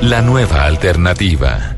la 0.00 0.22
nueva 0.22 0.64
alternativa. 0.64 1.74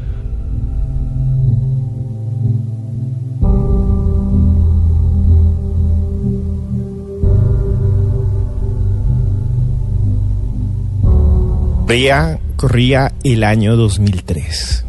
Corría, 11.86 12.38
corría 12.56 13.12
el 13.24 13.42
año 13.42 13.74
2003. 13.76 14.84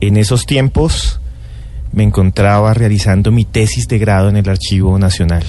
En 0.00 0.16
esos 0.16 0.44
tiempos 0.44 1.20
me 1.92 2.02
encontraba 2.02 2.74
realizando 2.74 3.30
mi 3.30 3.44
tesis 3.44 3.86
de 3.88 3.98
grado 3.98 4.28
en 4.28 4.36
el 4.36 4.48
Archivo 4.48 4.98
Nacional, 4.98 5.44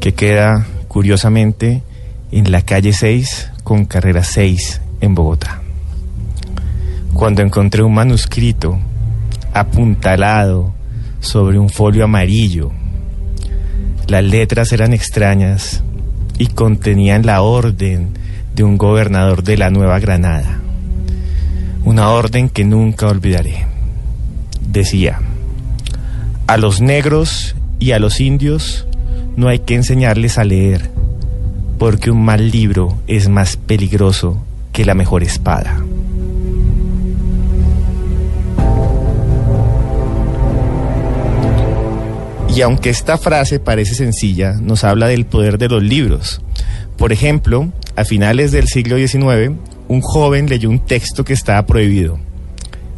que 0.00 0.14
queda 0.14 0.66
curiosamente 0.88 1.82
en 2.30 2.50
la 2.52 2.62
calle 2.62 2.92
6 2.92 3.50
con 3.64 3.84
carrera 3.84 4.24
6 4.24 4.80
en 5.00 5.14
Bogotá. 5.14 5.61
Cuando 7.14 7.42
encontré 7.42 7.82
un 7.82 7.94
manuscrito 7.94 8.78
apuntalado 9.52 10.72
sobre 11.20 11.58
un 11.58 11.68
folio 11.68 12.04
amarillo, 12.04 12.72
las 14.08 14.24
letras 14.24 14.72
eran 14.72 14.92
extrañas 14.92 15.82
y 16.38 16.46
contenían 16.46 17.24
la 17.24 17.42
orden 17.42 18.08
de 18.54 18.64
un 18.64 18.76
gobernador 18.78 19.42
de 19.42 19.56
la 19.56 19.70
Nueva 19.70 19.98
Granada. 20.00 20.60
Una 21.84 22.10
orden 22.10 22.48
que 22.48 22.64
nunca 22.64 23.08
olvidaré. 23.08 23.66
Decía, 24.60 25.20
a 26.46 26.56
los 26.56 26.80
negros 26.80 27.54
y 27.78 27.92
a 27.92 27.98
los 27.98 28.20
indios 28.20 28.86
no 29.36 29.48
hay 29.48 29.60
que 29.60 29.74
enseñarles 29.74 30.38
a 30.38 30.44
leer, 30.44 30.90
porque 31.78 32.10
un 32.10 32.24
mal 32.24 32.50
libro 32.50 32.98
es 33.06 33.28
más 33.28 33.56
peligroso 33.56 34.42
que 34.72 34.84
la 34.84 34.94
mejor 34.94 35.22
espada. 35.22 35.82
Y 42.54 42.60
aunque 42.60 42.90
esta 42.90 43.16
frase 43.16 43.60
parece 43.60 43.94
sencilla, 43.94 44.52
nos 44.52 44.84
habla 44.84 45.08
del 45.08 45.24
poder 45.24 45.56
de 45.56 45.68
los 45.68 45.82
libros. 45.82 46.42
Por 46.98 47.10
ejemplo, 47.10 47.72
a 47.96 48.04
finales 48.04 48.52
del 48.52 48.68
siglo 48.68 48.96
XIX, 48.96 49.52
un 49.88 50.00
joven 50.02 50.48
leyó 50.50 50.68
un 50.68 50.80
texto 50.80 51.24
que 51.24 51.32
estaba 51.32 51.64
prohibido, 51.64 52.18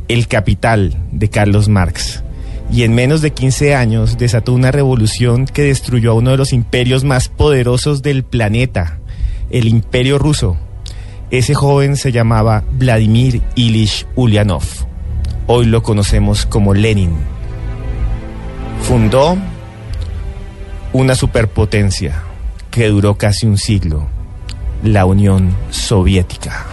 El 0.09 0.27
Capital, 0.27 0.97
de 1.13 1.31
Carlos 1.31 1.69
Marx, 1.69 2.25
y 2.71 2.83
en 2.83 2.95
menos 2.95 3.21
de 3.23 3.33
15 3.33 3.77
años 3.77 4.19
desató 4.19 4.53
una 4.53 4.73
revolución 4.73 5.47
que 5.47 5.63
destruyó 5.63 6.11
a 6.11 6.15
uno 6.15 6.33
de 6.33 6.37
los 6.37 6.53
imperios 6.53 7.05
más 7.05 7.29
poderosos 7.29 8.03
del 8.03 8.25
planeta, 8.25 8.99
el 9.51 9.69
imperio 9.69 10.19
ruso. 10.19 10.57
Ese 11.31 11.55
joven 11.55 11.97
se 11.97 12.11
llamaba 12.11 12.65
Vladimir 12.73 13.41
Ilich 13.55 14.07
Ulyanov. 14.17 14.65
Hoy 15.47 15.67
lo 15.67 15.83
conocemos 15.83 16.45
como 16.45 16.75
Lenin. 16.75 17.34
Fundó 18.85 19.39
una 20.93 21.15
superpotencia 21.15 22.23
que 22.71 22.89
duró 22.89 23.17
casi 23.17 23.47
un 23.47 23.57
siglo, 23.57 24.07
la 24.83 25.07
Unión 25.07 25.57
Soviética. 25.71 26.67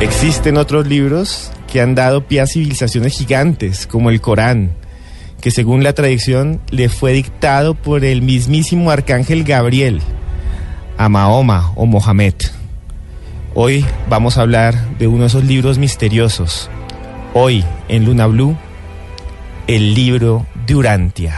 Existen 0.00 0.56
otros 0.56 0.88
libros 0.88 1.52
que 1.72 1.80
han 1.80 1.94
dado 1.94 2.26
pie 2.26 2.40
a 2.40 2.46
civilizaciones 2.48 3.16
gigantes, 3.16 3.86
como 3.86 4.10
el 4.10 4.20
Corán, 4.20 4.72
que 5.40 5.52
según 5.52 5.84
la 5.84 5.92
tradición 5.92 6.60
le 6.70 6.88
fue 6.88 7.12
dictado 7.12 7.74
por 7.74 8.04
el 8.04 8.20
mismísimo 8.20 8.90
arcángel 8.90 9.44
Gabriel 9.44 10.00
a 10.98 11.08
Mahoma 11.08 11.70
o 11.76 11.86
Mohamed. 11.86 12.34
Hoy 13.52 13.84
vamos 14.08 14.38
a 14.38 14.42
hablar 14.42 14.96
de 14.98 15.08
uno 15.08 15.22
de 15.22 15.26
esos 15.26 15.42
libros 15.42 15.76
misteriosos. 15.76 16.70
Hoy 17.34 17.64
en 17.88 18.04
Luna 18.04 18.28
Blue, 18.28 18.56
el 19.66 19.92
libro 19.92 20.46
de 20.66 20.76
Urantia. 20.76 21.36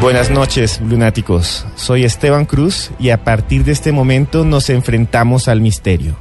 Buenas 0.00 0.30
noches, 0.30 0.80
lunáticos. 0.80 1.66
Soy 1.74 2.04
Esteban 2.04 2.44
Cruz 2.44 2.92
y 3.00 3.10
a 3.10 3.24
partir 3.24 3.64
de 3.64 3.72
este 3.72 3.90
momento 3.90 4.44
nos 4.44 4.70
enfrentamos 4.70 5.48
al 5.48 5.60
misterio. 5.60 6.14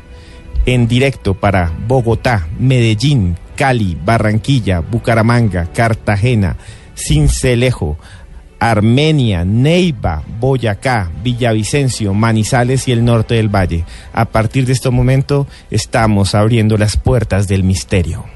En 0.66 0.88
directo 0.88 1.36
para 1.36 1.72
Bogotá, 1.88 2.48
Medellín, 2.58 3.38
Cali, 3.56 3.96
Barranquilla, 4.04 4.80
Bucaramanga, 4.80 5.68
Cartagena, 5.72 6.58
Cincelejo, 6.96 7.98
Armenia, 8.62 9.44
Neiva, 9.44 10.22
Boyacá, 10.40 11.10
Villavicencio, 11.24 12.14
Manizales 12.14 12.88
y 12.88 12.92
el 12.92 13.04
norte 13.04 13.34
del 13.34 13.50
Valle. 13.50 13.86
A 14.14 14.26
partir 14.26 14.68
de 14.68 14.74
este 14.74 14.92
momento 14.92 15.48
estamos 15.72 16.36
abriendo 16.36 16.78
las 16.78 16.96
puertas 16.96 17.48
del 17.48 17.64
misterio. 17.64 18.31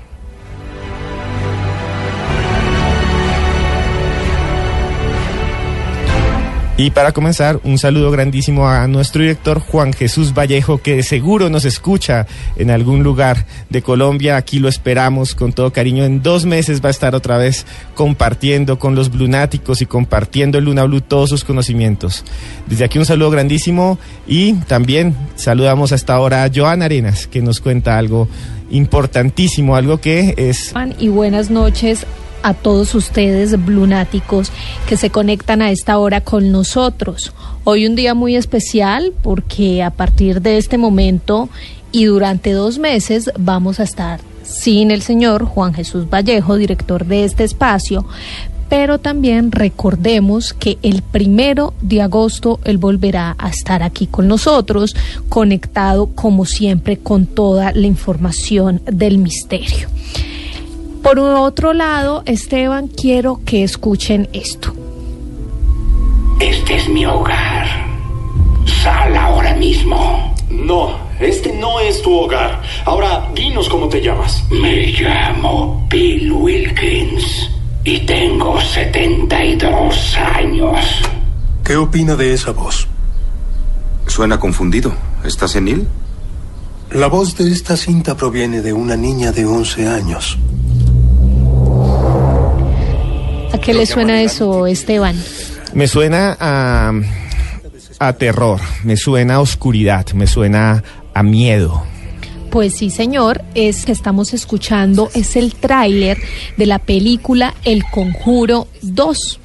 Y 6.78 6.90
para 6.90 7.14
comenzar, 7.14 7.62
un 7.64 7.78
saludo 7.78 8.12
grandísimo 8.12 8.68
a 8.68 8.86
nuestro 8.90 9.22
director 9.22 9.60
Juan 9.60 9.94
Jesús 9.94 10.34
Vallejo, 10.34 10.80
que 10.80 11.04
seguro 11.04 11.50
nos 11.50 11.64
escucha 11.64 12.28
en 12.58 12.70
algún 12.70 13.02
lugar 13.02 13.46
de 13.70 13.82
Colombia. 13.82 14.36
Aquí 14.36 14.60
lo 14.60 14.68
esperamos 14.68 15.36
con 15.36 15.54
todo 15.54 15.72
cariño. 15.72 16.04
En 16.04 16.22
dos 16.22 16.46
meses 16.46 16.84
va 16.84 16.90
a 16.90 16.92
estar 16.92 17.16
otra 17.16 17.38
vez 17.38 17.66
compartiendo 17.94 18.78
con 18.78 18.94
los 18.94 19.10
blunáticos 19.10 19.82
y 19.82 19.86
compartiendo 19.86 20.58
en 20.58 20.66
Luna 20.66 20.84
Blue 20.84 21.00
todos 21.00 21.30
sus 21.30 21.46
conocimientos. 21.46 22.26
Desde 22.68 22.84
aquí 22.84 23.00
un 23.00 23.06
saludo 23.06 23.30
grandísimo 23.30 23.98
y 24.28 24.56
también 24.68 25.16
saludamos 25.36 25.94
hasta 25.94 26.14
ahora 26.14 26.44
a 26.44 26.52
Joan 26.54 26.82
Arenas, 26.82 27.26
que 27.28 27.42
nos 27.42 27.62
cuenta 27.62 27.98
algo 27.98 28.28
importantísimo, 28.70 29.78
algo 29.78 30.02
que 30.02 30.34
es 30.36 30.74
y 31.00 31.08
buenas 31.08 31.50
noches 31.50 32.06
a 32.46 32.54
todos 32.54 32.94
ustedes, 32.94 33.66
blunáticos, 33.66 34.52
que 34.88 34.98
se 34.98 35.10
conectan 35.10 35.64
a 35.64 35.72
esta 35.72 35.98
hora 35.98 36.22
con 36.22 36.52
nosotros. 36.52 37.34
Hoy 37.64 37.88
un 37.88 37.96
día 37.96 38.14
muy 38.14 38.36
especial 38.36 39.14
porque 39.24 39.82
a 39.82 39.90
partir 39.90 40.44
de 40.44 40.60
este 40.60 40.78
momento 40.78 41.50
y 41.92 42.06
durante 42.06 42.52
dos 42.52 42.78
meses 42.78 43.32
vamos 43.40 43.80
a 43.80 43.84
estar 43.84 44.20
sin 44.44 44.92
el 44.92 45.02
señor 45.02 45.46
Juan 45.46 45.74
Jesús 45.74 46.08
Vallejo, 46.08 46.56
director 46.56 47.08
de 47.08 47.24
este 47.24 47.44
espacio, 47.44 48.06
pero 48.70 49.00
también 49.00 49.52
recordemos 49.52 50.54
que 50.54 50.78
el 50.84 51.02
primero 51.02 51.74
de 51.82 52.04
agosto 52.04 52.60
él 52.64 52.78
volverá 52.78 53.36
a 53.40 53.50
estar 53.50 53.82
aquí 53.82 54.06
con 54.06 54.28
nosotros, 54.28 54.96
conectado 55.30 56.12
como 56.14 56.46
siempre 56.46 56.98
con 56.98 57.26
toda 57.26 57.72
la 57.72 57.88
información 57.88 58.84
del 58.86 59.18
misterio. 59.18 59.90
Por 61.06 61.20
otro 61.20 61.72
lado, 61.74 62.24
Esteban, 62.26 62.88
quiero 62.88 63.40
que 63.46 63.64
escuchen 63.64 64.28
esto. 64.34 64.74
Este 66.40 66.78
es 66.78 66.90
mi 66.90 67.06
hogar. 67.06 67.68
Sal 68.82 69.16
ahora 69.16 69.54
mismo. 69.54 70.34
No, 70.50 70.98
Este 71.20 71.54
no 71.54 71.80
es 71.80 72.02
tu 72.02 72.12
hogar. 72.12 72.60
Ahora, 72.86 73.30
dinos 73.36 73.70
cómo 73.70 73.88
te 73.88 74.02
llamas. 74.02 74.46
Me 74.50 74.88
llamo 74.88 75.86
Bill 75.92 76.32
Wilkins 76.32 77.52
y 77.84 78.00
tengo 78.00 78.60
72 78.60 80.18
años. 80.18 80.80
¿Qué 81.64 81.76
opina 81.76 82.16
de 82.16 82.34
esa 82.34 82.50
voz? 82.50 82.88
Suena 84.08 84.40
confundido. 84.40 84.92
¿Estás 85.24 85.52
senil? 85.52 85.88
La 86.90 87.06
voz 87.06 87.38
de 87.38 87.52
esta 87.52 87.78
cinta 87.78 88.18
proviene 88.18 88.64
de 88.64 88.74
una 88.74 88.96
niña 88.96 89.32
de 89.32 89.46
11 89.46 89.88
años. 89.88 90.40
¿A 93.52 93.58
qué 93.60 93.74
le 93.74 93.86
suena 93.86 94.22
eso, 94.22 94.68
Esteban? 94.68 95.16
Me 95.74 95.88
suena 95.88 96.38
a, 96.40 96.94
a 98.00 98.14
terror, 98.14 98.60
me 98.84 98.98
suena 98.98 99.36
a 99.36 99.40
oscuridad, 99.42 100.08
me 100.14 100.28
suena 100.28 100.84
a 101.14 101.24
miedo. 101.24 101.84
Pues 102.50 102.76
sí, 102.76 102.90
señor, 102.90 103.44
es 103.54 103.86
que 103.86 103.92
estamos 103.92 104.34
escuchando 104.34 105.10
es 105.14 105.36
el 105.36 105.56
tráiler 105.56 106.18
de 106.56 106.66
la 106.66 106.80
película 106.80 107.54
El 107.66 107.84
Conjuro 107.84 108.68
2. 108.82 109.40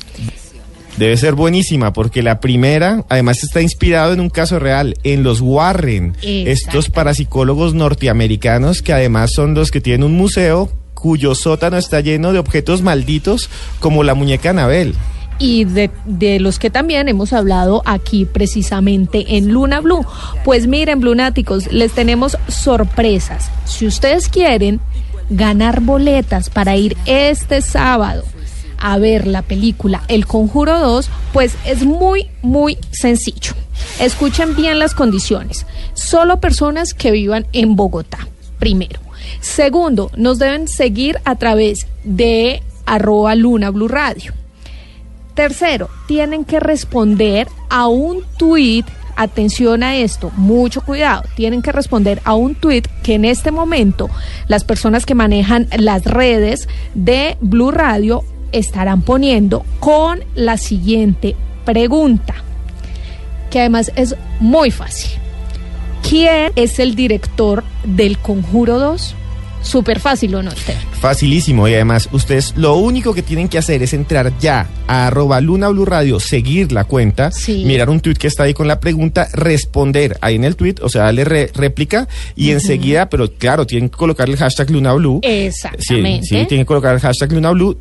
Debe 0.96 1.16
ser 1.16 1.34
buenísima 1.34 1.92
porque 1.92 2.22
la 2.22 2.40
primera 2.40 3.04
además 3.08 3.42
está 3.42 3.62
inspirado 3.62 4.12
en 4.12 4.20
un 4.20 4.28
caso 4.28 4.58
real, 4.58 4.96
en 5.02 5.22
los 5.22 5.40
Warren, 5.40 6.14
estos 6.22 6.90
parapsicólogos 6.90 7.74
norteamericanos 7.74 8.82
que 8.82 8.92
además 8.92 9.32
son 9.32 9.54
los 9.54 9.70
que 9.70 9.80
tienen 9.80 10.04
un 10.04 10.16
museo 10.16 10.70
cuyo 11.00 11.34
sótano 11.34 11.78
está 11.78 12.00
lleno 12.00 12.32
de 12.32 12.38
objetos 12.38 12.82
malditos 12.82 13.48
como 13.80 14.04
la 14.04 14.14
muñeca 14.14 14.50
Anabel 14.50 14.94
y 15.40 15.64
de, 15.64 15.90
de, 16.04 16.38
los 16.38 16.58
que 16.58 16.68
también 16.68 17.08
hemos 17.08 17.32
hablado 17.32 17.82
aquí 17.86 18.26
precisamente 18.26 19.38
en 19.38 19.48
Luna 19.48 19.80
Blue. 19.80 20.04
Pues 20.44 20.66
miren, 20.66 21.00
Blunáticos, 21.00 21.72
les 21.72 21.92
tenemos 21.92 22.36
sorpresas. 22.46 23.50
Si 23.64 23.86
ustedes 23.86 24.28
quieren 24.28 24.80
ganar 25.30 25.80
boletas 25.80 26.50
para 26.50 26.76
ir 26.76 26.94
este 27.06 27.62
sábado 27.62 28.22
a 28.76 28.98
ver 28.98 29.26
la 29.26 29.40
película 29.40 30.02
El 30.08 30.26
Conjuro 30.26 30.78
2, 30.78 31.08
pues 31.32 31.54
es 31.64 31.84
muy, 31.84 32.28
muy 32.42 32.76
sencillo. 32.90 33.54
Escuchen 33.98 34.54
bien 34.56 34.78
las 34.78 34.94
condiciones. 34.94 35.64
Solo 35.94 36.38
personas 36.38 36.92
que 36.92 37.10
vivan 37.10 37.46
en 37.52 37.76
Bogotá, 37.76 38.28
primero. 38.58 39.00
Segundo, 39.40 40.10
nos 40.16 40.38
deben 40.38 40.68
seguir 40.68 41.18
a 41.24 41.36
través 41.36 41.86
de 42.04 42.62
arroba 42.86 43.34
Luna 43.34 43.70
Blue 43.70 43.88
Radio. 43.88 44.32
Tercero, 45.34 45.88
tienen 46.06 46.44
que 46.44 46.60
responder 46.60 47.48
a 47.68 47.86
un 47.86 48.24
tuit. 48.36 48.86
Atención 49.16 49.82
a 49.82 49.96
esto, 49.96 50.30
mucho 50.36 50.80
cuidado. 50.80 51.24
Tienen 51.34 51.60
que 51.62 51.72
responder 51.72 52.22
a 52.24 52.34
un 52.34 52.54
tuit 52.54 52.86
que 53.02 53.14
en 53.14 53.24
este 53.24 53.50
momento 53.50 54.08
las 54.48 54.64
personas 54.64 55.04
que 55.04 55.14
manejan 55.14 55.68
las 55.78 56.04
redes 56.04 56.68
de 56.94 57.36
Blue 57.40 57.70
Radio 57.70 58.22
estarán 58.52 59.02
poniendo 59.02 59.64
con 59.78 60.24
la 60.34 60.56
siguiente 60.56 61.36
pregunta, 61.64 62.34
que 63.50 63.60
además 63.60 63.92
es 63.94 64.16
muy 64.40 64.70
fácil. 64.70 65.20
¿Quién 66.10 66.50
es 66.56 66.80
el 66.80 66.96
director 66.96 67.62
del 67.84 68.18
Conjuro 68.18 68.80
2? 68.80 69.14
Súper 69.62 70.00
fácil, 70.00 70.34
¿o 70.34 70.42
no, 70.42 70.50
usted? 70.50 70.74
Facilísimo. 71.00 71.68
Y 71.68 71.74
además, 71.74 72.08
ustedes 72.10 72.52
lo 72.56 72.74
único 72.74 73.14
que 73.14 73.22
tienen 73.22 73.48
que 73.48 73.58
hacer 73.58 73.80
es 73.84 73.92
entrar 73.92 74.36
ya 74.40 74.68
a 74.88 75.06
arroba 75.06 75.40
Luna 75.40 75.68
Blue 75.68 75.84
Radio, 75.84 76.18
seguir 76.18 76.72
la 76.72 76.82
cuenta, 76.82 77.30
mirar 77.46 77.90
un 77.90 78.00
tweet 78.00 78.16
que 78.16 78.26
está 78.26 78.42
ahí 78.42 78.54
con 78.54 78.66
la 78.66 78.80
pregunta, 78.80 79.28
responder 79.34 80.18
ahí 80.20 80.34
en 80.34 80.42
el 80.42 80.56
tweet, 80.56 80.74
o 80.82 80.88
sea, 80.88 81.02
darle 81.04 81.24
réplica 81.54 82.08
y 82.34 82.50
enseguida, 82.50 83.08
pero 83.08 83.32
claro, 83.32 83.64
tienen 83.64 83.88
que 83.88 83.96
colocar 83.96 84.28
el 84.28 84.36
hashtag 84.36 84.68
Luna 84.70 84.94
Blue. 84.94 85.20
Exactamente. 85.22 86.26
Sí, 86.26 86.46
tienen 86.46 86.64
que 86.64 86.66
colocar 86.66 86.92
el 86.92 87.00
hashtag 87.00 87.30
Luna 87.30 87.52
Blue 87.52 87.78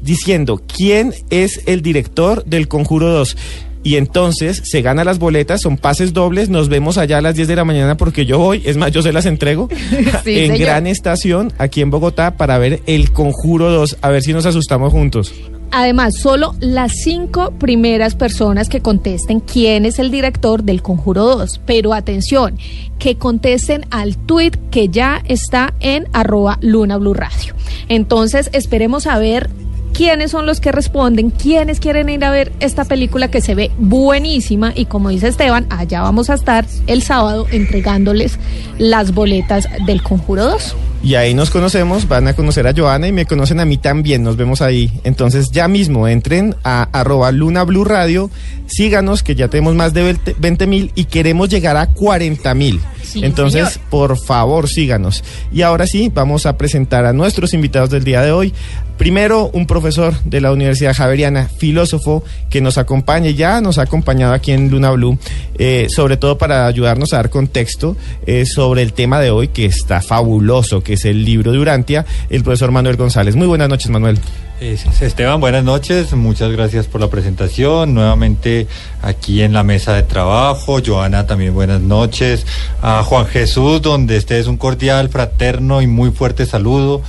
diciendo 0.00 0.62
quién 0.68 1.12
es 1.30 1.62
el 1.66 1.82
director 1.82 2.44
del 2.44 2.68
Conjuro 2.68 3.10
2 3.10 3.36
y 3.82 3.96
entonces 3.96 4.62
se 4.64 4.82
gana 4.82 5.04
las 5.04 5.18
boletas, 5.18 5.60
son 5.60 5.76
pases 5.76 6.12
dobles, 6.12 6.48
nos 6.48 6.68
vemos 6.68 6.98
allá 6.98 7.18
a 7.18 7.20
las 7.20 7.34
10 7.34 7.48
de 7.48 7.56
la 7.56 7.64
mañana 7.64 7.96
porque 7.96 8.26
yo 8.26 8.38
voy, 8.38 8.62
es 8.64 8.76
más, 8.76 8.92
yo 8.92 9.02
se 9.02 9.12
las 9.12 9.26
entrego 9.26 9.68
en 10.24 10.58
Gran 10.58 10.86
Estación, 10.86 11.52
aquí 11.58 11.80
en 11.80 11.90
Bogotá, 11.90 12.36
para 12.36 12.58
ver 12.58 12.82
El 12.86 13.12
Conjuro 13.12 13.70
2, 13.70 13.98
a 14.00 14.10
ver 14.10 14.22
si 14.22 14.32
nos 14.32 14.46
asustamos 14.46 14.92
juntos. 14.92 15.34
Además, 15.74 16.16
solo 16.18 16.54
las 16.60 16.92
cinco 17.02 17.52
primeras 17.52 18.14
personas 18.14 18.68
que 18.68 18.80
contesten 18.80 19.40
quién 19.40 19.86
es 19.86 19.98
el 19.98 20.10
director 20.10 20.64
del 20.64 20.82
Conjuro 20.82 21.24
2. 21.24 21.62
Pero 21.64 21.94
atención, 21.94 22.58
que 22.98 23.16
contesten 23.16 23.86
al 23.90 24.18
tweet 24.18 24.52
que 24.70 24.90
ya 24.90 25.22
está 25.24 25.72
en 25.80 26.08
arroba 26.12 26.58
Luna 26.60 26.98
Blue 26.98 27.14
Radio. 27.14 27.54
Entonces, 27.88 28.50
esperemos 28.52 29.06
a 29.06 29.18
ver 29.18 29.48
quiénes 29.92 30.30
son 30.30 30.46
los 30.46 30.60
que 30.60 30.72
responden, 30.72 31.30
quiénes 31.30 31.80
quieren 31.80 32.08
ir 32.08 32.24
a 32.24 32.30
ver 32.30 32.52
esta 32.60 32.84
película 32.84 33.30
que 33.30 33.40
se 33.40 33.54
ve 33.54 33.70
buenísima 33.78 34.72
y 34.74 34.86
como 34.86 35.10
dice 35.10 35.28
Esteban, 35.28 35.66
allá 35.70 36.02
vamos 36.02 36.30
a 36.30 36.34
estar 36.34 36.66
el 36.86 37.02
sábado 37.02 37.46
entregándoles 37.50 38.38
las 38.78 39.12
boletas 39.14 39.68
del 39.86 40.02
Conjuro 40.02 40.44
2. 40.44 40.76
Y 41.04 41.16
ahí 41.16 41.34
nos 41.34 41.50
conocemos, 41.50 42.06
van 42.06 42.28
a 42.28 42.34
conocer 42.34 42.66
a 42.68 42.72
Joana 42.72 43.08
y 43.08 43.12
me 43.12 43.26
conocen 43.26 43.58
a 43.58 43.64
mí 43.64 43.76
también, 43.76 44.22
nos 44.22 44.36
vemos 44.36 44.62
ahí. 44.62 44.92
Entonces 45.02 45.50
ya 45.50 45.66
mismo 45.66 46.06
entren 46.06 46.54
a 46.62 46.84
arroba 46.92 47.32
Luna 47.32 47.64
Blue 47.64 47.84
Radio, 47.84 48.30
síganos 48.66 49.24
que 49.24 49.34
ya 49.34 49.48
tenemos 49.48 49.74
más 49.74 49.94
de 49.94 50.16
20 50.38 50.66
mil 50.68 50.92
y 50.94 51.06
queremos 51.06 51.48
llegar 51.48 51.76
a 51.76 51.88
40 51.88 52.54
mil. 52.54 52.80
Entonces, 53.16 53.80
por 53.90 54.16
favor, 54.16 54.68
síganos. 54.68 55.24
Y 55.52 55.62
ahora 55.62 55.86
sí, 55.86 56.10
vamos 56.14 56.46
a 56.46 56.56
presentar 56.56 57.04
a 57.04 57.12
nuestros 57.12 57.52
invitados 57.52 57.90
del 57.90 58.04
día 58.04 58.22
de 58.22 58.32
hoy. 58.32 58.54
Primero, 58.98 59.50
un 59.52 59.66
profesor 59.66 60.14
de 60.24 60.40
la 60.40 60.52
Universidad 60.52 60.94
Javeriana, 60.94 61.48
filósofo, 61.48 62.22
que 62.50 62.60
nos 62.60 62.78
acompaña, 62.78 63.30
ya 63.30 63.60
nos 63.60 63.78
ha 63.78 63.82
acompañado 63.82 64.32
aquí 64.32 64.52
en 64.52 64.70
Luna 64.70 64.90
Blue, 64.92 65.18
eh, 65.58 65.88
sobre 65.88 66.16
todo 66.16 66.38
para 66.38 66.66
ayudarnos 66.66 67.12
a 67.12 67.16
dar 67.16 67.30
contexto 67.30 67.96
eh, 68.26 68.46
sobre 68.46 68.82
el 68.82 68.92
tema 68.92 69.20
de 69.20 69.30
hoy, 69.30 69.48
que 69.48 69.64
está 69.64 70.00
fabuloso, 70.00 70.82
que 70.82 70.94
es 70.94 71.04
el 71.04 71.24
libro 71.24 71.52
de 71.52 71.58
Urantia, 71.58 72.06
el 72.30 72.44
profesor 72.44 72.70
Manuel 72.70 72.96
González. 72.96 73.34
Muy 73.34 73.46
buenas 73.46 73.68
noches, 73.68 73.90
Manuel. 73.90 74.18
Esteban, 74.62 75.40
buenas 75.40 75.64
noches, 75.64 76.12
muchas 76.12 76.52
gracias 76.52 76.86
por 76.86 77.00
la 77.00 77.10
presentación, 77.10 77.94
nuevamente 77.94 78.68
aquí 79.02 79.42
en 79.42 79.52
la 79.52 79.64
mesa 79.64 79.92
de 79.94 80.04
trabajo, 80.04 80.78
Joana 80.86 81.26
también 81.26 81.52
buenas 81.52 81.80
noches, 81.80 82.46
a 82.80 83.02
Juan 83.02 83.26
Jesús, 83.26 83.82
donde 83.82 84.16
estés 84.16 84.46
un 84.46 84.56
cordial, 84.56 85.08
fraterno 85.08 85.82
y 85.82 85.88
muy 85.88 86.12
fuerte 86.12 86.46
saludo, 86.46 87.02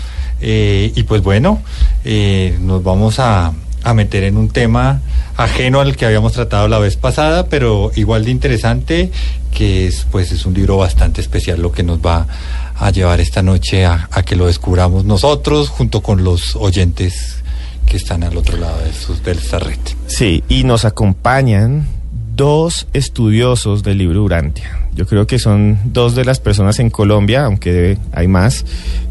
eh, 0.44 0.92
y 0.94 1.04
pues 1.04 1.24
bueno, 1.24 1.62
eh, 2.04 2.58
nos 2.60 2.84
vamos 2.84 3.18
a, 3.20 3.54
a 3.84 3.94
meter 3.94 4.26
en 4.26 4.36
un 4.36 4.50
tema 4.50 5.02
ajeno 5.38 5.80
al 5.80 5.96
que 5.96 6.06
habíamos 6.06 6.34
tratado 6.34 6.68
la 6.68 6.80
vez 6.80 6.98
pasada, 6.98 7.48
pero 7.48 7.92
igual 7.96 8.26
de 8.26 8.32
interesante, 8.32 9.10
que 9.52 9.88
es 9.88 10.06
pues 10.12 10.34
es 10.34 10.46
un 10.46 10.54
libro 10.54 10.78
bastante 10.78 11.22
especial 11.22 11.62
lo 11.62 11.72
que 11.72 11.84
nos 11.84 12.00
va 12.00 12.28
a 12.76 12.92
llevar 12.92 13.22
esta 13.22 13.42
noche 13.42 13.86
a, 13.86 14.10
que 14.26 14.36
lo 14.36 14.48
descubramos 14.48 15.06
nosotros 15.06 15.70
junto 15.70 16.02
con 16.02 16.26
los 16.26 16.58
oyentes 16.58 17.38
que 17.86 17.98
están 17.98 18.24
al 18.24 18.36
otro 18.36 18.58
lado 18.58 18.80
de, 18.80 18.94
sus, 18.94 19.24
de 19.24 19.32
esta 19.32 19.60
red. 19.60 19.80
Sí, 20.08 20.44
y 20.50 20.66
nos 20.66 20.84
acompañan 20.84 21.88
dos 22.36 22.88
estudiosos 22.94 23.84
del 23.84 24.00
libro 24.00 24.24
Urantia. 24.24 24.80
Yo 24.96 25.06
creo 25.06 25.28
que 25.28 25.40
son 25.40 25.78
dos 25.86 26.16
de 26.16 26.26
las 26.26 26.40
personas 26.40 26.80
en 26.80 26.90
Colombia, 26.90 27.46
aunque 27.46 27.98
hay 28.12 28.28
más, 28.28 28.66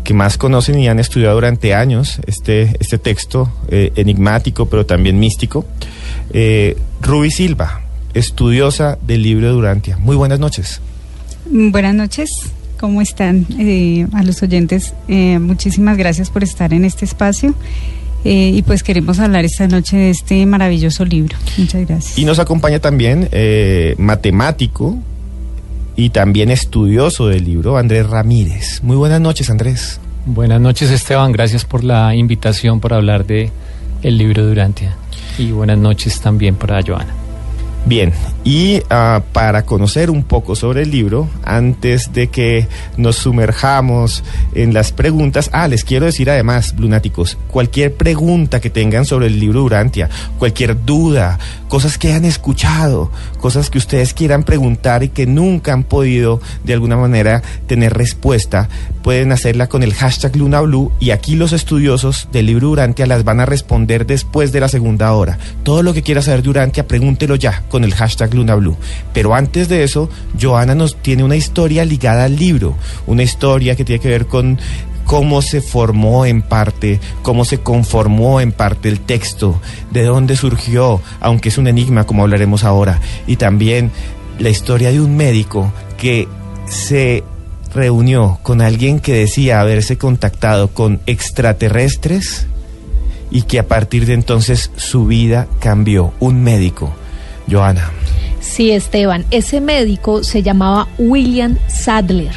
que 0.04 0.14
más 0.14 0.38
conocen 0.38 0.78
y 0.78 0.88
han 0.88 0.98
estudiado 0.98 1.34
durante 1.34 1.74
años 1.74 2.20
este, 2.26 2.76
este 2.80 2.98
texto 2.98 3.52
eh, 3.68 3.92
enigmático, 3.96 4.66
pero 4.66 4.86
también 4.86 5.18
místico. 5.18 5.64
Eh, 6.32 6.76
Ruby 7.00 7.30
Silva, 7.30 7.82
estudiosa 8.14 8.98
del 9.02 9.22
libro 9.22 9.48
de 9.48 9.54
Urantia. 9.54 9.96
Muy 9.98 10.16
buenas 10.16 10.38
noches. 10.38 10.80
Buenas 11.46 11.94
noches. 11.94 12.30
¿Cómo 12.78 13.00
están 13.00 13.46
eh, 13.58 14.06
a 14.12 14.24
los 14.24 14.42
oyentes? 14.42 14.94
muchísimas 15.08 15.96
gracias 15.96 16.30
por 16.30 16.42
estar 16.42 16.72
en 16.74 16.84
este 16.84 17.04
espacio. 17.04 17.54
Eh, 18.24 18.52
y 18.54 18.62
pues 18.62 18.82
queremos 18.82 19.18
hablar 19.18 19.44
esta 19.44 19.66
noche 19.66 19.96
de 19.96 20.10
este 20.10 20.46
maravilloso 20.46 21.04
libro. 21.04 21.36
Muchas 21.58 21.86
gracias. 21.86 22.18
Y 22.18 22.24
nos 22.24 22.38
acompaña 22.38 22.78
también 22.78 23.28
eh, 23.32 23.94
matemático 23.98 24.96
y 25.96 26.10
también 26.10 26.50
estudioso 26.50 27.28
del 27.28 27.44
libro, 27.44 27.76
Andrés 27.76 28.08
Ramírez. 28.08 28.82
Muy 28.82 28.96
buenas 28.96 29.20
noches, 29.20 29.50
Andrés. 29.50 30.00
Buenas 30.24 30.60
noches, 30.60 30.90
Esteban. 30.90 31.32
Gracias 31.32 31.64
por 31.64 31.82
la 31.82 32.14
invitación 32.14 32.80
para 32.80 32.96
hablar 32.96 33.26
de 33.26 33.50
el 34.02 34.18
libro 34.18 34.46
Durantia. 34.46 34.96
Y 35.38 35.50
buenas 35.50 35.78
noches 35.78 36.20
también 36.20 36.54
para 36.54 36.80
Joana. 36.82 37.21
Bien, 37.84 38.12
y 38.44 38.80
ah, 38.90 39.22
para 39.32 39.64
conocer 39.64 40.08
un 40.08 40.22
poco 40.22 40.54
sobre 40.54 40.82
el 40.82 40.92
libro, 40.92 41.28
antes 41.42 42.12
de 42.12 42.28
que 42.28 42.68
nos 42.96 43.16
sumerjamos 43.16 44.22
en 44.54 44.72
las 44.72 44.92
preguntas, 44.92 45.50
ah, 45.52 45.66
les 45.66 45.82
quiero 45.84 46.06
decir 46.06 46.30
además, 46.30 46.74
lunáticos, 46.78 47.36
cualquier 47.48 47.94
pregunta 47.94 48.60
que 48.60 48.70
tengan 48.70 49.04
sobre 49.04 49.26
el 49.26 49.40
libro 49.40 49.60
Durantia, 49.60 50.08
cualquier 50.38 50.84
duda, 50.84 51.40
cosas 51.72 51.96
que 51.96 52.12
han 52.12 52.26
escuchado, 52.26 53.10
cosas 53.40 53.70
que 53.70 53.78
ustedes 53.78 54.12
quieran 54.12 54.42
preguntar 54.42 55.04
y 55.04 55.08
que 55.08 55.24
nunca 55.24 55.72
han 55.72 55.84
podido 55.84 56.38
de 56.64 56.74
alguna 56.74 56.98
manera 56.98 57.40
tener 57.66 57.94
respuesta, 57.94 58.68
pueden 59.02 59.32
hacerla 59.32 59.70
con 59.70 59.82
el 59.82 59.94
hashtag 59.94 60.36
LunaBlue 60.36 60.92
y 61.00 61.12
aquí 61.12 61.34
los 61.34 61.54
estudiosos 61.54 62.28
del 62.30 62.44
libro 62.44 62.68
Durantia 62.68 63.06
las 63.06 63.24
van 63.24 63.40
a 63.40 63.46
responder 63.46 64.04
después 64.04 64.52
de 64.52 64.60
la 64.60 64.68
segunda 64.68 65.14
hora. 65.14 65.38
Todo 65.62 65.82
lo 65.82 65.94
que 65.94 66.02
quiera 66.02 66.20
saber 66.20 66.42
Durantia, 66.42 66.86
pregúntelo 66.86 67.36
ya 67.36 67.62
con 67.70 67.84
el 67.84 67.94
hashtag 67.94 68.34
LunaBlue. 68.34 68.76
Pero 69.14 69.34
antes 69.34 69.70
de 69.70 69.82
eso, 69.82 70.10
Joana 70.38 70.74
nos 70.74 70.96
tiene 70.96 71.24
una 71.24 71.36
historia 71.36 71.86
ligada 71.86 72.24
al 72.24 72.36
libro, 72.36 72.76
una 73.06 73.22
historia 73.22 73.76
que 73.76 73.86
tiene 73.86 74.02
que 74.02 74.10
ver 74.10 74.26
con 74.26 74.58
cómo 75.04 75.42
se 75.42 75.60
formó 75.60 76.26
en 76.26 76.42
parte, 76.42 77.00
cómo 77.22 77.44
se 77.44 77.58
conformó 77.58 78.40
en 78.40 78.52
parte 78.52 78.88
el 78.88 79.00
texto, 79.00 79.60
de 79.90 80.04
dónde 80.04 80.36
surgió, 80.36 81.00
aunque 81.20 81.48
es 81.48 81.58
un 81.58 81.66
enigma 81.66 82.04
como 82.04 82.22
hablaremos 82.22 82.64
ahora, 82.64 83.00
y 83.26 83.36
también 83.36 83.90
la 84.38 84.48
historia 84.48 84.90
de 84.90 85.00
un 85.00 85.16
médico 85.16 85.72
que 85.98 86.28
se 86.66 87.24
reunió 87.74 88.38
con 88.42 88.60
alguien 88.60 89.00
que 89.00 89.14
decía 89.14 89.60
haberse 89.60 89.96
contactado 89.96 90.68
con 90.68 91.00
extraterrestres 91.06 92.46
y 93.30 93.42
que 93.42 93.58
a 93.58 93.66
partir 93.66 94.06
de 94.06 94.14
entonces 94.14 94.70
su 94.76 95.06
vida 95.06 95.48
cambió, 95.60 96.12
un 96.20 96.42
médico 96.42 96.92
Joana. 97.50 97.90
Sí, 98.40 98.70
Esteban, 98.72 99.24
ese 99.30 99.60
médico 99.60 100.24
se 100.24 100.42
llamaba 100.42 100.88
William 100.98 101.56
Sadler. 101.68 102.32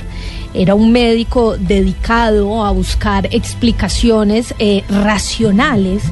Era 0.55 0.73
un 0.73 0.91
médico 0.91 1.57
dedicado 1.57 2.63
a 2.63 2.71
buscar 2.71 3.27
explicaciones 3.31 4.55
eh, 4.57 4.83
racionales 4.89 6.03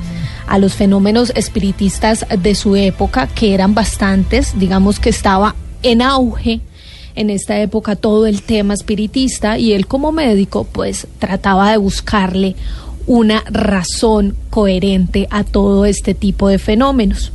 a 0.47 0.57
los 0.59 0.73
fenómenos 0.73 1.31
espiritistas 1.35 2.25
de 2.37 2.53
su 2.53 2.75
época, 2.75 3.27
que 3.27 3.53
eran 3.53 3.73
bastantes, 3.73 4.59
digamos 4.59 4.99
que 4.99 5.09
estaba 5.09 5.55
en 5.81 6.01
auge 6.01 6.59
en 7.15 7.29
esta 7.29 7.59
época 7.59 7.95
todo 7.95 8.25
el 8.25 8.41
tema 8.41 8.73
espiritista 8.73 9.57
y 9.57 9.73
él 9.73 9.87
como 9.87 10.11
médico 10.11 10.65
pues 10.69 11.07
trataba 11.19 11.71
de 11.71 11.77
buscarle 11.77 12.55
una 13.05 13.43
razón 13.49 14.35
coherente 14.49 15.27
a 15.29 15.43
todo 15.43 15.85
este 15.85 16.13
tipo 16.13 16.47
de 16.47 16.59
fenómenos. 16.59 17.31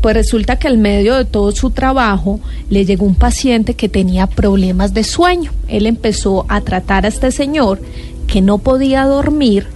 Pues 0.00 0.14
resulta 0.14 0.56
que 0.58 0.68
al 0.68 0.78
medio 0.78 1.14
de 1.14 1.24
todo 1.24 1.52
su 1.52 1.70
trabajo 1.70 2.40
le 2.68 2.84
llegó 2.84 3.06
un 3.06 3.14
paciente 3.14 3.74
que 3.74 3.88
tenía 3.88 4.26
problemas 4.26 4.94
de 4.94 5.04
sueño. 5.04 5.52
Él 5.68 5.86
empezó 5.86 6.44
a 6.48 6.60
tratar 6.60 7.04
a 7.04 7.08
este 7.08 7.30
señor 7.30 7.80
que 8.26 8.40
no 8.40 8.58
podía 8.58 9.04
dormir, 9.04 9.66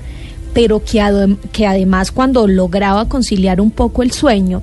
pero 0.52 0.82
que, 0.84 1.36
que 1.52 1.66
además 1.66 2.10
cuando 2.10 2.46
lograba 2.46 3.08
conciliar 3.08 3.60
un 3.60 3.70
poco 3.70 4.02
el 4.02 4.10
sueño, 4.10 4.62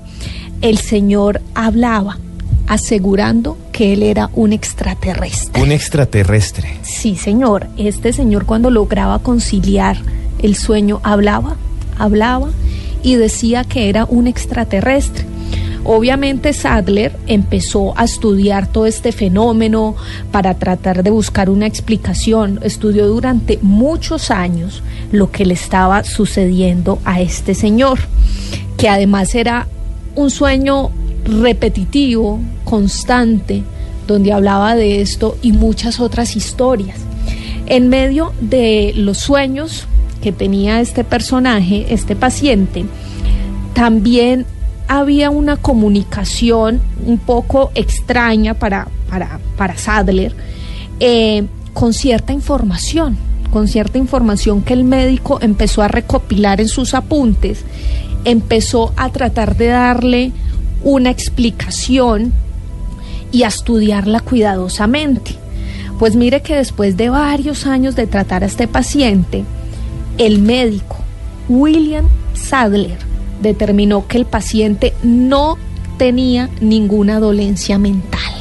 el 0.61 0.77
señor 0.77 1.41
hablaba 1.55 2.17
asegurando 2.67 3.57
que 3.71 3.93
él 3.93 4.03
era 4.03 4.29
un 4.33 4.53
extraterrestre. 4.53 5.61
Un 5.61 5.71
extraterrestre. 5.71 6.77
Sí, 6.83 7.15
señor. 7.15 7.67
Este 7.77 8.13
señor 8.13 8.45
cuando 8.45 8.69
lograba 8.69 9.19
conciliar 9.19 9.97
el 10.43 10.55
sueño 10.55 10.99
hablaba, 11.03 11.55
hablaba 11.97 12.49
y 13.01 13.15
decía 13.15 13.63
que 13.63 13.89
era 13.89 14.05
un 14.05 14.27
extraterrestre. 14.27 15.25
Obviamente 15.85 16.53
Sadler 16.53 17.17
empezó 17.27 17.97
a 17.97 18.05
estudiar 18.05 18.67
todo 18.67 18.85
este 18.85 19.11
fenómeno 19.11 19.95
para 20.31 20.53
tratar 20.53 21.03
de 21.03 21.09
buscar 21.09 21.49
una 21.49 21.65
explicación. 21.65 22.59
Estudió 22.63 23.07
durante 23.07 23.59
muchos 23.61 24.31
años 24.31 24.81
lo 25.11 25.29
que 25.29 25.45
le 25.45 25.53
estaba 25.53 26.05
sucediendo 26.05 26.99
a 27.03 27.19
este 27.19 27.53
señor, 27.53 27.99
que 28.77 28.87
además 28.87 29.35
era 29.35 29.67
un 30.15 30.29
sueño 30.29 30.91
repetitivo, 31.25 32.39
constante, 32.63 33.63
donde 34.07 34.31
hablaba 34.31 34.75
de 34.75 35.01
esto 35.01 35.37
y 35.41 35.51
muchas 35.51 35.99
otras 35.99 36.37
historias. 36.37 36.97
En 37.65 37.89
medio 37.89 38.31
de 38.39 38.93
los 38.95 39.17
sueños 39.17 39.87
que 40.23 40.31
tenía 40.31 40.79
este 40.79 41.03
personaje, 41.03 41.85
este 41.89 42.15
paciente, 42.15 42.85
también 43.73 44.45
había 44.87 45.29
una 45.29 45.57
comunicación 45.57 46.79
un 47.05 47.17
poco 47.17 47.71
extraña 47.75 48.53
para, 48.53 48.87
para, 49.57 49.77
Sadler 49.77 50.33
eh, 51.01 51.43
con 51.73 51.91
cierta 51.93 52.31
información, 52.31 53.17
con 53.51 53.67
cierta 53.67 53.97
información 53.97 54.61
que 54.61 54.71
el 54.71 54.85
médico 54.85 55.39
empezó 55.41 55.81
a 55.81 55.89
recopilar 55.89 56.61
en 56.61 56.69
sus 56.69 56.93
apuntes, 56.93 57.65
empezó 58.23 58.93
a 58.95 59.09
tratar 59.09 59.57
de 59.57 59.67
darle 59.67 60.31
una 60.85 61.09
explicación 61.09 62.31
y 63.33 63.43
a 63.43 63.47
estudiarla 63.47 64.21
cuidadosamente. 64.21 65.35
Pues 65.99 66.15
mire 66.15 66.41
que 66.41 66.55
después 66.55 66.95
de 66.95 67.09
varios 67.09 67.65
años 67.65 67.97
de 67.97 68.07
tratar 68.07 68.43
a 68.43 68.47
este 68.47 68.69
paciente, 68.69 69.43
el 70.17 70.39
médico 70.39 70.97
William 71.49 72.07
Sadler 72.33 72.97
determinó 73.41 74.07
que 74.07 74.17
el 74.17 74.25
paciente 74.25 74.93
no 75.03 75.57
tenía 75.97 76.49
ninguna 76.61 77.19
dolencia 77.19 77.77
mental. 77.77 78.33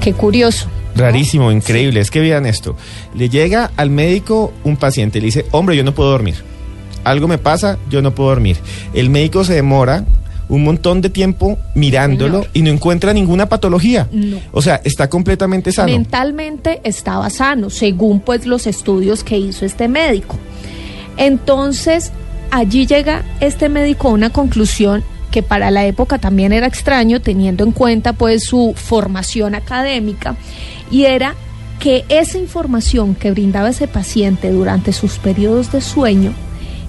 Qué 0.00 0.12
curioso. 0.12 0.68
Rarísimo, 0.96 1.50
increíble. 1.50 2.00
Es 2.00 2.10
que 2.10 2.20
vean 2.20 2.46
esto. 2.46 2.76
Le 3.14 3.28
llega 3.28 3.70
al 3.76 3.90
médico 3.90 4.52
un 4.64 4.76
paciente 4.76 5.18
y 5.18 5.20
le 5.22 5.26
dice, 5.26 5.46
hombre, 5.50 5.76
yo 5.76 5.84
no 5.84 5.94
puedo 5.94 6.10
dormir. 6.10 6.36
Algo 7.04 7.28
me 7.28 7.38
pasa, 7.38 7.78
yo 7.90 8.02
no 8.02 8.14
puedo 8.14 8.30
dormir. 8.30 8.56
El 8.94 9.10
médico 9.10 9.44
se 9.44 9.54
demora 9.54 10.04
un 10.48 10.64
montón 10.64 11.00
de 11.00 11.10
tiempo 11.10 11.58
mirándolo 11.74 12.46
y 12.52 12.62
no 12.62 12.70
encuentra 12.70 13.12
ninguna 13.12 13.48
patología. 13.48 14.08
O 14.52 14.62
sea, 14.62 14.80
está 14.84 15.08
completamente 15.08 15.72
sano. 15.72 15.92
Mentalmente 15.92 16.80
estaba 16.84 17.30
sano, 17.30 17.70
según 17.70 18.20
pues 18.20 18.46
los 18.46 18.66
estudios 18.66 19.24
que 19.24 19.38
hizo 19.38 19.64
este 19.64 19.88
médico. 19.88 20.36
Entonces, 21.16 22.12
allí 22.50 22.86
llega 22.86 23.22
este 23.40 23.68
médico 23.68 24.08
a 24.08 24.12
una 24.12 24.30
conclusión 24.30 25.02
que 25.30 25.42
para 25.42 25.72
la 25.72 25.84
época 25.84 26.18
también 26.18 26.52
era 26.52 26.68
extraño, 26.68 27.20
teniendo 27.20 27.64
en 27.64 27.72
cuenta 27.72 28.12
pues 28.12 28.44
su 28.44 28.72
formación 28.76 29.56
académica, 29.56 30.36
y 30.92 31.06
era 31.06 31.34
que 31.80 32.04
esa 32.08 32.38
información 32.38 33.16
que 33.16 33.32
brindaba 33.32 33.70
ese 33.70 33.88
paciente 33.88 34.50
durante 34.52 34.92
sus 34.92 35.18
periodos 35.18 35.72
de 35.72 35.80
sueño 35.80 36.32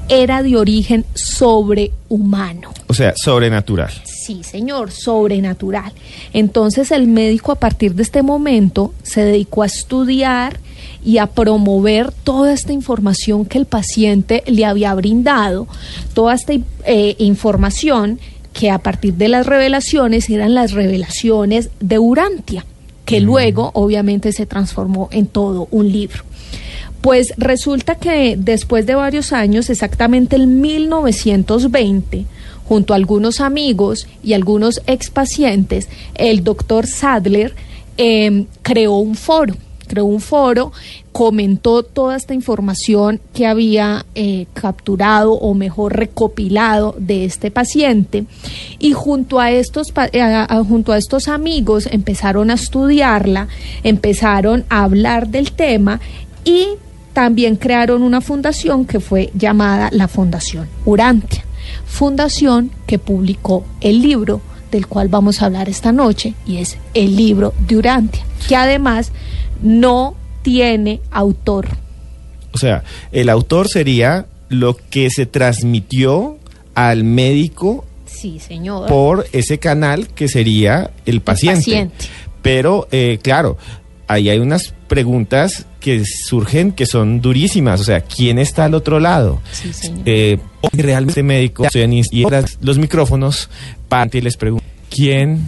era 0.10 0.44
de 0.44 0.56
origen 0.56 1.06
sobrehumano. 1.14 2.72
O 2.88 2.94
sea, 2.94 3.14
sobrenatural. 3.16 3.92
Sí, 4.04 4.44
señor, 4.44 4.92
sobrenatural. 4.92 5.92
Entonces 6.34 6.92
el 6.92 7.08
médico 7.08 7.52
a 7.52 7.56
partir 7.56 7.96
de 7.96 8.04
este 8.04 8.24
momento 8.24 8.94
se 9.04 9.24
dedicó 9.24 9.64
a 9.64 9.68
estudiar 9.68 10.60
y 11.04 11.20
a 11.20 11.28
promover 11.28 12.12
toda 12.12 12.52
esta 12.52 12.74
información 12.74 13.46
que 13.46 13.60
el 13.60 13.66
paciente 13.66 14.44
le 14.48 14.66
había 14.66 14.94
brindado, 14.96 15.68
toda 16.14 16.34
esta 16.34 16.54
eh, 16.86 17.16
información 17.20 18.20
que 18.54 18.72
a 18.72 18.80
partir 18.80 19.14
de 19.16 19.28
las 19.28 19.46
revelaciones 19.46 20.30
eran 20.30 20.56
las 20.56 20.72
revelaciones 20.72 21.70
de 21.80 22.00
Urantia, 22.00 22.66
que 23.06 23.22
mm. 23.22 23.24
luego 23.24 23.72
obviamente 23.74 24.32
se 24.32 24.46
transformó 24.46 25.10
en 25.12 25.28
todo 25.28 25.68
un 25.72 25.92
libro. 25.92 26.24
Pues 27.06 27.36
resulta 27.38 27.94
que 27.94 28.36
después 28.36 28.88
de 28.88 28.96
varios 28.96 29.32
años, 29.32 29.70
exactamente 29.70 30.38
en 30.38 30.60
1920, 30.60 32.26
junto 32.68 32.94
a 32.94 32.96
algunos 32.96 33.42
amigos 33.42 34.08
y 34.24 34.34
algunos 34.34 34.82
expacientes, 34.88 35.88
el 36.16 36.44
doctor 36.44 36.88
Sadler 36.88 37.54
em, 37.98 38.48
creó 38.64 38.96
un 38.96 39.14
foro 39.14 39.54
creó 39.88 40.06
un 40.06 40.20
foro, 40.20 40.72
comentó 41.12 41.84
toda 41.84 42.16
esta 42.16 42.34
información 42.34 43.22
que 43.36 43.46
había 43.46 44.04
eh, 44.16 44.48
capturado 44.56 45.34
o 45.34 45.54
mejor 45.54 45.96
recopilado 45.96 46.96
de 46.98 47.24
este 47.24 47.52
paciente. 47.52 48.26
Y 48.80 48.94
junto 48.94 49.40
a 49.40 49.52
estos 49.52 49.94
eh, 50.12 50.48
junto 50.68 50.92
a 50.92 50.98
estos 50.98 51.28
amigos 51.28 51.88
empezaron 51.92 52.50
a 52.50 52.56
estudiarla, 52.56 53.48
empezaron 53.84 54.66
a 54.70 54.86
hablar 54.86 55.28
del 55.28 55.52
tema 55.52 56.02
y 56.44 56.66
también 57.16 57.56
crearon 57.56 58.04
una 58.04 58.20
fundación 58.22 58.86
que 58.86 59.00
fue 59.00 59.32
llamada 59.34 59.90
la 59.94 60.08
Fundación 60.10 60.68
Urantia, 60.84 61.46
fundación 61.88 62.70
que 62.86 63.00
publicó 63.00 63.66
el 63.82 64.02
libro 64.02 64.42
del 64.70 64.86
cual 64.88 65.08
vamos 65.08 65.42
a 65.42 65.46
hablar 65.46 65.70
esta 65.70 65.94
noche 65.94 66.34
y 66.46 66.58
es 66.58 66.78
el 66.94 67.16
libro 67.16 67.54
de 67.68 67.78
Urantia, 67.78 68.24
que 68.48 68.58
además 68.58 69.14
no 69.64 70.16
tiene 70.42 71.00
autor. 71.10 71.70
O 72.52 72.58
sea, 72.58 72.84
el 73.14 73.30
autor 73.30 73.70
sería 73.70 74.26
lo 74.50 74.76
que 74.90 75.10
se 75.10 75.26
transmitió 75.26 76.38
al 76.74 77.06
médico 77.06 77.86
Sí, 78.06 78.40
señor. 78.40 78.88
por 78.90 79.26
ese 79.32 79.58
canal 79.58 80.08
que 80.10 80.28
sería 80.28 80.92
el 81.06 81.22
paciente. 81.22 81.60
paciente. 81.62 82.06
Pero, 82.42 82.88
eh, 82.92 83.20
claro, 83.24 83.58
ahí 84.08 84.30
hay 84.30 84.40
unas 84.40 84.74
preguntas 84.88 85.66
que 85.80 86.04
surgen 86.06 86.72
que 86.72 86.86
son 86.86 87.22
durísimas. 87.22 87.82
O 87.82 87.84
sea, 87.84 88.02
¿quién 88.02 88.40
está 88.40 88.66
al 88.66 88.74
otro 88.74 89.00
lado? 89.00 89.42
Sí, 89.52 89.72
señor. 89.74 90.02
Eh, 90.06 90.40
realmente 90.74 91.24
médico 91.24 91.66
y 92.12 92.26
los 92.62 92.78
micrófonos 92.78 93.50
para 93.88 94.10
y 94.14 94.22
les 94.22 94.36
pregunto 94.38 94.66
quién 94.90 95.48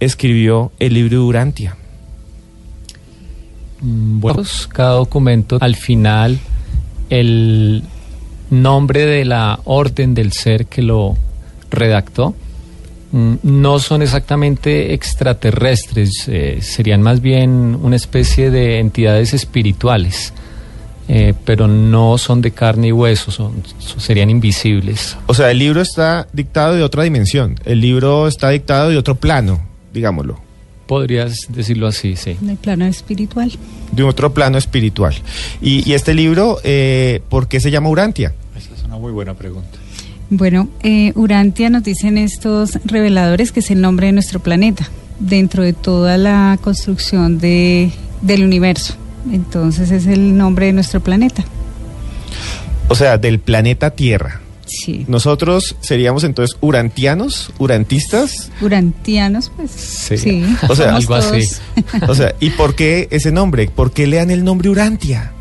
escribió 0.00 0.72
el 0.78 0.94
libro 0.94 1.18
de 1.18 1.24
Urantia 1.24 1.76
Mm, 3.80 4.20
Bueno, 4.20 4.36
pues, 4.36 4.66
cada 4.66 4.92
documento 4.92 5.58
al 5.60 5.76
final 5.76 6.38
el 7.10 7.82
nombre 8.50 9.06
de 9.06 9.24
la 9.24 9.60
orden 9.64 10.14
del 10.14 10.32
ser 10.32 10.66
que 10.66 10.82
lo 10.82 11.16
redactó 11.70 12.34
no 13.12 13.78
son 13.78 14.02
exactamente 14.02 14.92
extraterrestres, 14.94 16.24
eh, 16.28 16.58
serían 16.60 17.02
más 17.02 17.20
bien 17.20 17.76
una 17.80 17.96
especie 17.96 18.50
de 18.50 18.78
entidades 18.80 19.32
espirituales, 19.34 20.32
eh, 21.08 21.34
pero 21.44 21.68
no 21.68 22.18
son 22.18 22.42
de 22.42 22.50
carne 22.50 22.88
y 22.88 22.92
hueso, 22.92 23.30
son, 23.30 23.62
son- 23.78 24.00
serían 24.00 24.28
invisibles. 24.30 25.16
o 25.26 25.34
sea 25.34 25.50
el 25.50 25.58
libro 25.58 25.80
está 25.80 26.26
dictado 26.32 26.74
de 26.74 26.82
otra 26.82 27.04
dimensión 27.04 27.54
el 27.64 27.80
libro 27.80 28.26
está 28.26 28.50
dictado 28.50 28.88
de 28.90 28.96
otro 28.98 29.14
plano 29.14 29.60
digámoslo 29.92 30.44
Podrías 30.86 31.46
decirlo 31.48 31.88
así, 31.88 32.14
sí. 32.14 32.36
El 32.48 32.56
plano 32.58 32.86
espiritual. 32.86 33.50
de 33.90 34.02
otro 34.04 34.32
plano 34.32 34.56
espiritual 34.58 35.14
y, 35.60 35.88
y 35.88 35.94
este 35.94 36.12
libro 36.14 36.58
eh, 36.64 37.20
¿por 37.28 37.46
qué 37.48 37.58
se 37.60 37.70
llama 37.70 37.88
Urantia? 37.88 38.32
Esa 38.56 38.72
es 38.74 38.82
una 38.84 38.96
muy 38.96 39.12
buena 39.12 39.34
pregunta. 39.34 39.78
Bueno, 40.30 40.68
eh, 40.82 41.12
Urantia 41.14 41.70
nos 41.70 41.84
dicen 41.84 42.18
estos 42.18 42.78
reveladores 42.84 43.52
que 43.52 43.60
es 43.60 43.70
el 43.70 43.80
nombre 43.80 44.06
de 44.08 44.12
nuestro 44.12 44.40
planeta, 44.40 44.88
dentro 45.20 45.62
de 45.62 45.72
toda 45.72 46.18
la 46.18 46.58
construcción 46.62 47.38
de, 47.38 47.90
del 48.22 48.42
universo. 48.42 48.94
Entonces 49.32 49.90
es 49.90 50.06
el 50.06 50.36
nombre 50.36 50.66
de 50.66 50.72
nuestro 50.72 51.00
planeta. 51.00 51.44
o 52.88 52.94
sea 52.94 53.18
del 53.18 53.40
planeta 53.40 53.90
Tierra 53.90 54.40
Sí. 54.66 55.04
nosotros 55.06 55.76
seríamos 55.80 56.24
entonces 56.24 56.56
urantianos 56.60 57.52
urantistas 57.58 58.50
Urantianos, 58.60 59.50
pues. 59.56 59.70
Sí. 59.70 60.44
O 60.68 60.74
sea, 60.74 60.96
algo 60.96 61.14
así. 61.14 61.48
todos. 62.00 62.10
O 62.10 62.14
sea, 62.16 62.34
¿y 62.40 62.50
por 62.50 62.74
qué 62.74 63.06
ese 63.12 63.30
nombre? 63.30 63.68
¿Por 63.68 63.92
qué 63.92 64.08
le 64.08 64.16
dan 64.16 64.32
el 64.32 64.42
nombre 64.42 64.68
Urantia? 64.68 65.32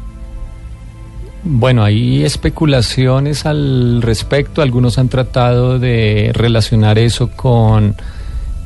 Bueno, 1.47 1.83
hay 1.83 2.23
especulaciones 2.23 3.45
al 3.45 4.01
respecto. 4.01 4.63
Algunos 4.63 4.97
han 4.97 5.09
tratado 5.09 5.77
de 5.77 6.31
relacionar 6.33 6.97
eso 6.97 7.29
con 7.29 7.95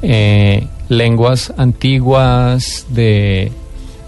eh, 0.02 0.66
lenguas 0.88 1.54
antiguas 1.58 2.86
de, 2.88 3.52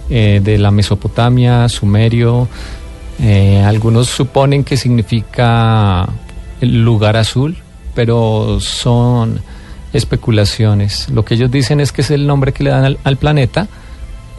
eh, 0.10 0.40
de 0.42 0.58
la 0.58 0.72
Mesopotamia, 0.72 1.68
Sumerio. 1.68 2.48
Eh, 3.22 3.62
algunos 3.62 4.08
suponen 4.08 4.64
que 4.64 4.78
significa 4.78 6.08
el 6.62 6.82
lugar 6.82 7.18
azul, 7.18 7.58
pero 7.94 8.62
son 8.62 9.42
especulaciones. 9.92 11.10
Lo 11.10 11.26
que 11.26 11.34
ellos 11.34 11.52
dicen 11.52 11.82
es 11.82 11.92
que 11.92 12.04
es 12.04 12.12
el 12.12 12.26
nombre 12.26 12.54
que 12.54 12.64
le 12.64 12.70
dan 12.70 12.86
al, 12.86 13.00
al 13.04 13.18
planeta 13.18 13.68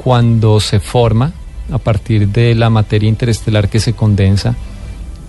cuando 0.02 0.58
se 0.58 0.80
forma 0.80 1.32
a 1.72 1.78
partir 1.78 2.28
de 2.28 2.54
la 2.54 2.70
materia 2.70 3.08
interestelar 3.08 3.68
que 3.68 3.80
se 3.80 3.94
condensa 3.94 4.54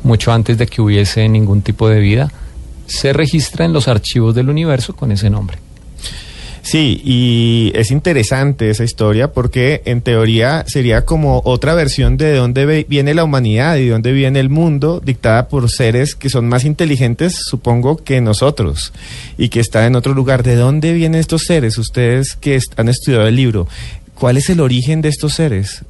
mucho 0.04 0.32
antes 0.32 0.58
de 0.58 0.68
que 0.68 0.82
hubiese 0.82 1.28
ningún 1.30 1.62
tipo 1.62 1.90
de 1.90 2.00
vida, 2.00 2.32
se 2.86 3.14
registra 3.14 3.66
en 3.66 3.74
los 3.74 3.88
archivos 3.88 4.36
del 4.36 4.50
universo 4.50 4.96
con 4.96 5.12
ese 5.12 5.30
nombre. 5.30 5.58
Sí, 6.62 7.02
y 7.04 7.74
es 7.76 7.92
interesante 7.92 8.70
esa 8.70 8.86
historia 8.86 9.34
porque 9.34 9.82
en 9.84 10.02
teoría 10.02 10.64
sería 10.66 11.04
como 11.04 11.42
otra 11.44 11.74
versión 11.74 12.16
de 12.16 12.36
dónde 12.36 12.86
viene 12.88 13.14
la 13.14 13.26
humanidad 13.26 13.76
y 13.76 13.86
de 13.86 13.92
dónde 13.92 14.14
viene 14.14 14.40
el 14.40 14.50
mundo, 14.50 15.02
dictada 15.04 15.50
por 15.50 15.70
seres 15.70 16.16
que 16.16 16.30
son 16.30 16.48
más 16.48 16.64
inteligentes, 16.64 17.36
supongo, 17.36 17.98
que 17.98 18.22
nosotros 18.22 18.94
y 19.38 19.50
que 19.50 19.60
están 19.60 19.84
en 19.84 19.96
otro 19.98 20.14
lugar. 20.14 20.42
¿De 20.44 20.56
dónde 20.56 20.94
vienen 20.94 21.20
estos 21.20 21.44
seres? 21.44 21.78
Ustedes 21.78 22.36
que 22.36 22.58
han 22.78 22.88
estudiado 22.88 23.28
el 23.28 23.36
libro, 23.36 23.68
¿cuál 24.16 24.38
es 24.38 24.50
el 24.50 24.62
origen 24.62 25.02
de 25.02 25.10
estos 25.10 25.34
seres? 25.34 25.84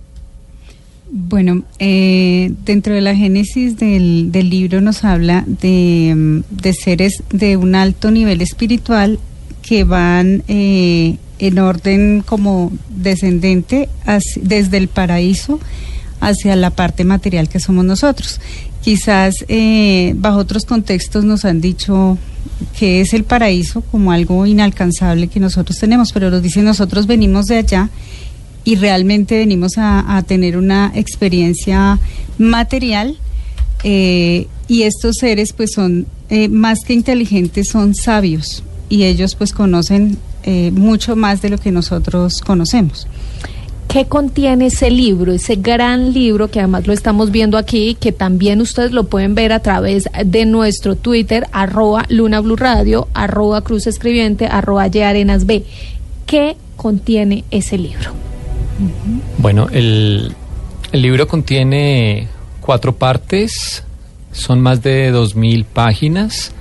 Bueno, 1.15 1.61
eh, 1.77 2.51
dentro 2.65 2.95
de 2.95 3.01
la 3.01 3.15
génesis 3.15 3.77
del, 3.77 4.31
del 4.31 4.49
libro 4.49 4.81
nos 4.81 5.03
habla 5.03 5.43
de, 5.45 6.11
mm, 6.15 6.39
de 6.49 6.73
seres 6.73 7.21
de 7.29 7.55
un 7.55 7.75
alto 7.75 8.09
nivel 8.09 8.41
espiritual 8.41 9.19
que 9.61 9.83
van 9.83 10.41
eh, 10.47 11.17
en 11.37 11.59
orden 11.59 12.23
como 12.25 12.71
descendente 12.89 13.89
desde 14.41 14.77
el 14.77 14.87
paraíso 14.87 15.59
hacia 16.19 16.55
la 16.55 16.71
parte 16.71 17.03
material 17.03 17.47
que 17.47 17.59
somos 17.59 17.85
nosotros. 17.85 18.41
Quizás 18.81 19.45
eh, 19.49 20.15
bajo 20.17 20.39
otros 20.39 20.65
contextos 20.65 21.25
nos 21.25 21.45
han 21.45 21.61
dicho 21.61 22.17
que 22.79 23.01
es 23.01 23.13
el 23.13 23.23
paraíso 23.23 23.81
como 23.81 24.11
algo 24.11 24.47
inalcanzable 24.47 25.27
que 25.27 25.39
nosotros 25.39 25.77
tenemos, 25.77 26.11
pero 26.11 26.31
nos 26.31 26.41
dicen 26.41 26.65
nosotros 26.65 27.05
venimos 27.05 27.45
de 27.45 27.57
allá 27.57 27.91
y 28.63 28.75
realmente 28.75 29.37
venimos 29.37 29.73
a, 29.77 30.23
tener 30.27 30.57
una 30.57 30.91
experiencia 30.95 31.99
material 32.37 33.17
eh, 33.83 34.47
y 34.67 34.83
estos 34.83 35.17
seres 35.17 35.53
pues 35.53 35.73
son 35.73 36.05
eh, 36.29 36.47
más 36.47 36.79
que 36.85 36.93
inteligentes, 36.93 37.67
son 37.67 37.93
sabios 37.93 38.63
y 38.89 39.03
ellos 39.03 39.35
pues 39.35 39.53
conocen 39.53 40.17
eh, 40.43 40.71
mucho 40.71 41.15
más 41.15 41.41
de 41.41 41.49
lo 41.49 41.57
que 41.57 41.71
nosotros 41.71 42.41
conocemos. 42.41 43.07
¿Qué 43.87 44.05
contiene 44.05 44.67
ese 44.67 44.89
libro, 44.89 45.33
ese 45.33 45.55
gran 45.55 46.13
libro 46.13 46.49
que 46.49 46.59
además 46.59 46.87
lo 46.87 46.93
estamos 46.93 47.29
viendo 47.29 47.59
aquí, 47.59 47.95
que 47.99 48.11
también 48.11 48.59
ustedes 48.59 48.91
lo 48.91 49.03
pueden 49.03 49.35
ver 49.35 49.51
a 49.51 49.59
través 49.59 50.09
de 50.25 50.45
nuestro 50.45 50.95
Twitter, 50.95 51.45
arroba 51.51 52.05
Luna 52.09 52.39
Blue 52.39 52.55
Radio, 52.55 53.07
arroba 53.13 53.61
Cruz 53.61 53.85
Escribiente, 53.85 54.47
arroba 54.47 54.83
Arenas 54.83 55.45
B? 55.45 55.63
¿Qué 56.25 56.55
contiene 56.75 57.43
ese 57.51 57.77
libro? 57.77 58.32
Bueno, 59.37 59.67
el, 59.71 60.35
el 60.91 61.01
libro 61.01 61.27
contiene 61.27 62.27
cuatro 62.61 62.95
partes, 62.95 63.83
son 64.31 64.61
más 64.61 64.81
de 64.81 65.13
2.000 65.13 65.65
páginas. 65.65 66.51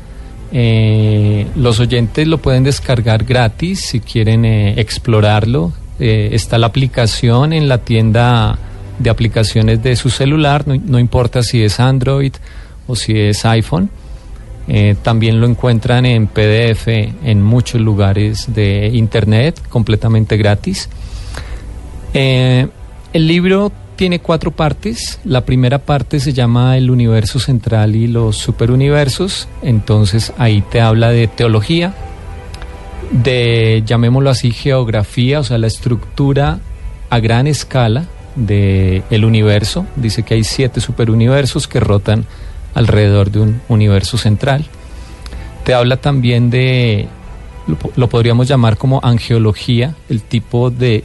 Eh, 0.53 1.47
los 1.57 1.81
oyentes 1.81 2.27
lo 2.27 2.39
pueden 2.39 2.65
descargar 2.65 3.25
gratis 3.25 3.81
si 3.81 4.01
quieren 4.01 4.45
eh, 4.45 4.75
explorarlo. 4.81 5.73
Eh, 5.99 6.31
está 6.33 6.59
la 6.59 6.67
aplicación 6.67 7.53
en 7.53 7.69
la 7.69 7.79
tienda 7.79 8.59
de 8.99 9.11
aplicaciones 9.11 9.83
de 9.83 9.97
su 9.97 10.11
celular, 10.11 10.65
no, 10.67 10.99
importa 10.99 11.43
si 11.43 11.63
es 11.63 11.81
Android 11.81 12.33
o 12.87 12.95
si 12.95 13.19
es 13.19 13.45
iPhone. 13.45 13.91
También 15.03 15.41
lo 15.41 15.47
encuentran 15.49 16.07
en 16.07 16.29
PDF 16.29 16.87
en 16.87 17.43
muchos 17.43 17.81
lugares 17.81 18.55
de 18.55 18.91
Internet, 18.93 19.61
completamente 19.69 20.37
gratis. 20.37 20.89
Eh, 22.15 22.69
el 23.13 23.27
libro 23.27 23.73
tiene 23.97 24.21
cuatro 24.21 24.51
partes. 24.51 25.21
La 25.25 25.45
primera 25.45 25.79
parte 25.79 26.21
se 26.21 26.33
llama 26.33 26.77
El 26.77 26.91
universo 26.91 27.39
central 27.39 27.95
y 27.95 28.07
los 28.07 28.37
superuniversos. 28.37 29.49
Entonces 29.63 30.33
ahí 30.39 30.63
te 30.63 30.81
habla 30.81 31.11
de 31.11 31.29
teología, 31.29 31.95
de, 33.11 33.83
llamémoslo 33.87 34.31
así, 34.31 34.51
geografía, 34.53 35.41
o 35.41 35.45
sea, 35.45 35.59
la 35.59 35.67
estructura 35.67 36.59
a 37.11 37.21
gran 37.21 37.47
escala 37.47 38.07
del 38.35 39.05
el 39.11 39.25
universo. 39.25 39.87
Dice 39.97 40.23
que 40.23 40.35
hay 40.35 40.45
siete 40.45 40.81
superuniversos 40.81 41.69
que 41.69 41.81
rotan 41.81 42.25
alrededor 42.75 43.31
de 43.31 43.41
un 43.41 43.61
universo 43.69 44.17
central. 44.17 44.65
Te 45.65 45.75
habla 45.75 45.99
también 45.99 46.51
de, 46.51 47.07
lo, 47.67 47.77
lo 47.95 48.09
podríamos 48.09 48.49
llamar 48.49 48.79
como 48.79 49.01
angeología, 49.03 49.95
el 50.09 50.23
tipo 50.23 50.71
de 50.71 51.05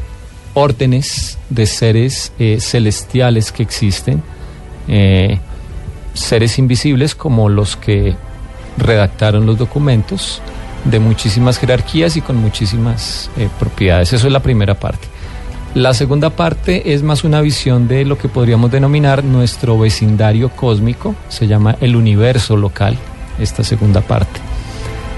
órdenes 0.58 1.38
de 1.52 1.67
seres 1.67 2.32
eh, 2.39 2.58
celestiales 2.60 3.52
que 3.52 3.62
existen, 3.62 4.24
eh, 4.88 5.38
seres 6.15 6.58
invisibles 6.58 7.13
como 7.13 7.48
los 7.48 7.76
que 7.76 8.15
redactaron 8.76 9.46
los 9.46 9.60
documentos, 9.60 10.41
de 10.84 11.00
muchísimas 11.00 11.60
jerarquías 11.60 12.17
y 12.17 12.22
con 12.22 12.38
muchísimas 12.38 13.30
eh, 13.38 13.50
propiedades. 13.60 14.13
Eso 14.13 14.26
es 14.26 14.34
la 14.34 14.41
primera 14.41 14.74
parte. 14.74 15.08
La 15.76 15.93
segunda 15.93 16.32
parte 16.32 16.91
es 16.91 17.04
más 17.04 17.24
una 17.24 17.41
visión 17.41 17.88
de 17.88 18.04
lo 18.04 18.17
que 18.17 18.28
podríamos 18.28 18.72
denominar 18.72 19.24
nuestro 19.24 19.78
vecindario 19.78 20.50
cósmico, 20.50 21.13
se 21.30 21.46
llama 21.46 21.76
el 21.82 21.96
universo 21.96 22.58
local, 22.58 22.98
esta 23.38 23.63
segunda 23.63 24.02
parte. 24.02 24.47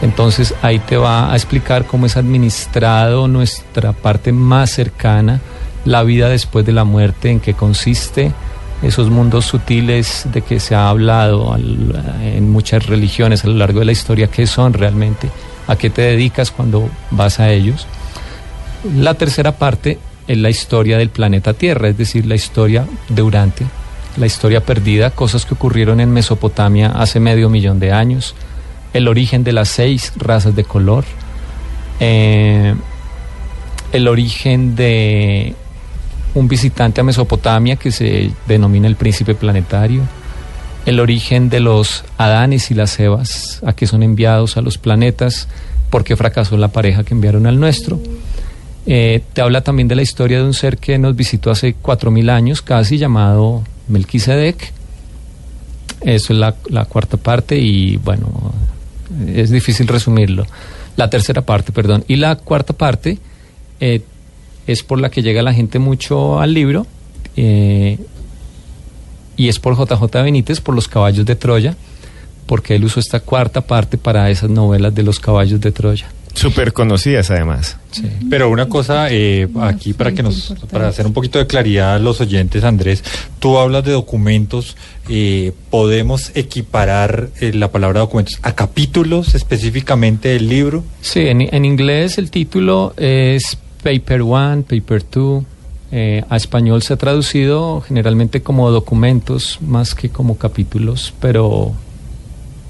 Entonces 0.02 0.54
ahí 0.62 0.80
te 0.80 0.98
va 0.98 1.32
a 1.32 1.36
explicar 1.36 1.86
cómo 1.86 2.06
es 2.06 2.16
administrado 2.16 3.28
nuestra 3.28 3.92
parte 3.92 4.32
más 4.32 4.72
cercana, 4.72 5.42
la 5.86 6.04
vida 6.04 6.30
después 6.30 6.66
de 6.66 6.72
la 6.72 6.84
muerte, 6.84 7.30
en 7.30 7.40
qué 7.40 7.54
consiste, 7.54 8.32
esos 8.82 9.10
mundos 9.10 9.46
sutiles 9.46 10.26
de 10.32 10.42
que 10.42 10.60
se 10.60 10.74
ha 10.74 10.90
hablado 10.90 11.56
en 11.58 12.50
muchas 12.50 12.86
religiones 12.86 13.44
a 13.44 13.48
lo 13.48 13.56
largo 13.56 13.80
de 13.80 13.86
la 13.86 13.92
historia, 13.92 14.28
qué 14.28 14.48
son 14.48 14.74
realmente, 14.74 15.30
a 15.68 15.76
qué 15.76 15.90
te 15.90 16.02
dedicas 16.02 16.52
cuando 16.52 16.90
vas 17.12 17.40
a 17.40 17.50
ellos. 17.50 17.86
La 18.96 19.16
tercera 19.16 19.54
parte 19.58 20.00
es 20.28 20.38
la 20.38 20.50
historia 20.50 20.98
del 20.98 21.10
planeta 21.10 21.54
Tierra, 21.54 21.90
es 21.90 21.98
decir, 21.98 22.26
la 22.26 22.36
historia 22.36 22.86
de 23.10 23.22
Urantia, 23.22 23.68
la 24.16 24.26
historia 24.26 24.62
perdida, 24.62 25.12
cosas 25.12 25.46
que 25.46 25.56
ocurrieron 25.56 26.00
en 26.00 26.12
Mesopotamia 26.12 26.88
hace 26.92 27.20
medio 27.20 27.50
millón 27.50 27.80
de 27.80 27.92
años, 27.92 28.36
el 28.94 29.08
origen 29.08 29.44
de 29.44 29.54
las 29.54 29.70
seis 29.70 30.14
razas 30.18 30.56
de 30.56 30.64
color, 30.64 31.06
eh, 32.00 32.76
el 33.92 34.08
origen 34.08 34.76
de 34.76 35.56
un 36.36 36.48
visitante 36.48 37.02
a 37.02 37.04
Mesopotamia 37.04 37.76
que 37.76 37.92
se 37.92 38.32
denomina 38.48 38.88
el 38.88 38.96
príncipe 38.96 39.36
planetario, 39.36 40.04
el 40.86 41.00
origen 41.00 41.50
de 41.50 41.60
los 41.60 42.04
Adanes 42.18 42.72
y 42.72 42.74
las 42.74 43.00
Evas, 43.00 43.62
a 43.66 43.74
que 43.74 43.88
son 43.88 44.04
enviados 44.04 44.58
a 44.58 44.62
los 44.62 44.78
planetas, 44.78 45.48
porque 45.90 46.16
fracasó 46.16 46.58
la 46.58 46.70
pareja 46.70 47.04
que 47.04 47.14
enviaron 47.14 47.46
al 47.48 47.60
nuestro. 47.60 48.00
Eh, 48.86 49.22
te 49.34 49.42
habla 49.42 49.62
también 49.62 49.88
de 49.88 49.96
la 49.96 50.02
historia 50.02 50.40
de 50.40 50.46
un 50.46 50.54
ser 50.54 50.78
que 50.78 50.98
nos 50.98 51.16
visitó 51.16 51.52
hace 51.52 51.74
cuatro 51.74 52.12
mil 52.12 52.30
años, 52.30 52.62
casi 52.62 52.98
llamado 52.98 53.64
Melquisedec. 53.88 54.74
Eso 56.02 56.34
es 56.34 56.40
la, 56.40 56.86
cuarta 56.86 57.18
parte 57.18 57.58
y 57.58 57.98
bueno, 57.98 58.54
es 59.28 59.50
difícil 59.50 59.88
resumirlo. 59.88 60.46
La 60.96 61.10
tercera 61.10 61.42
parte, 61.42 61.72
perdón. 61.72 62.04
Y 62.08 62.16
la 62.18 62.36
cuarta 62.36 62.74
parte 62.74 63.18
eh, 63.80 64.02
es 64.68 64.84
por 64.84 65.00
la 65.00 65.10
que 65.10 65.22
llega 65.22 65.42
la 65.42 65.54
gente 65.54 65.80
mucho 65.80 66.40
al 66.40 66.54
libro. 66.54 66.86
Eh, 67.36 67.98
y 69.38 69.48
es 69.48 69.60
por 69.60 69.78
JJ 69.78 70.22
Benítez, 70.22 70.60
por 70.60 70.76
los 70.76 70.88
caballos 70.90 71.26
de 71.26 71.36
Troya, 71.36 71.78
porque 72.46 72.76
él 72.76 72.84
usó 72.84 73.00
esta 73.00 73.22
cuarta 73.22 73.62
parte 73.62 73.98
para 73.98 74.30
esas 74.30 74.50
novelas 74.50 74.94
de 74.94 75.04
los 75.04 75.20
caballos 75.20 75.62
de 75.62 75.72
Troya. 75.72 76.08
Súper 76.40 76.72
conocidas 76.72 77.30
además. 77.32 77.76
Pero 78.30 78.50
una 78.50 78.68
cosa 78.68 79.12
eh, 79.12 79.48
aquí 79.60 79.92
para 79.92 80.14
que 80.14 80.24
nos 80.24 80.54
para 80.72 80.88
hacer 80.88 81.06
un 81.06 81.12
poquito 81.12 81.38
de 81.38 81.48
claridad 81.48 81.96
a 81.96 82.00
los 82.00 82.22
oyentes, 82.22 82.64
Andrés, 82.64 83.04
tú 83.40 83.58
hablas 83.58 83.84
de 83.84 83.92
documentos, 83.92 84.78
eh, 85.10 85.52
podemos 85.70 86.32
equiparar 86.36 87.30
eh, 87.42 87.52
la 87.54 87.72
palabra 87.72 88.00
documentos 88.00 88.40
a 88.42 88.56
capítulos 88.56 89.36
específicamente 89.36 90.30
del 90.30 90.48
libro. 90.48 90.84
Sí, 91.02 91.22
en, 91.22 91.42
en 91.42 91.66
inglés 91.66 92.18
el 92.18 92.32
título 92.32 92.94
es 92.96 93.58
Paper 93.84 94.22
One, 94.22 94.62
Paper 94.62 95.04
Two. 95.04 95.46
a 95.92 96.38
español 96.38 96.84
se 96.84 96.94
ha 96.94 96.98
traducido 96.98 97.82
generalmente 97.82 98.42
como 98.42 98.72
documentos 98.72 99.60
más 99.62 99.94
que 99.94 100.10
como 100.10 100.38
capítulos, 100.38 101.14
pero 101.20 101.74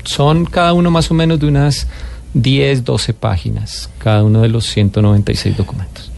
son 0.05 0.45
cada 0.45 0.73
uno 0.73 0.89
más 0.89 1.11
o 1.11 1.13
menos 1.13 1.39
de 1.39 1.45
unas 1.45 1.85
10, 2.33 2.83
12 2.83 3.13
páginas, 3.13 3.89
cada 3.97 4.23
uno 4.23 4.41
de 4.41 4.49
los 4.49 4.65
196 4.65 5.57
documentos. 5.57 6.11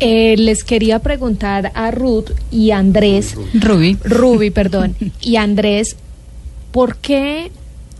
Eh, 0.00 0.36
les 0.36 0.64
quería 0.64 0.98
preguntar 0.98 1.70
a 1.74 1.92
Ruth 1.92 2.30
y 2.50 2.72
Andrés, 2.72 3.36
Ruby, 3.54 3.96
Ruby, 4.02 4.50
perdón, 4.50 4.96
y 5.20 5.36
Andrés, 5.36 5.96
¿por 6.72 6.96
qué 6.96 7.52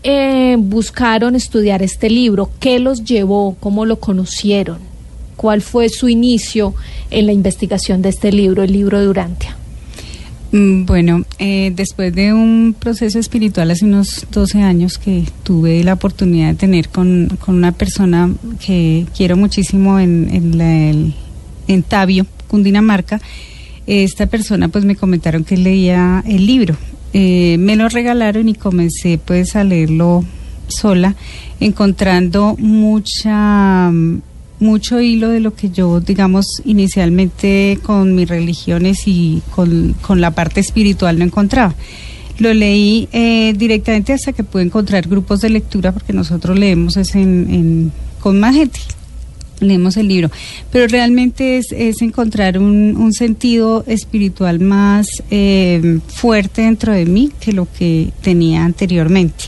eh, 0.03 0.57
buscaron 0.59 1.35
estudiar 1.35 1.81
este 1.81 2.09
libro? 2.09 2.49
¿Qué 2.59 2.79
los 2.79 3.05
llevó? 3.05 3.55
¿Cómo 3.61 3.85
lo 3.85 3.99
conocieron? 4.01 4.79
¿Cuál 5.37 5.61
fue 5.61 5.87
su 5.87 6.09
inicio 6.09 6.73
en 7.09 7.25
la 7.25 7.31
investigación 7.31 8.01
de 8.01 8.09
este 8.09 8.33
libro, 8.33 8.63
el 8.63 8.73
libro 8.73 8.99
de 8.99 9.07
Urantia? 9.07 9.55
Mm, 10.53 10.85
bueno, 10.85 11.25
eh, 11.39 11.73
después 11.75 12.13
de 12.13 12.31
un 12.31 12.75
proceso 12.79 13.17
espiritual 13.17 13.71
hace 13.71 13.85
unos 13.85 14.27
12 14.31 14.61
años 14.61 14.99
que 14.99 15.25
tuve 15.41 15.83
la 15.83 15.93
oportunidad 15.93 16.49
de 16.49 16.53
tener 16.53 16.89
con, 16.89 17.39
una 17.47 17.71
persona 17.71 18.31
que 18.63 19.07
quiero 19.17 19.35
muchísimo 19.35 19.97
en, 19.99 20.29
en, 20.31 21.15
en 21.67 21.81
Tabio, 21.81 22.27
Cundinamarca, 22.47 23.19
esta 23.87 24.27
persona 24.27 24.69
pues 24.69 24.85
me 24.85 24.95
comentaron 24.95 25.43
que 25.43 25.57
leía 25.57 26.23
el 26.27 26.45
libro. 26.45 26.77
Eh, 27.13 27.57
me 27.57 27.75
lo 27.75 27.89
regalaron 27.89 28.47
y 28.47 28.53
comencé 28.53 29.17
pues 29.17 29.55
a 29.55 29.63
leerlo 29.63 30.23
sola, 30.67 31.15
encontrando 31.59 32.55
mucha 32.59 33.91
mucho 34.59 35.01
hilo 35.01 35.29
de 35.29 35.39
lo 35.39 35.53
que 35.53 35.69
yo, 35.69 35.99
digamos, 35.99 36.45
inicialmente 36.65 37.79
con 37.83 38.15
mis 38.15 38.27
religiones 38.27 39.07
y 39.07 39.41
con, 39.51 39.95
la 40.19 40.31
parte 40.31 40.59
espiritual 40.59 41.19
no 41.19 41.25
encontraba. 41.25 41.75
Lo 42.39 42.53
leí 42.53 43.07
eh, 43.11 43.53
directamente 43.55 44.13
hasta 44.13 44.33
que 44.33 44.43
pude 44.43 44.63
encontrar 44.63 45.07
grupos 45.07 45.41
de 45.41 45.49
lectura, 45.49 45.91
porque 45.91 46.13
nosotros 46.13 46.57
leemos 46.57 46.97
es 46.97 47.13
en, 47.15 47.91
con 48.19 48.39
más 48.39 48.55
gente, 48.55 48.79
leemos 49.59 49.97
el 49.97 50.07
libro, 50.07 50.31
pero 50.71 50.87
realmente 50.87 51.57
es, 51.57 51.71
es 51.71 52.01
encontrar 52.01 52.57
un, 52.57 52.95
un, 52.97 53.13
sentido 53.13 53.83
espiritual 53.85 54.59
más 54.59 55.07
eh, 55.29 55.99
fuerte 56.07 56.63
dentro 56.63 56.91
de 56.91 57.05
mí 57.05 57.31
que 57.39 57.53
lo 57.53 57.67
que 57.71 58.09
tenía 58.21 58.65
anteriormente. 58.65 59.45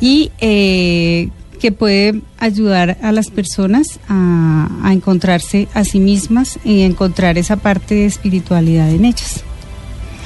Y 0.00 0.30
eh, 0.40 1.28
que 1.60 1.70
puede 1.70 2.22
ayudar 2.38 2.98
a 3.02 3.12
las 3.12 3.30
personas 3.30 4.00
a, 4.08 4.68
encontrarse 4.90 5.68
a 5.72 5.84
sí 5.84 6.00
mismas 6.00 6.58
y 6.64 6.80
encontrar 6.80 7.38
esa 7.38 7.56
parte 7.56 7.94
de 7.94 8.06
espiritualidad 8.06 8.90
en 8.90 9.04
ellas. 9.04 9.44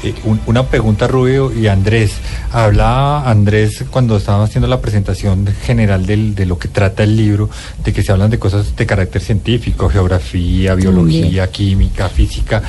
Eh, 0.02 0.14
una 0.46 0.66
pregunta, 0.68 1.06
Rubio 1.06 1.52
y 1.52 1.66
Andrés. 1.66 2.12
Hablaba 2.50 3.28
Andrés 3.28 3.84
cuando 3.90 4.16
estábamos 4.16 4.48
haciendo 4.48 4.68
la 4.68 4.80
presentación 4.80 5.46
general 5.46 6.06
de 6.06 6.46
lo 6.46 6.58
que 6.58 6.68
trata 6.68 7.02
el 7.02 7.16
libro, 7.16 7.50
de 7.84 7.92
que 7.92 8.02
se 8.02 8.12
hablan 8.12 8.30
de 8.30 8.38
cosas 8.38 8.74
de 8.76 8.86
carácter 8.86 9.20
científico, 9.20 9.88
geografía, 9.90 10.74
biología, 10.74 11.50
química, 11.50 12.08
física. 12.08 12.62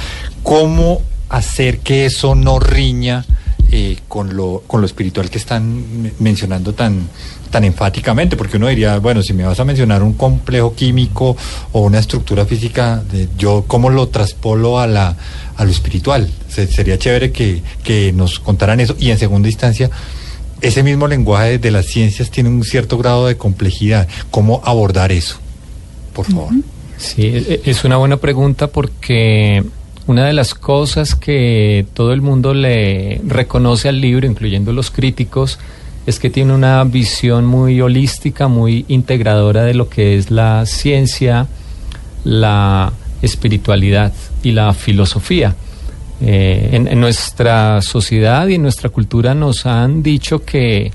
¿Cómo 0.43 1.01
hacer 1.30 1.80
que 1.80 2.06
eso 2.06 2.36
no 2.36 2.60
riña 2.60 3.25
eh, 3.71 3.97
con, 4.08 4.36
lo, 4.36 4.63
con 4.67 4.82
lo 4.82 4.86
espiritual 4.86 5.30
que 5.30 5.38
están 5.38 6.12
mencionando 6.19 6.73
tan, 6.73 7.10
tan 7.49 7.63
enfáticamente, 7.63 8.36
porque 8.36 8.58
uno 8.58 8.67
diría, 8.67 8.97
bueno, 8.99 9.21
si 9.21 9.34
me 9.34 9.43
vas 9.43 9.60
a 9.60 9.65
mencionar 9.65 10.03
un 10.03 10.13
complejo 10.13 10.75
químico 10.75 11.38
o 11.71 11.81
una 11.81 11.99
estructura 11.99 12.45
física, 12.45 13.03
de, 13.12 13.29
yo 13.38 13.65
cómo 13.67 13.89
lo 13.89 14.08
traspolo 14.08 14.79
a, 14.79 14.88
la, 14.88 15.15
a 15.55 15.63
lo 15.63 15.71
espiritual. 15.71 16.29
sería 16.47 16.97
chévere 16.97 17.31
que, 17.31 17.62
que 17.84 18.12
nos 18.13 18.39
contaran 18.39 18.79
eso 18.79 18.95
y 18.99 19.12
en 19.12 19.17
segunda 19.17 19.47
instancia, 19.47 19.89
ese 20.62 20.84
mismo 20.84 21.08
lenguaje 21.08 21.58
de 21.58 21.71
las 21.71 21.86
ciencias 21.86 22.31
tiene 22.31 22.49
un 22.49 22.63
cierto 22.63 22.97
grado 22.97 23.27
de 23.27 23.38
complejidad. 23.38 24.08
¿Cómo 24.31 24.62
abordar 24.63 25.12
eso? 25.12 25.38
Por 26.13 26.25
favor. 26.25 26.49
Sí, 26.97 27.23
e, 27.23 27.62
e, 27.65 27.69
es 27.69 27.84
una 27.84 27.97
buena 27.97 28.17
pregunta 28.17 28.67
porque 28.67 29.63
una 30.08 30.25
de 30.25 30.34
las 30.34 30.53
cosas 30.53 31.15
que 31.15 31.86
todo 31.93 32.13
el 32.13 32.21
mundo 32.21 32.53
le 32.53 33.21
reconoce 33.25 33.89
al 33.89 33.99
libro, 33.99 34.27
incluyendo 34.27 34.71
los 34.71 34.91
críticos, 34.91 35.60
es 36.05 36.19
que 36.19 36.29
tiene 36.29 36.53
una 36.53 36.83
visión 36.83 37.45
muy 37.45 37.81
holística, 37.81 38.47
muy 38.47 38.85
integradora 38.87 39.63
de 39.63 39.73
lo 39.73 39.89
que 39.89 40.17
es 40.17 40.29
la 40.29 40.65
ciencia, 40.65 41.47
la 42.23 42.93
espiritualidad 43.21 44.13
y 44.43 44.51
la 44.51 44.73
filosofía. 44.73 45.55
Eh, 46.21 46.69
en, 46.71 46.99
nuestra 46.99 47.81
sociedad 47.81 48.47
y 48.47 48.55
en 48.55 48.61
nuestra 48.61 48.89
cultura 48.89 49.35
nos 49.35 49.65
han 49.65 50.01
dicho 50.01 50.45
que 50.45 50.91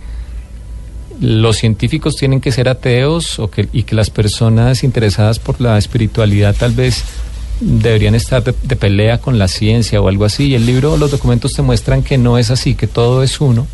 los 1.21 1.59
científicos 1.59 2.17
tienen 2.17 2.41
que 2.41 2.53
ser 2.53 2.69
ateos 2.69 3.39
o 3.39 3.51
que, 3.51 3.69
y 3.73 3.83
que 3.83 3.95
las 3.95 4.09
personas 4.09 4.83
interesadas 4.83 5.39
por 5.39 5.61
la 5.61 5.77
espiritualidad 5.77 6.57
tal 6.57 6.73
vez 6.73 7.05
deberían 7.61 8.15
estar 8.15 8.43
de, 8.43 8.55
de 8.63 8.77
pelea 8.77 9.19
con 9.19 9.39
la 9.39 9.49
ciencia 9.49 10.01
o 10.01 10.09
algo 10.09 10.25
así. 10.25 10.47
Y 10.47 10.55
el 10.55 10.65
libro, 10.65 10.97
los 10.97 11.11
documentos 11.11 11.53
te 11.53 11.63
muestran 11.63 12.05
que 12.05 12.17
no 12.17 12.39
es 12.39 12.51
así, 12.51 12.77
que 12.77 12.87
todo 12.87 13.25
es 13.25 13.41
uno 13.41 13.67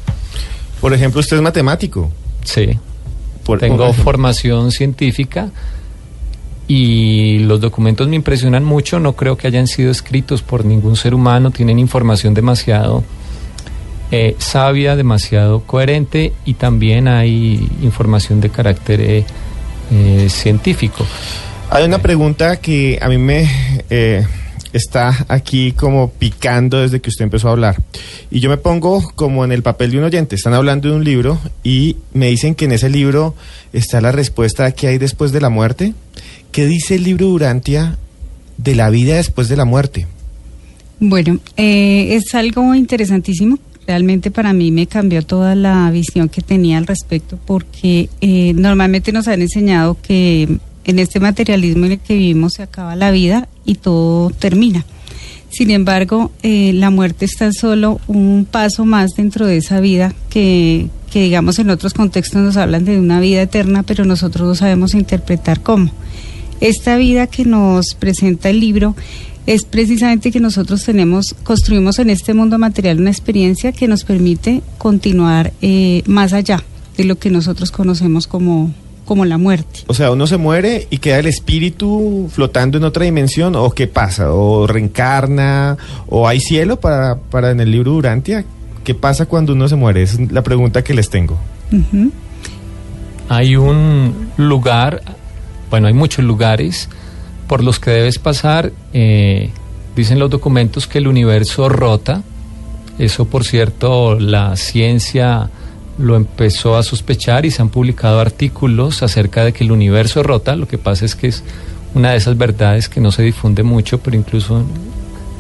por 0.81 0.93
ejemplo, 0.93 1.21
usted 1.21 1.37
es 1.37 1.43
matemático. 1.43 2.11
Sí. 2.45 2.79
Tengo 3.61 3.93
formación 3.93 4.73
científica 4.73 5.51
y 6.67 7.39
los 7.41 7.61
documentos 7.61 8.09
me 8.09 8.17
impresionan 8.17 8.65
mucho. 8.65 8.99
No 8.99 9.15
creo 9.15 9.37
que 9.37 9.47
hayan 9.47 9.67
sido 9.67 9.91
escritos 9.91 10.43
por 10.43 10.65
ningún 10.65 10.97
ser 10.97 11.15
humano. 11.15 11.51
Tienen 11.51 11.79
información 11.79 12.35
demasiado 12.35 13.05
eh, 14.11 14.37
sabia, 14.39 14.95
demasiado 14.95 15.61
coherente 15.61 16.33
y 16.45 16.55
también 16.55 17.09
hay 17.09 17.69
información 17.83 18.41
de 18.41 18.51
carácter 18.51 19.01
eh, 19.01 19.25
eh, 19.91 20.29
científico. 20.29 21.05
Hay 21.71 21.85
una 21.85 21.99
pregunta 21.99 22.57
que 22.57 22.99
a 23.03 23.09
mí 23.09 23.19
me 23.19 23.49
está 24.77 25.27
aquí 25.29 25.73
como 25.73 26.11
picando 26.11 26.81
desde 26.81 27.01
que 27.01 27.11
usted 27.11 27.25
empezó 27.25 27.49
a 27.49 27.53
hablar. 27.53 27.77
Y 28.31 28.41
yo 28.41 28.51
me 28.51 28.57
pongo 28.57 29.11
como 29.15 29.45
en 29.45 29.53
el 29.53 29.63
papel 29.63 29.91
de 29.91 29.99
un 29.99 30.05
oyente. 30.05 30.37
Están 30.37 30.55
hablando 30.55 30.89
de 30.89 30.95
un 30.95 31.05
libro 31.05 31.39
y 31.63 31.97
me 32.13 32.29
dicen 32.29 32.55
que 32.55 32.67
en 32.67 32.73
ese 32.73 32.91
libro 32.91 33.35
está 33.73 34.01
la 34.01 34.13
respuesta 34.13 34.65
a 34.65 34.73
qué 34.73 34.89
hay 34.89 34.99
después 34.99 35.33
de 35.33 35.41
la 35.41 35.49
muerte. 35.49 35.95
¿Qué 36.53 36.67
dice 36.67 36.95
el 36.95 37.05
libro 37.05 37.27
Durantia 37.27 37.99
de 38.57 38.75
la 38.75 38.91
vida 38.91 39.17
después 39.17 39.49
de 39.49 39.57
la 39.57 39.65
muerte? 39.65 40.07
Bueno, 41.01 41.39
eh, 41.57 42.15
es 42.15 42.35
algo 42.35 42.75
interesantísimo. 42.75 43.59
Realmente 43.87 44.31
para 44.31 44.53
mí 44.53 44.73
me 44.73 44.87
cambió 44.87 45.23
toda 45.23 45.55
la 45.55 45.91
visión 45.91 46.29
que 46.29 46.43
tenía 46.43 46.79
al 46.79 46.87
respecto 46.87 47.39
porque 47.47 48.09
eh, 48.21 48.53
normalmente 48.55 49.13
nos 49.13 49.29
han 49.29 49.43
enseñado 49.43 49.97
que 50.01 50.59
en 50.87 50.99
este 50.99 51.21
materialismo 51.21 51.85
en 51.85 51.93
el 51.93 51.99
que 51.99 52.15
vivimos 52.15 52.55
se 52.55 52.63
acaba 52.63 52.97
la 52.97 53.11
vida 53.11 53.49
y 53.65 53.75
todo 53.75 54.31
termina. 54.31 54.87
Sin 55.51 55.71
embargo, 55.71 56.33
eh, 56.43 56.73
la 56.75 56.91
muerte 56.91 57.25
está 57.25 57.53
solo 57.53 58.01
un 58.07 58.47
paso 58.51 58.85
más 58.85 59.13
dentro 59.17 59.47
de 59.47 59.59
esa 59.59 59.81
vida 59.81 60.15
que, 60.31 60.89
que, 61.11 61.23
digamos, 61.23 61.59
en 61.59 61.71
otros 61.71 61.95
contextos 61.95 62.43
nos 62.43 62.57
hablan 62.57 62.85
de 62.85 62.99
una 62.99 63.21
vida 63.21 63.43
eterna, 63.43 63.83
pero 63.83 64.05
nosotros 64.05 64.47
no 64.47 64.55
sabemos 64.55 64.95
interpretar 64.95 65.63
cómo. 65.63 65.91
Esta 66.61 66.97
vida 66.97 67.27
que 67.27 67.45
nos 67.45 67.95
presenta 67.95 68.49
el 68.49 68.61
libro 68.61 68.97
es 69.47 69.65
precisamente 69.65 70.33
que 70.33 70.41
nosotros 70.41 70.85
tenemos, 70.85 71.35
construimos 71.45 71.99
en 71.99 72.11
este 72.11 72.35
mundo 72.35 72.59
material 72.59 73.01
una 73.01 73.11
experiencia 73.11 73.73
que 73.73 73.89
nos 73.89 74.05
permite 74.05 74.63
continuar 74.79 75.53
eh, 75.63 76.03
más 76.07 76.33
allá 76.33 76.65
de 76.97 77.05
lo 77.05 77.17
que 77.19 77.31
nosotros 77.31 77.71
conocemos 77.71 78.27
como, 78.27 78.73
como 79.07 79.25
la 79.25 79.39
muerte. 79.39 79.81
O 79.87 79.95
sea, 79.95 80.11
uno 80.11 80.27
se 80.27 80.37
muere 80.37 80.87
y 80.91 80.99
queda 80.99 81.21
el 81.21 81.27
espíritu 81.27 82.29
flotando 82.31 82.77
en 82.77 82.85
otra 82.85 83.05
dimensión, 83.05 83.55
o 83.57 83.71
qué 83.71 83.87
pasa, 83.87 84.33
o 84.33 84.67
reencarna, 84.67 85.79
o 86.09 86.29
hay 86.29 86.41
cielo 86.41 86.79
para, 86.79 87.17
para 87.17 87.53
en 87.53 87.61
el 87.61 87.71
libro 87.71 87.93
Durantia. 87.93 88.45
¿Qué 88.85 88.95
pasa 88.95 89.27
cuando 89.27 89.55
uno 89.55 89.69
se 89.69 89.77
muere? 89.77 90.03
Es 90.03 90.19
la 90.31 90.43
pregunta 90.43 90.85
que 90.85 90.93
les 90.93 91.09
tengo. 91.09 91.39
Uh 91.73 91.77
-huh. 91.77 92.11
Hay 93.29 93.57
un 93.57 94.29
lugar, 94.37 95.03
bueno, 95.71 95.87
hay 95.87 95.95
muchos 95.95 96.25
lugares 96.25 96.89
por 97.47 97.65
los 97.65 97.79
que 97.81 97.91
debes 97.93 98.19
pasar. 98.19 98.73
Eh, 98.93 99.51
dicen 99.97 100.19
los 100.19 100.31
documentos 100.31 100.87
que 100.87 100.99
el 100.99 101.09
universo 101.09 101.69
rota. 101.69 102.23
Eso, 102.99 103.25
por 103.27 103.45
cierto, 103.45 104.19
la 104.19 104.57
ciencia 104.57 105.51
lo 105.99 106.17
empezó 106.17 106.77
a 106.77 106.83
sospechar 106.83 107.47
y 107.47 107.51
se 107.51 107.63
han 107.63 107.69
publicado 107.69 108.21
artículos 108.21 109.03
acerca 109.03 109.45
de 109.45 109.53
que 109.53 109.65
el 109.65 109.73
universo 109.73 110.23
rota. 110.23 110.57
Lo 110.57 110.69
que 110.69 110.79
pasa 110.79 111.05
es 111.05 111.15
que 111.15 111.29
es 111.29 111.43
una 111.95 112.11
de 112.11 112.19
esas 112.19 112.37
verdades 112.37 112.89
que 112.89 113.01
no 113.01 113.11
se 113.11 113.23
difunde 113.23 113.63
mucho, 113.63 113.99
pero 113.99 114.17
incluso 114.17 114.63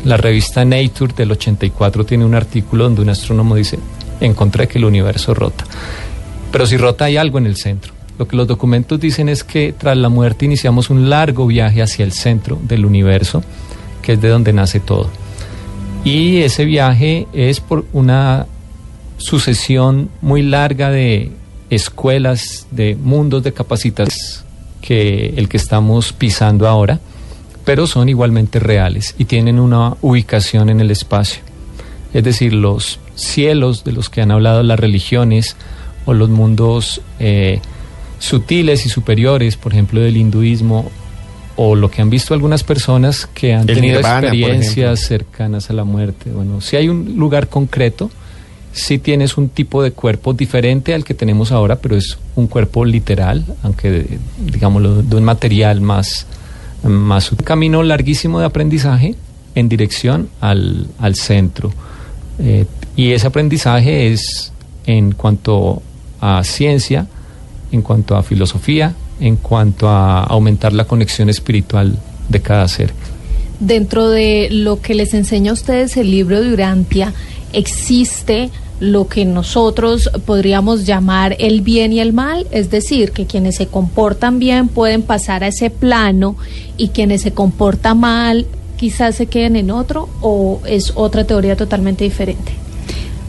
la 0.04 0.16
revista 0.16 0.64
Nature 0.64 1.12
del 1.14 1.32
84 1.32 2.06
tiene 2.06 2.24
un 2.24 2.34
artículo 2.34 2.84
donde 2.84 3.02
un 3.02 3.10
astrónomo 3.10 3.56
dice, 3.56 3.78
encontré 4.20 4.66
que 4.68 4.78
el 4.78 4.84
universo 4.84 5.34
rota. 5.34 5.64
Pero 6.52 6.66
si 6.66 6.76
rota 6.76 7.06
hay 7.06 7.16
algo 7.16 7.38
en 7.38 7.46
el 7.46 7.56
centro. 7.56 7.92
Lo 8.18 8.26
que 8.26 8.36
los 8.36 8.46
documentos 8.46 8.98
dicen 8.98 9.28
es 9.28 9.44
que 9.44 9.74
tras 9.76 9.96
la 9.96 10.08
muerte 10.08 10.46
iniciamos 10.46 10.88
un 10.88 11.10
largo 11.10 11.46
viaje 11.46 11.82
hacia 11.82 12.04
el 12.04 12.12
centro 12.12 12.58
del 12.62 12.86
universo, 12.86 13.42
que 14.00 14.14
es 14.14 14.20
de 14.20 14.28
donde 14.28 14.54
nace 14.54 14.80
todo. 14.80 15.10
Y 16.02 16.38
ese 16.38 16.64
viaje 16.64 17.26
es 17.34 17.60
por 17.60 17.84
una 17.92 18.46
sucesión 19.18 20.10
muy 20.20 20.42
larga 20.42 20.90
de 20.90 21.32
escuelas, 21.70 22.66
de 22.70 22.96
mundos 22.96 23.42
de 23.42 23.52
capacitación 23.52 24.44
que 24.80 25.34
el 25.36 25.48
que 25.48 25.56
estamos 25.56 26.12
pisando 26.12 26.68
ahora, 26.68 27.00
pero 27.64 27.86
son 27.88 28.08
igualmente 28.08 28.60
reales 28.60 29.16
y 29.18 29.24
tienen 29.24 29.58
una 29.58 29.96
ubicación 30.00 30.68
en 30.68 30.80
el 30.80 30.90
espacio. 30.92 31.42
Es 32.14 32.22
decir, 32.22 32.52
los 32.52 33.00
cielos 33.16 33.82
de 33.82 33.92
los 33.92 34.08
que 34.08 34.22
han 34.22 34.30
hablado 34.30 34.62
las 34.62 34.78
religiones 34.78 35.56
o 36.04 36.14
los 36.14 36.28
mundos 36.28 37.00
eh, 37.18 37.60
sutiles 38.20 38.86
y 38.86 38.88
superiores, 38.88 39.56
por 39.56 39.72
ejemplo, 39.72 40.00
del 40.00 40.16
hinduismo, 40.16 40.88
o 41.56 41.74
lo 41.74 41.90
que 41.90 42.02
han 42.02 42.10
visto 42.10 42.34
algunas 42.34 42.62
personas 42.62 43.26
que 43.26 43.54
han 43.54 43.68
El 43.68 43.76
tenido 43.76 43.96
nirvana, 43.96 44.28
experiencias 44.28 45.00
cercanas 45.00 45.70
a 45.70 45.72
la 45.72 45.84
muerte. 45.84 46.30
Bueno, 46.30 46.60
si 46.60 46.76
hay 46.76 46.88
un 46.88 47.16
lugar 47.16 47.48
concreto, 47.48 48.10
si 48.76 48.98
tienes 48.98 49.38
un 49.38 49.48
tipo 49.48 49.82
de 49.82 49.92
cuerpo 49.92 50.34
diferente 50.34 50.92
al 50.92 51.02
que 51.02 51.14
tenemos 51.14 51.50
ahora, 51.50 51.76
pero 51.76 51.96
es 51.96 52.18
un 52.34 52.46
cuerpo 52.46 52.84
literal, 52.84 53.42
aunque 53.62 54.18
digámoslo 54.38 55.02
de 55.02 55.16
un 55.16 55.24
material 55.24 55.80
más, 55.80 56.26
más 56.82 57.32
un 57.32 57.38
camino 57.38 57.82
larguísimo 57.82 58.38
de 58.38 58.44
aprendizaje 58.44 59.14
en 59.54 59.70
dirección 59.70 60.28
al, 60.42 60.88
al 60.98 61.14
centro. 61.14 61.72
Eh, 62.38 62.66
y 62.96 63.12
ese 63.12 63.26
aprendizaje 63.26 64.12
es 64.12 64.52
en 64.84 65.12
cuanto 65.12 65.82
a 66.20 66.44
ciencia, 66.44 67.06
en 67.72 67.80
cuanto 67.80 68.14
a 68.14 68.22
filosofía, 68.22 68.94
en 69.20 69.36
cuanto 69.36 69.88
a 69.88 70.22
aumentar 70.22 70.74
la 70.74 70.84
conexión 70.84 71.30
espiritual 71.30 71.98
de 72.28 72.42
cada 72.42 72.68
ser. 72.68 72.92
Dentro 73.58 74.10
de 74.10 74.48
lo 74.50 74.82
que 74.82 74.94
les 74.94 75.14
enseña 75.14 75.52
a 75.52 75.54
ustedes 75.54 75.96
el 75.96 76.10
libro 76.10 76.42
de 76.42 76.52
Urantia, 76.52 77.14
existe 77.54 78.50
lo 78.80 79.08
que 79.08 79.24
nosotros 79.24 80.10
podríamos 80.26 80.84
llamar 80.84 81.36
el 81.38 81.62
bien 81.62 81.92
y 81.92 82.00
el 82.00 82.12
mal, 82.12 82.46
es 82.50 82.70
decir, 82.70 83.12
que 83.12 83.26
quienes 83.26 83.56
se 83.56 83.66
comportan 83.68 84.38
bien 84.38 84.68
pueden 84.68 85.02
pasar 85.02 85.44
a 85.44 85.48
ese 85.48 85.70
plano 85.70 86.36
y 86.76 86.88
quienes 86.88 87.22
se 87.22 87.32
comportan 87.32 88.00
mal 88.00 88.46
quizás 88.76 89.16
se 89.16 89.26
queden 89.26 89.56
en 89.56 89.70
otro 89.70 90.08
o 90.20 90.60
es 90.66 90.92
otra 90.94 91.24
teoría 91.24 91.56
totalmente 91.56 92.04
diferente. 92.04 92.52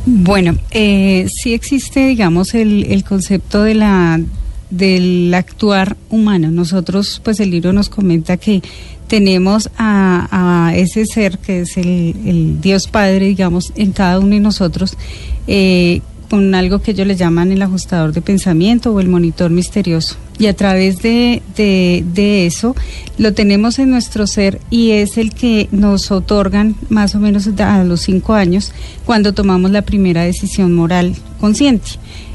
Bueno, 0.05 0.57
eh, 0.71 1.27
sí 1.29 1.53
existe, 1.53 2.07
digamos, 2.07 2.53
el, 2.53 2.85
el 2.85 3.03
concepto 3.03 3.63
de 3.63 3.75
la 3.75 4.19
del 4.69 5.33
actuar 5.33 5.95
humano. 6.09 6.51
Nosotros, 6.51 7.21
pues 7.23 7.39
el 7.39 7.51
libro 7.51 7.71
nos 7.73 7.89
comenta 7.89 8.37
que 8.37 8.61
tenemos 9.07 9.69
a, 9.77 10.67
a 10.69 10.75
ese 10.75 11.05
ser 11.05 11.39
que 11.39 11.61
es 11.61 11.77
el, 11.77 12.15
el, 12.25 12.61
Dios 12.61 12.87
Padre, 12.87 13.27
digamos, 13.27 13.71
en 13.75 13.93
cada 13.93 14.19
uno 14.19 14.29
de 14.29 14.41
nosotros, 14.41 14.97
eh, 15.47 16.01
con 16.29 16.53
algo 16.55 16.79
que 16.79 16.91
ellos 16.91 17.07
le 17.07 17.15
llaman 17.15 17.51
el 17.51 17.61
ajustador 17.61 18.11
de 18.11 18.21
pensamiento 18.21 18.93
o 18.93 18.99
el 18.99 19.07
monitor 19.07 19.49
misterioso. 19.49 20.15
Y 20.39 20.47
a 20.47 20.55
través 20.55 21.01
de, 21.01 21.41
de, 21.55 22.03
de, 22.13 22.45
eso 22.45 22.75
lo 23.17 23.33
tenemos 23.33 23.79
en 23.79 23.89
nuestro 23.89 24.27
ser 24.27 24.59
y 24.69 24.91
es 24.91 25.17
el 25.17 25.33
que 25.33 25.67
nos 25.71 26.11
otorgan 26.11 26.75
más 26.89 27.15
o 27.15 27.19
menos 27.19 27.47
a 27.59 27.83
los 27.83 28.01
cinco 28.01 28.33
años 28.33 28.71
cuando 29.05 29.33
tomamos 29.33 29.71
la 29.71 29.81
primera 29.81 30.23
decisión 30.23 30.73
moral 30.73 31.15
consciente. 31.39 31.91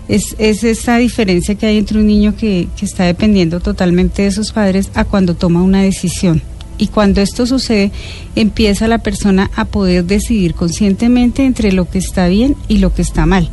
Es, 0.09 0.35
es 0.39 0.65
esa 0.65 0.97
diferencia 0.97 1.55
que 1.55 1.67
hay 1.67 1.79
entre 1.79 1.99
un 1.99 2.09
niño 2.09 2.35
que, 2.35 2.69
que 2.77 2.87
está 2.87 3.05
dependiendo 3.05 3.61
totalmente 3.61 4.23
de 4.23 4.33
sus 4.33 4.53
padres 4.53 4.91
a 4.95 5.05
cuando 5.05 5.35
toma 5.35 5.63
una 5.63 5.83
decisión. 5.83 6.43
Y 6.79 6.89
cuando 6.89 7.21
esto 7.21 7.47
sucede, 7.47 7.93
empieza 8.35 8.89
la 8.89 8.99
persona 8.99 9.51
a 9.57 9.65
poder 9.65 10.05
decidir 10.05 10.55
conscientemente 10.55 11.45
entre 11.45 11.73
lo 11.73 11.89
que 11.89 11.99
está 11.99 12.29
bien 12.29 12.57
y 12.69 12.79
lo 12.79 12.95
que 12.95 13.03
está 13.03 13.27
mal. 13.27 13.49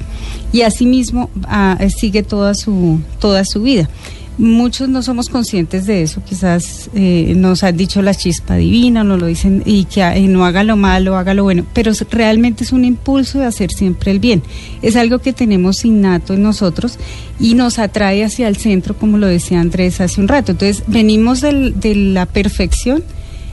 Y 0.51 0.62
asimismo 0.62 1.29
a, 1.43 1.77
sigue 1.95 2.23
toda 2.23 2.55
su, 2.55 2.99
toda 3.19 3.45
su 3.45 3.62
vida. 3.62 3.89
Muchos 4.39 4.88
no 4.88 5.04
somos 5.04 5.28
conscientes 5.28 5.86
de 5.86 6.02
eso, 6.02 6.23
quizás 6.23 6.89
eh, 6.95 7.34
nos 7.36 7.62
han 7.65 7.75
dicho 7.75 8.02
la 8.02 8.15
chispa 8.15 8.56
divina, 8.56 9.04
nos 9.04 9.19
lo 9.19 9.28
dicen 9.28 9.63
y 9.65 9.84
que 9.84 10.17
no 10.30 10.45
haga 10.45 10.63
lo 10.63 10.78
malo, 10.78 11.17
haga 11.17 11.34
lo 11.34 11.43
bueno, 11.43 11.65
pero 11.73 11.91
realmente 12.10 12.63
es 12.63 12.71
un 12.71 12.86
impulso 12.86 13.39
de 13.39 13.45
hacer 13.47 13.69
siempre 13.71 14.12
el 14.12 14.19
bien. 14.19 14.41
Es 14.82 14.95
algo 14.95 15.19
que 15.19 15.34
tenemos 15.34 15.84
innato 15.84 16.36
en 16.36 16.43
nosotros 16.43 16.97
y 17.38 17.56
nos 17.56 17.80
atrae 17.80 18.23
hacia 18.23 18.47
el 18.47 18.56
centro, 18.56 18.95
como 18.95 19.17
lo 19.17 19.28
decía 19.28 19.60
Andrés 19.60 19.99
hace 19.99 20.21
un 20.21 20.30
rato. 20.30 20.54
Entonces, 20.54 20.86
venimos 20.88 21.41
del, 21.41 21.78
de 21.78 21.95
la 21.95 22.25
perfección 22.25 23.04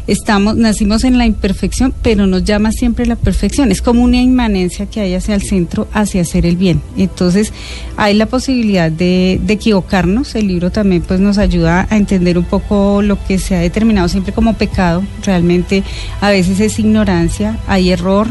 estamos, 0.07 0.57
nacimos 0.57 1.05
en 1.05 1.19
la 1.19 1.27
imperfección, 1.27 1.92
pero 2.03 2.27
nos 2.27 2.45
llama 2.45 2.73
siempre 2.73 3.07
la 3.07 3.16
perfección. 3.16 3.71
Es 3.71 3.83
como 3.83 4.03
una 4.03 4.21
inmanencia 4.21 4.87
que 4.87 5.01
hay 5.01 5.14
hacia 5.14 5.35
el 5.35 5.42
centro, 5.42 5.88
hacia 5.92 6.23
hacer 6.23 6.47
el 6.47 6.57
bien. 6.57 6.81
Entonces, 6.97 7.53
hay 7.97 8.14
la 8.14 8.27
posibilidad 8.27 8.90
de, 8.90 9.40
de, 9.42 9.53
equivocarnos. 9.53 10.35
El 10.35 10.49
libro 10.49 10.71
también 10.71 11.03
pues 11.03 11.21
nos 11.21 11.38
ayuda 11.38 11.87
a 11.90 11.97
entender 11.97 12.38
un 12.38 12.45
poco 12.45 13.03
lo 13.03 13.23
que 13.25 13.38
se 13.38 13.57
ha 13.57 13.61
determinado 13.61 14.09
siempre 14.09 14.33
como 14.33 14.55
pecado. 14.55 15.03
Realmente 15.25 15.83
a 16.21 16.31
veces 16.31 16.61
es 16.61 16.79
ignorancia, 16.79 17.59
hay 17.66 17.90
error. 17.90 18.29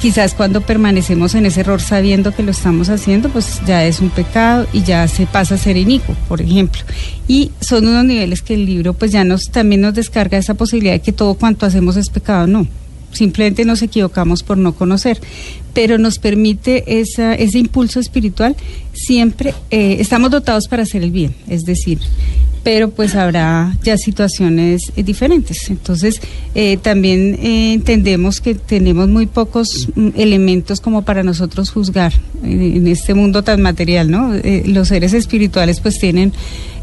Quizás 0.00 0.32
cuando 0.32 0.62
permanecemos 0.62 1.34
en 1.34 1.44
ese 1.44 1.60
error 1.60 1.82
sabiendo 1.82 2.34
que 2.34 2.42
lo 2.42 2.52
estamos 2.52 2.88
haciendo, 2.88 3.28
pues 3.28 3.60
ya 3.66 3.84
es 3.84 4.00
un 4.00 4.08
pecado 4.08 4.66
y 4.72 4.82
ya 4.82 5.06
se 5.06 5.26
pasa 5.26 5.56
a 5.56 5.58
ser 5.58 5.76
inicuo, 5.76 6.16
por 6.26 6.40
ejemplo. 6.40 6.80
Y 7.28 7.50
son 7.60 7.86
unos 7.86 8.06
niveles 8.06 8.40
que 8.40 8.54
el 8.54 8.64
libro 8.64 8.94
pues 8.94 9.12
ya 9.12 9.24
nos 9.24 9.50
también 9.50 9.82
nos 9.82 9.92
descarga 9.92 10.38
esa 10.38 10.54
posibilidad 10.54 10.94
de 10.94 11.02
que 11.02 11.12
todo 11.12 11.34
cuanto 11.34 11.66
hacemos 11.66 11.96
es 11.96 12.08
pecado, 12.08 12.46
no. 12.46 12.66
Simplemente 13.12 13.64
nos 13.64 13.82
equivocamos 13.82 14.42
por 14.42 14.56
no 14.56 14.74
conocer, 14.74 15.20
pero 15.74 15.98
nos 15.98 16.18
permite 16.18 17.00
esa, 17.00 17.34
ese 17.34 17.58
impulso 17.58 18.00
espiritual. 18.00 18.56
Siempre 18.94 19.52
eh, 19.70 19.96
estamos 19.98 20.30
dotados 20.30 20.66
para 20.68 20.84
hacer 20.84 21.02
el 21.02 21.10
bien, 21.10 21.34
es 21.46 21.64
decir, 21.64 21.98
pero 22.62 22.90
pues 22.90 23.14
habrá 23.14 23.76
ya 23.82 23.96
situaciones 23.96 24.92
eh, 24.96 25.02
diferentes. 25.02 25.70
Entonces, 25.70 26.20
eh, 26.54 26.78
también 26.78 27.38
eh, 27.40 27.72
entendemos 27.74 28.40
que 28.40 28.56
tenemos 28.56 29.08
muy 29.08 29.26
pocos 29.26 29.88
mm, 29.94 30.08
elementos 30.16 30.80
como 30.80 31.02
para 31.02 31.22
nosotros 31.22 31.70
juzgar 31.70 32.12
eh, 32.44 32.72
en 32.76 32.88
este 32.88 33.14
mundo 33.14 33.42
tan 33.42 33.62
material, 33.62 34.10
¿no? 34.10 34.34
Los 34.66 34.88
seres 34.88 35.12
espirituales 35.12 35.80
pues 35.80 35.98
tienen, 35.98 36.32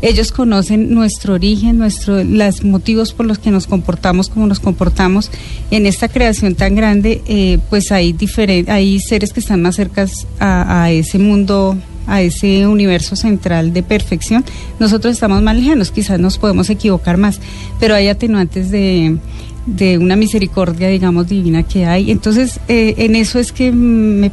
ellos 0.02 0.32
conocen 0.32 0.94
nuestro 0.94 1.34
origen, 1.34 1.80
nuestro, 1.80 2.24
los 2.24 2.64
motivos 2.64 3.14
por 3.14 3.26
los 3.26 3.40
que 3.40 3.52
nos 3.52 3.68
comportamos 3.68 4.30
como 4.30 4.48
nos 4.48 4.60
comportamos. 4.60 5.32
En 5.70 5.86
esta 5.86 6.08
creación 6.08 6.56
tan 6.56 6.76
grande, 6.76 7.60
pues 7.70 7.92
hay, 7.92 8.16
hay 8.68 9.00
seres 9.00 9.34
que 9.34 9.40
están 9.40 9.62
más 9.62 9.76
cercas 9.76 10.28
a, 10.40 10.84
a 10.84 10.92
ese 10.92 11.20
mundo 11.20 11.78
a 12.08 12.22
ese 12.22 12.66
universo 12.66 13.16
central 13.16 13.74
de 13.74 13.84
perfección, 13.84 14.44
nosotros 14.80 15.14
estamos 15.14 15.42
más 15.44 15.56
lejanos, 15.56 15.92
quizás 15.92 16.20
nos 16.20 16.38
podemos 16.38 16.70
equivocar 16.70 17.18
más, 17.18 17.40
pero 17.80 17.94
hay 17.96 18.08
atenuantes 18.08 18.72
de, 18.72 19.18
de 19.66 19.98
una 19.98 20.16
misericordia, 20.16 20.88
digamos, 20.88 21.28
divina 21.28 21.64
que 21.64 21.86
hay. 21.86 22.10
Entonces, 22.12 22.60
eh, 22.68 22.96
en 22.98 23.16
eso 23.16 23.40
es 23.40 23.52
que 23.52 23.72
me, 23.72 24.32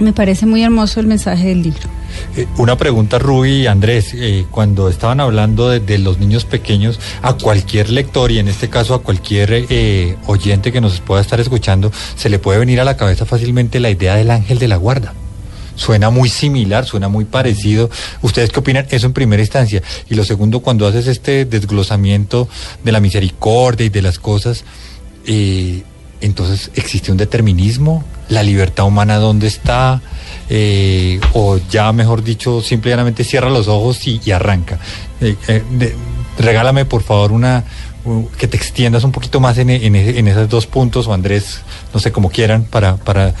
me 0.00 0.12
parece 0.12 0.46
muy 0.46 0.62
hermoso 0.62 1.00
el 1.00 1.06
mensaje 1.06 1.48
del 1.48 1.62
libro. 1.62 1.88
Eh, 2.36 2.46
una 2.56 2.76
pregunta, 2.76 3.18
Ruby 3.18 3.50
y 3.62 3.66
Andrés. 3.66 4.12
eh, 4.14 4.44
cuando 4.50 4.88
estaban 4.88 5.20
hablando 5.20 5.68
de, 5.68 5.80
de 5.80 5.98
los 5.98 6.18
niños 6.18 6.44
pequeños, 6.44 6.98
a 7.22 7.34
cualquier 7.34 7.90
lector 7.90 8.30
y 8.32 8.38
en 8.38 8.48
este 8.48 8.68
caso 8.68 8.94
a 8.94 9.02
cualquier 9.02 9.66
eh, 9.68 10.16
oyente 10.26 10.72
que 10.72 10.80
nos 10.80 11.00
pueda 11.00 11.20
estar 11.20 11.40
escuchando, 11.40 11.92
se 12.16 12.28
le 12.28 12.38
puede 12.38 12.58
venir 12.58 12.80
a 12.80 12.84
la 12.84 12.96
cabeza 12.96 13.24
fácilmente 13.24 13.78
la 13.80 13.90
idea 13.90 14.14
del 14.16 14.30
ángel 14.30 14.58
de 14.58 14.68
la 14.68 14.76
guarda. 14.76 15.14
Suena 15.78 16.10
muy 16.10 16.28
similar, 16.28 16.84
suena 16.84 17.08
muy 17.08 17.24
parecido. 17.24 17.88
¿Ustedes 18.20 18.50
qué 18.50 18.58
opinan? 18.58 18.86
Eso 18.90 19.06
en 19.06 19.12
primera 19.12 19.40
instancia. 19.40 19.80
Y 20.10 20.14
lo 20.16 20.24
segundo, 20.24 20.60
cuando 20.60 20.86
haces 20.86 21.06
este 21.06 21.44
desglosamiento 21.46 22.48
de 22.84 22.92
la 22.92 23.00
misericordia 23.00 23.86
y 23.86 23.88
de 23.88 24.02
las 24.02 24.18
cosas, 24.18 24.64
eh, 25.24 25.84
entonces 26.20 26.72
existe 26.74 27.12
un 27.12 27.16
determinismo, 27.16 28.04
la 28.28 28.42
libertad 28.42 28.86
humana 28.86 29.16
dónde 29.16 29.46
está, 29.46 30.02
Eh, 30.50 31.20
o 31.34 31.58
ya 31.70 31.92
mejor 31.92 32.22
dicho, 32.22 32.62
simplemente 32.62 33.22
cierra 33.22 33.50
los 33.50 33.68
ojos 33.68 34.06
y, 34.06 34.30
arranca. 34.32 34.78
Eh, 35.20 35.36
regálame 36.38 36.86
por 36.86 37.02
favor 37.02 37.32
una 37.32 37.64
que 38.38 38.46
te 38.48 38.56
extiendas 38.56 39.04
un 39.04 39.12
poquito 39.12 39.40
más 39.40 39.58
en, 39.58 39.70
en, 39.70 39.94
en 39.96 40.28
esos 40.28 40.48
dos 40.48 40.66
puntos, 40.66 41.06
o 41.06 41.12
Andrés, 41.12 41.60
no 41.92 42.00
sé 42.00 42.10
cómo 42.12 42.30
quieran, 42.30 42.64
para, 42.64 42.96
para 42.96 43.34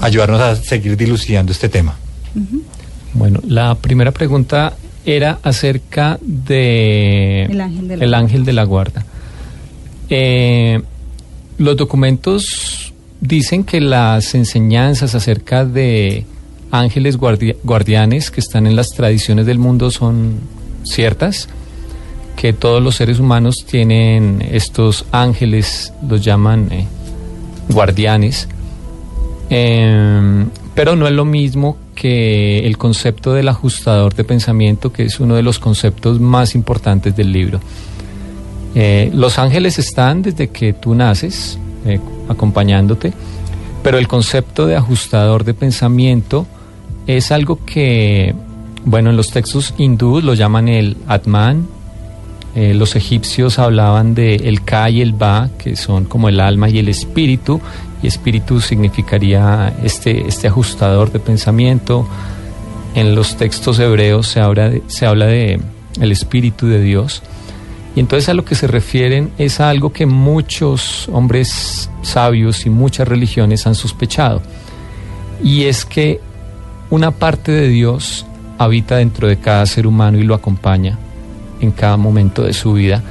ayudarnos 0.00 0.40
a 0.40 0.56
seguir 0.56 0.96
dilucidando 0.96 1.52
este 1.52 1.68
tema. 1.68 1.94
Bueno, 3.12 3.40
la 3.46 3.74
primera 3.76 4.10
pregunta 4.12 4.74
era 5.06 5.38
acerca 5.42 6.18
de 6.22 7.44
El 7.44 7.60
ángel 7.60 7.88
de 7.88 7.96
la 7.96 8.04
el 8.04 8.10
guarda. 8.10 8.18
ángel 8.24 8.44
de 8.44 8.52
la 8.52 8.64
guarda. 8.64 9.06
Eh, 10.10 10.82
los 11.58 11.76
documentos 11.76 12.92
dicen 13.20 13.64
que 13.64 13.80
las 13.80 14.34
enseñanzas 14.34 15.14
acerca 15.14 15.64
de 15.64 16.26
ángeles 16.70 17.16
guardia- 17.16 17.56
guardianes 17.62 18.30
que 18.30 18.40
están 18.40 18.66
en 18.66 18.76
las 18.76 18.88
tradiciones 18.90 19.46
del 19.46 19.58
mundo 19.58 19.90
son 19.90 20.40
ciertas, 20.84 21.48
que 22.36 22.52
todos 22.52 22.82
los 22.82 22.96
seres 22.96 23.18
humanos 23.18 23.64
tienen 23.68 24.46
estos 24.50 25.06
ángeles, 25.12 25.92
los 26.08 26.24
llaman 26.24 26.70
eh, 26.72 26.86
guardianes, 27.68 28.48
eh, 29.50 30.46
pero 30.74 30.96
no 30.96 31.06
es 31.06 31.12
lo 31.12 31.24
mismo 31.24 31.76
que 31.94 32.66
el 32.66 32.76
concepto 32.76 33.32
del 33.32 33.48
ajustador 33.48 34.14
de 34.14 34.24
pensamiento, 34.24 34.92
que 34.92 35.04
es 35.04 35.20
uno 35.20 35.36
de 35.36 35.42
los 35.42 35.58
conceptos 35.58 36.20
más 36.20 36.54
importantes 36.54 37.16
del 37.16 37.32
libro. 37.32 37.60
Eh, 38.74 39.10
los 39.14 39.38
ángeles 39.38 39.78
están 39.78 40.22
desde 40.22 40.48
que 40.48 40.72
tú 40.72 40.94
naces, 40.94 41.58
eh, 41.86 42.00
acompañándote, 42.28 43.12
pero 43.82 43.98
el 43.98 44.08
concepto 44.08 44.66
de 44.66 44.76
ajustador 44.76 45.44
de 45.44 45.54
pensamiento 45.54 46.46
es 47.06 47.30
algo 47.30 47.64
que, 47.64 48.34
bueno, 48.84 49.10
en 49.10 49.16
los 49.16 49.30
textos 49.30 49.74
hindúes 49.78 50.24
lo 50.24 50.34
llaman 50.34 50.68
el 50.68 50.96
Atman, 51.06 51.68
eh, 52.54 52.72
los 52.72 52.94
egipcios 52.94 53.58
hablaban 53.58 54.14
de 54.14 54.36
el 54.36 54.64
Ka 54.64 54.88
y 54.88 55.00
el 55.00 55.12
Ba, 55.12 55.50
que 55.58 55.74
son 55.74 56.04
como 56.04 56.28
el 56.28 56.38
alma 56.38 56.68
y 56.68 56.78
el 56.78 56.88
espíritu, 56.88 57.60
y 58.00 58.06
espíritu 58.06 58.60
significaría 58.60 59.74
este, 59.82 60.28
este 60.28 60.46
ajustador 60.46 61.10
de 61.10 61.18
pensamiento. 61.18 62.06
En 62.94 63.16
los 63.16 63.36
textos 63.36 63.80
hebreos 63.80 64.28
se 64.28 64.40
habla 64.40 64.68
de, 64.68 64.82
se 64.86 65.04
habla 65.04 65.26
de 65.26 65.60
el 66.00 66.12
espíritu 66.12 66.68
de 66.68 66.80
Dios. 66.80 67.22
Y 67.96 68.00
entonces 68.00 68.28
a 68.28 68.34
lo 68.34 68.44
que 68.44 68.54
se 68.54 68.68
refieren 68.68 69.32
es 69.36 69.58
a 69.58 69.68
algo 69.68 69.92
que 69.92 70.06
muchos 70.06 71.08
hombres 71.12 71.90
sabios 72.02 72.66
y 72.66 72.70
muchas 72.70 73.08
religiones 73.08 73.66
han 73.66 73.74
sospechado. 73.74 74.42
Y 75.42 75.64
es 75.64 75.84
que 75.84 76.20
una 76.90 77.10
parte 77.10 77.50
de 77.50 77.68
Dios 77.68 78.26
habita 78.58 78.96
dentro 78.96 79.26
de 79.26 79.38
cada 79.38 79.66
ser 79.66 79.88
humano 79.88 80.18
y 80.18 80.22
lo 80.22 80.34
acompaña 80.34 80.98
en 81.64 81.72
cada 81.72 81.96
momento 81.96 82.42
de 82.42 82.52
su 82.52 82.74
vida. 82.74 83.02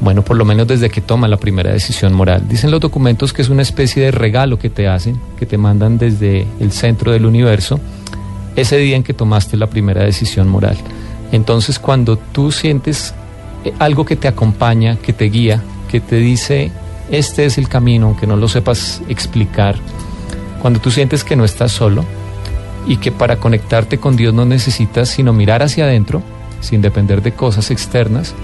Bueno, 0.00 0.22
por 0.22 0.36
lo 0.36 0.44
menos 0.44 0.68
desde 0.68 0.90
que 0.90 1.00
toma 1.00 1.26
la 1.26 1.38
primera 1.38 1.72
decisión 1.72 2.12
moral. 2.12 2.46
Dicen 2.48 2.70
los 2.70 2.80
documentos 2.80 3.32
que 3.32 3.40
es 3.40 3.48
una 3.48 3.62
especie 3.62 4.04
de 4.04 4.10
regalo 4.10 4.58
que 4.58 4.68
te 4.68 4.88
hacen, 4.88 5.18
que 5.38 5.46
te 5.46 5.56
mandan 5.56 5.96
desde 5.96 6.46
el 6.60 6.72
centro 6.72 7.12
del 7.12 7.24
universo, 7.24 7.80
ese 8.56 8.76
día 8.76 8.96
en 8.96 9.02
que 9.02 9.14
tomaste 9.14 9.56
la 9.56 9.68
primera 9.68 10.04
decisión 10.04 10.48
moral. 10.48 10.76
Entonces, 11.32 11.78
cuando 11.78 12.16
tú 12.16 12.52
sientes 12.52 13.14
eh, 13.64 13.72
algo 13.78 14.04
que 14.04 14.16
te 14.16 14.28
acompaña, 14.28 14.96
que 14.96 15.12
te 15.12 15.26
guía, 15.26 15.62
que 15.90 16.00
te 16.00 16.16
dice, 16.16 16.70
este 17.10 17.46
es 17.46 17.58
el 17.58 17.68
camino, 17.68 18.06
aunque 18.06 18.26
no 18.26 18.36
lo 18.36 18.48
sepas 18.48 19.02
explicar, 19.08 19.76
cuando 20.60 20.80
tú 20.80 20.90
sientes 20.90 21.24
que 21.24 21.36
no 21.36 21.44
estás 21.44 21.72
solo 21.72 22.04
y 22.86 22.96
que 22.98 23.12
para 23.12 23.36
conectarte 23.36 23.98
con 23.98 24.16
Dios 24.16 24.32
no 24.34 24.44
necesitas 24.44 25.08
sino 25.08 25.32
mirar 25.32 25.62
hacia 25.62 25.84
adentro, 25.84 26.22
sin 26.66 26.82
depender 26.82 27.22
de 27.22 27.32
cosas 27.32 27.70
externas, 27.70 28.34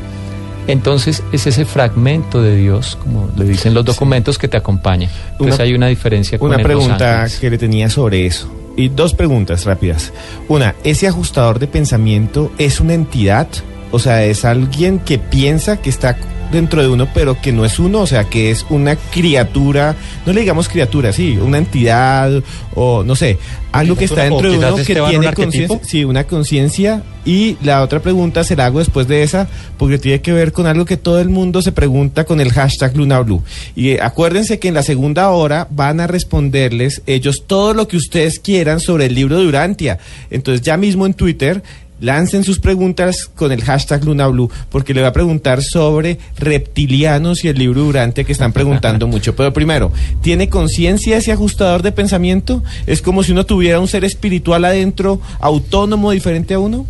entonces 0.69 1.23
es 1.33 1.47
ese 1.47 1.65
fragmento 1.65 2.41
de 2.41 2.57
Dios, 2.57 2.97
como 3.03 3.29
le 3.37 3.45
dicen 3.45 3.75
los 3.75 3.85
documentos, 3.85 4.39
que 4.39 4.47
te 4.49 4.57
acompaña. 4.57 5.09
Entonces 5.33 5.57
Una- 5.57 5.65
hay 5.65 5.75
una 5.75 5.87
diferencia 5.89 6.39
con 6.39 6.49
Una 6.49 6.59
el- 6.59 6.63
pregunta 6.63 7.27
que 7.41 7.51
le 7.51 7.59
tenía 7.59 7.91
sobre 7.91 8.27
eso. 8.27 8.49
Y 8.77 8.89
dos 8.89 9.13
preguntas 9.13 9.65
rápidas. 9.67 10.13
Una, 10.49 10.75
¿ese 10.85 11.07
ajustador 11.09 11.59
de 11.59 11.67
pensamiento 11.67 12.51
es 12.59 12.81
una 12.81 12.95
entidad? 12.95 13.47
O 13.91 13.99
sea, 13.99 14.25
¿es 14.25 14.45
alguien 14.47 14.99
que 15.01 15.19
piensa 15.19 15.77
que 15.79 15.91
está 15.91 16.17
dentro 16.53 16.83
de 16.83 16.89
uno, 16.89 17.09
pero 17.13 17.41
que 17.41 17.53
no 17.53 17.65
es 17.65 17.79
uno? 17.79 18.01
O 18.01 18.07
sea, 18.07 18.25
que 18.25 18.51
es 18.51 18.65
una 18.71 18.97
criatura, 18.97 19.97
no 20.27 20.33
le 20.33 20.41
digamos 20.41 20.69
criatura, 20.69 21.13
sí, 21.13 21.37
una 21.37 21.59
entidad 21.59 22.43
o 22.75 23.03
no 23.03 23.17
sé, 23.17 23.39
algo 23.73 23.97
que 23.97 24.05
está 24.05 24.23
¿O 24.23 24.25
dentro 24.25 24.53
de 24.53 24.59
uno 24.59 24.77
que 24.77 24.95
tiene 24.95 25.33
conciencia. 25.33 25.81
Sí, 25.83 26.05
una 26.05 26.25
conciencia. 26.25 27.03
Y 27.25 27.57
la 27.63 27.83
otra 27.83 28.01
pregunta 28.01 28.45
se 28.45 28.57
la 28.57 28.67
hago 28.67 28.81
después 28.81 29.09
de 29.09 29.23
esa, 29.23 29.49
porque 29.79 29.99
tiene 29.99 30.21
que 30.21 30.33
ver 30.33 30.53
con 30.53 30.67
algo 30.67 30.85
que 30.85 30.97
todo 30.97 31.21
el 31.21 31.29
mundo 31.29 31.63
se 31.63 31.73
pregunta 31.73 32.25
con 32.25 32.41
el 32.41 32.53
hashtag 32.53 32.97
LunaBlue. 32.97 33.43
Y 33.75 33.91
eh, 33.91 34.01
acuérdense 34.03 34.59
que 34.59 34.69
en 34.69 34.75
la 34.75 34.83
segunda 34.83 35.31
hora 35.31 35.69
van 35.71 36.01
a 36.01 36.07
responderles 36.07 37.03
ellos 37.07 37.45
todo 37.47 37.75
lo 37.75 37.89
que 37.89 37.97
ustedes 37.97 38.41
quieran 38.41 38.81
sobre 38.81 39.07
el 39.07 39.15
libro 39.15 39.39
de 39.39 39.47
Urantia. 39.47 39.99
Entonces 40.31 40.63
ya 40.63 40.77
mismo 40.77 41.07
en 41.07 41.15
Twitter 41.15 41.63
lancen 42.03 42.45
sus 42.45 42.59
preguntas 42.59 43.31
con 43.35 43.53
el 43.53 43.63
hashtag 43.63 44.05
LunaBlue, 44.05 44.51
porque 44.69 44.93
le 44.93 45.01
voy 45.01 45.09
a 45.09 45.13
preguntar 45.13 45.63
sobre 45.63 46.19
reptilianos 46.37 47.45
y 47.45 47.49
el 47.49 47.59
libro 47.59 47.83
de 47.83 47.89
Urantia 47.89 48.25
que 48.25 48.33
están 48.33 48.53
preguntando 48.53 49.07
mucho. 49.07 49.35
Pero 49.35 49.53
primero, 49.53 49.93
¿tiene 50.21 50.49
conciencia 50.49 51.17
ese 51.17 51.33
ajustador 51.33 51.83
de 51.83 51.93
pensamiento? 51.93 52.63
¿Es 52.87 53.01
como 53.01 53.23
si 53.23 53.33
uno 53.33 53.47
tuviera 53.47 53.81
un 53.81 53.89
ser 53.89 54.05
espiritual 54.05 54.65
adentro, 54.65 55.21
autónomo, 55.41 56.11
diferente 56.11 56.55
a 56.55 56.59
uno? 56.59 56.85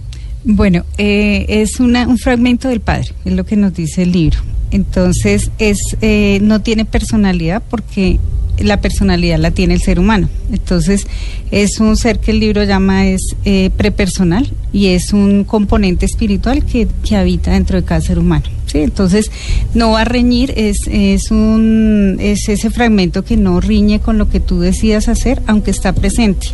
Bueno, 0.44 0.84
eh, 0.98 1.44
es 1.48 1.78
una, 1.78 2.08
un 2.08 2.18
fragmento 2.18 2.68
del 2.68 2.80
Padre, 2.80 3.12
es 3.24 3.32
lo 3.34 3.44
que 3.44 3.56
nos 3.56 3.74
dice 3.74 4.02
el 4.02 4.12
libro. 4.12 4.38
Entonces, 4.70 5.50
es, 5.58 5.78
eh, 6.00 6.38
no 6.40 6.62
tiene 6.62 6.86
personalidad 6.86 7.62
porque 7.68 8.18
la 8.58 8.80
personalidad 8.80 9.38
la 9.38 9.50
tiene 9.50 9.74
el 9.74 9.80
ser 9.80 9.98
humano. 9.98 10.28
Entonces, 10.52 11.06
es 11.50 11.80
un 11.80 11.96
ser 11.96 12.18
que 12.18 12.30
el 12.30 12.40
libro 12.40 12.64
llama 12.64 13.06
es 13.06 13.34
eh, 13.44 13.70
prepersonal 13.76 14.50
y 14.72 14.88
es 14.88 15.12
un 15.12 15.44
componente 15.44 16.06
espiritual 16.06 16.64
que, 16.64 16.88
que 17.04 17.16
habita 17.16 17.52
dentro 17.52 17.80
de 17.80 17.84
cada 17.84 18.00
ser 18.00 18.18
humano. 18.18 18.44
¿sí? 18.66 18.78
Entonces, 18.78 19.30
no 19.74 19.92
va 19.92 20.02
a 20.02 20.04
reñir, 20.04 20.52
es, 20.56 20.78
es, 20.90 21.30
un, 21.30 22.16
es 22.20 22.48
ese 22.48 22.70
fragmento 22.70 23.24
que 23.24 23.36
no 23.36 23.60
riñe 23.60 24.00
con 24.00 24.18
lo 24.18 24.28
que 24.28 24.40
tú 24.40 24.60
decidas 24.60 25.08
hacer, 25.08 25.42
aunque 25.46 25.70
está 25.70 25.92
presente 25.92 26.48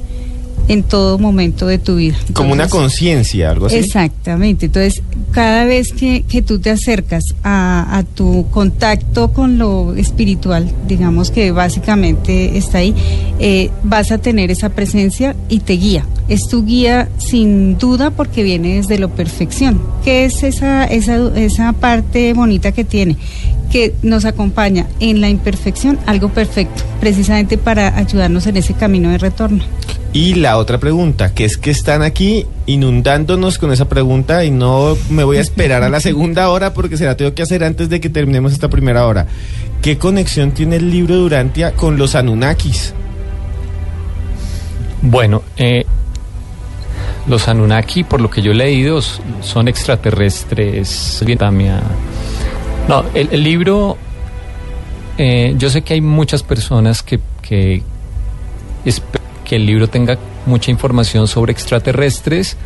en 0.69 0.83
todo 0.83 1.19
momento 1.19 1.67
de 1.67 1.79
tu 1.79 1.97
vida. 1.97 2.17
Como 2.33 2.53
una 2.53 2.69
conciencia, 2.69 3.51
algo 3.51 3.67
así. 3.67 3.77
Exactamente. 3.77 4.67
Entonces, 4.67 5.03
cada 5.33 5.65
vez 5.65 5.93
que, 5.93 6.23
que 6.23 6.43
tú 6.43 6.59
te 6.59 6.71
acercas 6.71 7.25
a, 7.43 7.97
a 7.97 8.03
tu 8.03 8.47
contacto 8.51 9.33
con 9.33 9.59
lo 9.59 9.95
espiritual, 9.95 10.71
digamos 10.87 11.31
que 11.31 11.51
básicamente 11.53 12.57
está 12.57 12.79
ahí, 12.79 12.95
eh, 13.41 13.71
vas 13.83 14.13
a 14.13 14.19
tener 14.19 14.51
esa 14.51 14.71
presencia 14.71 15.35
y 15.49 15.61
te 15.61 15.75
guía. 15.75 16.05
Es 16.29 16.49
tu 16.49 16.65
guía 16.65 17.09
sin 17.19 17.79
duda 17.79 18.11
porque 18.11 18.43
viene 18.43 18.77
desde 18.77 18.99
la 18.99 19.09
perfección. 19.09 19.81
¿Qué 20.05 20.25
es 20.25 20.43
esa, 20.43 20.85
esa, 20.85 21.17
esa 21.37 21.73
parte 21.73 22.33
bonita 22.35 22.73
que 22.73 22.85
tiene? 22.85 23.17
Que 23.71 23.95
nos 24.03 24.25
acompaña 24.25 24.87
en 25.01 25.21
la 25.21 25.29
imperfección, 25.29 25.99
algo 26.07 26.29
perfecto, 26.31 26.83
precisamente 27.01 27.59
para 27.59 27.97
ayudarnos 27.97 28.47
en 28.47 28.57
ese 28.59 28.75
camino 28.75 29.11
de 29.11 29.19
retorno. 29.19 29.62
Y 30.13 30.35
la 30.37 30.57
otra 30.57 30.79
pregunta, 30.79 31.35
que 31.35 31.45
es 31.45 31.59
que 31.59 31.71
están 31.71 32.03
aquí 32.03 32.47
inundándonos 32.67 33.59
con 33.59 33.73
esa 33.73 33.89
pregunta 33.89 34.45
y 34.45 34.51
no 34.51 34.97
me 35.11 35.23
voy 35.23 35.37
a 35.37 35.41
esperar 35.41 35.83
a 35.83 35.91
la 35.91 36.01
segunda 36.01 36.49
hora 36.49 36.73
porque 36.73 36.97
se 36.97 37.05
la 37.05 37.17
tengo 37.17 37.35
que 37.35 37.43
hacer 37.43 37.63
antes 37.63 37.89
de 37.91 38.01
que 38.01 38.09
terminemos 38.09 38.53
esta 38.53 38.69
primera 38.69 39.07
hora. 39.07 39.27
¿Qué 39.83 39.99
conexión 39.99 40.53
tiene 40.53 40.77
el 40.77 40.91
libro 40.91 41.15
de 41.17 41.23
Urantia 41.23 41.73
con 41.73 41.99
los 41.99 42.15
Anunnakis? 42.15 42.95
Bueno, 45.03 45.43
eh, 45.57 45.85
los 47.29 47.47
Anunnaki, 47.47 48.03
por 48.03 48.21
lo 48.21 48.31
que 48.31 48.41
yo 48.43 48.53
he 48.53 48.55
leído, 48.55 49.01
son 49.43 49.69
extraterrestres. 49.69 50.89
No, 52.89 53.05
el, 53.15 53.43
libro, 53.45 53.99
eh, 55.19 55.55
yo 55.59 55.69
sé 55.69 55.83
que 55.83 55.95
hay 55.95 56.01
muchas 56.01 56.43
personas 56.43 57.03
que, 57.03 57.21
que, 57.43 57.83
espe- 58.87 59.18
que 59.49 59.57
el 59.57 59.66
libro 59.66 59.88
tenga 59.88 60.18
mucha 60.46 60.70
información 60.70 61.26
sobre 61.26 61.53
extraterrestres. 61.53 62.57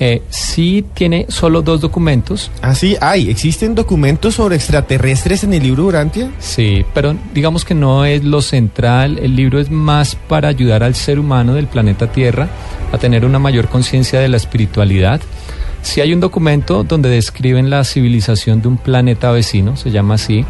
Eh, 0.00 0.22
sí 0.28 0.84
tiene 0.92 1.26
solo 1.28 1.62
dos 1.62 1.80
documentos. 1.80 2.50
Ah, 2.60 2.74
sí, 2.74 2.96
hay. 3.00 3.30
¿Existen 3.30 3.76
documentos 3.76 4.34
sobre 4.34 4.56
extraterrestres 4.56 5.44
en 5.44 5.54
el 5.54 5.62
libro 5.62 5.84
de 5.84 5.88
Urantia? 5.90 6.30
Sí, 6.40 6.84
pero 6.92 7.14
digamos 7.32 7.64
que 7.64 7.74
no 7.74 8.04
es 8.04 8.24
lo 8.24 8.42
central. 8.42 9.20
El 9.22 9.36
libro 9.36 9.60
es 9.60 9.70
más 9.70 10.16
para 10.16 10.48
ayudar 10.48 10.82
al 10.82 10.96
ser 10.96 11.20
humano 11.20 11.54
del 11.54 11.68
planeta 11.68 12.10
Tierra 12.10 12.48
a 12.90 12.98
tener 12.98 13.24
una 13.24 13.38
mayor 13.38 13.68
conciencia 13.68 14.18
de 14.18 14.28
la 14.28 14.36
espiritualidad. 14.36 15.20
Sí 15.82 16.00
hay 16.00 16.12
un 16.12 16.20
documento 16.20 16.82
donde 16.82 17.10
describen 17.10 17.70
la 17.70 17.84
civilización 17.84 18.62
de 18.62 18.68
un 18.68 18.78
planeta 18.78 19.30
vecino, 19.30 19.76
se 19.76 19.90
llama 19.90 20.14
así. 20.14 20.44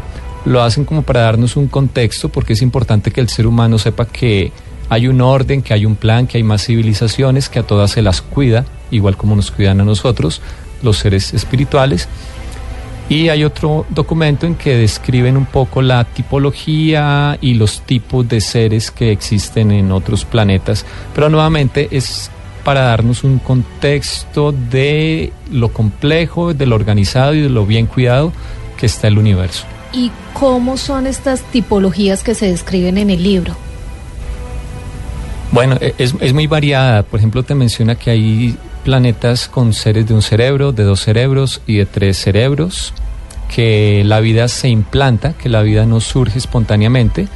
Lo 0.45 0.63
hacen 0.63 0.85
como 0.85 1.01
para 1.01 1.21
darnos 1.21 1.55
un 1.57 1.67
contexto, 1.67 2.29
porque 2.29 2.53
es 2.53 2.61
importante 2.61 3.11
que 3.11 3.19
el 3.19 3.29
ser 3.29 3.45
humano 3.45 3.77
sepa 3.77 4.05
que 4.05 4.51
hay 4.89 5.07
un 5.07 5.21
orden, 5.21 5.61
que 5.61 5.73
hay 5.73 5.85
un 5.85 5.95
plan, 5.95 6.27
que 6.27 6.37
hay 6.37 6.43
más 6.43 6.65
civilizaciones, 6.65 7.49
que 7.49 7.59
a 7.59 7.63
todas 7.63 7.91
se 7.91 8.01
las 8.01 8.21
cuida, 8.21 8.65
igual 8.91 9.17
como 9.17 9.35
nos 9.35 9.51
cuidan 9.51 9.81
a 9.81 9.85
nosotros, 9.85 10.41
los 10.83 10.97
seres 10.97 11.33
espirituales. 11.33 12.07
Y 13.07 13.29
hay 13.29 13.43
otro 13.43 13.85
documento 13.89 14.47
en 14.47 14.55
que 14.55 14.75
describen 14.75 15.37
un 15.37 15.45
poco 15.45 15.81
la 15.81 16.03
tipología 16.05 17.37
y 17.39 17.53
los 17.53 17.81
tipos 17.81 18.27
de 18.27 18.41
seres 18.41 18.89
que 18.89 19.11
existen 19.11 19.71
en 19.71 19.91
otros 19.91 20.25
planetas. 20.25 20.85
Pero 21.13 21.29
nuevamente 21.29 21.87
es 21.91 22.31
para 22.63 22.81
darnos 22.81 23.23
un 23.23 23.37
contexto 23.37 24.51
de 24.51 25.31
lo 25.51 25.69
complejo, 25.69 26.55
de 26.55 26.65
lo 26.65 26.75
organizado 26.75 27.35
y 27.35 27.41
de 27.41 27.49
lo 27.49 27.67
bien 27.67 27.85
cuidado 27.85 28.33
que 28.75 28.87
está 28.87 29.07
el 29.07 29.19
universo. 29.19 29.65
¿Y 29.93 30.11
cómo 30.33 30.75
son 30.75 31.05
estas 31.05 31.41
tipologías 31.43 32.23
que 32.23 32.33
se 32.33 32.47
describen 32.47 32.97
en 32.97 33.11
el 33.11 33.21
libro? 33.21 33.55
Bueno, 35.55 35.77
e- 35.79 35.95
es, 35.97 36.13
es 36.19 36.33
muy 36.33 36.47
variada. 36.47 37.03
Por 37.03 37.19
ejemplo, 37.19 37.43
te 37.43 37.55
menciona 37.55 37.95
que 37.95 38.11
hay 38.11 38.57
planetas 38.83 39.47
con 39.47 39.73
seres 39.73 40.05
de 40.05 40.13
un 40.13 40.21
cerebro, 40.21 40.73
de 40.73 40.83
dos 40.83 40.99
cerebros 40.99 41.61
y 41.65 41.77
de 41.77 41.85
tres 41.85 42.17
cerebros, 42.17 42.93
que 43.53 44.03
la 44.05 44.19
vida 44.19 44.49
se 44.49 44.67
implanta, 44.67 45.33
que 45.33 45.47
la 45.47 45.61
vida 45.61 45.85
no 45.85 46.01
surge 46.01 46.37
espontáneamente, 46.37 47.29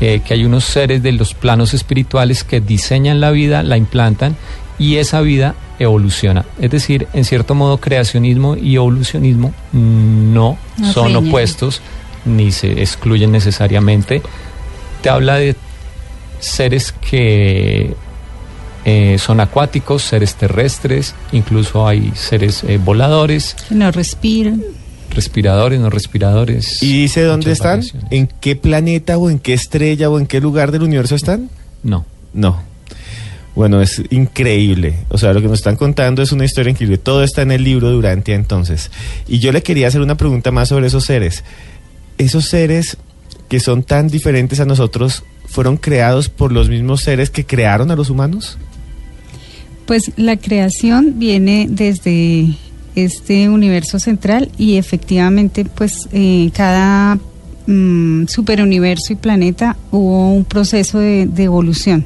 eh, 0.00 0.22
que 0.26 0.34
hay 0.34 0.44
unos 0.46 0.64
seres 0.64 1.02
de 1.02 1.12
los 1.12 1.34
planos 1.34 1.74
espirituales 1.74 2.44
que 2.44 2.62
diseñan 2.62 3.20
la 3.20 3.30
vida, 3.30 3.62
la 3.62 3.76
implantan 3.76 4.36
y 4.78 4.96
esa 4.96 5.20
vida 5.20 5.54
evoluciona. 5.78 6.46
Es 6.58 6.70
decir, 6.70 7.08
en 7.12 7.26
cierto 7.26 7.54
modo, 7.54 7.76
creacionismo 7.76 8.56
y 8.56 8.76
evolucionismo 8.76 9.52
no, 9.72 10.56
No 10.78 10.92
son 10.92 11.14
opuestos 11.14 11.82
ni 12.24 12.52
se 12.52 12.80
excluyen 12.80 13.32
necesariamente. 13.32 14.22
Te 15.02 15.10
habla 15.10 15.36
de 15.36 15.54
seres 16.44 16.92
que 16.92 17.94
eh, 18.84 19.16
son 19.18 19.40
acuáticos, 19.40 20.02
seres 20.02 20.34
terrestres, 20.34 21.14
incluso 21.32 21.86
hay 21.88 22.12
seres 22.14 22.62
eh, 22.64 22.78
voladores, 22.82 23.56
Que 23.68 23.74
no 23.74 23.90
respiran. 23.90 24.62
respiradores, 25.10 25.80
no 25.80 25.90
respiradores. 25.90 26.82
¿Y 26.82 27.02
dice 27.02 27.22
dónde 27.22 27.52
están? 27.52 27.80
variaciones. 27.80 28.12
¿En 28.12 28.26
qué 28.40 28.56
planeta 28.56 29.16
o 29.18 29.30
en 29.30 29.38
qué 29.38 29.54
estrella 29.54 30.10
o 30.10 30.18
en 30.18 30.26
qué 30.26 30.40
lugar 30.40 30.70
del 30.72 30.82
universo 30.82 31.14
están? 31.14 31.48
No. 31.82 32.04
No. 32.32 32.62
Bueno, 33.54 33.80
es 33.80 34.02
increíble. 34.10 34.96
O 35.10 35.16
sea, 35.18 35.32
lo 35.32 35.40
que 35.40 35.46
nos 35.46 35.60
están 35.60 35.76
contando 35.76 36.22
es 36.22 36.32
una 36.32 36.44
historia 36.44 36.72
increíble. 36.72 36.98
Todo 36.98 37.22
está 37.22 37.42
en 37.42 37.52
el 37.52 37.62
libro 37.62 37.88
de 37.88 37.94
Urantia 37.96 38.34
entonces. 38.34 38.90
Y 39.28 39.38
yo 39.38 39.52
le 39.52 39.62
quería 39.62 39.86
hacer 39.86 40.00
una 40.00 40.16
pregunta 40.16 40.50
más 40.50 40.68
sobre 40.70 40.88
esos 40.88 41.04
seres. 41.04 41.44
Esos 42.18 42.46
seres 42.46 42.96
que 43.54 43.60
son 43.60 43.84
tan 43.84 44.08
diferentes 44.08 44.58
a 44.58 44.64
nosotros, 44.64 45.22
¿fueron 45.46 45.76
creados 45.76 46.28
por 46.28 46.50
los 46.50 46.68
mismos 46.68 47.02
seres 47.02 47.30
que 47.30 47.46
crearon 47.46 47.92
a 47.92 47.94
los 47.94 48.10
humanos? 48.10 48.58
Pues 49.86 50.10
la 50.16 50.36
creación 50.36 51.20
viene 51.20 51.68
desde 51.70 52.48
este 52.96 53.48
universo 53.48 54.00
central 54.00 54.50
y 54.58 54.76
efectivamente 54.76 55.64
pues 55.64 56.08
eh, 56.10 56.50
cada 56.52 57.16
mm, 57.68 58.26
superuniverso 58.26 59.12
y 59.12 59.16
planeta 59.16 59.76
hubo 59.92 60.32
un 60.32 60.44
proceso 60.44 60.98
de, 60.98 61.28
evolución. 61.36 62.04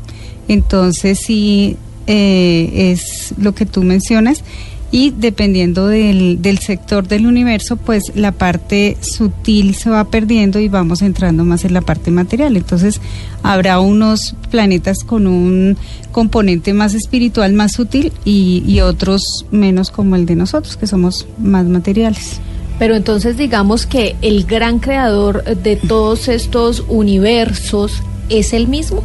Entonces 0.49 1.18
sí 1.18 1.78
eh, 2.07 2.92
es 2.92 3.32
lo 3.38 3.55
que 3.55 3.64
tú 3.64 3.84
mencionas 3.84 4.44
y 4.91 5.11
dependiendo 5.11 5.86
del, 5.86 6.41
del 6.41 6.59
sector 6.59 7.07
del 7.07 7.26
universo 7.26 7.76
pues 7.76 8.05
la 8.14 8.32
parte 8.32 8.97
sutil 9.01 9.74
se 9.74 9.91
va 9.91 10.05
perdiendo 10.05 10.59
y 10.61 10.68
vamos 10.68 11.03
entrando 11.03 11.45
más 11.45 11.64
en 11.64 11.74
la 11.74 11.82
parte 11.82 12.11
material. 12.11 12.57
Entonces 12.57 13.01
habrá 13.43 13.80
unos 13.80 14.34
planetas 14.51 15.05
con 15.05 15.26
un 15.26 15.76
componente 16.11 16.72
más 16.72 16.95
espiritual, 16.95 17.53
más 17.53 17.72
sutil 17.72 18.12
y, 18.24 18.62
y 18.66 18.80
otros 18.80 19.45
menos 19.51 19.91
como 19.91 20.16
el 20.16 20.24
de 20.24 20.36
nosotros 20.36 20.76
que 20.76 20.86
somos 20.86 21.26
más 21.39 21.66
materiales. 21.66 22.41
Pero 22.78 22.95
entonces 22.95 23.36
digamos 23.36 23.86
que 23.86 24.16
el 24.22 24.45
gran 24.45 24.78
creador 24.78 25.45
de 25.45 25.76
todos 25.76 26.28
estos 26.28 26.84
universos 26.89 28.03
es 28.28 28.53
el 28.53 28.68
mismo. 28.68 29.03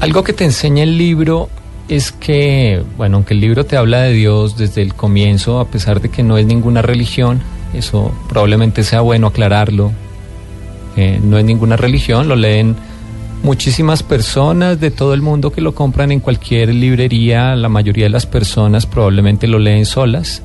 Algo 0.00 0.22
que 0.22 0.32
te 0.32 0.44
enseña 0.44 0.84
el 0.84 0.96
libro 0.96 1.50
es 1.88 2.12
que, 2.12 2.82
bueno, 2.96 3.16
aunque 3.16 3.34
el 3.34 3.40
libro 3.40 3.64
te 3.64 3.76
habla 3.76 4.02
de 4.02 4.12
Dios 4.12 4.56
desde 4.56 4.82
el 4.82 4.94
comienzo, 4.94 5.60
a 5.60 5.66
pesar 5.66 6.00
de 6.00 6.10
que 6.10 6.22
no 6.22 6.36
es 6.36 6.46
ninguna 6.46 6.82
religión, 6.82 7.40
eso 7.74 8.12
probablemente 8.28 8.82
sea 8.82 9.00
bueno 9.00 9.28
aclararlo, 9.28 9.92
eh, 10.96 11.18
no 11.22 11.38
es 11.38 11.44
ninguna 11.44 11.76
religión, 11.76 12.28
lo 12.28 12.36
leen 12.36 12.76
muchísimas 13.42 14.02
personas 14.02 14.80
de 14.80 14.90
todo 14.90 15.14
el 15.14 15.22
mundo 15.22 15.50
que 15.50 15.60
lo 15.60 15.74
compran 15.74 16.12
en 16.12 16.20
cualquier 16.20 16.74
librería, 16.74 17.54
la 17.56 17.68
mayoría 17.68 18.04
de 18.04 18.10
las 18.10 18.26
personas 18.26 18.84
probablemente 18.84 19.46
lo 19.46 19.58
leen 19.58 19.86
solas. 19.86 20.42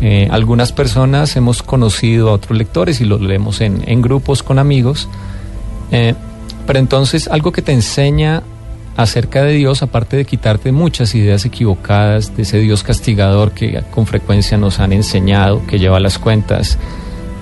Eh, 0.00 0.28
algunas 0.30 0.72
personas 0.72 1.36
hemos 1.36 1.62
conocido 1.62 2.30
a 2.30 2.32
otros 2.32 2.56
lectores 2.56 3.00
y 3.00 3.04
lo 3.04 3.18
leemos 3.18 3.60
en, 3.60 3.82
en 3.86 4.02
grupos 4.02 4.42
con 4.42 4.58
amigos. 4.58 5.08
Eh, 5.90 6.14
pero 6.66 6.78
entonces 6.78 7.28
algo 7.28 7.52
que 7.52 7.62
te 7.62 7.72
enseña 7.72 8.42
acerca 8.96 9.42
de 9.42 9.54
Dios, 9.54 9.82
aparte 9.82 10.16
de 10.16 10.24
quitarte 10.24 10.72
muchas 10.72 11.14
ideas 11.14 11.44
equivocadas 11.44 12.36
de 12.36 12.42
ese 12.42 12.58
Dios 12.58 12.82
castigador 12.82 13.52
que 13.52 13.82
con 13.90 14.06
frecuencia 14.06 14.58
nos 14.58 14.80
han 14.80 14.92
enseñado, 14.92 15.64
que 15.66 15.78
lleva 15.78 16.00
las 16.00 16.18
cuentas, 16.18 16.78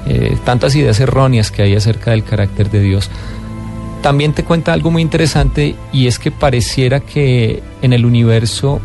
eh, 0.07 0.37
tantas 0.45 0.75
ideas 0.75 1.01
erróneas 1.01 1.51
que 1.51 1.63
hay 1.63 1.75
acerca 1.75 2.13
del 2.13 2.25
carácter 2.25 2.71
de 2.71 2.81
Dios, 2.81 3.11
también 4.03 4.33
te 4.33 4.45
cuenta 4.45 4.73
algo 4.73 4.91
muy 4.91 5.03
interesante 5.03 5.75
y 5.93 6.07
es 6.07 6.19
que 6.19 6.31
pareciera 6.31 7.01
que 7.01 7.63
en 7.83 7.93
el 7.93 8.07
universo 8.07 8.81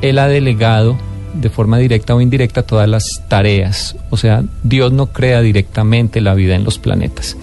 Él 0.00 0.18
ha 0.18 0.28
delegado 0.28 0.96
de 1.34 1.50
forma 1.50 1.78
directa 1.78 2.14
o 2.14 2.20
indirecta 2.20 2.62
todas 2.62 2.88
las 2.88 3.04
tareas. 3.28 3.96
O 4.10 4.16
sea, 4.16 4.44
Dios 4.62 4.92
no 4.92 5.06
crea 5.06 5.40
directamente 5.40 6.20
la 6.20 6.34
vida 6.34 6.54
en 6.54 6.64
los 6.64 6.78
planetas. 6.78 7.36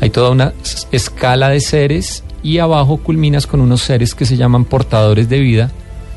Hay 0.00 0.10
toda 0.10 0.30
una 0.30 0.52
escala 0.92 1.48
de 1.48 1.60
seres 1.60 2.22
y 2.42 2.58
abajo 2.58 2.98
culminas 2.98 3.46
con 3.46 3.60
unos 3.60 3.82
seres 3.82 4.14
que 4.14 4.26
se 4.26 4.36
llaman 4.36 4.64
portadores 4.64 5.28
de 5.28 5.40
vida, 5.40 5.70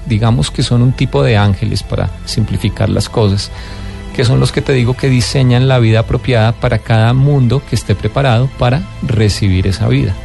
digamos 0.06 0.52
que 0.52 0.64
son 0.64 0.82
un 0.82 0.94
tipo 0.94 1.24
de 1.24 1.38
ángeles 1.38 1.84
para 1.84 2.10
simplificar 2.26 2.90
las 2.90 3.10
cosas, 3.10 3.52
que 4.16 4.26
son 4.26 4.40
los 4.40 4.52
que 4.52 4.62
te 4.62 4.74
digo 4.74 4.96
que 4.96 5.10
diseñan 5.10 5.68
la 5.68 5.80
vida 5.80 6.00
apropiada 6.00 6.52
para 6.52 6.80
cada 6.80 7.14
mundo 7.14 7.62
que 7.70 7.76
esté 7.76 7.96
preparado 7.96 8.50
para 8.58 8.82
recibir 9.04 9.68
esa 9.68 9.88
vida. 9.88 10.16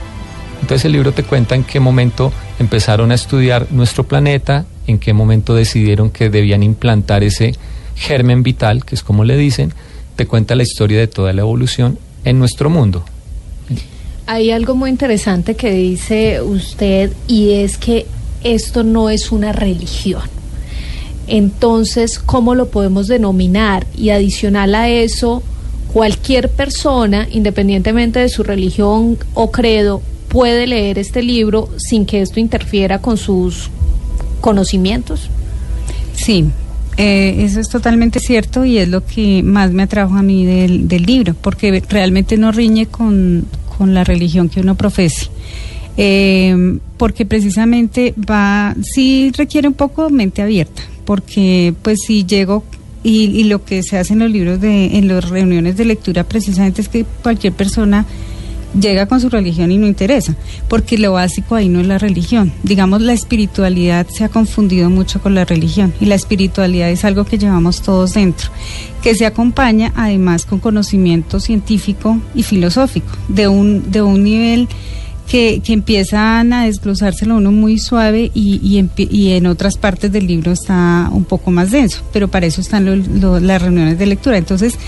Entonces 0.61 0.87
el 0.87 0.93
libro 0.93 1.13
te 1.13 1.23
cuenta 1.23 1.55
en 1.55 1.65
qué 1.65 1.81
momento 1.81 2.33
empezaron 2.59 3.13
a 3.13 3.15
estudiar 3.15 3.67
nuestro 3.71 4.05
planeta, 4.05 4.65
en 4.87 4.99
qué 4.99 5.13
momento 5.13 5.55
decidieron 5.55 6.11
que 6.11 6.31
debían 6.31 6.63
implantar 6.63 7.23
ese 7.23 7.55
germen 7.95 8.43
vital, 8.43 8.85
que 8.85 8.95
es 8.95 9.03
como 9.03 9.25
le 9.25 9.37
dicen, 9.37 9.73
te 10.17 10.27
cuenta 10.27 10.55
la 10.55 10.63
historia 10.63 10.99
de 10.99 11.07
toda 11.07 11.33
la 11.33 11.43
evolución 11.43 11.99
en 12.25 12.39
nuestro 12.39 12.71
mundo. 12.71 13.05
Hay 14.27 14.51
algo 14.51 14.75
muy 14.75 14.91
interesante 14.91 15.55
que 15.55 15.71
dice 15.71 16.41
usted 16.41 17.13
y 17.29 17.53
es 17.53 17.79
que 17.79 18.07
esto 18.43 18.83
no 18.83 19.09
es 19.09 19.31
una 19.31 19.53
religión. 19.53 20.23
Entonces, 21.29 22.19
¿cómo 22.19 22.55
lo 22.55 22.69
podemos 22.69 23.09
denominar? 23.09 23.87
Y 23.97 24.11
adicional 24.11 24.75
a 24.75 24.89
eso, 24.89 25.43
cualquier 25.93 26.51
persona, 26.51 27.29
independientemente 27.31 28.19
de 28.19 28.29
su 28.29 28.43
religión 28.43 29.17
o 29.35 29.51
credo, 29.51 30.03
puede 30.29 30.67
leer 30.67 30.99
este 30.99 31.23
libro 31.23 31.69
sin 31.77 32.05
que 32.05 32.21
esto 32.21 32.41
interfiera 32.41 33.01
con 33.01 33.17
sus 33.17 33.71
conocimientos. 34.41 35.29
Sí, 36.15 36.47
eh, 36.97 37.37
eso 37.41 37.61
es 37.61 37.69
totalmente 37.69 38.21
cierto 38.21 38.65
y 38.65 38.79
es 38.79 38.89
lo 38.89 39.05
que 39.05 39.43
más 39.43 39.73
me 39.73 39.85
atrajo 39.85 40.15
a 40.15 40.23
mí 40.23 40.45
del, 40.45 40.89
del 40.89 41.03
libro, 41.03 41.35
porque 41.41 41.83
realmente 41.89 42.37
no 42.37 42.53
riñe 42.53 42.87
con, 42.87 43.47
con 43.77 43.95
la 43.95 44.05
religión 44.05 44.49
que 44.49 44.61
uno 44.61 44.75
profese. 44.75 45.29
Eh, 45.99 46.79
porque 46.99 47.25
precisamente 47.25 48.15
va, 48.19 48.75
sí 48.83 49.33
requiere 49.37 49.67
un 49.67 49.75
poco 49.75 50.11
mente 50.11 50.43
abierta, 50.43 50.83
porque 51.07 51.73
pues 51.81 52.01
si 52.07 52.27
llego 52.27 52.65
y, 53.03 53.27
y, 53.27 53.45
lo 53.45 53.65
que 53.65 53.83
se 53.83 53.97
hace 53.97 54.13
en 54.13 54.19
los 54.19 54.31
libros 54.31 54.61
de, 54.61 54.99
en 54.99 55.09
las 55.09 55.29
reuniones 55.29 55.77
de 55.77 55.85
lectura 55.85 56.25
precisamente 56.25 56.83
es 56.83 56.89
que 56.89 57.07
cualquier 57.23 57.53
persona 57.53 58.05
llega 58.79 59.07
con 59.07 59.21
su 59.21 59.29
religión 59.29 59.73
y 59.73 59.79
no 59.79 59.87
interesa, 59.87 60.35
porque 60.69 60.99
lo 60.99 61.13
básico 61.13 61.55
ahí 61.55 61.69
no 61.69 61.81
es 61.81 61.87
la 61.87 61.99
religión. 61.99 62.53
Digamos, 62.63 63.01
la 63.03 63.13
espiritualidad 63.13 64.07
se 64.09 64.25
ha 64.25 64.29
confundido 64.29 64.91
mucho 64.91 65.21
con 65.21 65.35
la 65.35 65.45
religión 65.45 65.93
y 66.01 66.07
la 66.07 66.15
espiritualidad 66.15 66.91
es 66.91 67.05
algo 67.05 67.25
que 67.25 67.39
llevamos 67.39 67.83
todos 67.83 68.15
dentro, 68.15 68.51
que 69.03 69.15
se 69.15 69.27
acompaña 69.27 69.93
además 69.97 70.47
con 70.47 70.59
conocimiento 70.59 71.41
científico 71.41 72.19
y 72.35 72.43
filosófico 72.43 73.13
de 73.29 73.49
un, 73.49 73.91
de 73.91 74.03
un 74.03 74.25
nivel 74.25 74.69
que, 75.29 75.61
que, 75.65 75.73
empiezan 75.73 76.53
a 76.53 76.67
desglosárselo 76.67 77.37
uno 77.37 77.51
muy 77.53 77.79
suave 77.79 78.31
y, 78.35 78.61
y, 78.63 78.79
en, 78.79 78.91
y, 78.97 79.33
en, 79.33 79.47
otras 79.47 79.77
partes 79.77 80.13
del 80.13 80.27
libro 80.27 80.53
está 80.53 81.09
un 81.13 81.25
poco 81.25 81.51
más 81.51 81.71
denso, 81.71 82.03
pero 82.13 82.29
para 82.29 82.47
eso 82.47 82.61
están 82.61 82.87
las 83.47 83.63
reuniones 83.63 83.99
de 83.99 84.07
lectura. 84.07 84.39
Entonces, 84.39 84.79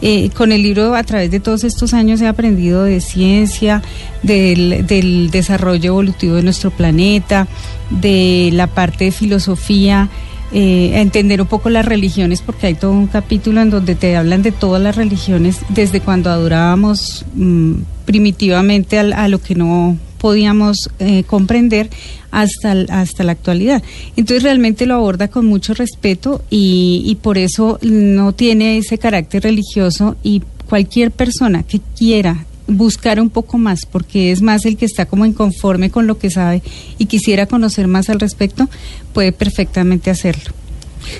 eh, 0.00 0.30
con 0.30 0.52
el 0.52 0.62
libro 0.62 0.94
a 0.94 1.02
través 1.02 1.30
de 1.30 1.40
todos 1.40 1.64
estos 1.64 1.94
años 1.94 2.20
he 2.20 2.28
aprendido 2.28 2.84
de 2.84 3.00
ciencia, 3.00 3.82
del, 4.22 4.86
del 4.86 5.30
desarrollo 5.30 5.90
evolutivo 5.90 6.36
de 6.36 6.42
nuestro 6.42 6.70
planeta, 6.70 7.48
de 7.90 8.50
la 8.52 8.68
parte 8.68 9.06
de 9.06 9.12
filosofía. 9.12 10.08
Eh, 10.50 10.92
entender 10.94 11.42
un 11.42 11.46
poco 11.46 11.68
las 11.68 11.84
religiones, 11.84 12.40
porque 12.40 12.68
hay 12.68 12.74
todo 12.74 12.92
un 12.92 13.06
capítulo 13.06 13.60
en 13.60 13.68
donde 13.68 13.94
te 13.94 14.16
hablan 14.16 14.42
de 14.42 14.50
todas 14.50 14.80
las 14.80 14.96
religiones, 14.96 15.58
desde 15.68 16.00
cuando 16.00 16.30
adorábamos 16.30 17.26
mmm, 17.34 17.74
primitivamente 18.06 18.98
a, 18.98 19.28
lo 19.28 19.42
que 19.42 19.54
no 19.54 19.98
podíamos 20.16 20.88
eh, 21.00 21.24
comprender 21.24 21.90
hasta, 22.30 22.72
hasta 22.88 23.24
la 23.24 23.32
actualidad. 23.32 23.82
Entonces 24.16 24.42
realmente 24.42 24.86
lo 24.86 24.94
aborda 24.94 25.28
con 25.28 25.44
mucho 25.44 25.74
respeto 25.74 26.42
y 26.48 27.16
por 27.20 27.36
eso 27.36 27.78
no 27.82 28.32
tiene 28.32 28.78
ese 28.78 28.96
carácter 28.96 29.42
religioso 29.42 30.16
y 30.22 30.42
cualquier 30.66 31.10
persona 31.10 31.62
que 31.62 31.80
quiera 31.96 32.46
buscar 32.68 33.20
un 33.20 33.30
poco 33.30 33.58
más, 33.58 33.86
porque 33.86 34.30
es 34.30 34.42
más 34.42 34.64
el 34.66 34.76
que 34.76 34.84
está 34.84 35.06
como 35.06 35.26
inconforme 35.26 35.90
con 35.90 36.06
lo 36.06 36.18
que 36.18 36.30
sabe 36.30 36.62
y 36.98 37.06
quisiera 37.06 37.46
conocer 37.46 37.88
más 37.88 38.08
al 38.10 38.20
respecto, 38.20 38.68
puede 39.12 39.32
perfectamente 39.32 40.10
hacerlo. 40.10 40.52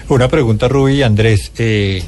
Una 0.08 0.28
pregunta, 0.28 0.68
Rubí 0.68 0.96
y 0.96 1.02
Andrés. 1.02 1.50
Eh, 1.58 2.02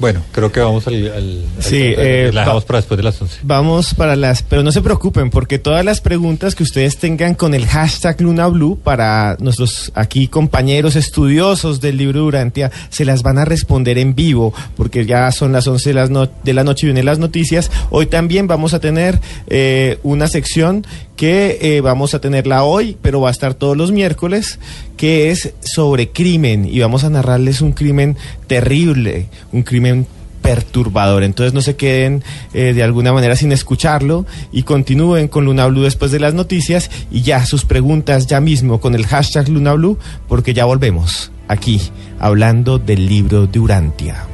bueno, 0.00 0.22
creo 0.32 0.50
que 0.50 0.60
vamos 0.60 0.86
al... 0.86 1.12
al 1.12 1.44
sí, 1.58 1.76
al, 1.76 1.94
eh, 1.98 2.30
la 2.32 2.40
dejamos 2.40 2.64
para 2.64 2.78
después 2.78 2.96
de 2.96 3.04
las 3.04 3.20
11. 3.20 3.40
Vamos 3.42 3.94
para 3.94 4.16
las... 4.16 4.42
Pero 4.42 4.62
no 4.62 4.72
se 4.72 4.80
preocupen, 4.80 5.30
porque 5.30 5.58
todas 5.58 5.84
las 5.84 6.00
preguntas 6.00 6.54
que 6.54 6.62
ustedes 6.62 6.96
tengan 6.96 7.34
con 7.34 7.54
el 7.54 7.66
hashtag 7.66 8.20
LunaBlue 8.22 8.78
para 8.82 9.36
nuestros 9.40 9.92
aquí 9.94 10.26
compañeros 10.26 10.96
estudiosos 10.96 11.82
del 11.82 11.98
libro 11.98 12.20
Durantia, 12.20 12.72
se 12.88 13.04
las 13.04 13.22
van 13.22 13.38
a 13.38 13.44
responder 13.44 13.98
en 13.98 14.14
vivo, 14.14 14.54
porque 14.74 15.04
ya 15.04 15.30
son 15.32 15.52
las 15.52 15.66
11 15.66 15.90
de, 15.90 15.94
las 15.94 16.10
no 16.10 16.26
de 16.26 16.54
la 16.54 16.64
noche 16.64 16.86
y 16.86 16.88
vienen 16.88 17.04
las 17.04 17.18
noticias. 17.18 17.70
Hoy 17.90 18.06
también 18.06 18.46
vamos 18.46 18.72
a 18.72 18.80
tener 18.80 19.20
eh, 19.48 19.98
una 20.02 20.28
sección 20.28 20.86
que 21.20 21.58
eh, 21.60 21.82
vamos 21.82 22.14
a 22.14 22.18
tenerla 22.22 22.64
hoy, 22.64 22.96
pero 23.02 23.20
va 23.20 23.28
a 23.28 23.30
estar 23.30 23.52
todos 23.52 23.76
los 23.76 23.92
miércoles, 23.92 24.58
que 24.96 25.30
es 25.30 25.52
sobre 25.60 26.08
crimen 26.08 26.64
y 26.64 26.80
vamos 26.80 27.04
a 27.04 27.10
narrarles 27.10 27.60
un 27.60 27.72
crimen 27.72 28.16
terrible, 28.46 29.26
un 29.52 29.62
crimen 29.62 30.06
perturbador. 30.40 31.22
Entonces 31.22 31.52
no 31.52 31.60
se 31.60 31.76
queden 31.76 32.24
eh, 32.54 32.72
de 32.72 32.82
alguna 32.82 33.12
manera 33.12 33.36
sin 33.36 33.52
escucharlo 33.52 34.24
y 34.50 34.62
continúen 34.62 35.28
con 35.28 35.44
Luna 35.44 35.66
Blue 35.66 35.82
después 35.82 36.10
de 36.10 36.20
las 36.20 36.32
noticias 36.32 36.90
y 37.10 37.20
ya 37.20 37.44
sus 37.44 37.66
preguntas 37.66 38.26
ya 38.26 38.40
mismo 38.40 38.80
con 38.80 38.94
el 38.94 39.06
hashtag 39.06 39.50
Luna 39.50 39.74
Blue 39.74 39.98
porque 40.26 40.54
ya 40.54 40.64
volvemos 40.64 41.32
aquí 41.48 41.82
hablando 42.18 42.78
del 42.78 43.06
libro 43.06 43.46
de 43.46 43.58
Urantia. 43.58 44.29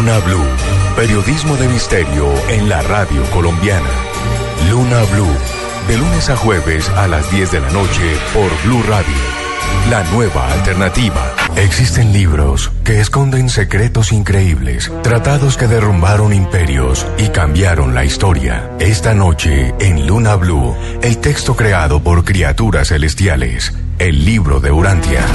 Luna 0.00 0.18
Blue, 0.20 0.46
periodismo 0.96 1.58
de 1.58 1.68
misterio 1.68 2.32
en 2.48 2.70
la 2.70 2.80
radio 2.80 3.22
colombiana. 3.32 3.90
Luna 4.70 5.02
Blue, 5.12 5.36
de 5.88 5.98
lunes 5.98 6.30
a 6.30 6.38
jueves 6.38 6.88
a 6.88 7.06
las 7.06 7.30
10 7.30 7.52
de 7.52 7.60
la 7.60 7.68
noche 7.68 8.16
por 8.32 8.50
Blue 8.64 8.82
Radio. 8.88 9.14
La 9.90 10.02
nueva 10.04 10.50
alternativa. 10.52 11.34
Existen 11.54 12.14
libros 12.14 12.72
que 12.82 12.98
esconden 12.98 13.50
secretos 13.50 14.10
increíbles, 14.12 14.90
tratados 15.02 15.58
que 15.58 15.66
derrumbaron 15.66 16.32
imperios 16.32 17.06
y 17.18 17.28
cambiaron 17.28 17.94
la 17.94 18.06
historia. 18.06 18.70
Esta 18.78 19.12
noche, 19.12 19.74
en 19.80 20.06
Luna 20.06 20.34
Blue, 20.36 20.74
el 21.02 21.18
texto 21.18 21.56
creado 21.56 22.02
por 22.02 22.24
criaturas 22.24 22.88
celestiales. 22.88 23.74
El 24.00 24.24
libro 24.24 24.60
de 24.60 24.72
Urantia. 24.72 25.26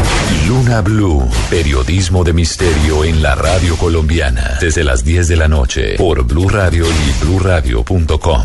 Luna 0.47 0.81
Blue, 0.81 1.29
periodismo 1.51 2.23
de 2.23 2.33
misterio 2.33 3.03
en 3.03 3.21
la 3.21 3.35
radio 3.35 3.77
colombiana. 3.77 4.57
Desde 4.59 4.83
las 4.83 5.03
10 5.03 5.27
de 5.27 5.35
la 5.35 5.47
noche 5.47 5.93
por 5.97 6.25
Blue 6.25 6.49
Radio 6.49 6.83
y 6.83 7.23
bluradio.com. 7.23 8.43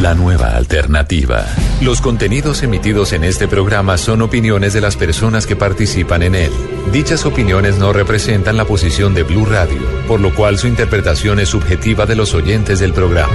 La 0.00 0.14
nueva 0.14 0.56
alternativa. 0.56 1.44
Los 1.80 2.00
contenidos 2.00 2.62
emitidos 2.62 3.12
en 3.12 3.24
este 3.24 3.48
programa 3.48 3.98
son 3.98 4.22
opiniones 4.22 4.72
de 4.72 4.82
las 4.82 4.96
personas 4.96 5.48
que 5.48 5.56
participan 5.56 6.22
en 6.22 6.36
él. 6.36 6.52
Dichas 6.92 7.26
opiniones 7.26 7.76
no 7.76 7.92
representan 7.92 8.56
la 8.56 8.66
posición 8.66 9.14
de 9.14 9.24
Blue 9.24 9.46
Radio, 9.46 9.80
por 10.06 10.20
lo 10.20 10.32
cual 10.32 10.58
su 10.58 10.68
interpretación 10.68 11.40
es 11.40 11.48
subjetiva 11.48 12.06
de 12.06 12.14
los 12.14 12.34
oyentes 12.34 12.78
del 12.78 12.92
programa. 12.92 13.34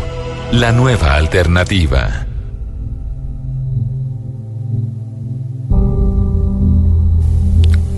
La 0.51 0.73
nueva 0.73 1.15
alternativa. 1.15 2.25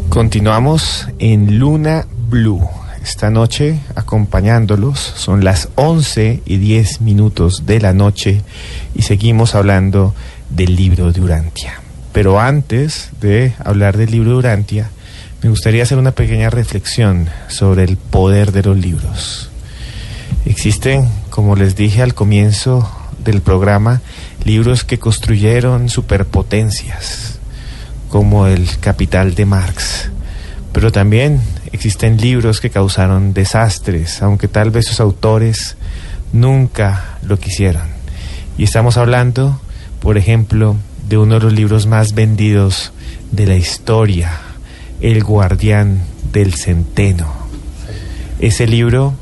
Continuamos 0.10 1.08
en 1.18 1.58
Luna 1.58 2.06
Blue. 2.30 2.62
esta 3.04 3.32
noche 3.32 3.80
acompañándolos. 3.95 4.99
Son 4.99 5.43
las 5.43 5.70
11 5.76 6.43
y 6.45 6.58
10 6.58 7.01
minutos 7.01 7.66
de 7.66 7.82
la 7.82 7.93
noche 7.93 8.43
y 8.93 9.01
seguimos 9.01 9.56
hablando 9.56 10.14
del 10.51 10.76
libro 10.76 11.12
de. 11.20 11.82
Pero 12.12 12.39
antes 12.39 13.10
de 13.20 13.54
hablar 13.66 13.97
del 13.97 14.12
libro 14.12 14.30
de 14.30 14.36
Urantia, 14.36 14.89
me 15.41 15.49
gustaría 15.49 15.82
hacer 15.82 15.97
una 15.97 16.12
pequeña 16.12 16.51
reflexión 16.51 17.28
sobre 17.47 17.84
el 17.84 17.97
poder 17.97 18.51
de 18.51 18.62
los 18.62 18.78
libros. 18.78 19.49
Existen, 20.54 21.10
como 21.32 21.56
les 21.56 21.76
dije 21.76 22.04
al 22.04 22.14
comienzo 22.14 22.88
del 23.18 23.41
programa, 23.41 24.01
libros 24.45 24.84
que 24.84 24.99
construyeron 24.99 25.89
superpotencias, 25.89 27.39
como 28.08 28.45
el 28.45 28.70
Capital 28.80 29.34
de 29.34 29.45
Marx. 29.47 30.12
Pero 30.72 30.91
también 30.91 31.41
existen 31.72 32.18
libros 32.18 32.62
que 32.62 32.70
causaron 32.70 33.34
desastres, 33.34 34.22
aunque 34.22 34.47
tal 34.47 34.70
vez 34.70 34.86
sus 34.86 34.99
autores 34.99 35.76
nunca 36.34 37.18
lo 37.24 37.39
quisieron. 37.39 37.88
Y 38.56 38.64
estamos 38.64 38.97
hablando, 38.97 39.60
por 39.99 40.20
ejemplo, 40.20 40.78
de 41.10 41.18
uno 41.18 41.34
de 41.34 41.45
los 41.45 41.54
libros 41.54 41.88
más 41.88 42.14
vendidos 42.14 42.93
de 43.32 43.47
la 43.47 43.56
historia, 43.56 44.39
El 45.01 45.24
guardián 45.24 46.04
del 46.32 46.54
centeno. 46.54 47.34
Ese 48.39 48.68
libro, 48.68 49.16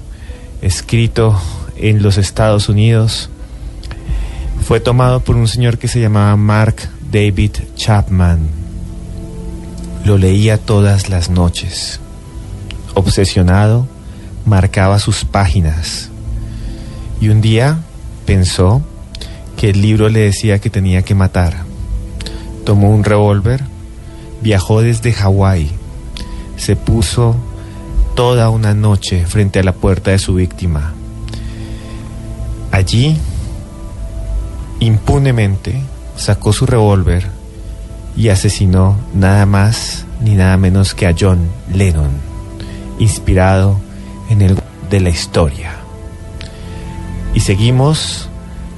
escrito 0.61 1.39
en 1.75 2.01
los 2.03 2.17
Estados 2.17 2.69
Unidos, 2.69 3.29
fue 4.61 4.79
tomado 4.79 5.19
por 5.19 5.35
un 5.35 5.47
señor 5.47 5.77
que 5.77 5.87
se 5.87 5.99
llamaba 5.99 6.35
Mark 6.35 6.75
David 7.11 7.51
Chapman. 7.75 8.39
Lo 10.05 10.17
leía 10.17 10.57
todas 10.57 11.09
las 11.09 11.29
noches. 11.29 11.99
Obsesionado, 12.93 13.87
marcaba 14.45 14.99
sus 14.99 15.25
páginas. 15.25 16.09
Y 17.19 17.29
un 17.29 17.41
día 17.41 17.79
pensó 18.25 18.81
que 19.57 19.71
el 19.71 19.81
libro 19.81 20.09
le 20.09 20.21
decía 20.21 20.59
que 20.59 20.69
tenía 20.69 21.01
que 21.01 21.15
matar. 21.15 21.65
Tomó 22.65 22.91
un 22.91 23.03
revólver, 23.03 23.63
viajó 24.41 24.81
desde 24.81 25.13
Hawái, 25.13 25.69
se 26.57 26.75
puso 26.75 27.35
toda 28.15 28.49
una 28.49 28.73
noche 28.73 29.25
frente 29.25 29.59
a 29.59 29.63
la 29.63 29.73
puerta 29.73 30.11
de 30.11 30.19
su 30.19 30.35
víctima. 30.35 30.93
Allí, 32.71 33.17
impunemente, 34.79 35.81
sacó 36.15 36.53
su 36.53 36.65
revólver 36.65 37.25
y 38.15 38.29
asesinó 38.29 38.97
nada 39.13 39.45
más 39.45 40.05
ni 40.21 40.35
nada 40.35 40.57
menos 40.57 40.93
que 40.93 41.07
a 41.07 41.15
John 41.17 41.49
Lennon, 41.73 42.11
inspirado 42.99 43.79
en 44.29 44.41
el 44.41 44.57
de 44.89 44.99
la 44.99 45.09
historia. 45.09 45.75
Y 47.33 47.39
seguimos 47.41 48.29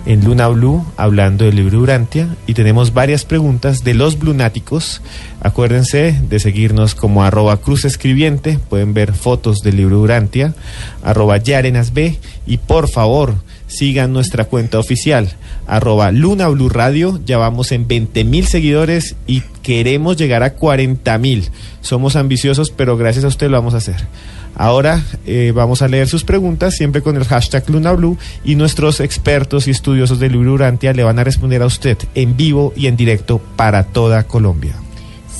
en 0.06 0.24
Luna 0.24 0.48
Blue 0.50 0.86
hablando 0.98 1.46
del 1.46 1.56
libro 1.56 1.80
Urantia 1.80 2.36
y 2.48 2.54
tenemos 2.54 2.94
varias 2.94 3.26
preguntas 3.26 3.84
de 3.84 3.94
los 3.94 4.20
blunáticos. 4.20 5.02
Acuérdense 5.42 6.20
de 6.30 6.40
seguirnos 6.40 6.96
como 6.96 7.24
arroba 7.24 7.58
cruz 7.58 7.86
escribiente, 7.86 8.60
pueden 8.70 8.94
ver 8.94 9.14
fotos 9.14 9.60
del 9.60 9.78
libro 9.78 10.00
Urantia, 10.00 10.54
arroba 11.04 11.38
yarenasb 11.38 12.18
y 12.46 12.58
por 12.58 12.90
favor 12.90 13.36
sigan 13.68 14.14
nuestra 14.14 14.46
cuenta 14.46 14.80
oficial, 14.80 15.34
arroba 15.68 16.12
Luna 16.12 16.48
Radio, 16.70 17.20
ya 17.26 17.38
vamos 17.38 17.72
en 17.72 17.88
20 17.88 18.24
mil 18.24 18.48
seguidores 18.48 19.16
y 19.28 19.42
queremos 19.62 20.18
llegar 20.18 20.44
a 20.44 20.54
40 20.54 21.18
mil. 21.18 21.50
Somos 21.82 22.16
ambiciosos, 22.16 22.72
pero 22.72 22.98
gracias 22.98 23.26
a 23.26 23.30
usted 23.30 23.50
lo 23.50 23.58
vamos 23.58 23.74
a 23.74 23.78
hacer. 23.78 23.96
Ahora 24.56 25.04
eh, 25.26 25.52
vamos 25.56 25.82
a 25.82 25.88
leer 25.88 26.08
sus 26.08 26.24
preguntas 26.24 26.76
siempre 26.76 27.02
con 27.02 27.18
el 27.18 27.26
hashtag 27.26 27.68
LunaBlue 27.70 28.18
y 28.46 28.56
nuestros 28.56 29.00
expertos 29.00 29.68
y 29.68 29.72
estudiosos 29.72 30.20
del 30.20 30.34
libro 30.34 30.58
le 30.58 31.04
van 31.04 31.20
a 31.20 31.24
responder 31.24 31.64
a 31.64 31.66
usted 31.66 31.98
en 32.14 32.38
vivo 32.38 32.72
y 32.76 32.88
en 32.88 32.96
directo 32.96 33.42
para 33.56 33.84
toda 33.84 34.24
Colombia. 34.24 34.83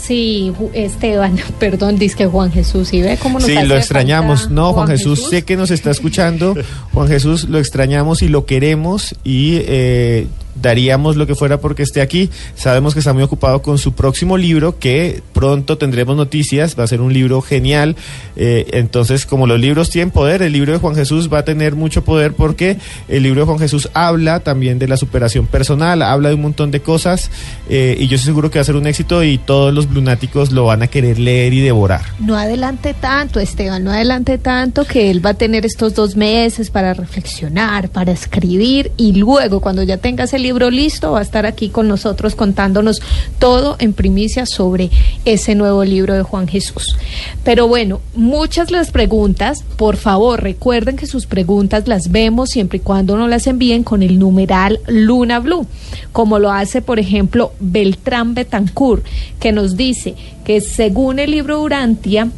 Sí, 0.06 0.52
Esteban, 0.74 1.38
perdón, 1.60 1.98
dice 1.98 2.18
que 2.18 2.26
Juan 2.26 2.52
Jesús, 2.52 2.92
¿y 2.94 3.02
ve 3.02 3.18
cómo 3.22 3.40
nos 3.40 3.48
Sí, 3.48 3.56
lo 3.64 3.78
extrañamos. 3.78 4.50
No, 4.50 4.74
Juan 4.74 4.90
Jesús, 4.90 5.30
sé 5.30 5.44
que 5.44 5.56
nos 5.56 5.72
está 5.72 5.92
escuchando. 5.92 6.56
Juan 6.94 7.08
Jesús, 7.08 7.48
lo 7.48 7.58
extrañamos 7.58 8.22
y 8.22 8.28
lo 8.28 8.46
queremos 8.46 9.16
y 9.24 9.60
eh, 9.62 10.28
daríamos 10.56 11.16
lo 11.16 11.28
que 11.28 11.36
fuera 11.36 11.60
porque 11.60 11.84
esté 11.84 12.02
aquí. 12.02 12.30
Sabemos 12.56 12.94
que 12.94 13.00
está 13.00 13.14
muy 13.14 13.24
ocupado 13.24 13.62
con 13.62 13.78
su 13.78 13.94
próximo 13.94 14.38
libro, 14.38 14.80
que 14.80 15.22
pronto 15.34 15.78
tendremos 15.78 16.16
noticias. 16.16 16.78
Va 16.78 16.84
a 16.84 16.88
ser 16.88 17.02
un 17.02 17.14
libro 17.14 17.42
genial. 17.42 17.96
Eh, 18.36 18.68
entonces, 18.74 19.26
como 19.26 19.48
los 19.48 19.60
libros 19.60 19.90
tienen 19.90 20.12
poder, 20.12 20.42
el 20.42 20.54
libro 20.54 20.74
de 20.74 20.80
Juan 20.80 20.96
Jesús 20.96 21.32
va 21.32 21.40
a 21.40 21.46
tener 21.46 21.76
mucho 21.76 22.04
poder 22.04 22.34
porque 22.34 22.78
el 23.08 23.24
libro 23.24 23.42
de 23.42 23.46
Juan 23.46 23.60
Jesús 23.60 23.90
habla 23.94 24.42
también 24.42 24.80
de 24.80 24.88
la 24.88 24.98
superación 24.98 25.48
personal, 25.48 26.02
habla 26.02 26.30
de 26.30 26.36
un 26.36 26.42
montón 26.42 26.72
de 26.72 26.82
cosas 26.82 27.30
eh, 27.70 27.96
y 28.00 28.08
yo 28.08 28.16
estoy 28.16 28.28
seguro 28.28 28.52
que 28.52 28.60
va 28.60 28.62
a 28.62 28.66
ser 28.66 28.76
un 28.76 28.88
éxito 28.88 29.24
y 29.24 29.38
todos 29.38 29.74
los 29.74 29.90
lunáticos 29.90 30.52
lo 30.52 30.66
van 30.66 30.84
a 30.84 30.88
querer 30.88 31.20
leer 31.20 31.54
y 31.54 31.62
devorar. 31.62 32.02
No 32.20 32.38
adelante 32.38 32.94
tanto, 32.94 33.40
Esteban, 33.40 33.84
no 33.84 33.92
adelante 33.92 34.38
tanto 34.38 34.86
que 34.86 35.10
él 35.12 35.26
va 35.26 35.32
a 35.32 35.34
tener 35.34 35.66
estos 35.66 35.94
dos 35.94 36.16
meses 36.16 36.70
para 36.70 36.94
reflexionar, 36.94 37.90
para 37.90 38.12
escribir 38.12 38.92
y 38.98 39.14
luego 39.14 39.60
cuando 39.60 39.84
ya 39.84 39.98
tengas 39.98 40.34
el 40.34 40.43
libro 40.44 40.70
listo 40.70 41.14
va 41.14 41.20
a 41.20 41.24
estar 41.24 41.46
aquí 41.46 41.70
con 41.70 41.88
nosotros 41.88 42.36
contándonos 42.36 43.02
todo 43.40 43.76
en 43.80 43.94
primicia 43.94 44.46
sobre 44.46 44.92
ese 45.26 45.56
nuevo 45.56 45.84
libro 45.84 46.14
de 46.14 46.24
Juan 46.24 46.48
Jesús. 46.48 46.96
Pero 47.44 47.68
bueno, 47.68 48.02
muchas 48.16 48.70
las 48.72 48.92
preguntas, 48.92 49.64
por 49.78 49.98
favor 49.98 50.44
recuerden 50.44 50.96
que 50.96 51.08
sus 51.08 51.26
preguntas 51.26 51.88
las 51.88 52.12
vemos 52.12 52.52
siempre 52.52 52.78
y 52.78 52.82
cuando 52.82 53.18
nos 53.18 53.30
las 53.30 53.48
envíen 53.48 53.84
con 53.84 54.04
el 54.04 54.20
numeral 54.20 54.80
Luna 54.88 55.40
Blue, 55.40 55.66
como 56.12 56.40
lo 56.40 56.52
hace 56.52 56.82
por 56.82 57.00
ejemplo 57.00 57.54
Beltrán 57.60 58.36
Betancourt, 58.36 59.06
que 59.40 59.52
nos 59.52 59.76
dice 59.76 60.16
que 60.44 60.62
según 60.62 61.20
el 61.20 61.32
libro 61.32 61.62
Urantia, 61.62 62.30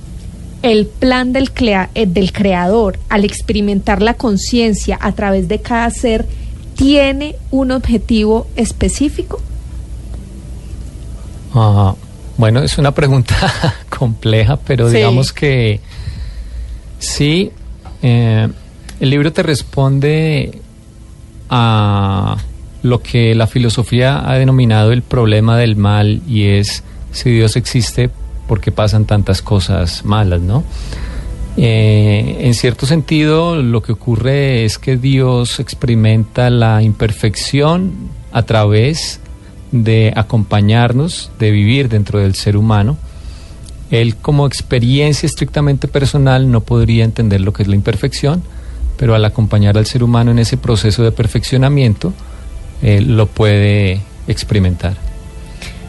el 0.61 0.87
plan 0.87 1.31
del, 1.31 1.51
eh, 1.93 2.05
del 2.07 2.31
creador 2.31 2.97
al 3.09 3.23
experimentar 3.23 4.01
la 4.01 4.15
conciencia 4.15 4.97
a 4.99 5.11
través 5.11 5.47
de 5.47 5.59
cada 5.59 5.89
ser 5.91 6.25
tiene 6.75 7.35
un 7.51 7.71
objetivo 7.71 8.47
específico? 8.55 9.41
Ah, 11.53 11.95
bueno, 12.37 12.61
es 12.61 12.77
una 12.77 12.91
pregunta 12.93 13.35
compleja, 13.97 14.57
pero 14.57 14.89
Sí. 14.89 14.97
digamos 14.97 15.31
que 15.31 15.79
sí, 16.99 17.51
eh, 18.01 18.47
el 18.99 19.09
libro 19.09 19.31
te 19.31 19.41
responde 19.43 20.59
a 21.49 22.37
lo 22.83 23.01
que 23.01 23.33
la 23.35 23.47
filosofía 23.47 24.29
ha 24.29 24.35
denominado 24.35 24.91
el 24.91 25.01
problema 25.01 25.57
del 25.57 25.75
mal 25.75 26.21
y 26.27 26.43
es 26.45 26.83
si 27.11 27.31
Dios 27.31 27.55
existe, 27.55 28.09
¿por 28.47 28.59
qué 28.61 28.71
pasan 28.71 29.05
tantas 29.05 29.41
cosas 29.41 30.03
malas, 30.05 30.41
no? 30.41 30.63
Eh, 31.57 32.37
en 32.41 32.53
cierto 32.53 32.85
sentido, 32.85 33.55
lo 33.55 33.81
que 33.81 33.93
ocurre 33.93 34.65
es 34.65 34.77
que 34.77 34.97
Dios 34.97 35.59
experimenta 35.59 36.49
la 36.49 36.81
imperfección 36.83 37.93
a 38.31 38.43
través 38.43 39.21
de 39.71 40.11
acompañarnos, 40.15 41.31
de 41.39 41.51
vivir 41.51 41.87
dentro 41.87 42.19
del 42.19 42.35
ser 42.35 42.57
humano. 42.57 42.97
Él 43.89 44.15
como 44.17 44.47
experiencia 44.47 45.27
estrictamente 45.27 45.87
personal 45.87 46.51
no 46.51 46.61
podría 46.61 47.05
entender 47.05 47.41
lo 47.41 47.53
que 47.53 47.63
es 47.63 47.69
la 47.69 47.75
imperfección, 47.75 48.43
pero 48.97 49.15
al 49.15 49.23
acompañar 49.23 49.77
al 49.77 49.85
ser 49.85 50.03
humano 50.03 50.31
en 50.31 50.39
ese 50.39 50.57
proceso 50.57 51.03
de 51.03 51.11
perfeccionamiento, 51.11 52.13
él 52.81 53.15
lo 53.15 53.27
puede 53.27 54.01
experimentar. 54.27 54.95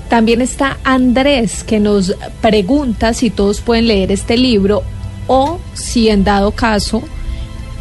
También 0.08 0.40
está 0.40 0.78
Andrés 0.84 1.64
que 1.64 1.80
nos 1.80 2.14
pregunta 2.40 3.12
si 3.12 3.30
todos 3.30 3.60
pueden 3.60 3.88
leer 3.88 4.12
este 4.12 4.36
libro 4.36 4.84
o 5.26 5.58
si 5.74 6.08
en 6.08 6.24
dado 6.24 6.50
caso 6.52 7.02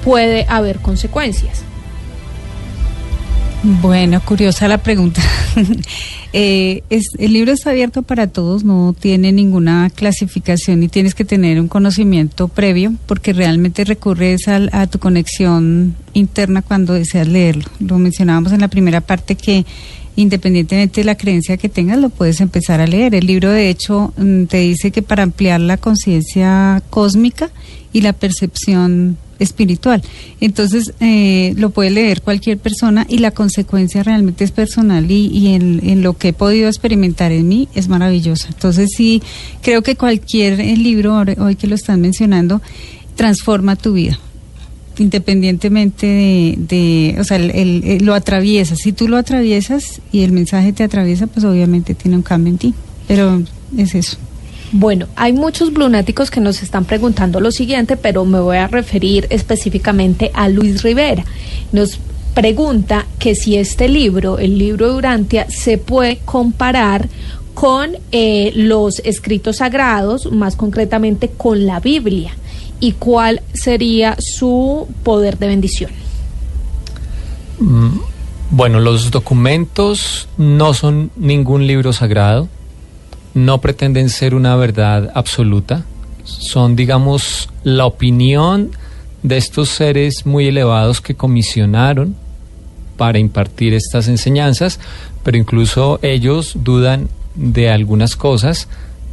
puede 0.04 0.46
haber 0.48 0.80
consecuencias. 0.80 1.64
Bueno, 3.82 4.22
curiosa 4.24 4.68
la 4.68 4.78
pregunta. 4.78 5.22
Eh, 6.38 6.84
el 6.90 7.32
libro 7.32 7.54
está 7.54 7.70
abierto 7.70 8.02
para 8.02 8.28
todos, 8.28 8.66
no 8.66 8.94
tiene 9.00 9.32
ninguna 9.32 9.90
clasificación 9.90 10.84
y 10.84 10.90
tienes 10.90 11.16
que 11.16 11.24
tener 11.24 11.62
un 11.62 11.70
conocimiento 11.70 12.50
previo 12.50 12.94
porque 13.06 13.32
realmente 13.32 13.86
recurres 13.86 14.50
a, 14.50 14.88
tu 14.88 15.00
conexión 15.00 15.96
interna 16.12 16.62
cuando 16.62 16.92
deseas 16.92 17.30
leerlo. 17.30 17.64
Lo 17.80 17.98
mencionábamos 18.00 18.52
en 18.52 18.60
la 18.60 18.68
primera 18.68 19.00
parte 19.00 19.36
que 19.36 19.66
independientemente 20.16 21.02
de 21.02 21.06
la 21.06 21.16
creencia 21.16 21.58
que 21.58 21.70
tengas, 21.70 22.00
lo 22.00 22.10
puedes 22.10 22.42
empezar 22.42 22.82
a 22.82 22.88
leer. 22.88 23.16
El 23.16 23.28
libro, 23.28 23.52
de 23.52 23.70
hecho, 23.70 24.14
mm, 24.18 24.46
te 24.46 24.58
dice 24.58 24.92
que 24.92 25.02
para 25.02 25.24
ampliar 25.24 25.60
la 25.60 25.78
conciencia 25.78 26.82
cósmica 26.90 27.50
y 27.92 28.02
la 28.02 28.14
percepción 28.14 29.18
espiritual. 29.40 30.02
Entonces, 30.40 30.94
eh, 31.00 31.54
lo 31.58 31.72
puede 31.72 31.90
leer 31.90 32.22
cualquier 32.22 32.58
persona 32.58 33.06
y 33.10 33.18
la 33.18 33.32
consecuencia 33.32 34.02
realmente 34.04 34.44
es 34.44 34.52
personal 34.52 35.10
y, 35.12 35.54
en, 35.54 36.02
lo 36.02 36.18
que 36.18 36.30
he 36.30 36.34
podido 36.34 36.68
experimentar 36.68 37.32
en 37.32 37.48
mí 37.48 37.68
es 37.76 37.88
maravillosa. 37.90 38.48
Entonces, 38.50 38.92
sí, 38.96 39.22
creo 39.62 39.82
que 39.82 39.96
cualquier 39.96 40.62
eh, 40.62 40.78
libro, 40.78 41.24
hoy 41.40 41.56
que 41.56 41.68
lo 41.68 41.76
están 41.76 42.02
mencionando, 42.02 42.62
transforma 43.16 43.76
tu 43.76 43.94
vida 43.94 44.20
independientemente 44.98 46.56
de, 46.58 47.16
o 47.20 47.24
sea, 47.24 47.38
el, 47.38 47.52
el- 47.52 48.06
lo 48.06 48.14
atraviesas. 48.14 48.80
Si 48.80 48.92
tú 48.92 49.08
lo 49.08 49.18
atraviesas 49.18 50.02
y 50.12 50.24
el 50.24 50.32
mensaje 50.32 50.74
te 50.74 50.84
atraviesa, 50.84 51.28
pues 51.28 51.46
obviamente 51.46 51.94
tiene 51.96 52.18
un 52.18 52.24
cambio 52.24 52.52
en 52.52 52.58
ti. 52.58 52.74
Pero 53.08 53.42
es 53.78 53.96
eso. 53.96 54.18
Bueno, 54.72 55.08
hay 55.16 55.32
muchos 55.32 55.72
blunáticos 55.72 56.32
que 56.32 56.42
nos 56.42 56.62
están 56.64 56.86
preguntando 56.86 57.40
lo 57.40 57.52
siguiente, 57.52 57.98
pero 57.98 58.26
me 58.26 58.40
voy 58.40 58.58
a 58.58 58.68
referir 58.68 59.28
específicamente 59.30 60.32
a 60.34 60.50
Luis 60.50 60.82
Rivera. 60.84 61.24
Nos 61.72 62.00
pregunta 62.34 63.06
que 63.20 63.36
si 63.36 63.56
este 63.56 63.88
libro, 63.88 64.40
el 64.40 64.58
libro 64.58 64.90
de 64.90 64.96
Urantia, 64.98 65.46
se 65.50 65.78
puede 65.78 66.18
comparar 66.26 67.08
con 67.54 67.92
eh, 68.12 68.52
los 68.56 69.00
escritos 69.06 69.58
sagrados, 69.58 70.30
más 70.34 70.58
concretamente 70.58 71.30
con 71.30 71.66
la 71.66 71.80
Biblia, 71.80 72.36
y 72.80 72.94
cuál 72.94 73.42
sería 73.54 74.18
su 74.20 74.88
poder 75.04 75.38
de 75.38 75.48
bendición. 75.48 75.92
Mm, 77.60 78.00
Bueno, 78.52 78.80
los 78.80 79.10
documentos 79.10 80.28
no 80.38 80.74
son 80.74 81.10
ningún 81.16 81.66
libro 81.66 81.92
sagrado, 81.94 82.48
no 83.34 83.60
pretenden 83.60 84.10
ser 84.10 84.36
una 84.36 84.56
verdad 84.56 85.12
absoluta, 85.16 85.84
son, 86.24 86.76
digamos, 86.76 87.50
la 87.64 87.86
opinión 87.86 88.72
de 89.24 89.38
estos 89.38 89.70
seres 89.70 90.26
muy 90.26 90.48
elevados 90.48 91.02
que 91.02 91.16
comisionaron 91.16 92.16
para 92.98 93.18
impartir 93.20 93.74
estas 93.74 94.08
enseñanzas, 94.08 94.80
pero 95.24 95.38
incluso 95.38 96.00
ellos 96.04 96.54
dudan 96.64 97.10
de 97.34 97.72
algunas 97.72 98.16
cosas, 98.16 98.68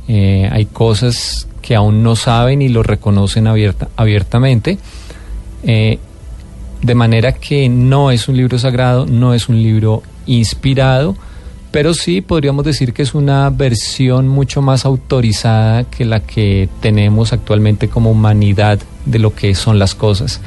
eh, 0.08 0.48
hay 0.52 0.66
cosas 0.66 1.48
que 1.62 1.74
aún 1.74 2.02
no 2.02 2.16
saben 2.16 2.60
y 2.60 2.68
lo 2.68 2.82
reconocen 2.82 3.46
abierta- 3.46 3.88
abiertamente. 3.96 4.76
Eh, 5.62 5.98
de 6.82 6.94
manera 6.96 7.32
que 7.32 7.68
no 7.68 8.10
es 8.10 8.28
un 8.28 8.36
libro 8.36 8.58
sagrado, 8.58 9.06
no 9.06 9.32
es 9.34 9.48
un 9.48 9.62
libro 9.62 10.02
inspirado, 10.26 11.16
pero 11.70 11.94
sí 11.94 12.20
podríamos 12.20 12.64
decir 12.64 12.92
que 12.92 13.02
es 13.02 13.14
una 13.14 13.48
versión 13.50 14.26
mucho 14.28 14.60
más 14.60 14.84
autorizada 14.84 15.84
que 15.84 16.04
la 16.04 16.20
que 16.20 16.68
tenemos 16.80 17.32
actualmente 17.32 17.88
como 17.88 18.10
humanidad 18.10 18.80
de 19.06 19.18
lo 19.20 19.32
que 19.34 19.54
son 19.54 19.78
las 19.78 19.94
cosas, 19.94 20.40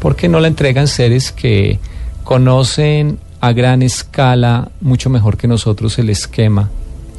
porque 0.00 0.26
no 0.28 0.40
la 0.40 0.48
entregan 0.48 0.88
seres 0.88 1.30
que 1.32 1.78
conocen 2.24 3.18
a 3.40 3.52
gran 3.52 3.82
escala 3.82 4.70
mucho 4.80 5.10
mejor 5.10 5.36
que 5.36 5.46
nosotros 5.46 5.98
el 5.98 6.08
esquema 6.08 6.70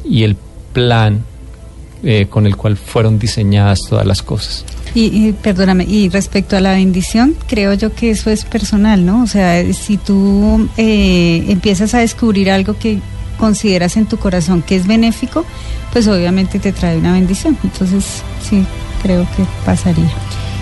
y 0.04 0.24
el 0.24 0.36
plan 0.72 1.24
eh, 2.08 2.28
con 2.30 2.46
el 2.46 2.56
cual 2.56 2.76
fueron 2.76 3.18
diseñadas 3.18 3.80
todas 3.88 4.06
las 4.06 4.22
cosas. 4.22 4.64
Y, 4.94 5.06
y, 5.06 5.32
perdóname, 5.32 5.82
y 5.84 6.08
respecto 6.08 6.56
a 6.56 6.60
la 6.60 6.70
bendición, 6.70 7.34
creo 7.48 7.74
yo 7.74 7.92
que 7.92 8.10
eso 8.10 8.30
es 8.30 8.44
personal, 8.44 9.04
¿no? 9.04 9.24
O 9.24 9.26
sea, 9.26 9.60
si 9.74 9.96
tú 9.96 10.68
eh, 10.76 11.44
empiezas 11.48 11.94
a 11.94 11.98
descubrir 11.98 12.48
algo 12.48 12.78
que 12.78 13.00
consideras 13.38 13.96
en 13.96 14.06
tu 14.06 14.18
corazón 14.18 14.62
que 14.62 14.76
es 14.76 14.86
benéfico, 14.86 15.44
pues 15.92 16.06
obviamente 16.06 16.60
te 16.60 16.70
trae 16.70 16.96
una 16.96 17.12
bendición. 17.12 17.58
Entonces, 17.64 18.22
sí, 18.48 18.64
creo 19.02 19.26
que 19.36 19.44
pasaría. 19.64 20.12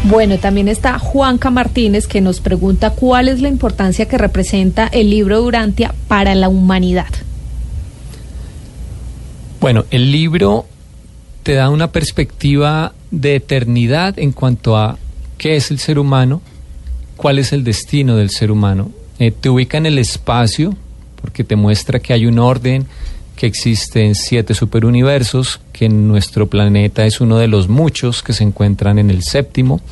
Bueno, 0.04 0.38
también 0.38 0.68
está 0.68 0.98
Juanca 0.98 1.50
Martínez 1.50 2.06
que 2.06 2.22
nos 2.22 2.40
pregunta 2.40 2.88
cuál 2.88 3.28
es 3.28 3.42
la 3.42 3.48
importancia 3.48 4.06
que 4.06 4.16
representa 4.16 4.86
el 4.86 5.10
libro 5.10 5.42
de 5.42 5.46
Urantia 5.46 5.94
para 6.08 6.34
la 6.34 6.48
humanidad. 6.48 7.12
Bueno, 9.60 9.84
el 9.90 10.10
libro 10.10 10.66
te 11.44 11.52
da 11.52 11.68
una 11.68 11.92
perspectiva 11.92 12.94
de 13.10 13.36
eternidad 13.36 14.18
en 14.18 14.32
cuanto 14.32 14.76
a 14.78 14.98
qué 15.36 15.56
es 15.56 15.70
el 15.70 15.78
ser 15.78 15.98
humano, 15.98 16.40
cuál 17.16 17.38
es 17.38 17.52
el 17.52 17.62
destino 17.62 18.16
del 18.16 18.30
ser 18.30 18.50
humano. 18.50 18.90
Eh, 19.18 19.30
te 19.30 19.50
ubica 19.50 19.76
en 19.76 19.86
el 19.86 19.98
espacio 19.98 20.74
porque 21.20 21.44
te 21.44 21.54
muestra 21.54 22.00
que 22.00 22.14
hay 22.14 22.26
un 22.26 22.38
orden, 22.38 22.86
que 23.36 23.46
existen 23.46 24.14
siete 24.14 24.54
superuniversos, 24.54 25.60
que 25.72 25.88
nuestro 25.88 26.48
planeta 26.48 27.04
es 27.04 27.20
uno 27.20 27.36
de 27.36 27.48
los 27.48 27.68
muchos 27.68 28.22
que 28.22 28.32
se 28.32 28.44
encuentran 28.44 28.98
en 28.98 29.10
el 29.10 29.22
séptimo, 29.22 29.82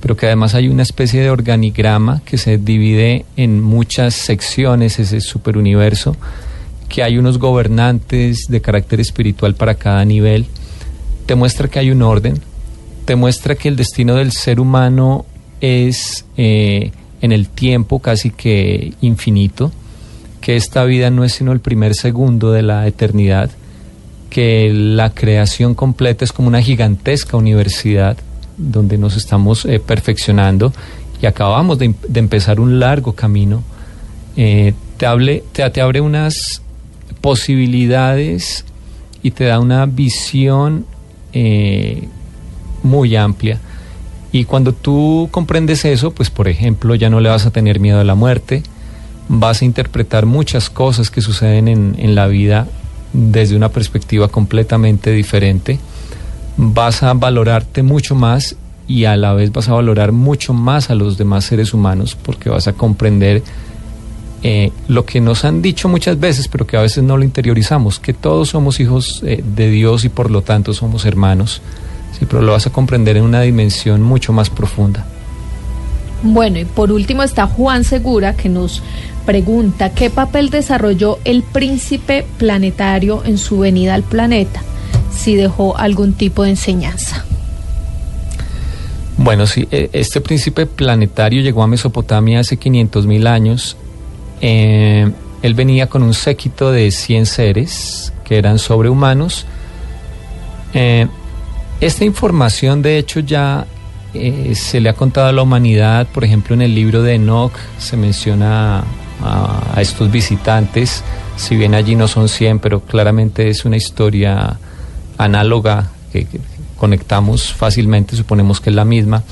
pero 0.00 0.16
que 0.16 0.26
además 0.26 0.54
hay 0.54 0.68
una 0.68 0.82
especie 0.82 1.20
de 1.20 1.30
organigrama 1.30 2.22
que 2.24 2.38
se 2.38 2.56
divide 2.56 3.26
en 3.36 3.62
muchas 3.62 4.14
secciones 4.14 4.98
ese 4.98 5.20
superuniverso, 5.20 6.16
que 6.88 7.02
hay 7.02 7.18
unos 7.18 7.38
gobernantes 7.38 8.46
de 8.48 8.60
carácter 8.62 9.00
espiritual 9.00 9.54
para 9.54 9.74
cada 9.74 10.04
nivel, 10.04 10.46
te 11.26 11.34
muestra 11.34 11.68
que 11.68 11.80
hay 11.80 11.90
un 11.90 12.02
orden, 12.02 12.40
te 13.04 13.16
muestra 13.16 13.56
que 13.56 13.68
el 13.68 13.76
destino 13.76 14.14
del 14.14 14.32
ser 14.32 14.60
humano 14.60 15.26
es 15.60 16.24
eh, 16.36 16.92
en 17.20 17.32
el 17.32 17.48
tiempo 17.48 17.98
casi 17.98 18.30
que 18.30 18.94
infinito, 19.00 19.72
que 20.40 20.56
esta 20.56 20.84
vida 20.84 21.10
no 21.10 21.24
es 21.24 21.32
sino 21.34 21.52
el 21.52 21.60
primer 21.60 21.94
segundo 21.94 22.52
de 22.52 22.62
la 22.62 22.86
eternidad, 22.86 23.50
que 24.30 24.70
la 24.72 25.10
creación 25.10 25.74
completa 25.74 26.24
es 26.24 26.32
como 26.32 26.48
una 26.48 26.62
gigantesca 26.62 27.36
universidad 27.36 28.16
donde 28.56 28.98
nos 28.98 29.16
estamos 29.16 29.64
eh, 29.64 29.80
perfeccionando 29.80 30.72
y 31.20 31.26
acabamos 31.26 31.78
de, 31.78 31.94
empezar 32.14 32.60
un 32.60 32.78
largo 32.78 33.12
camino. 33.14 33.62
Eh, 34.36 34.74
te, 34.98 35.06
hable, 35.06 35.42
te 35.52 35.80
abre 35.80 36.00
unas 36.00 36.62
posibilidades 37.20 38.64
y 39.22 39.30
te 39.30 39.44
da 39.44 39.58
una 39.58 39.86
visión 39.86 40.86
eh, 41.38 42.08
muy 42.82 43.14
amplia. 43.14 43.60
Y 44.32 44.44
cuando 44.44 44.72
tú 44.72 45.28
comprendes 45.30 45.84
eso, 45.84 46.10
pues 46.12 46.30
por 46.30 46.48
ejemplo, 46.48 46.94
ya 46.94 47.10
no 47.10 47.20
le 47.20 47.28
vas 47.28 47.44
a 47.44 47.50
tener 47.50 47.78
miedo 47.78 48.00
a 48.00 48.04
la 48.04 48.14
muerte, 48.14 48.62
vas 49.28 49.60
a 49.60 49.66
interpretar 49.66 50.24
muchas 50.24 50.70
cosas 50.70 51.10
que 51.10 51.20
suceden 51.20 51.68
en, 51.68 51.94
en 51.98 52.14
la 52.14 52.26
vida 52.26 52.66
desde 53.12 53.54
una 53.54 53.68
perspectiva 53.68 54.28
completamente 54.28 55.10
diferente, 55.12 55.78
vas 56.56 57.02
a 57.02 57.12
valorarte 57.12 57.82
mucho 57.82 58.14
más 58.14 58.56
y 58.88 59.04
a 59.04 59.14
la 59.16 59.34
vez 59.34 59.52
vas 59.52 59.68
a 59.68 59.74
valorar 59.74 60.12
mucho 60.12 60.54
más 60.54 60.88
a 60.88 60.94
los 60.94 61.18
demás 61.18 61.44
seres 61.44 61.74
humanos 61.74 62.16
porque 62.16 62.48
vas 62.48 62.66
a 62.66 62.72
comprender 62.72 63.42
eh, 64.42 64.70
lo 64.88 65.04
que 65.04 65.20
nos 65.20 65.44
han 65.44 65.62
dicho 65.62 65.88
muchas 65.88 66.20
veces, 66.20 66.48
pero 66.48 66.66
que 66.66 66.76
a 66.76 66.82
veces 66.82 67.02
no 67.02 67.16
lo 67.16 67.24
interiorizamos, 67.24 67.98
que 67.98 68.12
todos 68.12 68.50
somos 68.50 68.80
hijos 68.80 69.22
eh, 69.24 69.42
de 69.44 69.70
Dios 69.70 70.04
y 70.04 70.08
por 70.08 70.30
lo 70.30 70.42
tanto 70.42 70.74
somos 70.74 71.04
hermanos. 71.04 71.62
Sí, 72.18 72.26
pero 72.26 72.42
lo 72.42 72.52
vas 72.52 72.66
a 72.66 72.70
comprender 72.70 73.16
en 73.16 73.24
una 73.24 73.40
dimensión 73.42 74.02
mucho 74.02 74.32
más 74.32 74.50
profunda. 74.50 75.06
Bueno, 76.22 76.58
y 76.58 76.64
por 76.64 76.92
último 76.92 77.22
está 77.22 77.46
Juan 77.46 77.84
Segura 77.84 78.34
que 78.34 78.48
nos 78.48 78.82
pregunta 79.26 79.90
qué 79.90 80.08
papel 80.08 80.50
desarrolló 80.50 81.18
el 81.24 81.42
príncipe 81.42 82.24
planetario 82.38 83.22
en 83.24 83.38
su 83.38 83.58
venida 83.58 83.94
al 83.94 84.02
planeta, 84.02 84.62
si 85.12 85.34
dejó 85.34 85.76
algún 85.76 86.14
tipo 86.14 86.44
de 86.44 86.50
enseñanza. 86.50 87.24
Bueno, 89.18 89.46
sí, 89.46 89.66
este 89.70 90.20
príncipe 90.20 90.66
planetario 90.66 91.42
llegó 91.42 91.62
a 91.62 91.66
Mesopotamia 91.66 92.40
hace 92.40 92.58
500 92.58 93.06
mil 93.06 93.26
años. 93.26 93.76
Eh, 94.40 95.10
él 95.42 95.54
venía 95.54 95.88
con 95.88 96.02
un 96.02 96.14
séquito 96.14 96.72
de 96.72 96.90
100 96.90 97.26
seres 97.26 98.12
que 98.24 98.38
eran 98.38 98.58
sobrehumanos. 98.58 99.46
Eh, 100.74 101.06
esta 101.80 102.04
información, 102.04 102.82
de 102.82 102.98
hecho, 102.98 103.20
ya 103.20 103.66
eh, 104.14 104.54
se 104.54 104.80
le 104.80 104.88
ha 104.88 104.94
contado 104.94 105.28
a 105.28 105.32
la 105.32 105.42
humanidad. 105.42 106.06
Por 106.08 106.24
ejemplo, 106.24 106.54
en 106.54 106.62
el 106.62 106.74
libro 106.74 107.02
de 107.02 107.14
Enoch 107.14 107.52
se 107.78 107.96
menciona 107.96 108.82
a, 109.22 109.80
estos 109.80 110.10
visitantes. 110.10 111.02
Si 111.36 111.54
bien 111.56 111.74
allí 111.74 111.94
no 111.94 112.08
son 112.08 112.28
100, 112.28 112.58
pero 112.60 112.80
claramente 112.80 113.48
es 113.48 113.64
una 113.64 113.76
historia 113.76 114.58
análoga 115.18 115.90
que 116.12 116.26
conectamos 116.76 117.52
fácilmente, 117.52 118.16
suponemos 118.16 118.60
que 118.60 118.70
es 118.70 118.76
la 118.76 118.84
misma. 118.84 119.22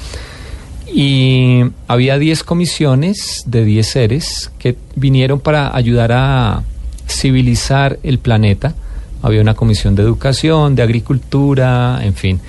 Y 0.97 1.65
había 1.89 2.21
10 2.21 2.45
comisiones 2.45 3.43
de 3.47 3.65
10 3.65 3.87
seres 3.87 4.53
que 4.61 4.77
vinieron 4.95 5.41
para 5.41 5.77
ayudar 5.77 6.13
a 6.13 6.63
civilizar 7.09 7.99
el 8.05 8.21
planeta. 8.21 8.77
Había 9.21 9.41
una 9.41 9.55
comisión 9.55 9.97
de 9.97 10.05
educación, 10.05 10.77
de 10.77 10.85
agricultura, 10.85 11.99
en 12.01 12.15
fin. 12.15 12.41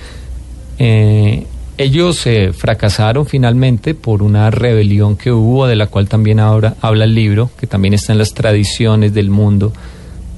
Eh, 0.78 1.44
ellos 1.76 2.24
eh, 2.28 2.52
fracasaron 2.52 3.26
finalmente 3.26 3.94
por 3.94 4.22
una 4.22 4.48
rebelión 4.52 5.16
que 5.16 5.32
hubo, 5.32 5.66
de 5.66 5.74
la 5.74 5.88
cual 5.88 6.08
también 6.08 6.38
ahora 6.38 6.76
habla 6.80 7.02
el 7.02 7.16
libro, 7.16 7.50
que 7.58 7.66
también 7.66 7.94
está 7.94 8.12
en 8.12 8.18
las 8.18 8.32
tradiciones 8.32 9.12
del 9.12 9.28
mundo, 9.28 9.72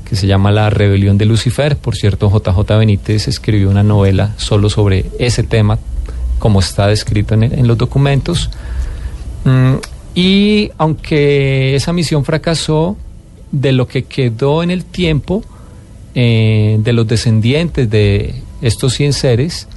que 0.09 0.16
se 0.16 0.26
llama 0.26 0.50
La 0.50 0.70
rebelión 0.70 1.18
de 1.18 1.26
Lucifer. 1.26 1.76
Por 1.76 1.94
cierto, 1.94 2.30
JJ 2.30 2.78
Benítez 2.78 3.28
escribió 3.28 3.68
una 3.68 3.82
novela 3.82 4.32
solo 4.38 4.70
sobre 4.70 5.04
ese 5.18 5.42
tema, 5.42 5.78
como 6.39 6.61
está 6.61 6.86
descrito 6.86 7.34
en, 7.34 7.45
en 7.45 7.66
los 7.66 7.78
documentos. 7.78 8.51
Mm, 9.45 9.74
y 10.14 10.70
aunque 10.78 11.74
esa 11.74 11.93
misión 11.93 12.24
fracasó, 12.24 12.97
de 13.53 13.72
lo 13.72 13.89
que 13.89 14.05
quedó 14.05 14.62
en 14.62 14.70
el 14.70 14.84
tiempo, 14.84 15.43
eh, 16.14 16.78
de 16.80 16.93
los 16.93 17.07
descendientes 17.07 17.89
de 17.89 18.43
estos 18.61 18.95
100 18.95 19.12
seres, 19.12 19.68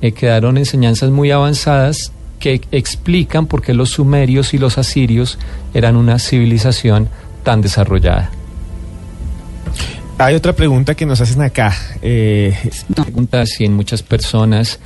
eh, 0.00 0.12
quedaron 0.12 0.58
enseñanzas 0.58 1.10
muy 1.10 1.30
avanzadas 1.30 2.12
que 2.38 2.60
explican 2.72 3.46
por 3.46 3.62
qué 3.62 3.72
los 3.74 3.90
sumerios 3.90 4.52
y 4.54 4.58
los 4.58 4.78
asirios 4.78 5.38
eran 5.74 5.96
una 5.96 6.18
civilización 6.18 7.08
tan 7.44 7.60
desarrollada. 7.60 8.30
Hay 10.18 10.34
otra 10.34 10.52
pregunta 10.52 10.94
que 10.94 11.06
nos 11.06 11.20
hacen 11.20 11.42
acá. 11.42 11.74
Eh, 12.00 12.56
pregunta 12.94 13.44
si 13.46 13.64
en 13.64 13.74
muchas 13.74 14.02
personas 14.02 14.78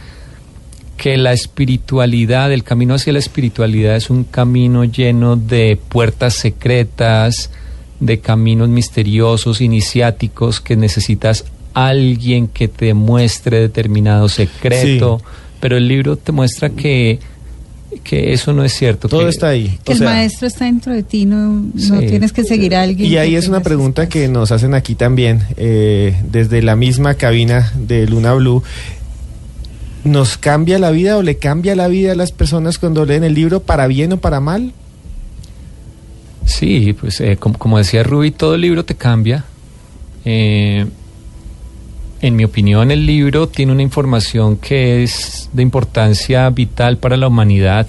que 0.96 1.16
la 1.16 1.32
espiritualidad, 1.32 2.52
el 2.52 2.64
camino 2.64 2.94
hacia 2.94 3.12
la 3.12 3.18
espiritualidad 3.18 3.96
es 3.96 4.10
un 4.10 4.24
camino 4.24 4.84
lleno 4.84 5.36
de 5.36 5.78
puertas 5.88 6.34
secretas, 6.34 7.50
de 8.00 8.20
caminos 8.20 8.68
misteriosos, 8.68 9.60
iniciáticos, 9.60 10.60
que 10.60 10.76
necesitas 10.76 11.44
alguien 11.74 12.48
que 12.48 12.68
te 12.68 12.94
muestre 12.94 13.60
determinado 13.60 14.28
secreto, 14.28 15.20
pero 15.60 15.76
el 15.76 15.88
libro 15.88 16.16
te 16.16 16.32
muestra 16.32 16.70
que 16.70 17.18
que 18.02 18.32
eso 18.32 18.52
no 18.52 18.64
es 18.64 18.72
cierto. 18.74 19.08
Todo 19.08 19.28
está 19.28 19.48
ahí. 19.48 19.78
Que 19.84 19.92
el 19.92 20.02
maestro 20.02 20.46
está 20.46 20.64
dentro 20.64 20.92
de 20.92 21.02
ti, 21.02 21.24
no, 21.24 21.64
no 21.74 22.00
tienes 22.00 22.32
que 22.32 22.44
seguir 22.44 22.74
a 22.74 22.82
alguien. 22.82 23.10
Y 23.10 23.16
ahí 23.16 23.36
es 23.36 23.48
una 23.48 23.60
pregunta 23.60 24.08
que 24.08 24.28
nos 24.28 24.52
hacen 24.52 24.74
aquí 24.74 24.94
también, 24.94 25.42
eh, 25.56 26.14
desde 26.30 26.62
la 26.62 26.76
misma 26.76 27.14
cabina 27.14 27.72
de 27.76 28.06
Luna 28.06 28.34
Blue. 28.34 28.62
¿Nos 30.06 30.38
cambia 30.38 30.78
la 30.78 30.92
vida 30.92 31.16
o 31.16 31.22
le 31.22 31.36
cambia 31.36 31.74
la 31.74 31.88
vida 31.88 32.12
a 32.12 32.14
las 32.14 32.30
personas 32.30 32.78
cuando 32.78 33.04
leen 33.04 33.24
el 33.24 33.34
libro, 33.34 33.60
para 33.60 33.88
bien 33.88 34.12
o 34.12 34.18
para 34.18 34.38
mal? 34.38 34.72
Sí, 36.44 36.92
pues 36.92 37.20
eh, 37.20 37.36
como, 37.36 37.76
decía 37.76 38.04
Ruby, 38.04 38.30
todo 38.30 38.54
el 38.54 38.60
libro 38.60 38.84
te 38.84 38.94
cambia. 38.94 39.44
Eh, 40.24 40.86
en 42.20 42.36
mi 42.36 42.44
opinión, 42.44 42.92
el 42.92 43.04
libro 43.04 43.48
tiene 43.48 43.72
una 43.72 43.82
información 43.82 44.58
que 44.58 45.02
es 45.02 45.50
de 45.52 45.62
importancia 45.62 46.48
vital 46.50 46.98
para 46.98 47.16
la 47.16 47.26
humanidad. 47.26 47.88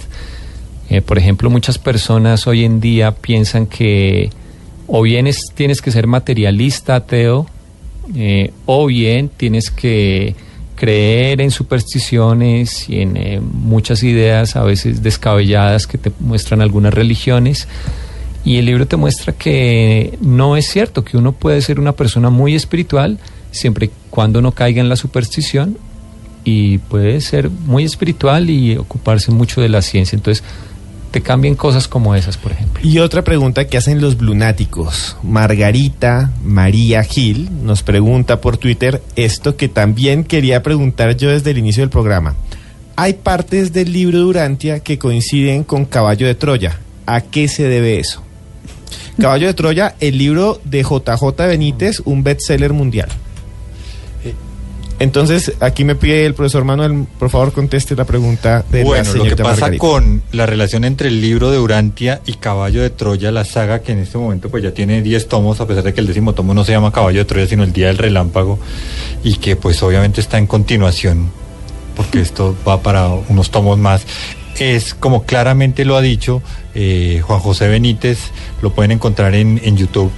Eh, 0.90 1.02
por 1.02 1.18
ejemplo, 1.18 1.50
muchas 1.50 1.78
personas 1.78 2.48
hoy 2.48 2.64
en 2.64 2.80
día 2.80 3.14
piensan 3.14 3.66
que 3.66 4.30
o 4.88 5.02
bien 5.02 5.28
es, 5.28 5.52
tienes 5.54 5.80
que 5.80 5.92
ser 5.92 6.08
materialista, 6.08 6.96
ateo, 6.96 7.46
o 8.66 8.86
bien 8.86 9.28
tienes 9.28 9.70
que 9.70 10.34
creer 10.78 11.40
en 11.40 11.50
supersticiones 11.50 12.88
y 12.88 13.00
en 13.00 13.16
eh, 13.16 13.40
muchas 13.40 14.04
ideas 14.04 14.54
a 14.54 14.62
veces 14.62 15.02
descabelladas 15.02 15.88
que 15.88 15.98
te 15.98 16.12
muestran 16.20 16.62
algunas 16.62 16.94
religiones. 16.94 17.66
Y 18.44 18.58
el 18.58 18.66
libro 18.66 18.86
te 18.86 18.96
muestra 18.96 19.32
que 19.32 20.16
no 20.20 20.56
es 20.56 20.68
cierto, 20.68 21.04
que 21.04 21.16
uno 21.16 21.32
puede 21.32 21.60
ser 21.62 21.80
una 21.80 21.92
persona 21.92 22.30
muy 22.30 22.54
espiritual, 22.54 23.18
siempre 23.50 23.86
y 23.86 23.90
cuando 24.08 24.40
no 24.40 24.52
caiga 24.52 24.80
en 24.80 24.88
la 24.88 24.94
superstición 24.94 25.76
y 26.44 26.78
puede 26.78 27.20
ser 27.20 27.50
muy 27.50 27.82
espiritual 27.82 28.48
y 28.48 28.76
ocuparse 28.76 29.32
mucho 29.32 29.60
de 29.60 29.68
la 29.68 29.82
ciencia. 29.82 30.16
Entonces, 30.16 30.44
te 31.10 31.22
cambian 31.22 31.54
cosas 31.54 31.88
como 31.88 32.14
esas, 32.14 32.36
por 32.36 32.52
ejemplo. 32.52 32.80
Y 32.82 32.98
otra 32.98 33.22
pregunta 33.22 33.66
que 33.66 33.76
hacen 33.76 34.00
los 34.00 34.16
blunáticos. 34.16 35.16
Margarita 35.22 36.32
María 36.44 37.02
Gil 37.02 37.48
nos 37.62 37.82
pregunta 37.82 38.40
por 38.40 38.56
Twitter 38.56 39.02
esto 39.16 39.56
que 39.56 39.68
también 39.68 40.24
quería 40.24 40.62
preguntar 40.62 41.16
yo 41.16 41.30
desde 41.30 41.50
el 41.50 41.58
inicio 41.58 41.82
del 41.82 41.90
programa. 41.90 42.34
Hay 42.96 43.14
partes 43.14 43.72
del 43.72 43.92
libro 43.92 44.18
Durantia 44.18 44.80
que 44.80 44.98
coinciden 44.98 45.64
con 45.64 45.84
Caballo 45.84 46.26
de 46.26 46.34
Troya. 46.34 46.78
¿A 47.06 47.20
qué 47.20 47.48
se 47.48 47.64
debe 47.64 48.00
eso? 48.00 48.22
Caballo 49.20 49.46
de 49.46 49.54
Troya, 49.54 49.94
el 50.00 50.18
libro 50.18 50.60
de 50.64 50.82
JJ 50.82 51.46
Benítez, 51.46 52.00
un 52.04 52.22
bestseller 52.22 52.72
mundial. 52.72 53.08
Entonces, 55.00 55.52
aquí 55.60 55.84
me 55.84 55.94
pide 55.94 56.26
el 56.26 56.34
profesor 56.34 56.64
Manuel, 56.64 57.06
por 57.18 57.30
favor, 57.30 57.52
conteste 57.52 57.94
la 57.94 58.04
pregunta 58.04 58.64
de 58.68 58.82
bueno, 58.82 59.12
la 59.12 59.18
lo 59.18 59.24
que 59.24 59.36
pasa 59.36 59.60
Margarita. 59.60 59.78
con 59.80 60.22
la 60.32 60.44
relación 60.44 60.84
entre 60.84 61.08
el 61.08 61.20
libro 61.20 61.52
de 61.52 61.58
Urantia 61.58 62.20
y 62.26 62.34
Caballo 62.34 62.82
de 62.82 62.90
Troya, 62.90 63.30
la 63.30 63.44
saga 63.44 63.80
que 63.80 63.92
en 63.92 64.00
este 64.00 64.18
momento 64.18 64.50
pues 64.50 64.64
ya 64.64 64.72
tiene 64.72 65.00
10 65.00 65.28
tomos, 65.28 65.60
a 65.60 65.66
pesar 65.68 65.84
de 65.84 65.94
que 65.94 66.00
el 66.00 66.08
décimo 66.08 66.32
tomo 66.34 66.52
no 66.52 66.64
se 66.64 66.72
llama 66.72 66.90
Caballo 66.90 67.20
de 67.20 67.24
Troya, 67.26 67.46
sino 67.46 67.62
el 67.62 67.72
Día 67.72 67.86
del 67.86 67.98
Relámpago, 67.98 68.58
y 69.22 69.36
que 69.36 69.54
pues 69.54 69.80
obviamente 69.84 70.20
está 70.20 70.36
en 70.38 70.48
continuación, 70.48 71.30
porque 71.94 72.20
esto 72.20 72.56
va 72.66 72.82
para 72.82 73.06
unos 73.06 73.50
tomos 73.52 73.78
más. 73.78 74.02
Es 74.58 74.94
como 74.94 75.22
claramente 75.22 75.84
lo 75.84 75.96
ha 75.96 76.00
dicho 76.00 76.42
eh, 76.74 77.22
Juan 77.24 77.38
José 77.38 77.68
Benítez, 77.68 78.18
lo 78.62 78.72
pueden 78.72 78.90
encontrar 78.90 79.36
en, 79.36 79.60
en 79.62 79.76
YouTube 79.76 80.10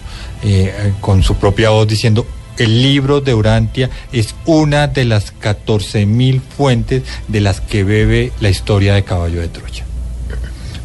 eh, 0.43 0.95
con 1.03 1.23
su 1.23 1.37
propia 1.37 1.69
voz 1.69 1.87
diciendo 1.87 2.25
el 2.59 2.83
libro 2.83 3.21
de 3.21 3.35
Urantia 3.35 3.91
es 4.13 4.35
una 4.47 4.87
de 4.89 5.05
las 5.05 5.35
14.000 5.41 6.41
fuentes 6.41 7.03
de 7.29 7.41
las 7.41 7.61
que 7.61 7.85
bebe 7.85 8.33
la 8.41 8.51
historia 8.51 8.95
de 8.95 9.05
Caballo 9.05 9.41
de 9.41 9.49
Troya. 9.49 9.85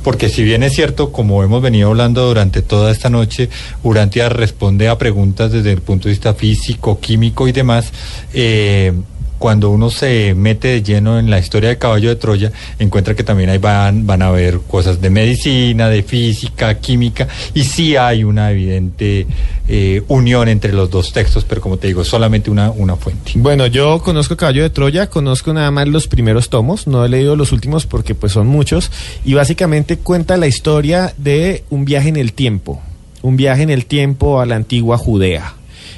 Porque 0.06 0.30
si 0.30 0.44
bien 0.44 0.62
es 0.62 0.74
cierto, 0.74 1.12
como 1.12 1.42
hemos 1.44 1.64
venido 1.64 1.90
hablando 1.90 2.28
durante 2.28 2.62
toda 2.62 2.92
esta 2.92 3.10
noche, 3.10 3.50
Urantia 3.82 4.30
responde 4.30 4.88
a 4.88 5.00
preguntas 5.00 5.52
desde 5.52 5.72
el 5.72 5.82
punto 5.82 6.08
de 6.08 6.12
vista 6.12 6.36
físico, 6.36 7.00
químico 7.00 7.48
y 7.48 7.52
demás, 7.52 7.92
eh, 8.32 8.94
cuando 9.38 9.70
uno 9.70 9.90
se 9.90 10.34
mete 10.36 10.68
de 10.70 10.84
lleno 10.84 11.20
en 11.20 11.30
la 11.30 11.40
historia 11.40 11.70
de 11.70 11.78
Caballo 11.78 12.10
de 12.10 12.16
Troya, 12.16 12.52
encuentra 12.80 13.16
que 13.16 13.24
también 13.24 13.50
ahí 13.50 13.58
van, 13.58 14.06
van 14.06 14.22
a 14.22 14.32
ver 14.32 14.60
cosas 14.68 15.02
de 15.02 15.10
medicina, 15.10 15.90
de 15.90 16.04
física, 16.04 16.76
química, 16.80 17.28
y 17.54 17.64
sí 17.64 17.96
hay 17.96 18.24
una 18.24 18.52
evidente 18.52 19.28
eh, 19.68 20.04
unión 20.08 20.48
entre 20.48 20.74
los 20.74 20.90
dos 20.90 21.12
textos, 21.12 21.46
pero 21.46 21.62
como 21.62 21.78
te 21.78 21.88
digo, 21.88 22.04
solamente 22.04 22.50
una, 22.50 22.72
una 22.72 22.96
fuente. 22.96 23.34
Bueno, 23.36 23.68
yo 23.68 24.00
conozco 24.02 24.38
Caballo 24.38 24.64
de 24.64 24.70
Troya, 24.70 25.10
conozco 25.10 25.54
nada 25.54 25.72
más 25.72 25.88
los 25.88 26.08
primeros 26.08 26.50
tomos, 26.50 26.88
no 26.88 27.04
he 27.04 27.10
leído 27.10 27.36
los 27.36 27.52
últimos 27.52 27.86
porque 27.86 28.16
pues 28.16 28.32
son 28.32 28.48
muchos, 28.48 28.92
y 29.24 29.34
básicamente 29.34 29.98
cuenta 29.98 30.38
la 30.38 30.48
historia 30.48 31.14
de 31.18 31.64
un 31.70 31.86
viaje 31.86 32.10
en 32.10 32.18
el 32.18 32.34
tiempo, 32.34 32.82
un 33.22 33.38
viaje 33.38 33.64
en 33.64 33.70
el 33.70 33.86
tiempo 33.86 34.40
a 34.40 34.46
la 34.46 34.56
antigua 34.56 34.98
Judea 34.98 35.56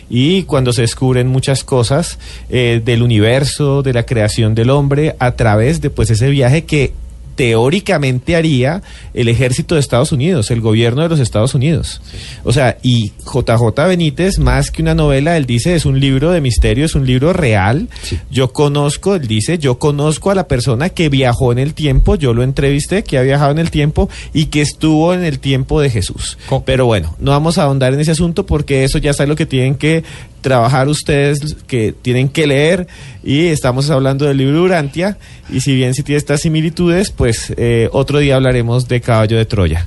y 0.10 0.44
cuando 0.44 0.74
se 0.74 0.82
descubren 0.82 1.28
muchas 1.28 1.64
cosas 1.64 2.20
eh, 2.50 2.82
del 2.84 3.04
universo, 3.04 3.84
de 3.84 3.94
la 3.94 4.04
creación 4.04 4.56
del 4.56 4.70
hombre, 4.70 5.16
a 5.20 5.32
través 5.34 5.82
de 5.82 5.90
pues 5.90 6.10
ese 6.10 6.30
viaje 6.30 6.66
que 6.66 6.94
teóricamente 7.38 8.36
haría 8.36 8.82
el 9.14 9.30
ejército 9.30 9.76
de 9.76 9.82
Estados 9.82 10.12
Unidos, 10.12 10.50
el 10.50 10.60
gobierno 10.60 11.04
de 11.04 11.10
los 11.10 11.20
Estados 11.20 11.54
Unidos. 11.54 12.02
O 12.44 12.52
sea, 12.52 12.80
y 12.82 13.12
JJ 13.26 13.88
Benítez, 13.88 14.40
más 14.40 14.72
que 14.72 14.82
una 14.82 14.96
novela, 14.96 15.38
él 15.38 15.46
dice, 15.46 15.76
es 15.76 15.86
un 15.86 16.00
libro 16.00 16.32
de 16.32 16.42
misterio, 16.42 16.84
es 16.84 16.96
un 16.96 17.06
libro 17.06 17.34
real. 17.34 17.90
Yo 18.32 18.52
conozco, 18.52 19.16
él 19.16 19.28
dice, 19.28 19.60
yo 19.60 19.78
conozco 19.78 20.32
a 20.32 20.36
la 20.36 20.48
persona 20.48 20.90
que 20.90 21.10
viajó 21.10 21.52
en 21.52 21.60
el 21.60 21.76
tiempo, 21.76 22.16
yo 22.16 22.34
lo 22.34 22.42
entrevisté, 22.42 23.04
que 23.04 23.20
ha 23.20 23.22
viajado 23.22 23.52
en 23.52 23.60
el 23.60 23.70
tiempo 23.70 24.10
y 24.34 24.48
que 24.48 24.62
estuvo 24.62 25.14
en 25.14 25.24
el 25.24 25.38
tiempo 25.38 25.80
de 25.80 25.92
Jesús. 25.92 26.40
Pero 26.66 26.88
bueno, 26.88 27.16
no 27.20 27.32
vamos 27.32 27.60
a 27.60 27.64
ahondar 27.64 27.94
en 27.94 28.00
ese 28.00 28.12
asunto 28.12 28.48
porque 28.48 28.84
eso 28.84 28.98
ya 28.98 29.12
es 29.12 29.20
lo 29.28 29.36
que 29.36 29.46
tienen 29.46 29.76
que 29.76 30.04
trabajar 30.42 30.88
ustedes 30.88 31.56
que 31.68 31.94
tienen 31.94 32.30
que 32.30 32.48
leer 32.48 32.88
y 33.24 33.48
estamos 33.48 33.90
hablando 33.90 34.26
del 34.26 34.38
libro 34.38 34.64
Urantia 34.64 35.18
y 35.50 35.62
si 35.62 35.76
bien 35.76 35.94
si 35.94 36.04
tiene 36.04 36.18
estas 36.18 36.42
similitudes 36.42 37.12
pues 37.12 37.54
eh, 37.58 37.90
otro 37.92 38.20
día 38.20 38.36
hablaremos 38.36 38.88
de 38.88 39.02
Caballo 39.02 39.38
de 39.38 39.46
Troya. 39.46 39.86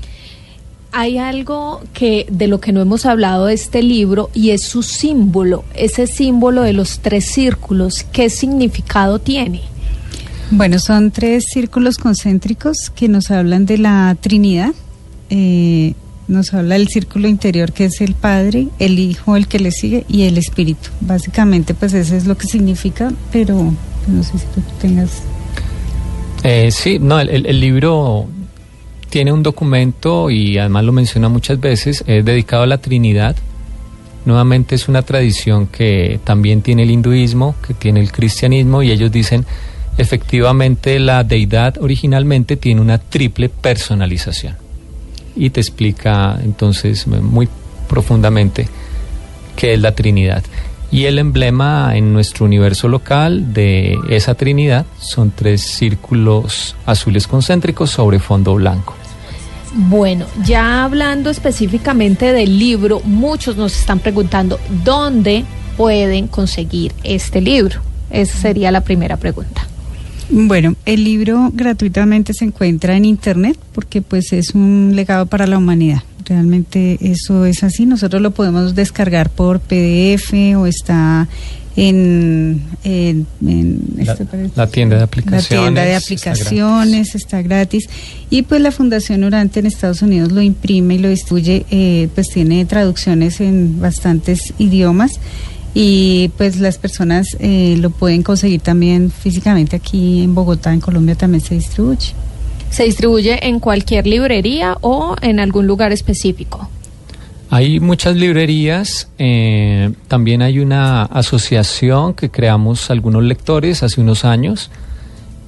Hay 0.92 1.18
algo 1.18 1.82
que 1.92 2.26
de 2.30 2.48
lo 2.48 2.60
que 2.60 2.72
no 2.72 2.80
hemos 2.80 3.06
hablado 3.06 3.46
de 3.46 3.54
este 3.54 3.82
libro 3.82 4.28
y 4.34 4.50
es 4.50 4.64
su 4.64 4.82
símbolo 4.82 5.64
ese 5.74 6.06
símbolo 6.06 6.62
de 6.62 6.72
los 6.72 6.98
tres 6.98 7.26
círculos 7.26 8.04
qué 8.12 8.28
significado 8.28 9.18
tiene 9.20 9.62
bueno 10.50 10.80
son 10.80 11.12
tres 11.12 11.44
círculos 11.52 11.96
concéntricos 11.96 12.90
que 12.94 13.08
nos 13.08 13.30
hablan 13.30 13.66
de 13.66 13.78
la 13.78 14.16
Trinidad 14.20 14.72
eh, 15.30 15.94
nos 16.30 16.54
habla 16.54 16.76
del 16.76 16.88
círculo 16.88 17.28
interior 17.28 17.72
que 17.72 17.86
es 17.86 18.00
el 18.00 18.14
Padre, 18.14 18.68
el 18.78 18.98
Hijo, 18.98 19.36
el 19.36 19.48
que 19.48 19.58
le 19.58 19.72
sigue 19.72 20.04
y 20.08 20.22
el 20.22 20.38
Espíritu. 20.38 20.90
Básicamente, 21.00 21.74
pues 21.74 21.92
eso 21.92 22.14
es 22.16 22.26
lo 22.26 22.38
que 22.38 22.46
significa, 22.46 23.12
pero 23.32 23.72
no 24.06 24.22
sé 24.22 24.38
si 24.38 24.46
tú 24.54 24.62
tengas... 24.80 25.22
Eh, 26.42 26.70
sí, 26.70 26.98
no, 26.98 27.20
el, 27.20 27.60
libro 27.60 28.26
tiene 29.10 29.32
un 29.32 29.42
documento 29.42 30.30
y 30.30 30.56
además 30.56 30.84
lo 30.84 30.92
menciona 30.92 31.28
muchas 31.28 31.60
veces, 31.60 32.02
es 32.06 32.24
dedicado 32.24 32.62
a 32.62 32.66
la 32.66 32.78
Trinidad. 32.78 33.36
Nuevamente 34.24 34.76
es 34.76 34.88
una 34.88 35.02
tradición 35.02 35.66
que 35.66 36.20
también 36.24 36.62
tiene 36.62 36.84
el 36.84 36.90
hinduismo, 36.90 37.56
que 37.66 37.74
tiene 37.74 38.00
el 38.00 38.12
cristianismo 38.12 38.82
y 38.82 38.90
ellos 38.90 39.10
dicen 39.10 39.44
efectivamente 39.98 40.98
la 40.98 41.24
deidad 41.24 41.76
originalmente 41.78 42.56
tiene 42.56 42.80
una 42.80 42.98
triple 42.98 43.48
personalización 43.48 44.59
y 45.40 45.50
te 45.50 45.60
explica 45.60 46.38
entonces 46.44 47.06
muy 47.06 47.48
profundamente 47.88 48.68
qué 49.56 49.72
es 49.72 49.80
la 49.80 49.94
Trinidad. 49.94 50.44
Y 50.92 51.06
el 51.06 51.18
emblema 51.18 51.96
en 51.96 52.12
nuestro 52.12 52.44
universo 52.44 52.88
local 52.88 53.54
de 53.54 53.98
esa 54.10 54.34
Trinidad 54.34 54.84
son 54.98 55.30
tres 55.30 55.62
círculos 55.62 56.76
azules 56.84 57.26
concéntricos 57.26 57.90
sobre 57.90 58.18
fondo 58.18 58.54
blanco. 58.54 58.94
Bueno, 59.72 60.26
ya 60.44 60.84
hablando 60.84 61.30
específicamente 61.30 62.32
del 62.32 62.58
libro, 62.58 63.00
muchos 63.04 63.56
nos 63.56 63.74
están 63.74 64.00
preguntando 64.00 64.58
dónde 64.84 65.44
pueden 65.76 66.26
conseguir 66.26 66.92
este 67.02 67.40
libro. 67.40 67.80
Esa 68.10 68.36
sería 68.36 68.70
la 68.70 68.82
primera 68.82 69.16
pregunta. 69.16 69.69
Bueno, 70.30 70.76
el 70.86 71.04
libro 71.04 71.50
gratuitamente 71.52 72.32
se 72.34 72.44
encuentra 72.44 72.96
en 72.96 73.04
internet 73.04 73.58
porque 73.72 74.00
pues 74.00 74.32
es 74.32 74.54
un 74.54 74.92
legado 74.94 75.26
para 75.26 75.46
la 75.46 75.58
humanidad. 75.58 76.02
Realmente 76.24 76.98
eso 77.00 77.44
es 77.44 77.64
así. 77.64 77.86
Nosotros 77.86 78.22
lo 78.22 78.30
podemos 78.30 78.74
descargar 78.76 79.30
por 79.30 79.58
PDF 79.58 80.32
o 80.56 80.66
está 80.66 81.28
en, 81.76 82.62
en, 82.84 83.26
en 83.44 83.80
La, 83.96 84.12
este 84.12 84.26
la 84.54 84.66
tienda 84.66 84.96
de 84.96 85.02
aplicaciones. 85.02 85.50
la 85.50 85.56
tienda 85.62 85.82
de 85.82 85.94
está 85.94 86.30
aplicaciones 86.32 87.14
está 87.14 87.42
gratis. 87.42 87.88
y 88.28 88.42
pues 88.42 88.60
la 88.60 88.70
Fundación 88.70 89.24
Urante 89.24 89.60
en 89.60 89.66
Estados 89.66 90.02
Unidos 90.02 90.30
lo 90.32 90.42
imprime 90.42 90.96
y 90.96 90.98
lo 90.98 91.08
distribuye 91.08 91.64
eh, 91.70 92.08
pues 92.14 92.28
tiene 92.28 92.64
traducciones 92.64 93.40
en 93.40 93.80
bastantes 93.80 94.52
idiomas 94.58 95.20
y 95.74 96.30
pues 96.36 96.58
las 96.58 96.78
personas 96.78 97.36
eh, 97.38 97.76
lo 97.78 97.90
pueden 97.90 98.22
conseguir 98.22 98.60
también 98.60 99.10
físicamente 99.10 99.76
aquí 99.76 100.22
en 100.22 100.34
Bogotá 100.34 100.72
en 100.72 100.80
Colombia 100.80 101.14
también 101.14 101.42
se 101.42 101.54
distribuye 101.54 102.14
¿Se 102.70 102.84
distribuye 102.84 103.48
en 103.48 103.58
cualquier 103.58 104.06
librería 104.06 104.76
o 104.80 105.16
en 105.20 105.40
algún 105.40 105.66
lugar 105.66 105.92
específico? 105.92 106.68
Hay 107.50 107.80
muchas 107.80 108.14
librerías, 108.14 109.08
eh, 109.18 109.90
también 110.06 110.40
hay 110.40 110.60
una 110.60 111.02
asociación 111.02 112.14
que 112.14 112.30
creamos 112.30 112.88
algunos 112.90 113.24
lectores 113.24 113.82
hace 113.82 114.00
unos 114.00 114.24
años 114.24 114.70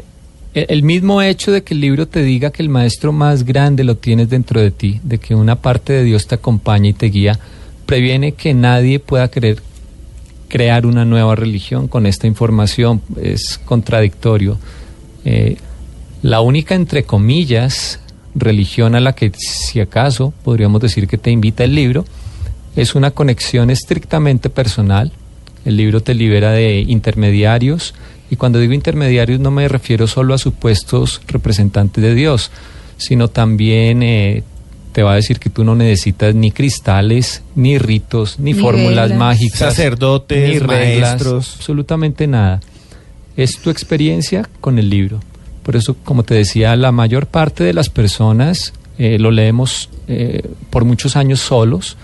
el 0.52 0.82
mismo 0.82 1.22
hecho 1.22 1.52
de 1.52 1.62
que 1.62 1.74
el 1.74 1.80
libro 1.80 2.08
te 2.08 2.22
diga 2.22 2.50
que 2.50 2.62
el 2.62 2.68
maestro 2.68 3.12
más 3.12 3.44
grande 3.44 3.84
lo 3.84 3.96
tienes 3.96 4.28
dentro 4.28 4.60
de 4.60 4.70
ti, 4.72 5.00
de 5.04 5.18
que 5.18 5.34
una 5.34 5.56
parte 5.56 5.92
de 5.92 6.04
Dios 6.04 6.26
te 6.26 6.34
acompaña 6.34 6.88
y 6.88 6.92
te 6.92 7.06
guía, 7.06 7.38
previene 7.86 8.32
que 8.32 8.52
nadie 8.52 8.98
pueda 8.98 9.30
querer 9.30 9.62
crear 10.50 10.84
una 10.84 11.06
nueva 11.06 11.34
religión 11.34 11.88
con 11.88 12.04
esta 12.04 12.26
información. 12.26 13.00
Es 13.22 13.58
contradictorio. 13.64 14.58
Eh, 15.24 15.56
la 16.20 16.42
única, 16.42 16.74
entre 16.74 17.04
comillas, 17.04 18.00
religión 18.34 18.94
a 18.94 19.00
la 19.00 19.14
que, 19.14 19.32
si 19.34 19.80
acaso, 19.80 20.34
podríamos 20.44 20.82
decir 20.82 21.08
que 21.08 21.16
te 21.16 21.30
invita 21.30 21.64
el 21.64 21.74
libro, 21.74 22.04
es 22.76 22.94
una 22.94 23.12
conexión 23.12 23.70
estrictamente 23.70 24.50
personal. 24.50 25.12
El 25.64 25.76
libro 25.76 26.02
te 26.02 26.14
libera 26.14 26.52
de 26.52 26.80
intermediarios 26.80 27.94
y 28.30 28.36
cuando 28.36 28.58
digo 28.58 28.72
intermediarios 28.72 29.40
no 29.40 29.50
me 29.50 29.66
refiero 29.68 30.06
solo 30.06 30.34
a 30.34 30.38
supuestos 30.38 31.20
representantes 31.26 32.02
de 32.02 32.14
Dios, 32.14 32.50
sino 32.96 33.28
también 33.28 34.02
eh, 34.02 34.44
te 34.92 35.02
va 35.02 35.12
a 35.12 35.14
decir 35.16 35.38
que 35.38 35.50
tú 35.50 35.64
no 35.64 35.74
necesitas 35.74 36.34
ni 36.34 36.50
cristales, 36.50 37.42
ni 37.54 37.78
ritos, 37.78 38.38
ni, 38.38 38.52
Ni 38.54 38.60
fórmulas 38.60 39.12
mágicas, 39.14 39.58
Sacerdotes, 39.58 40.48
ni 40.48 40.58
reglas, 40.58 41.10
maestros. 41.12 41.54
absolutamente 41.56 42.26
nada. 42.26 42.60
Es 43.36 43.58
tu 43.58 43.70
experiencia 43.70 44.48
con 44.60 44.78
el 44.78 44.90
libro. 44.90 45.20
Por 45.62 45.76
eso, 45.76 45.96
como 46.04 46.22
te 46.24 46.34
decía, 46.34 46.74
la 46.76 46.92
mayor 46.92 47.26
parte 47.26 47.64
de 47.64 47.72
las 47.72 47.88
personas 47.88 48.72
eh, 48.98 49.18
lo 49.18 49.30
leemos 49.30 49.88
eh, 50.08 50.42
por 50.70 50.84
muchos 50.84 51.16
años 51.16 51.40
solos. 51.40 51.96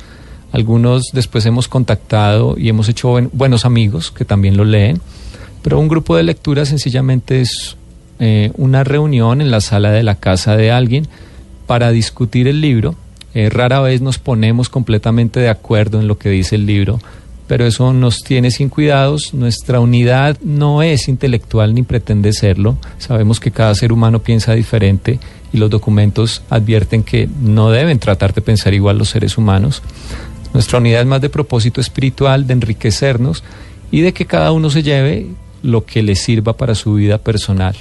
Algunos 0.53 1.11
después 1.13 1.45
hemos 1.47 1.69
contactado 1.69 2.57
y 2.57 2.69
hemos 2.69 2.89
hecho 2.89 3.09
buen- 3.09 3.31
buenos 3.33 3.65
amigos 3.65 4.11
que 4.11 4.25
también 4.25 4.57
lo 4.57 4.65
leen. 4.65 5.01
Pero 5.63 5.81
un 5.81 5.89
grupo 5.89 6.17
de 6.17 6.23
lectura 6.23 6.65
sencillamente 6.65 7.41
es 7.41 7.77
eh, 8.21 8.53
una 8.57 8.85
reunión 8.85 9.41
en 9.41 9.51
la 9.51 9.61
sala 9.61 9.91
de 9.91 10.03
la 10.05 10.15
casa 10.15 10.57
de 10.57 10.71
alguien 10.71 11.09
para 11.67 11.91
discutir 11.91 12.49
el 12.49 12.61
libro. 12.61 12.95
Eh, 13.35 13.51
rara 13.51 13.81
vez 13.81 14.01
nos 14.01 14.19
ponemos 14.19 14.69
completamente 14.69 15.41
de 15.41 15.49
acuerdo 15.49 16.01
en 16.01 16.09
lo 16.09 16.19
que 16.19 16.31
dice 16.31 16.57
el 16.57 16.65
libro, 16.65 17.01
pero 17.47 17.67
eso 17.67 17.93
nos 17.93 18.23
tiene 18.23 18.51
sin 18.51 18.69
cuidados. 18.69 19.35
Nuestra 19.35 19.81
unidad 19.81 20.39
no 20.43 20.83
es 20.83 21.09
intelectual 21.09 21.75
ni 21.75 21.83
pretende 21.83 22.33
serlo. 22.33 22.79
Sabemos 22.99 23.41
que 23.41 23.51
cada 23.51 23.75
ser 23.75 23.93
humano 23.93 24.21
piensa 24.21 24.55
diferente 24.55 25.19
y 25.53 25.59
los 25.59 25.71
documentos 25.71 26.43
advierten 26.51 27.03
que 27.03 27.29
no 27.43 27.71
deben 27.71 27.99
tratar 27.99 28.33
de 28.33 28.41
pensar 28.41 28.75
igual 28.75 28.99
los 28.99 29.11
seres 29.11 29.37
humanos. 29.37 29.83
Nuestra 30.55 30.79
unidad 30.79 31.03
es 31.03 31.07
más 31.07 31.21
de 31.21 31.29
propósito 31.29 31.81
espiritual, 31.81 32.47
de 32.47 32.55
enriquecernos 32.55 33.45
y 33.91 34.01
de 34.01 34.13
que 34.15 34.27
cada 34.27 34.53
uno 34.53 34.71
se 34.71 34.83
lleve 34.83 35.27
lo 35.63 35.85
que 35.85 36.03
le 36.03 36.15
sirva 36.15 36.57
para 36.57 36.75
su 36.75 36.95
vida 36.95 37.19
personal. 37.19 37.77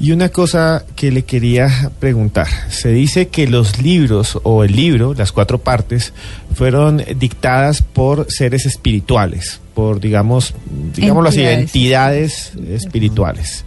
Y 0.00 0.10
una 0.10 0.28
cosa 0.28 0.84
que 0.96 1.12
le 1.12 1.22
quería 1.22 1.90
preguntar. 2.00 2.48
Se 2.68 2.90
dice 2.90 3.28
que 3.28 3.46
los 3.46 3.80
libros 3.80 4.38
o 4.42 4.64
el 4.64 4.74
libro, 4.74 5.14
las 5.14 5.30
cuatro 5.30 5.58
partes, 5.58 6.12
fueron 6.54 7.02
dictadas 7.16 7.82
por 7.82 8.26
seres 8.28 8.66
espirituales, 8.66 9.60
por, 9.74 10.00
digamos, 10.00 10.54
digámoslo 10.94 11.28
así, 11.28 11.42
Entidades. 11.42 12.52
espirituales. 12.68 13.64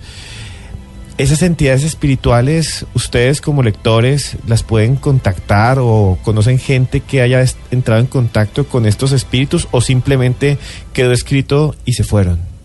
Esas 1.17 1.41
entidades 1.41 1.84
espirituales, 1.84 2.86
ustedes 2.93 3.41
como 3.41 3.63
lectores, 3.63 4.38
las 4.45 4.61
pueden 4.61 4.97
contactar 4.97 5.80
o 5.80 6.19
conocen 6.23 6.59
gente 6.59 6.99
que 6.99 7.21
haya 7.21 7.43
entrado 7.71 8.01
en 8.01 8.05
contacto 8.05 8.67
con 8.67 8.86
estos 8.86 9.13
espíritus 9.13 9.67
o 9.71 9.82
simplemente 9.82 10.59
quedó 10.93 11.13
escrito 11.13 11.75
y 11.86 11.93
se 11.93 12.03
fueron. 12.03 12.57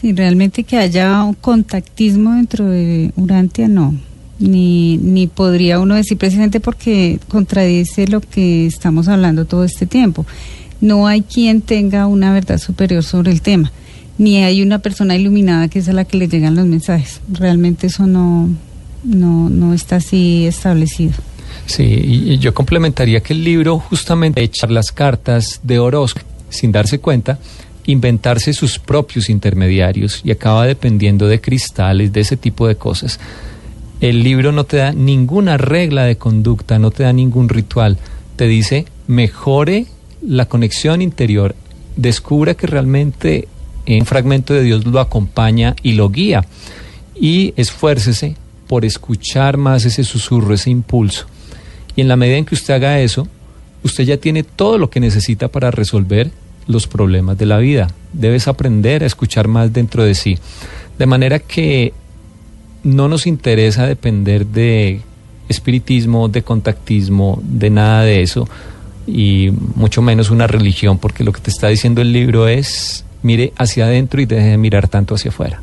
Sí, 0.00 0.12
realmente 0.12 0.64
que 0.64 0.78
haya 0.78 1.22
un 1.24 1.34
contactismo 1.34 2.34
dentro 2.34 2.66
de 2.66 3.12
Urantia, 3.16 3.68
no. 3.68 3.94
Ni, 4.38 4.96
ni 4.96 5.26
podría 5.26 5.78
uno 5.80 5.94
decir 5.94 6.16
precisamente 6.16 6.60
porque 6.60 7.20
contradice 7.28 8.06
lo 8.06 8.22
que 8.22 8.66
estamos 8.66 9.08
hablando 9.08 9.44
todo 9.44 9.64
este 9.64 9.84
tiempo. 9.84 10.24
No 10.80 11.06
hay 11.06 11.20
quien 11.20 11.60
tenga 11.60 12.06
una 12.06 12.32
verdad 12.32 12.56
superior 12.56 13.02
sobre 13.02 13.32
el 13.32 13.42
tema, 13.42 13.70
ni 14.16 14.38
hay 14.42 14.62
una 14.62 14.78
persona 14.78 15.14
iluminada 15.14 15.68
que 15.68 15.80
es 15.80 15.88
a 15.90 15.92
la 15.92 16.06
que 16.06 16.16
le 16.16 16.28
llegan 16.28 16.54
los 16.54 16.64
mensajes. 16.64 17.20
Realmente 17.30 17.88
eso 17.88 18.06
no, 18.06 18.48
no, 19.04 19.50
no 19.50 19.74
está 19.74 19.96
así 19.96 20.46
establecido. 20.46 21.12
Sí, 21.66 21.82
y, 21.84 22.38
yo 22.38 22.54
complementaría 22.54 23.20
que 23.20 23.34
el 23.34 23.44
libro 23.44 23.78
justamente 23.78 24.42
echar 24.42 24.70
las 24.70 24.92
cartas 24.92 25.60
de 25.62 25.78
Orozco 25.78 26.22
sin 26.48 26.72
darse 26.72 26.98
cuenta, 26.98 27.38
inventarse 27.90 28.52
sus 28.52 28.78
propios 28.78 29.30
intermediarios 29.30 30.20
y 30.24 30.30
acaba 30.30 30.66
dependiendo 30.66 31.26
de 31.28 31.40
cristales, 31.40 32.12
de 32.12 32.20
ese 32.20 32.36
tipo 32.36 32.66
de 32.66 32.76
cosas. 32.76 33.20
El 34.00 34.22
libro 34.22 34.52
no 34.52 34.64
te 34.64 34.78
da 34.78 34.92
ninguna 34.92 35.56
regla 35.56 36.04
de 36.04 36.16
conducta, 36.16 36.78
no 36.78 36.90
te 36.90 37.02
da 37.02 37.12
ningún 37.12 37.48
ritual, 37.48 37.98
te 38.36 38.46
dice 38.46 38.86
mejore 39.06 39.86
la 40.22 40.46
conexión 40.46 41.02
interior, 41.02 41.54
descubra 41.96 42.54
que 42.54 42.66
realmente 42.66 43.48
un 43.86 44.06
fragmento 44.06 44.54
de 44.54 44.62
Dios 44.62 44.86
lo 44.86 45.00
acompaña 45.00 45.74
y 45.82 45.92
lo 45.92 46.10
guía 46.10 46.44
y 47.14 47.52
esfuércese 47.56 48.36
por 48.66 48.84
escuchar 48.84 49.56
más 49.56 49.84
ese 49.84 50.04
susurro, 50.04 50.54
ese 50.54 50.70
impulso. 50.70 51.26
Y 51.96 52.00
en 52.00 52.08
la 52.08 52.16
medida 52.16 52.36
en 52.36 52.44
que 52.44 52.54
usted 52.54 52.74
haga 52.74 53.00
eso, 53.00 53.26
usted 53.82 54.04
ya 54.04 54.16
tiene 54.16 54.42
todo 54.42 54.78
lo 54.78 54.90
que 54.90 55.00
necesita 55.00 55.48
para 55.48 55.70
resolver 55.70 56.30
los 56.70 56.86
problemas 56.86 57.36
de 57.36 57.46
la 57.46 57.58
vida. 57.58 57.88
Debes 58.12 58.48
aprender 58.48 59.02
a 59.02 59.06
escuchar 59.06 59.48
más 59.48 59.72
dentro 59.72 60.04
de 60.04 60.14
sí. 60.14 60.38
De 60.98 61.06
manera 61.06 61.38
que 61.38 61.92
no 62.82 63.08
nos 63.08 63.26
interesa 63.26 63.86
depender 63.86 64.46
de 64.46 65.00
espiritismo, 65.48 66.28
de 66.28 66.42
contactismo, 66.42 67.42
de 67.42 67.70
nada 67.70 68.02
de 68.02 68.22
eso, 68.22 68.48
y 69.06 69.50
mucho 69.74 70.02
menos 70.02 70.30
una 70.30 70.46
religión, 70.46 70.98
porque 70.98 71.24
lo 71.24 71.32
que 71.32 71.40
te 71.40 71.50
está 71.50 71.68
diciendo 71.68 72.00
el 72.00 72.12
libro 72.12 72.48
es, 72.48 73.04
mire 73.22 73.52
hacia 73.56 73.86
adentro 73.86 74.20
y 74.20 74.26
deje 74.26 74.48
de 74.48 74.56
mirar 74.56 74.88
tanto 74.88 75.14
hacia 75.14 75.30
afuera. 75.30 75.60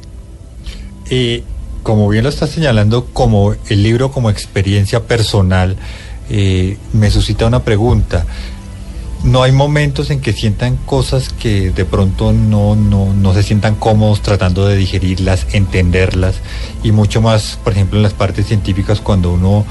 Eh, 1.09 1.43
como 1.83 2.09
bien 2.09 2.23
lo 2.23 2.29
está 2.29 2.47
señalando, 2.47 3.05
como 3.13 3.55
el 3.69 3.83
libro 3.83 4.11
como 4.11 4.29
experiencia 4.29 5.03
personal, 5.03 5.77
eh, 6.29 6.77
me 6.91 7.09
suscita 7.09 7.47
una 7.47 7.63
pregunta. 7.63 8.25
¿No 9.23 9.43
hay 9.43 9.51
momentos 9.51 10.09
en 10.09 10.21
que 10.21 10.31
sientan 10.31 10.77
cosas 10.77 11.29
que 11.29 11.71
de 11.71 11.85
pronto 11.85 12.31
no, 12.33 12.75
no, 12.75 13.13
no 13.13 13.33
se 13.33 13.43
sientan 13.43 13.75
cómodos 13.75 14.21
tratando 14.21 14.67
de 14.67 14.77
digerirlas, 14.77 15.47
entenderlas? 15.53 16.35
Y 16.83 16.91
mucho 16.91 17.21
más, 17.21 17.57
por 17.63 17.73
ejemplo, 17.73 17.97
en 17.97 18.03
las 18.03 18.13
partes 18.13 18.45
científicas, 18.45 19.01
cuando 19.01 19.33
uno 19.33 19.65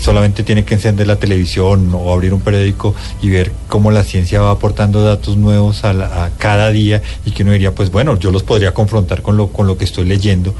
solamente 0.00 0.42
tiene 0.42 0.64
que 0.64 0.74
encender 0.74 1.06
la 1.06 1.16
televisión 1.16 1.90
o 1.92 2.12
abrir 2.12 2.32
un 2.32 2.40
periódico 2.40 2.94
y 3.20 3.28
ver 3.28 3.52
cómo 3.68 3.90
la 3.90 4.04
ciencia 4.04 4.40
va 4.40 4.52
aportando 4.52 5.02
datos 5.02 5.36
nuevos 5.36 5.84
a, 5.84 6.30
cada 6.38 6.70
día 6.70 7.02
y 7.26 7.32
que 7.32 7.42
uno 7.42 7.52
diría, 7.52 7.74
pues 7.74 7.90
bueno, 7.90 8.18
yo 8.18 8.30
los 8.30 8.42
podría 8.42 8.72
confrontar 8.72 9.22
con 9.22 9.36
lo, 9.36 9.48
con 9.48 9.66
lo 9.66 9.76
que 9.76 9.84
estoy 9.84 10.04
leyendo. 10.04 10.54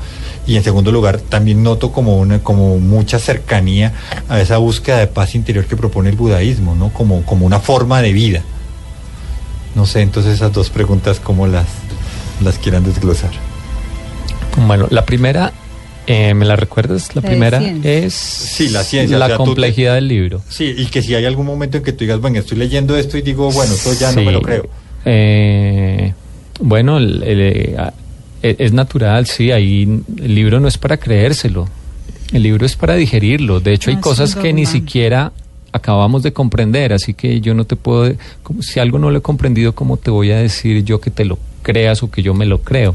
Y 0.47 0.57
en 0.57 0.65
segundo 0.65 0.91
lugar, 0.91 1.21
también 1.21 1.63
noto 1.63 1.93
como, 1.93 2.19
una, 2.19 2.41
como 2.41 2.79
mucha 2.79 3.19
cercanía 3.19 3.93
a 4.29 4.41
esa 4.41 4.59
búsqueda 4.59 4.99
de 4.99 5.07
paz 5.07 5.35
interior 5.35 5.67
que 5.67 5.77
propone 5.77 6.11
el 6.11 6.17
budaísmo, 6.17 6.75
¿no? 6.75 6.93
Como, 6.93 7.23
como 7.25 7.47
una 7.47 7.61
forma 7.61 8.03
de 8.03 8.13
vida. 8.13 8.43
No 9.75 9.87
sé, 9.87 10.01
entonces 10.01 10.35
esas 10.35 10.53
dos 10.53 10.69
preguntas, 10.71 11.21
¿cómo 11.21 11.47
las, 11.47 11.67
las 12.43 12.59
quieran 12.59 12.83
desglosar? 12.83 13.50
Bueno, 14.57 14.87
la 14.91 15.05
primera, 15.05 15.53
eh, 16.07 16.35
¿me 16.35 16.45
la 16.45 16.57
recuerdas? 16.57 17.15
La, 17.17 17.23
primera 17.23 17.59
ciencia. 17.61 17.93
es 17.93 18.15
Sí, 18.15 18.69
la 18.69 18.83
ciencia, 18.85 19.17
o 19.17 19.21
la 19.21 19.27
sea, 19.29 19.37
tú 19.37 19.43
te- 19.45 19.47
complejidad 19.49 19.95
del 19.95 20.09
libro. 20.09 20.43
Sí, 20.49 20.75
y 20.77 20.87
que 20.87 21.03
si 21.03 21.15
hay 21.15 21.25
algún 21.25 21.47
momento 21.47 21.79
en 21.79 21.83
que 21.85 21.93
tú 21.93 22.01
digas, 22.05 22.21
bueno, 22.21 22.39
estoy 22.39 22.59
leyendo 22.59 22.97
esto 22.97 23.17
y 23.19 23.23
digo, 23.23 23.51
bueno, 23.53 23.73
esto 23.75 23.93
ya 23.95 24.13
no 24.13 24.23
me 24.23 24.33
lo 24.33 24.43
creo. 24.43 24.69
Eh, 25.05 26.13
bueno, 26.61 26.99
el- 26.99 27.23
el, 27.23 27.41
eh, 27.41 27.77
e- 28.43 28.57
es 28.59 28.73
natural, 28.73 29.27
sí, 29.27 29.51
ahí 29.51 29.83
el 30.19 30.35
libro 30.35 30.61
no 30.61 30.69
es 30.69 30.79
para 30.79 30.97
creérselo, 30.99 31.69
el 32.33 32.43
libro 32.43 32.67
es 32.67 32.77
para 32.77 32.95
digerirlo. 32.97 33.61
De 33.61 33.73
hecho, 33.73 33.91
hay 33.91 33.97
Ah, 33.97 34.01
cosas 34.01 34.35
que 34.37 34.53
ni 34.53 34.67
siquiera 34.67 35.33
acabamos 35.73 36.23
de 36.23 36.33
comprender, 36.33 36.93
así 36.93 37.15
que 37.15 37.41
yo 37.41 37.55
no 37.55 37.65
te 37.65 37.77
puedo, 37.77 38.13
como 38.43 38.63
si 38.63 38.79
algo 38.81 38.99
no 38.99 39.11
lo 39.11 39.19
he 39.19 39.23
comprendido, 39.23 39.75
¿cómo 39.75 39.97
te 39.97 40.11
voy 40.11 40.33
a 40.33 40.37
decir 40.39 40.85
yo 40.85 41.01
que 41.01 41.11
te 41.11 41.25
lo 41.25 41.39
creas 41.63 42.03
o 42.03 42.11
que 42.11 42.23
yo 42.23 42.35
me 42.35 42.45
lo 42.47 42.61
creo? 42.61 42.95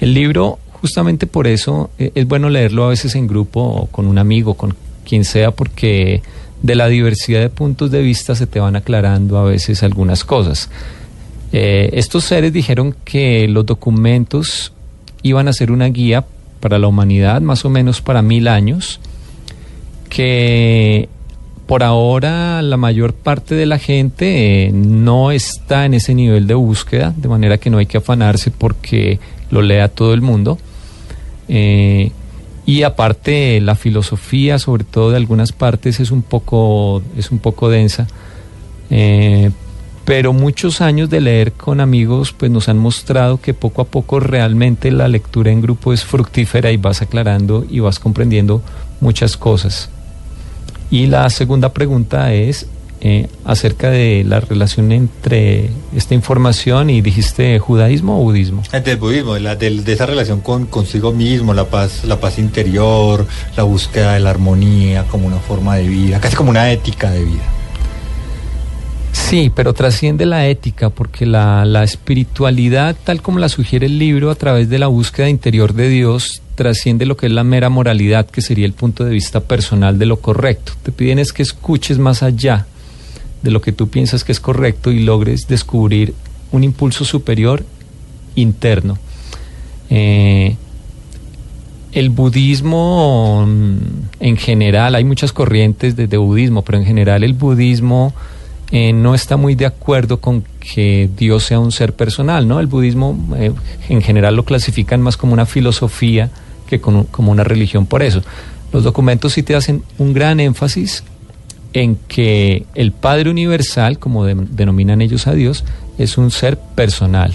El 0.00 0.14
libro, 0.14 0.58
justamente 0.80 1.26
por 1.26 1.46
eso, 1.46 1.90
eh, 1.98 2.12
es 2.14 2.26
bueno 2.26 2.48
leerlo 2.50 2.84
a 2.84 2.88
veces 2.88 3.14
en 3.14 3.26
grupo 3.26 3.60
o 3.60 3.86
con 3.86 4.06
un 4.06 4.18
amigo, 4.18 4.54
con 4.54 4.74
quien 5.04 5.24
sea, 5.24 5.50
porque 5.50 6.22
de 6.62 6.74
la 6.74 6.88
diversidad 6.88 7.40
de 7.40 7.50
puntos 7.50 7.90
de 7.90 8.02
vista 8.02 8.34
se 8.34 8.46
te 8.46 8.60
van 8.60 8.76
aclarando 8.76 9.38
a 9.38 9.44
veces 9.44 9.82
algunas 9.82 10.24
cosas. 10.24 10.70
Eh, 11.52 11.90
estos 11.94 12.24
seres 12.24 12.52
dijeron 12.52 12.94
que 13.04 13.48
los 13.48 13.64
documentos 13.64 14.72
iban 15.22 15.48
a 15.48 15.52
ser 15.52 15.72
una 15.72 15.86
guía 15.86 16.24
para 16.60 16.78
la 16.78 16.88
humanidad, 16.88 17.40
más 17.40 17.64
o 17.64 17.70
menos 17.70 18.00
para 18.00 18.22
mil 18.22 18.48
años, 18.48 19.00
que 20.08 21.08
por 21.66 21.82
ahora 21.82 22.62
la 22.62 22.76
mayor 22.76 23.12
parte 23.12 23.54
de 23.54 23.66
la 23.66 23.78
gente 23.78 24.66
eh, 24.66 24.72
no 24.72 25.30
está 25.30 25.84
en 25.84 25.94
ese 25.94 26.14
nivel 26.14 26.46
de 26.46 26.54
búsqueda, 26.54 27.14
de 27.16 27.28
manera 27.28 27.58
que 27.58 27.70
no 27.70 27.78
hay 27.78 27.86
que 27.86 27.98
afanarse 27.98 28.50
porque 28.50 29.20
lo 29.50 29.62
lea 29.62 29.88
todo 29.88 30.14
el 30.14 30.22
mundo. 30.22 30.58
Eh, 31.48 32.12
y 32.66 32.82
aparte 32.82 33.60
la 33.60 33.74
filosofía, 33.74 34.58
sobre 34.58 34.84
todo 34.84 35.10
de 35.10 35.16
algunas 35.16 35.52
partes, 35.52 36.00
es 36.00 36.10
un 36.10 36.22
poco, 36.22 37.02
es 37.16 37.30
un 37.30 37.38
poco 37.38 37.70
densa. 37.70 38.06
Eh, 38.90 39.50
pero 40.04 40.32
muchos 40.32 40.80
años 40.80 41.10
de 41.10 41.20
leer 41.20 41.52
con 41.52 41.80
amigos 41.80 42.32
pues 42.32 42.50
nos 42.50 42.70
han 42.70 42.78
mostrado 42.78 43.42
que 43.42 43.52
poco 43.52 43.82
a 43.82 43.84
poco 43.84 44.20
realmente 44.20 44.90
la 44.90 45.06
lectura 45.06 45.50
en 45.50 45.60
grupo 45.60 45.92
es 45.92 46.02
fructífera 46.02 46.72
y 46.72 46.78
vas 46.78 47.02
aclarando 47.02 47.66
y 47.68 47.80
vas 47.80 47.98
comprendiendo 47.98 48.62
muchas 49.00 49.36
cosas. 49.36 49.90
Y 50.90 51.08
la 51.08 51.28
segunda 51.28 51.74
pregunta 51.74 52.32
es 52.32 52.66
eh, 53.00 53.28
acerca 53.44 53.90
de 53.90 54.24
la 54.26 54.40
relación 54.40 54.90
entre 54.92 55.70
esta 55.94 56.14
información 56.14 56.90
y 56.90 57.00
dijiste 57.00 57.58
judaísmo 57.58 58.20
o 58.20 58.22
budismo. 58.24 58.62
Eh, 58.72 58.80
Del 58.80 58.96
budismo, 58.96 59.34
de, 59.34 59.40
la- 59.40 59.56
del- 59.56 59.84
de 59.84 59.92
esa 59.92 60.06
relación 60.06 60.40
con 60.40 60.66
consigo 60.66 61.12
mismo, 61.12 61.54
la 61.54 61.64
paz, 61.66 62.04
la 62.04 62.18
paz 62.20 62.38
interior, 62.38 63.26
la 63.56 63.62
búsqueda 63.62 64.14
de 64.14 64.20
la 64.20 64.30
armonía 64.30 65.04
como 65.04 65.26
una 65.26 65.38
forma 65.38 65.76
de 65.76 65.86
vida, 65.88 66.20
casi 66.20 66.34
como 66.36 66.50
una 66.50 66.70
ética 66.72 67.10
de 67.10 67.24
vida. 67.24 67.44
Sí, 69.12 69.50
pero 69.54 69.74
trasciende 69.74 70.24
la 70.26 70.46
ética 70.46 70.90
porque 70.90 71.26
la, 71.26 71.64
la 71.64 71.82
espiritualidad, 71.82 72.96
tal 73.04 73.20
como 73.20 73.38
la 73.38 73.48
sugiere 73.48 73.86
el 73.86 73.98
libro, 73.98 74.30
a 74.30 74.34
través 74.34 74.68
de 74.70 74.78
la 74.78 74.86
búsqueda 74.86 75.28
interior 75.28 75.74
de 75.74 75.88
Dios, 75.88 76.40
trasciende 76.54 77.04
lo 77.04 77.16
que 77.16 77.26
es 77.26 77.32
la 77.32 77.44
mera 77.44 77.68
moralidad, 77.68 78.26
que 78.26 78.40
sería 78.42 78.64
el 78.66 78.72
punto 78.72 79.04
de 79.04 79.10
vista 79.12 79.40
personal 79.40 79.98
de 79.98 80.06
lo 80.06 80.18
correcto. 80.20 80.72
Te 80.82 80.92
piden 80.92 81.18
es 81.18 81.32
que 81.32 81.42
escuches 81.42 81.98
más 81.98 82.22
allá 82.22 82.66
de 83.42 83.50
lo 83.50 83.60
que 83.60 83.72
tú 83.72 83.88
piensas 83.88 84.24
que 84.24 84.32
es 84.32 84.40
correcto 84.40 84.90
y 84.90 85.00
logres 85.00 85.48
descubrir 85.48 86.14
un 86.52 86.64
impulso 86.64 87.04
superior 87.04 87.64
interno. 88.34 88.98
Eh, 89.90 90.56
el 91.92 92.10
budismo 92.10 93.46
mm, 93.46 93.76
en 94.20 94.36
general, 94.36 94.94
hay 94.94 95.04
muchas 95.04 95.32
corrientes 95.32 95.96
de, 95.96 96.16
budismo, 96.16 96.62
pero 96.62 96.78
en 96.78 96.84
general 96.84 97.24
el 97.24 97.32
budismo 97.32 98.14
eh, 98.70 98.92
no 98.92 99.14
está 99.14 99.36
muy 99.36 99.54
de 99.54 99.66
acuerdo 99.66 100.20
con 100.20 100.44
que 100.60 101.08
Dios 101.16 101.44
sea 101.44 101.58
un 101.58 101.72
ser 101.72 101.94
personal, 101.94 102.46
¿no? 102.46 102.60
El 102.60 102.66
budismo 102.66 103.16
eh, 103.36 103.52
en 103.88 104.02
general 104.02 104.36
lo 104.36 104.44
clasifican 104.44 105.00
más 105.00 105.16
como 105.16 105.32
una 105.32 105.46
filosofía 105.46 106.30
que 106.68 106.80
como 106.80 107.32
una 107.32 107.44
religión 107.44 107.86
por 107.86 108.02
eso. 108.02 108.22
Los 108.72 108.84
documentos 108.84 109.32
sí 109.32 109.42
te 109.42 109.54
hacen 109.54 109.82
un 109.96 110.12
gran 110.12 110.38
énfasis 110.38 111.02
en 111.72 111.96
que 112.08 112.64
el 112.74 112.92
Padre 112.92 113.30
Universal, 113.30 113.98
como 113.98 114.24
de- 114.24 114.34
denominan 114.34 115.00
ellos 115.02 115.26
a 115.26 115.32
Dios, 115.34 115.64
es 115.98 116.16
un 116.18 116.30
ser 116.30 116.58
personal, 116.58 117.32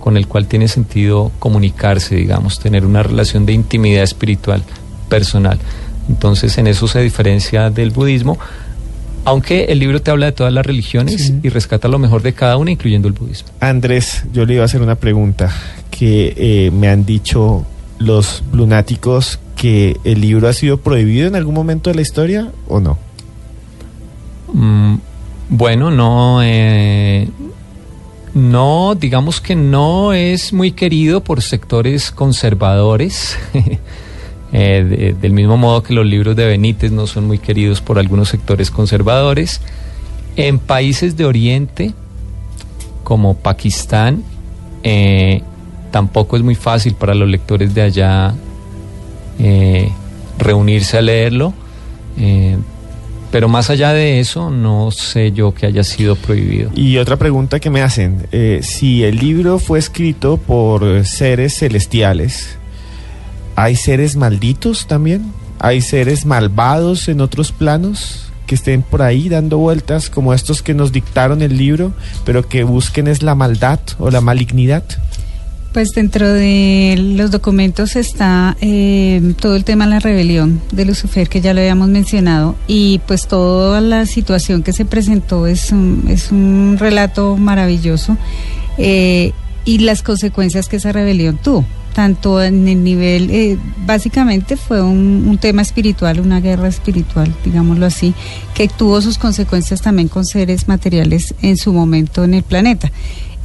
con 0.00 0.16
el 0.16 0.26
cual 0.26 0.46
tiene 0.46 0.68
sentido 0.68 1.30
comunicarse, 1.38 2.16
digamos, 2.16 2.58
tener 2.58 2.84
una 2.86 3.02
relación 3.02 3.46
de 3.46 3.52
intimidad 3.52 4.02
espiritual 4.02 4.62
personal. 5.08 5.58
Entonces, 6.08 6.56
en 6.58 6.66
eso 6.66 6.88
se 6.88 7.00
diferencia 7.02 7.70
del 7.70 7.90
budismo, 7.90 8.38
aunque 9.24 9.64
el 9.64 9.78
libro 9.78 10.00
te 10.00 10.10
habla 10.10 10.26
de 10.26 10.32
todas 10.32 10.52
las 10.52 10.64
religiones 10.64 11.32
y 11.42 11.48
rescata 11.50 11.86
lo 11.88 11.98
mejor 11.98 12.22
de 12.22 12.32
cada 12.32 12.56
una, 12.56 12.70
incluyendo 12.70 13.08
el 13.08 13.14
budismo. 13.14 13.48
Andrés, 13.60 14.24
yo 14.32 14.46
le 14.46 14.54
iba 14.54 14.62
a 14.62 14.66
hacer 14.66 14.80
una 14.80 14.94
pregunta 14.94 15.52
que 15.90 16.32
eh, 16.36 16.70
me 16.70 16.88
han 16.88 17.04
dicho 17.04 17.66
los 17.98 18.42
lunáticos 18.52 19.38
que 19.56 19.96
el 20.04 20.20
libro 20.22 20.48
ha 20.48 20.52
sido 20.52 20.78
prohibido 20.78 21.26
en 21.26 21.34
algún 21.34 21.54
momento 21.54 21.90
de 21.90 21.96
la 21.96 22.02
historia 22.02 22.52
o 22.68 22.80
no. 22.80 22.96
Mm, 24.52 24.94
bueno, 25.50 25.90
no, 25.90 26.40
eh, 26.42 27.28
no, 28.34 28.94
digamos 28.94 29.40
que 29.40 29.54
no 29.54 30.12
es 30.12 30.52
muy 30.52 30.72
querido 30.72 31.22
por 31.22 31.42
sectores 31.42 32.10
conservadores, 32.10 33.36
eh, 34.52 34.84
de- 34.88 35.12
del 35.20 35.32
mismo 35.32 35.56
modo 35.56 35.82
que 35.82 35.94
los 35.94 36.06
libros 36.06 36.36
de 36.36 36.46
Benítez 36.46 36.92
no 36.92 37.06
son 37.06 37.26
muy 37.26 37.38
queridos 37.38 37.80
por 37.80 37.98
algunos 37.98 38.28
sectores 38.28 38.70
conservadores. 38.70 39.60
En 40.36 40.58
países 40.58 41.16
de 41.16 41.24
Oriente, 41.24 41.94
como 43.04 43.34
Pakistán, 43.34 44.22
eh, 44.82 45.42
tampoco 45.90 46.36
es 46.36 46.42
muy 46.42 46.54
fácil 46.54 46.94
para 46.94 47.14
los 47.14 47.28
lectores 47.28 47.74
de 47.74 47.82
allá 47.82 48.34
reunirse 50.38 50.98
a 50.98 51.02
leerlo. 51.02 51.52
Pero 53.30 53.48
más 53.48 53.70
allá 53.70 53.92
de 53.92 54.20
eso, 54.20 54.50
no 54.50 54.90
sé 54.90 55.32
yo 55.32 55.52
que 55.52 55.66
haya 55.66 55.84
sido 55.84 56.16
prohibido. 56.16 56.70
Y 56.74 56.98
otra 56.98 57.16
pregunta 57.16 57.60
que 57.60 57.70
me 57.70 57.82
hacen, 57.82 58.26
eh, 58.32 58.60
si 58.62 59.04
el 59.04 59.16
libro 59.16 59.58
fue 59.58 59.78
escrito 59.78 60.38
por 60.38 61.04
seres 61.04 61.58
celestiales, 61.58 62.56
¿hay 63.56 63.76
seres 63.76 64.16
malditos 64.16 64.86
también? 64.86 65.32
¿Hay 65.58 65.80
seres 65.80 66.24
malvados 66.24 67.08
en 67.08 67.20
otros 67.20 67.52
planos 67.52 68.30
que 68.46 68.54
estén 68.54 68.82
por 68.82 69.02
ahí 69.02 69.28
dando 69.28 69.58
vueltas 69.58 70.08
como 70.08 70.32
estos 70.32 70.62
que 70.62 70.72
nos 70.72 70.92
dictaron 70.92 71.42
el 71.42 71.58
libro, 71.58 71.92
pero 72.24 72.48
que 72.48 72.64
busquen 72.64 73.08
es 73.08 73.22
la 73.22 73.34
maldad 73.34 73.80
o 73.98 74.10
la 74.10 74.20
malignidad? 74.20 74.84
Pues 75.72 75.90
dentro 75.90 76.32
de 76.32 76.96
los 76.98 77.30
documentos 77.30 77.94
está 77.94 78.56
eh, 78.60 79.34
todo 79.38 79.54
el 79.54 79.64
tema 79.64 79.84
de 79.84 79.90
la 79.90 80.00
rebelión 80.00 80.62
de 80.72 80.86
Lucifer, 80.86 81.28
que 81.28 81.42
ya 81.42 81.52
lo 81.52 81.60
habíamos 81.60 81.88
mencionado, 81.88 82.56
y 82.66 83.00
pues 83.06 83.28
toda 83.28 83.80
la 83.82 84.06
situación 84.06 84.62
que 84.62 84.72
se 84.72 84.86
presentó 84.86 85.46
es 85.46 85.70
un, 85.70 86.06
es 86.08 86.32
un 86.32 86.76
relato 86.80 87.36
maravilloso, 87.36 88.16
eh, 88.78 89.32
y 89.66 89.78
las 89.80 90.02
consecuencias 90.02 90.68
que 90.68 90.76
esa 90.76 90.90
rebelión 90.90 91.36
tuvo, 91.36 91.66
tanto 91.92 92.42
en 92.42 92.66
el 92.66 92.82
nivel, 92.82 93.30
eh, 93.30 93.58
básicamente 93.84 94.56
fue 94.56 94.82
un, 94.82 95.26
un 95.28 95.36
tema 95.36 95.60
espiritual, 95.60 96.18
una 96.18 96.40
guerra 96.40 96.68
espiritual, 96.68 97.32
digámoslo 97.44 97.84
así, 97.84 98.14
que 98.54 98.68
tuvo 98.68 99.02
sus 99.02 99.18
consecuencias 99.18 99.82
también 99.82 100.08
con 100.08 100.24
seres 100.24 100.66
materiales 100.66 101.34
en 101.42 101.58
su 101.58 101.74
momento 101.74 102.24
en 102.24 102.32
el 102.32 102.42
planeta. 102.42 102.90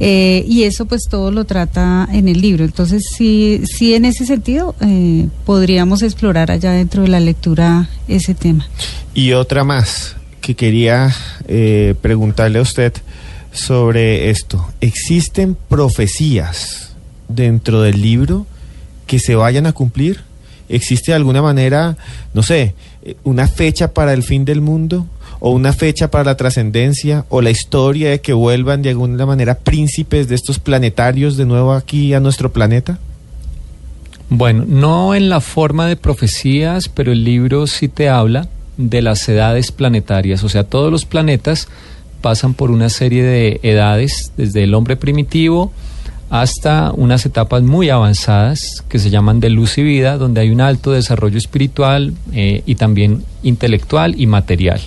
Eh, 0.00 0.44
y 0.48 0.64
eso 0.64 0.86
pues 0.86 1.02
todo 1.08 1.30
lo 1.30 1.44
trata 1.44 2.08
en 2.12 2.28
el 2.28 2.40
libro. 2.40 2.64
Entonces 2.64 3.04
sí, 3.16 3.62
sí 3.64 3.94
en 3.94 4.04
ese 4.04 4.26
sentido 4.26 4.74
eh, 4.80 5.28
podríamos 5.44 6.02
explorar 6.02 6.50
allá 6.50 6.72
dentro 6.72 7.02
de 7.02 7.08
la 7.08 7.20
lectura 7.20 7.88
ese 8.08 8.34
tema. 8.34 8.68
Y 9.14 9.32
otra 9.32 9.64
más 9.64 10.16
que 10.40 10.54
quería 10.54 11.14
eh, 11.46 11.94
preguntarle 12.00 12.58
a 12.58 12.62
usted 12.62 12.92
sobre 13.52 14.30
esto. 14.30 14.68
¿Existen 14.80 15.56
profecías 15.68 16.94
dentro 17.28 17.82
del 17.82 18.02
libro 18.02 18.46
que 19.06 19.20
se 19.20 19.36
vayan 19.36 19.66
a 19.66 19.72
cumplir? 19.72 20.22
¿Existe 20.68 21.12
de 21.12 21.16
alguna 21.16 21.42
manera, 21.42 21.96
no 22.32 22.42
sé, 22.42 22.74
una 23.22 23.46
fecha 23.46 23.92
para 23.92 24.12
el 24.12 24.22
fin 24.22 24.44
del 24.44 24.60
mundo? 24.60 25.06
¿O 25.46 25.50
una 25.50 25.74
fecha 25.74 26.10
para 26.10 26.24
la 26.24 26.38
trascendencia? 26.38 27.26
¿O 27.28 27.42
la 27.42 27.50
historia 27.50 28.08
de 28.08 28.22
que 28.22 28.32
vuelvan 28.32 28.80
de 28.80 28.88
alguna 28.88 29.26
manera 29.26 29.58
príncipes 29.58 30.26
de 30.26 30.36
estos 30.36 30.58
planetarios 30.58 31.36
de 31.36 31.44
nuevo 31.44 31.74
aquí 31.74 32.14
a 32.14 32.20
nuestro 32.20 32.50
planeta? 32.50 32.98
Bueno, 34.30 34.64
no 34.66 35.14
en 35.14 35.28
la 35.28 35.42
forma 35.42 35.86
de 35.86 35.96
profecías, 35.96 36.88
pero 36.88 37.12
el 37.12 37.24
libro 37.24 37.66
sí 37.66 37.88
te 37.88 38.08
habla 38.08 38.48
de 38.78 39.02
las 39.02 39.28
edades 39.28 39.70
planetarias, 39.70 40.42
o 40.44 40.48
sea, 40.48 40.64
todos 40.64 40.90
los 40.90 41.04
planetas 41.04 41.68
pasan 42.22 42.54
por 42.54 42.70
una 42.70 42.88
serie 42.88 43.22
de 43.22 43.60
edades, 43.62 44.32
desde 44.38 44.64
el 44.64 44.72
hombre 44.72 44.96
primitivo 44.96 45.74
hasta 46.30 46.90
unas 46.92 47.26
etapas 47.26 47.62
muy 47.62 47.90
avanzadas 47.90 48.82
que 48.88 48.98
se 48.98 49.10
llaman 49.10 49.40
de 49.40 49.50
luz 49.50 49.76
y 49.76 49.82
vida, 49.82 50.16
donde 50.16 50.40
hay 50.40 50.48
un 50.48 50.62
alto 50.62 50.90
desarrollo 50.92 51.36
espiritual 51.36 52.14
eh, 52.32 52.62
y 52.64 52.76
también 52.76 53.22
intelectual 53.42 54.18
y 54.18 54.26
material. 54.26 54.80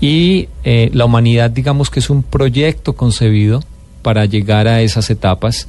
Y 0.00 0.48
eh, 0.64 0.90
la 0.94 1.04
humanidad, 1.04 1.50
digamos 1.50 1.90
que 1.90 2.00
es 2.00 2.08
un 2.08 2.22
proyecto 2.22 2.94
concebido 2.94 3.62
para 4.02 4.24
llegar 4.24 4.66
a 4.66 4.80
esas 4.80 5.10
etapas. 5.10 5.66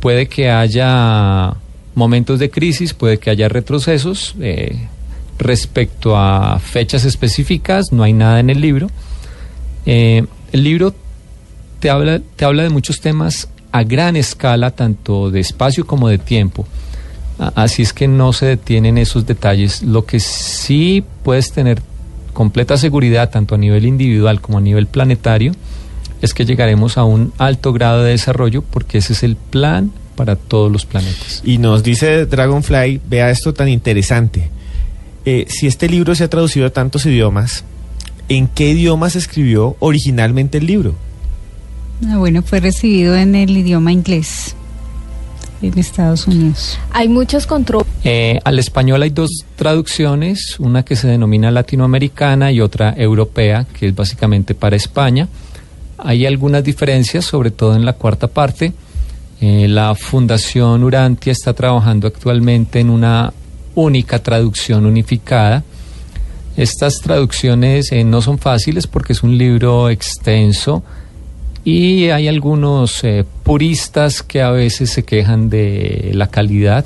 Puede 0.00 0.28
que 0.28 0.50
haya 0.50 1.54
momentos 1.94 2.38
de 2.38 2.50
crisis, 2.50 2.94
puede 2.94 3.18
que 3.18 3.30
haya 3.30 3.48
retrocesos. 3.48 4.34
Eh, 4.40 4.88
respecto 5.38 6.16
a 6.16 6.58
fechas 6.58 7.04
específicas, 7.04 7.92
no 7.92 8.02
hay 8.02 8.12
nada 8.12 8.40
en 8.40 8.50
el 8.50 8.60
libro. 8.60 8.90
Eh, 9.84 10.24
el 10.52 10.64
libro 10.64 10.94
te 11.80 11.90
habla, 11.90 12.20
te 12.36 12.44
habla 12.44 12.62
de 12.62 12.70
muchos 12.70 13.00
temas 13.00 13.48
a 13.72 13.82
gran 13.82 14.16
escala, 14.16 14.70
tanto 14.70 15.30
de 15.30 15.40
espacio 15.40 15.86
como 15.86 16.08
de 16.08 16.18
tiempo. 16.18 16.66
Así 17.56 17.82
es 17.82 17.92
que 17.92 18.06
no 18.06 18.32
se 18.32 18.46
detienen 18.46 18.96
esos 18.96 19.26
detalles. 19.26 19.82
Lo 19.82 20.06
que 20.06 20.20
sí 20.20 21.02
puedes 21.24 21.50
tener 21.50 21.82
completa 22.34 22.76
seguridad, 22.76 23.30
tanto 23.30 23.54
a 23.54 23.58
nivel 23.58 23.86
individual 23.86 24.40
como 24.42 24.58
a 24.58 24.60
nivel 24.60 24.86
planetario, 24.86 25.52
es 26.20 26.34
que 26.34 26.44
llegaremos 26.44 26.98
a 26.98 27.04
un 27.04 27.32
alto 27.38 27.72
grado 27.72 28.02
de 28.02 28.10
desarrollo 28.10 28.62
porque 28.62 28.98
ese 28.98 29.14
es 29.14 29.22
el 29.22 29.36
plan 29.36 29.92
para 30.16 30.36
todos 30.36 30.70
los 30.70 30.84
planetas. 30.84 31.42
Y 31.44 31.58
nos 31.58 31.82
dice 31.82 32.26
Dragonfly, 32.26 33.00
vea 33.08 33.30
esto 33.30 33.54
tan 33.54 33.68
interesante. 33.68 34.50
Eh, 35.24 35.46
si 35.48 35.66
este 35.66 35.88
libro 35.88 36.14
se 36.14 36.24
ha 36.24 36.28
traducido 36.28 36.66
a 36.66 36.70
tantos 36.70 37.06
idiomas, 37.06 37.64
¿en 38.28 38.46
qué 38.48 38.70
idioma 38.70 39.08
se 39.08 39.18
escribió 39.18 39.76
originalmente 39.80 40.58
el 40.58 40.66
libro? 40.66 40.94
Ah, 42.08 42.18
bueno, 42.18 42.42
fue 42.42 42.60
recibido 42.60 43.16
en 43.16 43.34
el 43.34 43.56
idioma 43.56 43.92
inglés 43.92 44.54
en 45.68 45.78
Estados 45.78 46.26
Unidos. 46.26 46.78
Hay 46.92 47.08
muchos 47.08 47.46
controles. 47.46 47.86
Eh, 48.04 48.40
al 48.44 48.58
español 48.58 49.02
hay 49.02 49.10
dos 49.10 49.30
traducciones, 49.56 50.56
una 50.58 50.84
que 50.84 50.96
se 50.96 51.08
denomina 51.08 51.50
latinoamericana 51.50 52.52
y 52.52 52.60
otra 52.60 52.94
europea, 52.96 53.66
que 53.78 53.88
es 53.88 53.94
básicamente 53.94 54.54
para 54.54 54.76
España. 54.76 55.28
Hay 55.98 56.26
algunas 56.26 56.62
diferencias, 56.64 57.24
sobre 57.24 57.50
todo 57.50 57.74
en 57.74 57.84
la 57.84 57.94
cuarta 57.94 58.28
parte. 58.28 58.72
Eh, 59.40 59.68
la 59.68 59.94
Fundación 59.94 60.84
Urantia 60.84 61.32
está 61.32 61.52
trabajando 61.52 62.06
actualmente 62.06 62.80
en 62.80 62.90
una 62.90 63.32
única 63.74 64.22
traducción 64.22 64.86
unificada. 64.86 65.64
Estas 66.56 67.00
traducciones 67.00 67.90
eh, 67.90 68.04
no 68.04 68.22
son 68.22 68.38
fáciles 68.38 68.86
porque 68.86 69.12
es 69.12 69.22
un 69.22 69.36
libro 69.36 69.90
extenso 69.90 70.84
y 71.64 72.10
hay 72.10 72.28
algunos 72.28 73.02
eh, 73.04 73.24
puristas 73.42 74.22
que 74.22 74.42
a 74.42 74.50
veces 74.50 74.90
se 74.90 75.02
quejan 75.02 75.48
de 75.48 76.10
la 76.12 76.26
calidad, 76.26 76.84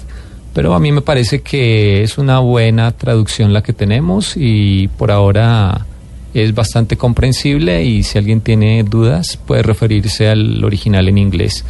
pero 0.55 0.75
a 0.75 0.81
mí 0.81 0.93
me 0.93 1.03
parece 1.03 1.43
que 1.43 2.03
es 2.03 2.17
una 2.17 2.39
buena 2.39 2.93
traducción 2.93 3.53
la 3.53 3.63
que 3.63 3.73
tenemos 3.73 4.35
y 4.37 4.89
por 4.97 5.11
ahora 5.11 5.85
es 6.33 6.55
bastante 6.55 6.97
comprensible 6.97 7.85
y 7.85 8.03
si 8.05 8.19
alguien 8.19 8.41
tiene 8.41 8.85
dudas 8.85 9.37
puede 9.37 9.63
referirse 9.63 10.29
al 10.29 10.63
original 10.63 11.09
en 11.09 11.19
inglés. 11.19 11.65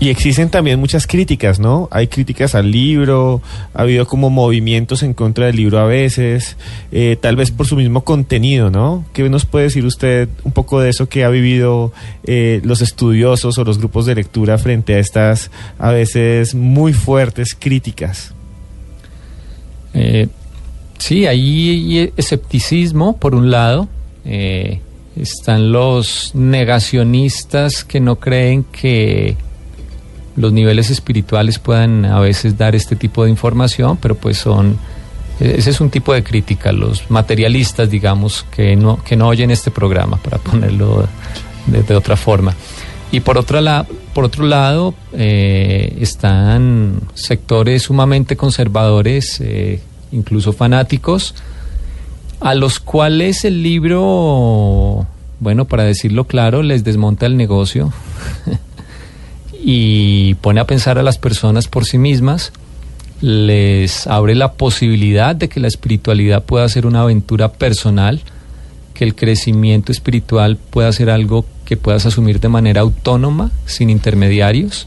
Y 0.00 0.08
existen 0.08 0.48
también 0.48 0.80
muchas 0.80 1.06
críticas, 1.06 1.60
¿no? 1.60 1.86
Hay 1.90 2.06
críticas 2.06 2.54
al 2.54 2.70
libro, 2.70 3.42
ha 3.74 3.82
habido 3.82 4.06
como 4.06 4.30
movimientos 4.30 5.02
en 5.02 5.12
contra 5.12 5.44
del 5.44 5.56
libro 5.56 5.78
a 5.78 5.84
veces, 5.84 6.56
eh, 6.90 7.18
tal 7.20 7.36
vez 7.36 7.50
por 7.50 7.66
su 7.66 7.76
mismo 7.76 8.02
contenido, 8.02 8.70
¿no? 8.70 9.04
¿Qué 9.12 9.28
nos 9.28 9.44
puede 9.44 9.66
decir 9.66 9.84
usted 9.84 10.30
un 10.42 10.52
poco 10.52 10.80
de 10.80 10.88
eso 10.88 11.10
que 11.10 11.22
ha 11.22 11.28
vivido 11.28 11.92
eh, 12.24 12.62
los 12.64 12.80
estudiosos 12.80 13.58
o 13.58 13.64
los 13.64 13.76
grupos 13.76 14.06
de 14.06 14.14
lectura 14.14 14.56
frente 14.56 14.94
a 14.94 15.00
estas 15.00 15.50
a 15.78 15.90
veces 15.90 16.54
muy 16.54 16.94
fuertes 16.94 17.54
críticas? 17.54 18.32
Eh, 19.92 20.28
sí, 20.96 21.26
hay 21.26 22.10
escepticismo 22.16 23.18
por 23.18 23.34
un 23.34 23.50
lado. 23.50 23.86
están 24.24 25.72
los 25.72 26.34
negacionistas 26.34 27.84
que 27.84 28.00
no 28.00 28.16
creen 28.16 28.64
que 28.64 29.36
los 30.36 30.52
niveles 30.52 30.90
espirituales 30.90 31.58
puedan 31.58 32.04
a 32.04 32.20
veces 32.20 32.56
dar 32.56 32.74
este 32.74 32.96
tipo 32.96 33.24
de 33.24 33.30
información, 33.30 33.98
pero 34.00 34.14
pues 34.14 34.38
son 34.38 34.78
ese 35.40 35.70
es 35.70 35.80
un 35.80 35.88
tipo 35.88 36.12
de 36.12 36.22
crítica, 36.22 36.70
los 36.70 37.10
materialistas, 37.10 37.90
digamos, 37.90 38.44
que 38.54 38.76
no, 38.76 39.02
que 39.02 39.16
no 39.16 39.26
oyen 39.28 39.50
este 39.50 39.70
programa, 39.70 40.18
para 40.18 40.38
ponerlo 40.38 41.08
de, 41.66 41.94
otra 41.94 42.16
forma. 42.16 42.54
Y 43.10 43.20
por, 43.20 43.38
otra 43.38 43.60
la, 43.60 43.86
por 44.14 44.24
otro 44.24 44.44
lado, 44.44 44.94
eh, 45.14 45.96
están 46.00 47.00
sectores 47.14 47.84
sumamente 47.84 48.36
conservadores, 48.36 49.40
eh, 49.40 49.80
incluso 50.12 50.52
fanáticos, 50.52 51.34
a 52.40 52.54
los 52.54 52.78
cuales 52.78 53.44
el 53.44 53.62
libro, 53.62 55.06
bueno, 55.40 55.64
para 55.64 55.84
decirlo 55.84 56.24
claro, 56.24 56.62
les 56.62 56.84
desmonta 56.84 57.26
el 57.26 57.36
negocio. 57.36 57.92
y 59.62 60.34
pone 60.36 60.60
a 60.60 60.66
pensar 60.66 60.98
a 60.98 61.02
las 61.02 61.18
personas 61.18 61.68
por 61.68 61.84
sí 61.84 61.98
mismas, 61.98 62.52
les 63.20 64.06
abre 64.06 64.34
la 64.34 64.52
posibilidad 64.52 65.36
de 65.36 65.48
que 65.48 65.60
la 65.60 65.68
espiritualidad 65.68 66.44
pueda 66.44 66.68
ser 66.68 66.86
una 66.86 67.02
aventura 67.02 67.52
personal, 67.52 68.20
que 68.94 69.04
el 69.04 69.14
crecimiento 69.14 69.92
espiritual 69.92 70.56
pueda 70.56 70.92
ser 70.92 71.10
algo 71.10 71.44
que 71.64 71.76
puedas 71.76 72.06
asumir 72.06 72.40
de 72.40 72.48
manera 72.48 72.80
autónoma, 72.80 73.50
sin 73.66 73.90
intermediarios, 73.90 74.86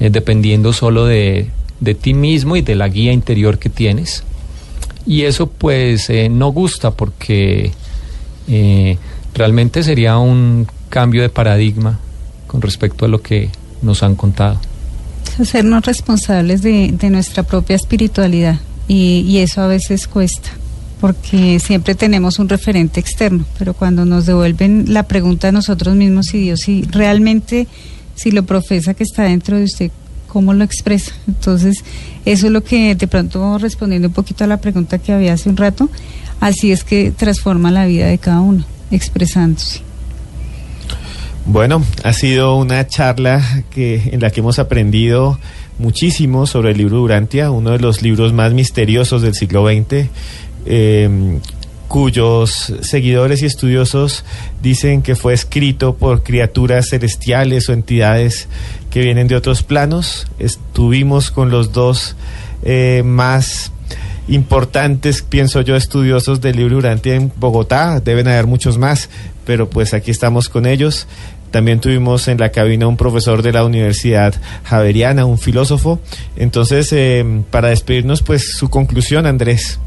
eh, 0.00 0.10
dependiendo 0.10 0.72
solo 0.72 1.04
de, 1.04 1.50
de, 1.80 1.94
ti 1.94 2.14
mismo 2.14 2.56
y 2.56 2.62
de 2.62 2.76
la 2.76 2.88
guía 2.88 3.12
interior 3.12 3.58
que 3.58 3.68
tienes. 3.68 4.22
Y 5.06 5.22
eso 5.22 5.48
pues 5.48 6.08
eh, 6.10 6.28
no 6.28 6.48
gusta 6.48 6.92
porque 6.92 7.72
eh, 8.48 8.98
realmente 9.34 9.82
sería 9.82 10.18
un 10.18 10.66
cambio 10.88 11.22
de 11.22 11.28
paradigma 11.28 11.98
con 12.46 12.62
respecto 12.62 13.04
a 13.04 13.08
lo 13.08 13.20
que 13.20 13.50
nos 13.82 14.02
han 14.02 14.14
contado. 14.14 14.60
Hacernos 15.38 15.84
responsables 15.84 16.62
de, 16.62 16.96
nuestra 17.10 17.42
propia 17.42 17.76
espiritualidad 17.76 18.58
y, 18.88 19.38
eso 19.38 19.62
a 19.62 19.66
veces 19.66 20.08
cuesta 20.08 20.50
porque 21.00 21.60
siempre 21.60 21.94
tenemos 21.94 22.40
un 22.40 22.48
referente 22.48 22.98
externo, 22.98 23.44
pero 23.56 23.72
cuando 23.72 24.04
nos 24.04 24.26
devuelven 24.26 24.86
la 24.88 25.04
pregunta 25.04 25.46
a 25.46 25.52
nosotros 25.52 25.94
mismos 25.94 26.26
si 26.26 26.38
Dios 26.38 26.58
si 26.58 26.82
realmente 26.82 27.68
si 28.16 28.32
lo 28.32 28.44
profesa 28.44 28.94
que 28.94 29.04
está 29.04 29.22
dentro 29.22 29.56
de 29.56 29.62
usted, 29.62 29.92
¿cómo 30.26 30.54
lo 30.54 30.64
expresa? 30.64 31.12
Entonces, 31.28 31.84
eso 32.24 32.46
es 32.46 32.52
lo 32.52 32.64
que 32.64 32.96
de 32.96 33.06
pronto 33.06 33.58
respondiendo 33.58 34.08
un 34.08 34.14
poquito 34.14 34.42
a 34.42 34.48
la 34.48 34.56
pregunta 34.56 34.98
que 34.98 35.12
había 35.12 35.34
hace 35.34 35.48
un 35.48 35.56
rato, 35.56 35.88
así 36.40 36.72
es 36.72 36.82
que 36.82 37.12
transforma 37.12 37.70
la 37.70 37.86
vida 37.86 38.06
de 38.06 38.18
cada 38.18 38.40
uno, 38.40 38.64
expresándose. 38.90 39.87
Bueno, 41.50 41.82
ha 42.04 42.12
sido 42.12 42.56
una 42.56 42.86
charla 42.86 43.42
que, 43.70 44.10
en 44.12 44.20
la 44.20 44.30
que 44.30 44.40
hemos 44.40 44.58
aprendido 44.58 45.38
muchísimo 45.78 46.46
sobre 46.46 46.72
el 46.72 46.76
libro 46.76 46.98
Durantia, 46.98 47.50
uno 47.50 47.70
de 47.70 47.78
los 47.78 48.02
libros 48.02 48.34
más 48.34 48.52
misteriosos 48.52 49.22
del 49.22 49.34
siglo 49.34 49.66
XX, 49.66 50.10
em, 50.66 51.40
cuyos 51.88 52.74
seguidores 52.82 53.40
y 53.40 53.46
estudiosos 53.46 54.26
dicen 54.62 55.00
que 55.00 55.16
fue 55.16 55.32
escrito 55.32 55.96
por 55.96 56.22
criaturas 56.22 56.90
celestiales 56.90 57.70
o 57.70 57.72
entidades 57.72 58.46
que 58.90 59.00
vienen 59.00 59.26
de 59.26 59.34
otros 59.34 59.62
planos. 59.62 60.26
Estuvimos 60.38 61.30
con 61.30 61.48
los 61.50 61.72
dos 61.72 62.14
eh, 62.62 63.02
más 63.06 63.72
importantes, 64.28 65.22
pienso 65.22 65.62
yo, 65.62 65.76
estudiosos 65.76 66.42
del 66.42 66.56
libro 66.56 66.74
Durantia 66.74 67.14
en 67.14 67.32
Bogotá, 67.36 68.00
deben 68.00 68.28
haber 68.28 68.46
muchos 68.46 68.76
más, 68.76 69.08
pero 69.46 69.70
pues 69.70 69.94
aquí 69.94 70.10
estamos 70.10 70.50
con 70.50 70.66
ellos. 70.66 71.06
También 71.50 71.80
tuvimos 71.80 72.28
en 72.28 72.38
la 72.38 72.50
cabina 72.50 72.86
un 72.86 72.96
profesor 72.96 73.42
de 73.42 73.52
la 73.52 73.64
Universidad 73.64 74.34
Javeriana, 74.64 75.24
un 75.24 75.38
filósofo. 75.38 76.00
Entonces, 76.36 76.92
eh, 76.92 77.24
para 77.50 77.68
despedirnos, 77.68 78.22
pues 78.22 78.52
su 78.56 78.68
conclusión, 78.68 79.26
Andrés. 79.26 79.80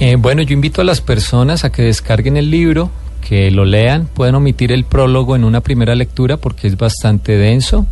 Eh, 0.00 0.16
bueno, 0.16 0.42
yo 0.42 0.54
invito 0.54 0.80
a 0.80 0.84
las 0.84 1.00
personas 1.00 1.64
a 1.64 1.70
que 1.70 1.82
descarguen 1.82 2.36
el 2.36 2.50
libro, 2.50 2.90
que 3.26 3.50
lo 3.50 3.64
lean, 3.64 4.06
pueden 4.06 4.34
omitir 4.34 4.72
el 4.72 4.84
prólogo 4.84 5.36
en 5.36 5.44
una 5.44 5.60
primera 5.60 5.94
lectura 5.94 6.36
porque 6.36 6.66
es 6.66 6.76
bastante 6.76 7.36
denso. 7.36 7.86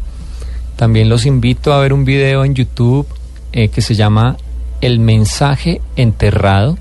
También 0.77 1.09
los 1.09 1.27
invito 1.27 1.73
a 1.73 1.81
ver 1.81 1.93
un 1.93 2.05
video 2.05 2.45
en 2.45 2.55
YouTube 2.55 3.07
eh, 3.53 3.69
que 3.69 3.83
se 3.83 3.95
llama 3.95 4.37
El 4.81 4.99
mensaje 4.99 5.81
enterrado. 5.97 6.77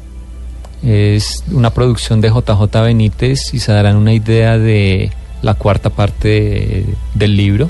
Es 0.84 1.44
una 1.52 1.70
producción 1.70 2.22
de 2.22 2.30
JJ 2.30 2.82
Benítez 2.82 3.54
y 3.54 3.60
se 3.60 3.72
darán 3.72 3.98
una 3.98 4.14
idea 4.14 4.58
de 4.58 5.12
la 5.42 5.54
cuarta 5.56 5.90
parte 5.90 6.28
de- 6.28 6.86
del 7.14 7.36
libro. 7.38 7.70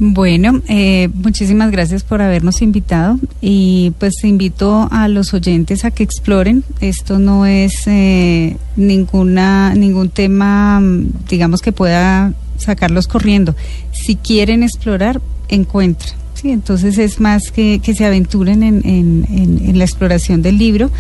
Bueno, 0.03 0.63
eh, 0.67 1.11
muchísimas 1.13 1.71
gracias 1.71 2.05
por 2.05 2.23
habernos 2.23 2.63
invitado 2.63 3.19
y 3.43 3.93
pues 3.99 4.25
invito 4.25 4.89
a 4.91 5.09
los 5.09 5.35
oyentes 5.35 5.85
a 5.85 5.91
que 5.91 6.03
exploren. 6.03 6.65
Esto 6.81 7.19
no 7.19 7.45
es 7.45 7.87
eh, 7.87 8.57
ninguna 8.77 9.75
ningún 9.75 10.09
tema, 10.09 10.83
digamos 11.29 11.61
que 11.61 11.73
pueda 11.73 12.33
sacarlos 12.57 13.09
corriendo. 13.09 13.55
Si 13.93 14.17
quieren 14.17 14.63
explorar, 14.63 15.21
encuentran. 15.49 16.20
Sí, 16.41 16.51
entonces 16.53 16.97
es 16.97 17.21
más 17.21 17.51
que, 17.51 17.81
que 17.83 17.95
se 17.95 18.07
aventuren 18.07 18.63
en, 18.63 18.77
en- 18.87 19.27
en- 19.31 19.61
en 19.69 19.79
la 19.79 19.85
exploración 19.85 20.41
del 20.41 20.57
libro 20.57 20.91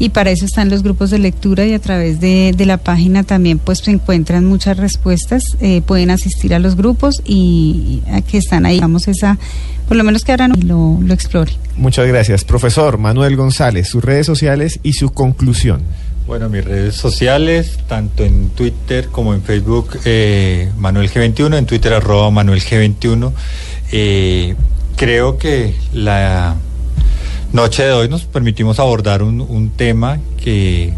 y 0.00 0.08
para 0.08 0.30
eso 0.32 0.44
están 0.44 0.70
los 0.70 0.82
grupos 0.82 1.10
de 1.10 1.20
lectura 1.20 1.64
y 1.66 1.72
a 1.72 1.78
través 1.78 2.18
de, 2.18 2.52
de 2.56 2.66
la 2.66 2.78
página 2.78 3.22
también 3.22 3.58
pues 3.60 3.78
se 3.78 3.92
encuentran 3.92 4.44
muchas 4.44 4.76
respuestas, 4.76 5.44
eh, 5.60 5.82
pueden 5.86 6.10
asistir 6.10 6.52
a 6.52 6.58
los 6.58 6.74
grupos 6.74 7.22
y, 7.24 8.02
y 8.08 8.10
a 8.10 8.22
que 8.22 8.38
están 8.38 8.66
ahí, 8.66 8.74
digamos 8.74 9.06
esa, 9.06 9.38
por 9.86 9.96
lo 9.96 10.02
menos 10.02 10.24
que 10.24 10.32
ahora 10.32 10.48
no 10.48 10.56
lo, 10.56 10.98
lo 11.00 11.14
exploren. 11.14 11.54
Muchas 11.76 12.08
gracias. 12.08 12.42
Profesor 12.42 12.98
Manuel 12.98 13.36
González, 13.36 13.86
sus 13.88 14.02
redes 14.02 14.26
sociales 14.26 14.80
y 14.82 14.94
su 14.94 15.10
conclusión. 15.10 15.80
Bueno, 16.26 16.48
mis 16.48 16.64
redes 16.64 16.96
sociales, 16.96 17.78
tanto 17.88 18.24
en 18.24 18.48
Twitter 18.50 19.06
como 19.12 19.32
en 19.32 19.42
Facebook, 19.42 19.96
eh, 20.04 20.70
Manuel 20.76 21.08
G21, 21.08 21.56
en 21.56 21.66
Twitter 21.66 21.92
arroba 21.94 22.30
Manuel 22.32 22.60
G21. 22.60 23.32
Eh, 23.92 24.54
creo 24.98 25.38
que 25.38 25.74
la 25.94 26.56
noche 27.52 27.84
de 27.84 27.92
hoy 27.92 28.08
nos 28.08 28.24
permitimos 28.24 28.80
abordar 28.80 29.22
un, 29.22 29.40
un 29.40 29.70
tema 29.70 30.18
que 30.42 30.92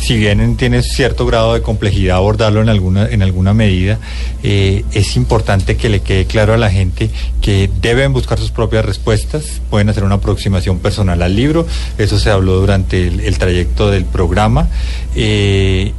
si 0.00 0.16
bien 0.16 0.56
tiene 0.56 0.82
cierto 0.82 1.26
grado 1.26 1.54
de 1.54 1.60
complejidad 1.60 2.16
abordarlo 2.16 2.62
en 2.62 2.68
alguna, 2.68 3.08
en 3.08 3.22
alguna 3.22 3.52
medida, 3.52 3.98
eh, 4.44 4.84
es 4.92 5.16
importante 5.16 5.76
que 5.76 5.88
le 5.88 6.00
quede 6.00 6.26
claro 6.26 6.54
a 6.54 6.56
la 6.56 6.70
gente 6.70 7.10
que 7.42 7.68
deben 7.82 8.12
buscar 8.12 8.38
sus 8.38 8.52
propias 8.52 8.84
respuestas, 8.84 9.60
pueden 9.68 9.88
hacer 9.88 10.04
una 10.04 10.14
aproximación 10.14 10.78
personal 10.78 11.20
al 11.20 11.34
libro, 11.34 11.66
eso 11.98 12.20
se 12.20 12.30
habló 12.30 12.60
durante 12.60 13.08
el, 13.08 13.20
el 13.20 13.36
trayecto 13.36 13.90
del 13.90 14.04
programa. 14.04 14.68
eh, 15.16 15.92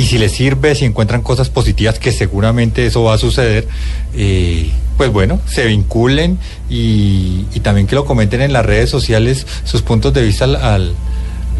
y 0.00 0.04
si 0.06 0.16
les 0.18 0.32
sirve, 0.32 0.74
si 0.74 0.86
encuentran 0.86 1.20
cosas 1.20 1.50
positivas, 1.50 1.98
que 1.98 2.10
seguramente 2.12 2.86
eso 2.86 3.02
va 3.02 3.14
a 3.14 3.18
suceder, 3.18 3.68
eh, 4.14 4.70
pues 4.96 5.12
bueno, 5.12 5.40
se 5.46 5.66
vinculen 5.66 6.38
y, 6.70 7.42
también 7.62 7.86
que 7.86 7.94
lo 7.96 8.04
comenten 8.06 8.40
en 8.40 8.52
las 8.52 8.64
redes 8.64 8.88
sociales 8.88 9.46
sus 9.64 9.82
puntos 9.82 10.14
de 10.14 10.22
vista 10.22 10.44
al- 10.44 10.94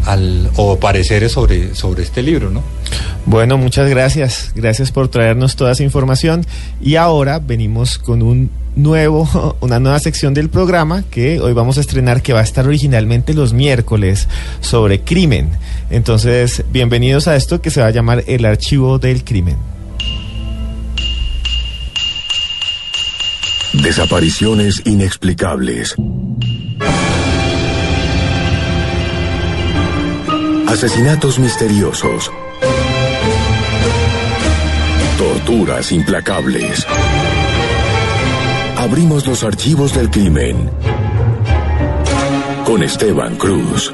al- 0.05 0.49
o 0.55 0.79
pareceres 0.79 1.31
sobre, 1.31 1.75
sobre 1.75 2.01
este 2.01 2.23
libro, 2.23 2.49
¿no? 2.49 2.63
Bueno, 3.27 3.57
muchas 3.59 3.87
gracias. 3.87 4.51
Gracias 4.55 4.91
por 4.91 5.07
traernos 5.09 5.55
toda 5.55 5.73
esa 5.73 5.83
información. 5.83 6.43
Y 6.81 6.95
ahora 6.95 7.37
venimos 7.37 7.99
con 7.99 8.23
un 8.23 8.49
nuevo, 8.75 9.55
una 9.61 9.79
nueva 9.79 9.99
sección 9.99 10.33
del 10.33 10.49
programa 10.49 11.03
que 11.09 11.39
hoy 11.39 11.53
vamos 11.53 11.77
a 11.77 11.81
estrenar 11.81 12.21
que 12.21 12.33
va 12.33 12.39
a 12.39 12.43
estar 12.43 12.67
originalmente 12.67 13.33
los 13.33 13.53
miércoles 13.53 14.27
sobre 14.59 15.01
crimen. 15.01 15.51
Entonces, 15.89 16.63
bienvenidos 16.71 17.27
a 17.27 17.35
esto 17.35 17.61
que 17.61 17.71
se 17.71 17.81
va 17.81 17.87
a 17.87 17.91
llamar 17.91 18.23
el 18.27 18.45
archivo 18.45 18.99
del 18.99 19.23
crimen. 19.23 19.57
Desapariciones 23.73 24.81
inexplicables. 24.85 25.95
Asesinatos 30.67 31.39
misteriosos. 31.39 32.31
Torturas 35.17 35.91
implacables. 35.91 36.85
Abrimos 38.81 39.27
los 39.27 39.43
archivos 39.43 39.93
del 39.93 40.09
crimen. 40.09 40.67
Con 42.65 42.81
Esteban 42.81 43.35
Cruz. 43.35 43.93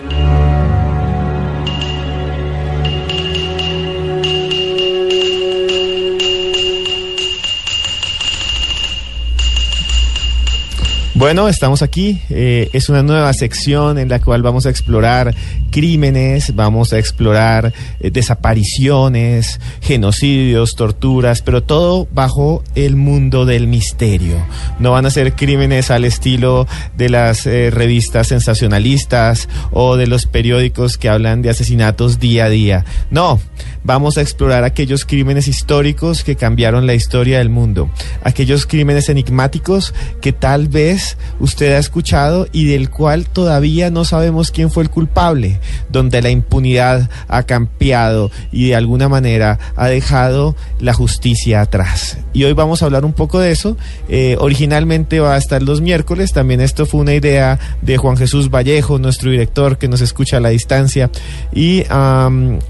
Bueno, 11.16 11.50
estamos 11.50 11.82
aquí. 11.82 12.22
eh, 12.30 12.70
es 12.72 12.88
una 12.88 13.04
nueva 13.04 13.34
sección 13.34 13.98
en 13.98 14.08
la 14.08 14.22
cual 14.22 14.42
vamos 14.42 14.68
a 14.68 14.70
explorar 14.70 15.36
crímenes, 15.78 16.56
vamos 16.56 16.92
a 16.92 16.98
explorar 16.98 17.72
eh, 18.00 18.10
desapariciones, 18.10 19.60
genocidios, 19.80 20.76
torturas, 20.76 21.44
pero 21.44 21.62
todo 21.62 22.08
bajo 22.12 22.64
el 22.74 22.96
mundo 22.96 23.46
del 23.46 23.68
misterio. 23.68 24.44
No 24.80 24.94
van 24.94 25.06
a 25.06 25.12
ser 25.12 25.34
crímenes 25.34 25.92
al 25.92 26.04
estilo 26.04 26.68
de 26.96 27.10
las 27.10 27.46
eh, 27.46 27.70
revistas 27.70 28.30
sensacionalistas 28.30 29.50
o 29.70 29.98
de 29.98 30.08
los 30.08 30.26
periódicos 30.26 30.98
que 30.98 31.10
hablan 31.10 31.44
de 31.44 31.52
asesinatos 31.52 32.20
día 32.20 32.46
a 32.46 32.50
día. 32.50 32.84
No, 33.12 33.40
vamos 33.88 34.18
a 34.18 34.22
explorar 34.22 34.66
aquellos 34.66 35.06
crímenes 35.06 35.48
históricos 35.48 36.26
que 36.26 36.36
cambiaron 36.36 36.86
la 36.86 36.94
historia 36.94 37.38
del 37.38 37.50
mundo, 37.50 37.90
aquellos 38.22 38.66
crímenes 38.66 39.08
enigmáticos 39.08 39.94
que 40.20 40.34
tal 40.34 40.68
vez 40.68 41.18
usted 41.40 41.72
ha 41.72 41.78
escuchado 41.78 42.50
y 42.52 42.66
del 42.66 42.90
cual 42.90 43.30
todavía 43.30 43.90
no 43.90 44.04
sabemos 44.04 44.52
quién 44.52 44.72
fue 44.72 44.84
el 44.84 44.90
culpable, 44.90 45.62
donde 45.90 46.22
la 46.22 46.30
impunidad 46.30 47.10
ha 47.30 47.44
campeado 47.44 48.30
y 48.52 48.68
de 48.68 48.76
alguna 48.76 49.08
manera 49.08 49.58
ha 49.78 49.88
dejado 49.88 50.58
la 50.82 50.94
justicia 50.94 51.62
atrás. 51.62 52.18
Y 52.34 52.44
hoy 52.44 52.52
vamos 52.52 52.82
a 52.82 52.88
hablar 52.88 53.06
un 53.06 53.14
poco 53.14 53.40
de 53.40 53.52
eso. 53.52 53.78
Eh, 54.10 54.36
originalmente 54.40 55.22
va 55.22 55.36
a 55.36 55.38
estar 55.38 55.64
los 55.64 55.80
miércoles, 55.80 56.34
también 56.34 56.60
esto 56.60 56.86
fue 56.86 57.00
una 57.00 57.14
idea 57.14 57.58
de 57.82 57.96
Juan 57.96 58.18
Jesús 58.18 58.50
Vallejo, 58.50 59.00
nuestro 59.00 59.32
director 59.32 59.78
que 59.78 59.88
nos 59.88 60.02
escucha 60.02 60.38
a 60.38 60.42
la 60.42 60.50
distancia. 60.50 61.10
Y 61.54 61.84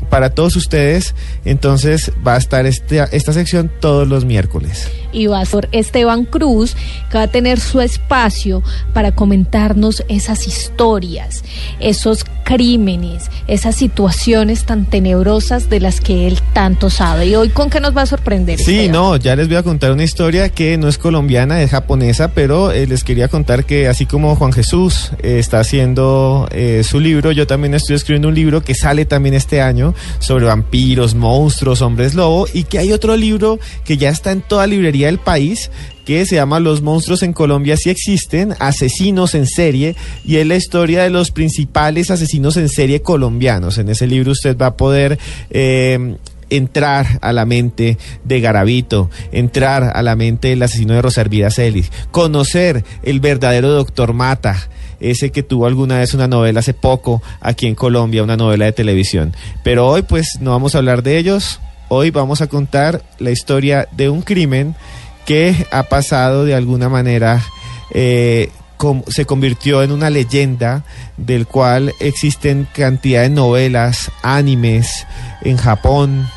para 0.09 0.29
todos 0.35 0.55
ustedes, 0.55 1.06
entonces 1.45 2.11
va 2.25 2.35
a 2.35 2.37
estar 2.37 2.65
este- 2.65 3.03
esta 3.11 3.33
sección 3.33 3.71
todos 3.79 4.07
los 4.07 4.25
miércoles. 4.25 4.89
Y 5.17 5.27
va 5.27 5.39
a 5.39 5.45
ser 5.45 5.67
Esteban 5.71 6.25
Cruz, 6.25 6.75
que 7.09 7.17
va 7.17 7.23
a 7.23 7.27
tener 7.27 7.59
su 7.59 7.81
espacio 7.81 8.61
para 8.93 9.13
comentarnos 9.13 10.03
esas 10.09 10.47
historias, 10.47 11.43
esos 11.79 12.23
crímenes, 12.43 13.29
esas 13.47 13.75
situaciones 13.75 14.63
tan 14.63 14.85
tenebrosas 14.85 15.69
de 15.69 15.79
las 15.79 16.01
que 16.01 16.27
él 16.27 16.39
tanto 16.53 16.89
sabe. 16.89 17.27
¿Y 17.27 17.35
hoy 17.35 17.49
con 17.49 17.69
qué 17.69 17.79
nos 17.79 17.97
va 17.97 18.03
a 18.03 18.05
sorprender? 18.05 18.59
Sí, 18.59 18.75
Esteban? 18.75 18.91
no, 18.91 19.15
ya 19.17 19.35
les 19.35 19.47
voy 19.47 19.57
a 19.57 19.63
contar 19.63 19.91
una 19.91 20.03
historia 20.03 20.49
que 20.49 20.77
no 20.77 20.87
es 20.87 20.97
colombiana, 20.97 21.61
es 21.61 21.71
japonesa, 21.71 22.31
pero 22.33 22.71
eh, 22.71 22.85
les 22.85 23.03
quería 23.03 23.27
contar 23.27 23.65
que 23.65 23.87
así 23.87 24.05
como 24.05 24.35
Juan 24.35 24.53
Jesús 24.53 25.11
eh, 25.23 25.39
está 25.39 25.59
haciendo 25.59 26.47
eh, 26.51 26.83
su 26.83 26.99
libro, 26.99 27.31
yo 27.31 27.47
también 27.47 27.73
estoy 27.73 27.95
escribiendo 27.95 28.27
un 28.27 28.35
libro 28.35 28.61
que 28.61 28.75
sale 28.75 29.05
también 29.05 29.33
este 29.33 29.61
año 29.61 29.95
sobre 30.19 30.45
vampiros, 30.45 31.15
monstruos, 31.15 31.81
hombres 31.81 32.13
lobo, 32.13 32.47
y 32.53 32.65
que 32.65 32.77
hay 32.77 32.93
otro 32.93 33.17
libro 33.17 33.59
que 33.83 33.97
ya 33.97 34.09
está 34.09 34.31
en 34.31 34.41
toda 34.41 34.67
librería 34.67 35.06
del 35.07 35.19
país 35.19 35.71
que 36.05 36.25
se 36.25 36.35
llama 36.35 36.61
Los 36.61 36.81
monstruos 36.81 37.21
en 37.21 37.33
Colombia 37.33 37.75
sí 37.75 37.89
existen, 37.89 38.55
asesinos 38.59 39.35
en 39.35 39.45
serie, 39.45 39.95
y 40.23 40.37
es 40.37 40.47
la 40.47 40.55
historia 40.55 41.03
de 41.03 41.09
los 41.09 41.31
principales 41.31 42.11
asesinos 42.11 42.55
en 42.55 42.69
serie 42.69 43.01
colombianos. 43.01 43.77
En 43.77 43.89
ese 43.89 44.07
libro 44.07 44.31
usted 44.31 44.57
va 44.57 44.67
a 44.67 44.77
poder 44.77 45.19
eh, 45.49 46.15
entrar 46.49 47.19
a 47.21 47.33
la 47.33 47.45
mente 47.45 47.97
de 48.23 48.39
Garavito, 48.39 49.09
entrar 49.31 49.91
a 49.95 50.01
la 50.01 50.15
mente 50.15 50.49
del 50.49 50.63
asesino 50.63 50.93
de 50.93 51.01
Rosa 51.01 51.21
Hervida 51.21 51.51
Celis, 51.51 51.91
conocer 52.11 52.83
el 53.03 53.19
verdadero 53.19 53.69
doctor 53.69 54.13
Mata, 54.13 54.69
ese 54.99 55.31
que 55.31 55.43
tuvo 55.43 55.65
alguna 55.65 55.99
vez 55.99 56.13
una 56.13 56.27
novela 56.27 56.61
hace 56.61 56.73
poco 56.73 57.21
aquí 57.41 57.67
en 57.67 57.75
Colombia, 57.75 58.23
una 58.23 58.37
novela 58.37 58.65
de 58.65 58.71
televisión. 58.71 59.35
Pero 59.63 59.87
hoy 59.87 60.03
pues 60.03 60.37
no 60.39 60.51
vamos 60.51 60.73
a 60.73 60.79
hablar 60.79 61.03
de 61.03 61.17
ellos, 61.17 61.59
hoy 61.89 62.11
vamos 62.11 62.41
a 62.41 62.47
contar 62.47 63.03
la 63.19 63.31
historia 63.31 63.87
de 63.91 64.09
un 64.09 64.21
crimen 64.21 64.75
que 65.27 65.67
ha 65.71 65.83
pasado 65.83 66.45
de 66.45 66.55
alguna 66.55 66.89
manera 66.89 67.43
eh, 67.91 68.49
se 69.07 69.25
convirtió 69.25 69.83
en 69.83 69.91
una 69.91 70.09
leyenda 70.09 70.83
del 71.17 71.45
cual 71.47 71.93
existen 71.99 72.67
cantidad 72.73 73.23
de 73.23 73.29
novelas, 73.29 74.09
animes 74.21 75.05
en 75.41 75.57
Japón, 75.57 76.27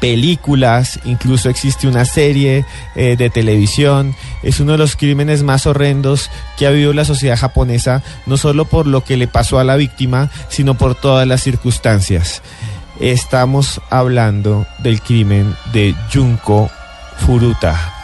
películas, 0.00 1.00
incluso 1.04 1.48
existe 1.48 1.88
una 1.88 2.04
serie 2.04 2.66
eh, 2.94 3.16
de 3.16 3.30
televisión. 3.30 4.14
Es 4.42 4.60
uno 4.60 4.72
de 4.72 4.78
los 4.78 4.96
crímenes 4.96 5.42
más 5.42 5.66
horrendos 5.66 6.30
que 6.58 6.66
ha 6.66 6.70
vivido 6.70 6.92
la 6.92 7.04
sociedad 7.04 7.38
japonesa, 7.38 8.02
no 8.26 8.36
solo 8.36 8.66
por 8.66 8.86
lo 8.86 9.02
que 9.02 9.16
le 9.16 9.28
pasó 9.28 9.58
a 9.58 9.64
la 9.64 9.76
víctima, 9.76 10.30
sino 10.48 10.76
por 10.76 10.94
todas 10.94 11.26
las 11.26 11.42
circunstancias. 11.42 12.42
Estamos 12.98 13.80
hablando 13.88 14.66
del 14.80 15.00
crimen 15.00 15.54
de 15.72 15.94
Junko 16.12 16.70
Furuta. 17.18 17.99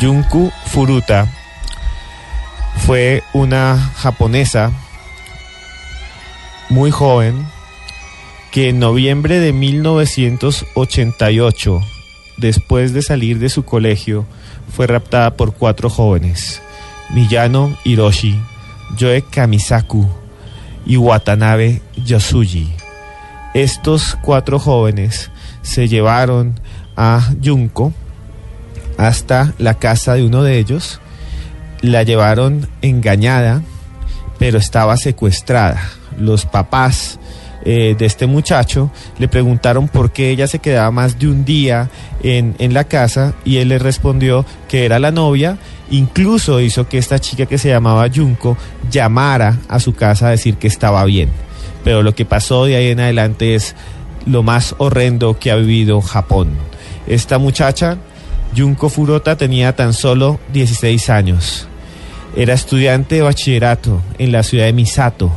Junko 0.00 0.52
Furuta 0.66 1.26
fue 2.86 3.24
una 3.32 3.76
japonesa 3.96 4.72
muy 6.70 6.90
joven 6.90 7.46
que 8.50 8.68
en 8.68 8.78
noviembre 8.78 9.40
de 9.40 9.52
1988, 9.52 11.80
después 12.36 12.92
de 12.92 13.02
salir 13.02 13.38
de 13.38 13.48
su 13.48 13.64
colegio, 13.64 14.26
fue 14.74 14.86
raptada 14.86 15.36
por 15.36 15.54
cuatro 15.54 15.88
jóvenes, 15.90 16.62
Miyano 17.10 17.76
Hiroshi, 17.84 18.40
Joe 18.98 19.22
Kamisaku 19.22 20.08
y 20.86 20.96
Watanabe 20.96 21.82
Yasuji. 21.96 22.72
Estos 23.54 24.16
cuatro 24.22 24.58
jóvenes 24.58 25.30
se 25.62 25.88
llevaron 25.88 26.60
a 26.96 27.30
Junko 27.42 27.92
hasta 28.98 29.54
la 29.58 29.74
casa 29.74 30.14
de 30.14 30.24
uno 30.24 30.42
de 30.42 30.58
ellos 30.58 31.00
la 31.80 32.02
llevaron 32.02 32.68
engañada, 32.82 33.62
pero 34.38 34.58
estaba 34.58 34.96
secuestrada. 34.96 35.80
Los 36.18 36.44
papás 36.44 37.18
eh, 37.64 37.94
de 37.96 38.06
este 38.06 38.26
muchacho 38.26 38.90
le 39.18 39.28
preguntaron 39.28 39.88
por 39.88 40.10
qué 40.10 40.30
ella 40.30 40.46
se 40.46 40.58
quedaba 40.58 40.90
más 40.90 41.18
de 41.18 41.28
un 41.28 41.44
día 41.44 41.90
en, 42.22 42.56
en 42.58 42.74
la 42.74 42.84
casa 42.84 43.34
y 43.44 43.58
él 43.58 43.68
le 43.68 43.78
respondió 43.78 44.44
que 44.68 44.84
era 44.84 44.98
la 44.98 45.12
novia. 45.12 45.58
Incluso 45.90 46.60
hizo 46.60 46.88
que 46.88 46.98
esta 46.98 47.20
chica 47.20 47.46
que 47.46 47.56
se 47.56 47.68
llamaba 47.68 48.08
Junko 48.14 48.56
llamara 48.90 49.58
a 49.68 49.78
su 49.80 49.94
casa 49.94 50.26
a 50.26 50.30
decir 50.30 50.56
que 50.56 50.66
estaba 50.66 51.04
bien. 51.04 51.30
Pero 51.84 52.02
lo 52.02 52.14
que 52.14 52.24
pasó 52.24 52.64
de 52.64 52.76
ahí 52.76 52.88
en 52.88 53.00
adelante 53.00 53.54
es 53.54 53.76
lo 54.26 54.42
más 54.42 54.74
horrendo 54.78 55.38
que 55.38 55.50
ha 55.50 55.56
vivido 55.56 56.00
Japón. 56.00 56.50
Esta 57.06 57.38
muchacha 57.38 57.96
Junko 58.56 58.88
Furota 58.88 59.36
tenía 59.36 59.74
tan 59.76 59.92
solo 59.92 60.40
16 60.52 61.10
años. 61.10 61.68
Era 62.36 62.54
estudiante 62.54 63.16
de 63.16 63.22
bachillerato 63.22 64.02
en 64.18 64.32
la 64.32 64.42
ciudad 64.42 64.66
de 64.66 64.72
Misato. 64.72 65.32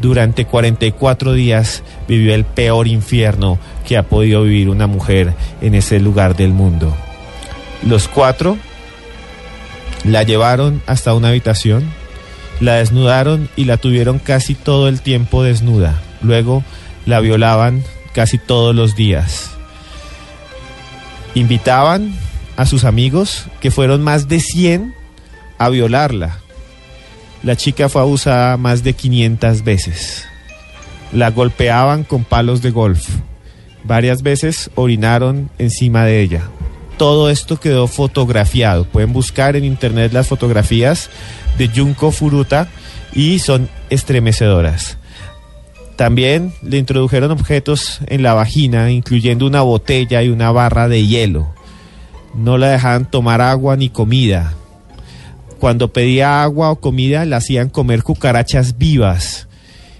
Durante 0.00 0.44
44 0.44 1.32
días 1.32 1.82
vivió 2.06 2.34
el 2.34 2.44
peor 2.44 2.86
infierno 2.86 3.58
que 3.86 3.96
ha 3.96 4.02
podido 4.02 4.42
vivir 4.42 4.68
una 4.68 4.86
mujer 4.86 5.34
en 5.60 5.74
ese 5.74 6.00
lugar 6.00 6.36
del 6.36 6.50
mundo. 6.50 6.94
Los 7.82 8.08
cuatro 8.08 8.58
la 10.04 10.22
llevaron 10.22 10.82
hasta 10.86 11.14
una 11.14 11.28
habitación, 11.28 11.84
la 12.60 12.74
desnudaron 12.74 13.48
y 13.56 13.64
la 13.64 13.76
tuvieron 13.76 14.18
casi 14.18 14.54
todo 14.54 14.88
el 14.88 15.00
tiempo 15.00 15.42
desnuda. 15.42 16.00
Luego 16.20 16.62
la 17.06 17.20
violaban 17.20 17.82
casi 18.12 18.38
todos 18.38 18.74
los 18.74 18.96
días. 18.96 19.50
Invitaban 21.34 22.14
a 22.56 22.66
sus 22.66 22.84
amigos, 22.84 23.46
que 23.60 23.70
fueron 23.70 24.02
más 24.02 24.28
de 24.28 24.40
100, 24.40 24.94
a 25.58 25.68
violarla. 25.68 26.38
La 27.42 27.56
chica 27.56 27.88
fue 27.88 28.00
abusada 28.02 28.56
más 28.56 28.82
de 28.82 28.94
500 28.94 29.62
veces. 29.62 30.26
La 31.12 31.30
golpeaban 31.30 32.04
con 32.04 32.24
palos 32.24 32.62
de 32.62 32.70
golf. 32.70 33.08
Varias 33.84 34.22
veces 34.22 34.70
orinaron 34.74 35.50
encima 35.58 36.04
de 36.04 36.20
ella. 36.20 36.42
Todo 36.96 37.30
esto 37.30 37.60
quedó 37.60 37.86
fotografiado. 37.86 38.84
Pueden 38.84 39.12
buscar 39.12 39.54
en 39.54 39.64
internet 39.64 40.12
las 40.12 40.26
fotografías 40.26 41.10
de 41.58 41.68
Junko 41.68 42.10
Furuta 42.10 42.68
y 43.12 43.38
son 43.38 43.68
estremecedoras. 43.90 44.96
También 45.96 46.52
le 46.62 46.78
introdujeron 46.78 47.30
objetos 47.30 48.00
en 48.06 48.22
la 48.22 48.34
vagina, 48.34 48.90
incluyendo 48.90 49.46
una 49.46 49.62
botella 49.62 50.22
y 50.22 50.28
una 50.28 50.50
barra 50.52 50.88
de 50.88 51.06
hielo. 51.06 51.54
No 52.36 52.58
la 52.58 52.68
dejaban 52.68 53.10
tomar 53.10 53.40
agua 53.40 53.76
ni 53.76 53.88
comida. 53.88 54.52
Cuando 55.58 55.92
pedía 55.92 56.42
agua 56.42 56.70
o 56.70 56.76
comida, 56.76 57.24
la 57.24 57.38
hacían 57.38 57.70
comer 57.70 58.02
cucarachas 58.02 58.76
vivas 58.76 59.48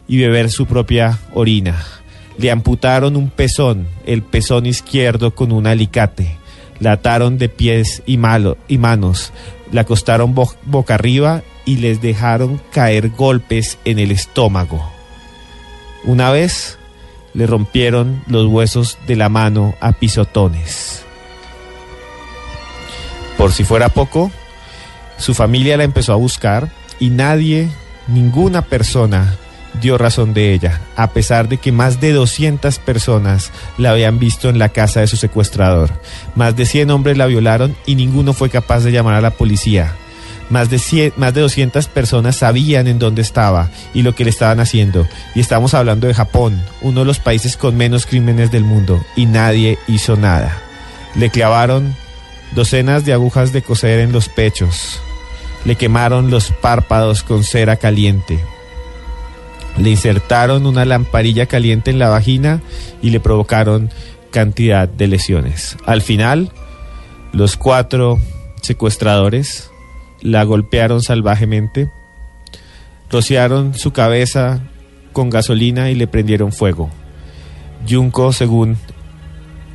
y 0.06 0.18
beber 0.18 0.50
su 0.50 0.66
propia 0.66 1.18
orina. 1.32 1.82
Le 2.36 2.50
amputaron 2.50 3.16
un 3.16 3.30
pezón, 3.30 3.88
el 4.04 4.22
pezón 4.22 4.66
izquierdo, 4.66 5.34
con 5.34 5.50
un 5.50 5.66
alicate. 5.66 6.36
La 6.78 6.92
ataron 6.92 7.38
de 7.38 7.48
pies 7.48 8.02
y, 8.04 8.18
manos. 8.18 9.32
La 9.72 9.80
acostaron 9.80 10.34
boca 10.34 10.94
arriba 10.94 11.42
y 11.64 11.76
les 11.76 12.02
dejaron 12.02 12.60
caer 12.70 13.08
golpes 13.08 13.78
en 13.86 13.98
el 13.98 14.10
estómago. 14.10 14.84
Una 16.04 16.30
vez 16.30 16.78
le 17.32 17.46
rompieron 17.46 18.22
los 18.26 18.46
huesos 18.46 18.98
de 19.06 19.16
la 19.16 19.30
mano 19.30 19.74
a 19.80 19.92
pisotones. 19.92 21.05
Por 23.46 23.52
si 23.52 23.62
fuera 23.62 23.90
poco, 23.90 24.32
su 25.18 25.32
familia 25.32 25.76
la 25.76 25.84
empezó 25.84 26.12
a 26.12 26.16
buscar 26.16 26.68
y 26.98 27.10
nadie, 27.10 27.68
ninguna 28.08 28.62
persona 28.62 29.36
dio 29.80 29.98
razón 29.98 30.34
de 30.34 30.52
ella, 30.52 30.80
a 30.96 31.10
pesar 31.10 31.48
de 31.48 31.58
que 31.58 31.70
más 31.70 32.00
de 32.00 32.12
200 32.12 32.80
personas 32.80 33.52
la 33.78 33.92
habían 33.92 34.18
visto 34.18 34.48
en 34.48 34.58
la 34.58 34.70
casa 34.70 34.98
de 34.98 35.06
su 35.06 35.16
secuestrador. 35.16 35.92
Más 36.34 36.56
de 36.56 36.66
100 36.66 36.90
hombres 36.90 37.18
la 37.18 37.26
violaron 37.26 37.76
y 37.86 37.94
ninguno 37.94 38.32
fue 38.32 38.50
capaz 38.50 38.80
de 38.80 38.90
llamar 38.90 39.14
a 39.14 39.20
la 39.20 39.30
policía. 39.30 39.94
Más 40.50 40.68
de, 40.68 41.12
más 41.16 41.32
de 41.32 41.42
200 41.42 41.86
personas 41.86 42.34
sabían 42.34 42.88
en 42.88 42.98
dónde 42.98 43.22
estaba 43.22 43.70
y 43.94 44.02
lo 44.02 44.12
que 44.16 44.24
le 44.24 44.30
estaban 44.30 44.58
haciendo. 44.58 45.06
Y 45.36 45.40
estamos 45.40 45.72
hablando 45.72 46.08
de 46.08 46.14
Japón, 46.14 46.60
uno 46.82 47.02
de 47.02 47.06
los 47.06 47.20
países 47.20 47.56
con 47.56 47.76
menos 47.76 48.06
crímenes 48.06 48.50
del 48.50 48.64
mundo, 48.64 49.06
y 49.14 49.26
nadie 49.26 49.78
hizo 49.86 50.16
nada. 50.16 50.58
Le 51.14 51.30
clavaron 51.30 51.94
docenas 52.54 53.04
de 53.04 53.12
agujas 53.12 53.52
de 53.52 53.62
coser 53.62 54.00
en 54.00 54.12
los 54.12 54.28
pechos, 54.28 55.00
le 55.64 55.76
quemaron 55.76 56.30
los 56.30 56.52
párpados 56.52 57.22
con 57.22 57.44
cera 57.44 57.76
caliente. 57.76 58.38
Le 59.78 59.90
insertaron 59.90 60.66
una 60.66 60.84
lamparilla 60.84 61.46
caliente 61.46 61.90
en 61.90 61.98
la 61.98 62.08
vagina 62.08 62.62
y 63.02 63.10
le 63.10 63.20
provocaron 63.20 63.90
cantidad 64.30 64.88
de 64.88 65.06
lesiones. 65.06 65.76
Al 65.84 66.02
final, 66.02 66.50
los 67.32 67.56
cuatro 67.56 68.18
secuestradores 68.62 69.70
la 70.22 70.44
golpearon 70.44 71.02
salvajemente, 71.02 71.90
rociaron 73.10 73.74
su 73.74 73.92
cabeza 73.92 74.60
con 75.12 75.30
gasolina 75.30 75.90
y 75.90 75.94
le 75.94 76.06
prendieron 76.06 76.52
fuego. 76.52 76.90
Junko, 77.88 78.32
según 78.32 78.76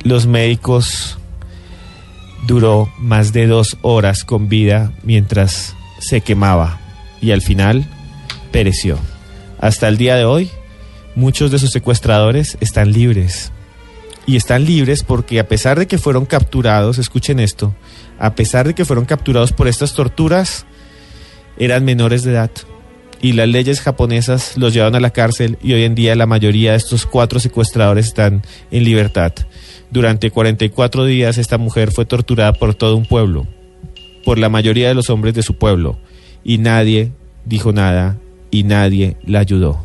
los 0.04 0.26
médicos, 0.26 1.18
duró 2.46 2.92
más 2.98 3.32
de 3.32 3.46
dos 3.46 3.78
horas 3.82 4.24
con 4.24 4.48
vida 4.48 4.92
mientras 5.02 5.74
se 5.98 6.20
quemaba 6.20 6.80
y 7.20 7.30
al 7.30 7.40
final 7.40 7.86
pereció. 8.50 8.98
Hasta 9.60 9.88
el 9.88 9.96
día 9.96 10.16
de 10.16 10.24
hoy, 10.24 10.50
muchos 11.14 11.50
de 11.50 11.58
sus 11.58 11.70
secuestradores 11.70 12.58
están 12.60 12.92
libres. 12.92 13.52
Y 14.26 14.36
están 14.36 14.64
libres 14.64 15.02
porque 15.02 15.40
a 15.40 15.48
pesar 15.48 15.78
de 15.78 15.86
que 15.86 15.98
fueron 15.98 16.26
capturados, 16.26 16.98
escuchen 16.98 17.40
esto, 17.40 17.74
a 18.18 18.34
pesar 18.34 18.66
de 18.66 18.74
que 18.74 18.84
fueron 18.84 19.04
capturados 19.04 19.52
por 19.52 19.66
estas 19.66 19.94
torturas, 19.94 20.64
eran 21.58 21.84
menores 21.84 22.22
de 22.22 22.32
edad. 22.32 22.50
Y 23.20 23.32
las 23.32 23.48
leyes 23.48 23.80
japonesas 23.80 24.56
los 24.56 24.74
llevaron 24.74 24.96
a 24.96 25.00
la 25.00 25.10
cárcel 25.10 25.58
y 25.62 25.72
hoy 25.74 25.84
en 25.84 25.94
día 25.94 26.16
la 26.16 26.26
mayoría 26.26 26.72
de 26.72 26.76
estos 26.76 27.06
cuatro 27.06 27.38
secuestradores 27.38 28.06
están 28.06 28.42
en 28.70 28.84
libertad. 28.84 29.32
Durante 29.92 30.32
44 30.32 31.04
días 31.04 31.38
esta 31.38 31.56
mujer 31.56 31.92
fue 31.92 32.04
torturada 32.04 32.52
por 32.52 32.74
todo 32.74 32.96
un 32.96 33.06
pueblo 33.06 33.46
por 34.24 34.38
la 34.38 34.48
mayoría 34.48 34.88
de 34.88 34.94
los 34.94 35.10
hombres 35.10 35.34
de 35.34 35.42
su 35.42 35.56
pueblo, 35.56 35.98
y 36.44 36.58
nadie 36.58 37.10
dijo 37.44 37.72
nada 37.72 38.18
y 38.52 38.62
nadie 38.62 39.16
la 39.24 39.40
ayudó. 39.40 39.84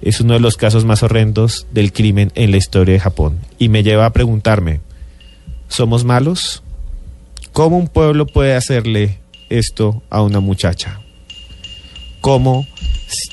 Es 0.00 0.20
uno 0.20 0.32
de 0.34 0.40
los 0.40 0.56
casos 0.56 0.86
más 0.86 1.02
horrendos 1.02 1.66
del 1.70 1.92
crimen 1.92 2.32
en 2.34 2.50
la 2.50 2.56
historia 2.56 2.94
de 2.94 3.00
Japón. 3.00 3.40
Y 3.58 3.68
me 3.68 3.82
lleva 3.82 4.06
a 4.06 4.12
preguntarme, 4.14 4.80
¿somos 5.68 6.04
malos? 6.04 6.62
¿Cómo 7.52 7.76
un 7.76 7.88
pueblo 7.88 8.26
puede 8.26 8.54
hacerle 8.54 9.18
esto 9.50 10.02
a 10.08 10.22
una 10.22 10.40
muchacha? 10.40 11.00
cómo 12.24 12.66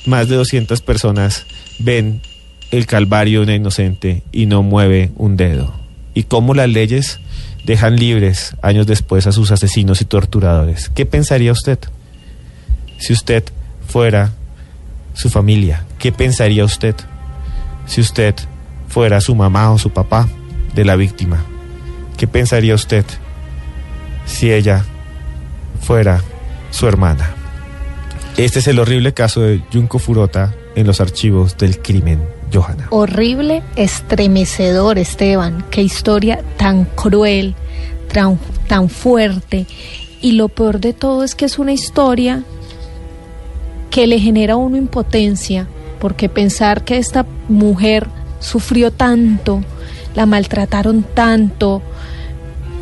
más 0.06 0.28
de 0.28 0.36
200 0.36 0.82
personas 0.82 1.46
ven 1.80 2.20
el 2.72 2.86
calvario 2.88 3.40
de 3.40 3.46
una 3.46 3.56
inocente 3.56 4.22
y 4.34 4.48
no 4.48 4.64
mueve 4.64 5.12
un 5.16 5.38
dedo. 5.38 5.81
Y 6.22 6.24
cómo 6.26 6.54
las 6.54 6.70
leyes 6.70 7.20
dejan 7.66 7.96
libres 7.96 8.56
años 8.62 8.86
después 8.86 9.26
a 9.26 9.32
sus 9.32 9.50
asesinos 9.50 10.02
y 10.02 10.06
torturadores. 10.06 10.92
¿Qué 10.94 11.08
pensaría 11.08 11.52
usted 11.52 11.80
si 13.00 13.12
usted 13.12 13.44
fuera 13.88 14.32
su 15.16 15.32
familia? 15.32 15.84
¿Qué 15.98 16.12
pensaría 16.12 16.64
usted 16.64 16.94
si 17.88 18.02
usted 18.02 18.36
fuera 18.88 19.20
su 19.20 19.34
mamá 19.34 19.72
o 19.72 19.80
su 19.80 19.90
papá 19.90 20.30
de 20.76 20.86
la 20.86 20.96
víctima? 20.96 21.44
¿Qué 22.18 22.28
pensaría 22.28 22.76
usted 22.76 23.04
si 24.28 24.52
ella 24.52 24.86
fuera 25.82 26.22
su 26.70 26.88
hermana? 26.88 27.32
Este 28.38 28.60
es 28.60 28.68
el 28.68 28.78
horrible 28.78 29.16
caso 29.16 29.42
de 29.42 29.60
Junko 29.74 29.98
Furota 29.98 30.54
en 30.76 30.86
los 30.86 31.02
archivos 31.02 31.58
del 31.58 31.80
crimen, 31.80 32.22
Horrible, 32.90 33.64
estremecedor, 33.76 34.98
Esteban. 34.98 35.66
Qué 35.72 35.82
historia 35.82 36.44
tan 36.58 36.86
cruel, 36.86 37.56
tan, 38.12 38.40
tan 38.68 38.90
fuerte. 38.90 39.66
Y 40.22 40.34
lo 40.34 40.50
peor 40.50 40.80
de 40.80 40.94
todo 40.94 41.24
es 41.24 41.36
que 41.36 41.46
es 41.46 41.58
una 41.58 41.72
historia 41.72 42.44
que 43.90 44.08
le 44.08 44.20
genera 44.20 44.54
a 44.54 44.58
uno 44.58 44.78
impotencia, 44.78 45.68
porque 46.00 46.30
pensar 46.30 46.84
que 46.84 46.98
esta 46.98 47.26
mujer 47.50 48.08
sufrió 48.40 48.92
tanto, 48.92 49.64
la 50.16 50.26
maltrataron 50.26 51.04
tanto, 51.04 51.82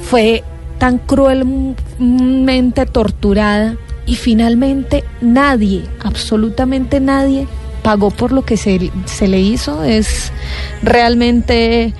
fue 0.01 0.43
tan 0.77 0.97
cruelmente 0.97 2.85
torturada 2.85 3.75
y 4.05 4.15
finalmente 4.15 5.03
nadie, 5.21 5.83
absolutamente 6.01 6.99
nadie, 6.99 7.47
pagó 7.81 8.11
por 8.11 8.31
lo 8.31 8.43
que 8.43 8.57
se, 8.57 8.91
se 9.05 9.27
le 9.27 9.39
hizo. 9.39 9.83
Es 9.83 10.31
realmente 10.81 11.93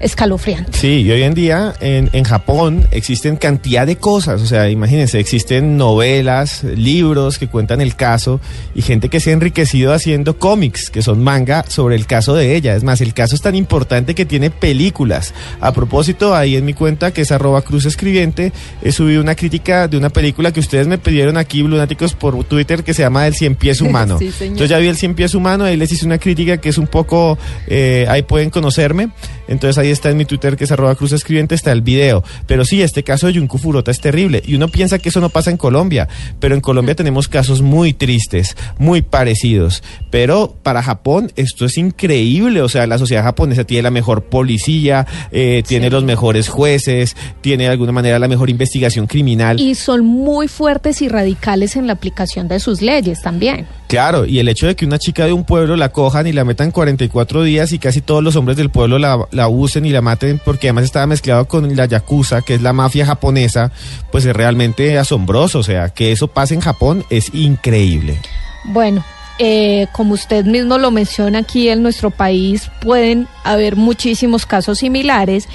escalofriante. 0.00 0.78
Sí, 0.78 1.02
y 1.02 1.10
hoy 1.10 1.22
en 1.22 1.34
día 1.34 1.74
en, 1.80 2.10
en, 2.12 2.24
Japón 2.24 2.86
existen 2.90 3.36
cantidad 3.36 3.86
de 3.86 3.96
cosas, 3.96 4.42
o 4.42 4.46
sea, 4.46 4.68
imagínense, 4.68 5.18
existen 5.18 5.76
novelas, 5.76 6.62
libros 6.64 7.38
que 7.38 7.48
cuentan 7.48 7.80
el 7.80 7.96
caso 7.96 8.40
y 8.74 8.82
gente 8.82 9.08
que 9.08 9.20
se 9.20 9.30
ha 9.30 9.32
enriquecido 9.32 9.92
haciendo 9.92 10.38
cómics, 10.38 10.90
que 10.90 11.02
son 11.02 11.22
manga, 11.22 11.64
sobre 11.68 11.96
el 11.96 12.06
caso 12.06 12.34
de 12.34 12.56
ella. 12.56 12.74
Es 12.76 12.84
más, 12.84 13.00
el 13.00 13.14
caso 13.14 13.34
es 13.34 13.42
tan 13.42 13.54
importante 13.54 14.14
que 14.14 14.24
tiene 14.24 14.50
películas. 14.50 15.34
A 15.60 15.72
propósito, 15.72 16.34
ahí 16.34 16.56
en 16.56 16.64
mi 16.64 16.74
cuenta, 16.74 17.12
que 17.12 17.22
es 17.22 17.32
arroba 17.32 17.62
cruz 17.62 17.84
escribiente, 17.84 18.52
he 18.82 18.92
subido 18.92 19.20
una 19.20 19.34
crítica 19.34 19.88
de 19.88 19.96
una 19.96 20.10
película 20.10 20.52
que 20.52 20.60
ustedes 20.60 20.86
me 20.86 20.98
pidieron 20.98 21.36
aquí, 21.36 21.62
lunáticos, 21.62 22.14
por 22.14 22.42
Twitter, 22.44 22.84
que 22.84 22.94
se 22.94 23.02
llama 23.02 23.26
El 23.26 23.34
Cien 23.34 23.54
Pies 23.54 23.80
Humano. 23.88 24.18
Sí, 24.18 24.30
señor. 24.30 24.52
Entonces 24.52 24.70
ya 24.70 24.78
vi 24.78 24.88
El 24.88 24.96
Cien 24.96 25.14
Pies 25.14 25.34
Humano, 25.34 25.64
ahí 25.64 25.76
les 25.76 25.90
hice 25.92 26.06
una 26.06 26.18
crítica 26.18 26.58
que 26.58 26.68
es 26.68 26.78
un 26.78 26.86
poco, 26.86 27.38
eh, 27.66 28.06
ahí 28.08 28.22
pueden 28.22 28.50
conocerme. 28.50 29.10
Entonces 29.48 29.78
ahí 29.78 29.90
está 29.90 30.10
en 30.10 30.16
mi 30.16 30.24
Twitter, 30.24 30.56
que 30.56 30.64
es 30.64 30.72
arroba 30.72 30.94
cruz 30.94 31.12
escribiente, 31.12 31.54
está 31.54 31.72
el 31.72 31.82
video. 31.82 32.22
Pero 32.46 32.64
sí, 32.64 32.82
este 32.82 33.02
caso 33.02 33.26
de 33.26 33.32
Yunku 33.34 33.58
Furota 33.58 33.90
es 33.90 34.00
terrible. 34.00 34.42
Y 34.46 34.54
uno 34.54 34.68
piensa 34.68 34.98
que 34.98 35.08
eso 35.08 35.20
no 35.20 35.30
pasa 35.30 35.50
en 35.50 35.56
Colombia. 35.56 36.08
Pero 36.38 36.54
en 36.54 36.60
Colombia 36.60 36.94
tenemos 36.94 37.28
casos 37.28 37.62
muy 37.62 37.92
tristes, 37.92 38.56
muy 38.78 39.02
parecidos. 39.02 39.82
Pero 40.10 40.54
para 40.62 40.82
Japón 40.82 41.32
esto 41.36 41.64
es 41.64 41.78
increíble. 41.78 42.62
O 42.62 42.68
sea, 42.68 42.86
la 42.86 42.98
sociedad 42.98 43.22
japonesa 43.24 43.64
tiene 43.64 43.82
la 43.82 43.90
mejor 43.90 44.24
policía, 44.24 45.06
eh, 45.32 45.62
tiene 45.66 45.86
Sí. 45.86 45.90
los 45.92 46.04
mejores 46.04 46.48
jueces, 46.48 47.16
tiene 47.40 47.64
de 47.64 47.70
alguna 47.70 47.92
manera 47.92 48.18
la 48.18 48.28
mejor 48.28 48.50
investigación 48.50 49.06
criminal. 49.06 49.58
Y 49.60 49.74
son 49.74 50.04
muy 50.04 50.48
fuertes 50.48 51.00
y 51.02 51.08
radicales 51.08 51.76
en 51.76 51.86
la 51.86 51.94
aplicación 51.94 52.48
de 52.48 52.60
sus 52.60 52.82
leyes 52.82 53.22
también. 53.22 53.66
Claro, 53.88 54.26
y 54.26 54.38
el 54.38 54.48
hecho 54.48 54.66
de 54.66 54.76
que 54.76 54.84
una 54.84 54.98
chica 54.98 55.24
de 55.24 55.32
un 55.32 55.44
pueblo 55.44 55.74
la 55.76 55.88
cojan 55.90 56.26
y 56.26 56.32
la 56.32 56.44
metan 56.44 56.70
44 56.70 57.42
días 57.42 57.72
y 57.72 57.78
casi 57.78 58.02
todos 58.02 58.22
los 58.22 58.36
hombres 58.36 58.58
del 58.58 58.68
pueblo 58.68 58.98
la, 58.98 59.37
la 59.38 59.48
usen 59.48 59.86
y 59.86 59.90
la 59.90 60.02
maten 60.02 60.40
porque 60.44 60.68
además 60.68 60.84
estaba 60.84 61.06
mezclado 61.06 61.48
con 61.48 61.74
la 61.74 61.86
Yakuza, 61.86 62.42
que 62.42 62.54
es 62.54 62.62
la 62.62 62.74
mafia 62.74 63.06
japonesa, 63.06 63.72
pues 64.12 64.26
es 64.26 64.34
realmente 64.34 64.98
asombroso. 64.98 65.60
O 65.60 65.62
sea, 65.62 65.88
que 65.88 66.12
eso 66.12 66.28
pase 66.28 66.54
en 66.54 66.60
Japón 66.60 67.04
es 67.08 67.32
increíble. 67.32 68.18
Bueno, 68.64 69.04
eh, 69.38 69.86
como 69.92 70.14
usted 70.14 70.44
mismo 70.44 70.78
lo 70.78 70.90
menciona 70.90 71.38
aquí 71.38 71.68
en 71.68 71.82
nuestro 71.82 72.10
país, 72.10 72.70
pueden 72.82 73.28
haber 73.44 73.76
muchísimos 73.76 74.44
casos 74.44 74.80
similares 74.80 75.48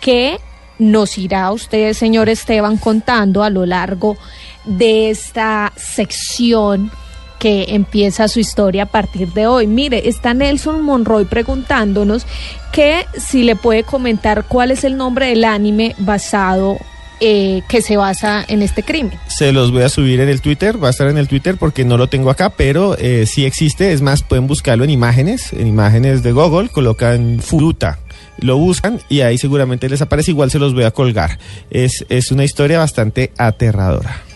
que 0.00 0.38
nos 0.78 1.18
irá 1.18 1.50
usted, 1.52 1.92
señor 1.92 2.28
Esteban, 2.28 2.76
contando 2.76 3.42
a 3.42 3.50
lo 3.50 3.64
largo 3.66 4.16
de 4.64 5.10
esta 5.10 5.72
sección 5.76 6.90
que 7.38 7.66
empieza 7.68 8.28
su 8.28 8.40
historia 8.40 8.84
a 8.84 8.86
partir 8.86 9.32
de 9.32 9.46
hoy. 9.46 9.66
Mire, 9.66 10.08
está 10.08 10.34
Nelson 10.34 10.82
Monroy 10.82 11.24
preguntándonos 11.24 12.26
que 12.72 13.06
si 13.16 13.42
le 13.42 13.56
puede 13.56 13.84
comentar 13.84 14.44
cuál 14.44 14.70
es 14.70 14.84
el 14.84 14.96
nombre 14.96 15.26
del 15.26 15.44
anime 15.44 15.94
basado 15.98 16.78
eh, 17.20 17.62
que 17.68 17.82
se 17.82 17.96
basa 17.96 18.44
en 18.46 18.62
este 18.62 18.84
crimen. 18.84 19.18
Se 19.26 19.50
los 19.50 19.72
voy 19.72 19.82
a 19.82 19.88
subir 19.88 20.20
en 20.20 20.28
el 20.28 20.40
Twitter, 20.40 20.82
va 20.82 20.86
a 20.86 20.90
estar 20.90 21.08
en 21.08 21.18
el 21.18 21.26
Twitter 21.26 21.56
porque 21.56 21.84
no 21.84 21.96
lo 21.96 22.06
tengo 22.06 22.30
acá, 22.30 22.50
pero 22.50 22.96
eh, 22.96 23.26
sí 23.26 23.44
existe. 23.44 23.92
Es 23.92 24.02
más, 24.02 24.22
pueden 24.22 24.46
buscarlo 24.46 24.84
en 24.84 24.90
imágenes, 24.90 25.52
en 25.52 25.66
imágenes 25.66 26.22
de 26.22 26.30
Google, 26.30 26.68
colocan 26.68 27.40
Furuta. 27.40 27.98
Lo 28.40 28.56
buscan 28.56 29.00
y 29.08 29.22
ahí 29.22 29.36
seguramente 29.36 29.88
les 29.88 30.00
aparece. 30.00 30.30
Igual 30.30 30.52
se 30.52 30.60
los 30.60 30.74
voy 30.74 30.84
a 30.84 30.92
colgar. 30.92 31.40
Es, 31.70 32.06
es 32.08 32.30
una 32.30 32.44
historia 32.44 32.78
bastante 32.78 33.32
aterradora. 33.36 34.27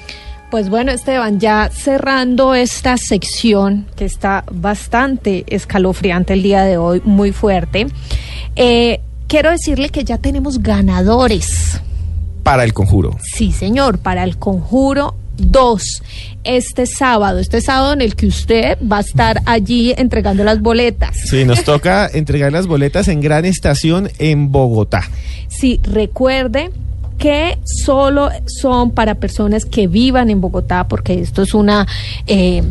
Pues 0.53 0.69
bueno, 0.69 0.93
Esteban, 0.93 1.41
ya 1.41 1.71
cerrando 1.73 2.55
esta 2.55 2.99
sección 2.99 3.87
que 3.97 4.05
está 4.05 4.45
bastante 4.53 5.47
escalofriante 5.49 6.35
el 6.35 6.43
día 6.43 6.63
de 6.63 6.77
hoy, 6.77 7.01
muy 7.07 7.33
fuerte, 7.33 7.87
eh, 8.55 9.01
quiero 9.29 9.51
decirle 9.51 9.89
que 9.89 10.05
ya 10.05 10.19
tenemos 10.19 10.63
ganadores. 10.63 11.81
Para 12.43 12.65
el 12.65 12.75
conjuro. 12.75 13.17
Sí, 13.23 13.51
señor, 13.51 13.97
para 13.97 14.25
el 14.25 14.37
conjuro 14.37 15.15
2 15.39 16.03
este 16.45 16.85
sábado, 16.85 17.39
este 17.39 17.63
sábado 17.63 17.95
en 17.95 18.03
el 18.03 18.15
que 18.15 18.27
usted 18.27 18.77
va 18.87 18.99
a 18.99 19.01
estar 19.01 19.41
allí 19.47 19.95
entregando 19.97 20.45
las 20.45 20.61
boletas. 20.61 21.17
Sí, 21.31 21.47
nos 21.47 21.65
toca 21.65 22.11
entregar 22.13 22.53
las 22.53 22.67
boletas 22.67 23.09
en 23.09 23.23
Gran 23.23 23.47
Estación 23.47 24.11
en 24.19 24.53
Bogotá. 24.53 25.09
Sí, 25.49 25.81
recuerde 25.83 26.71
que 27.19 27.59
solo 27.65 28.31
son 28.47 28.91
para 28.91 29.17
personas 29.17 29.65
que 29.65 29.87
vivan 29.87 30.31
en 30.31 30.41
Bogotá, 30.41 30.89
porque 30.89 31.21
esto 31.21 31.43
es 31.43 31.55
una 31.55 31.87
eh, 32.27 32.63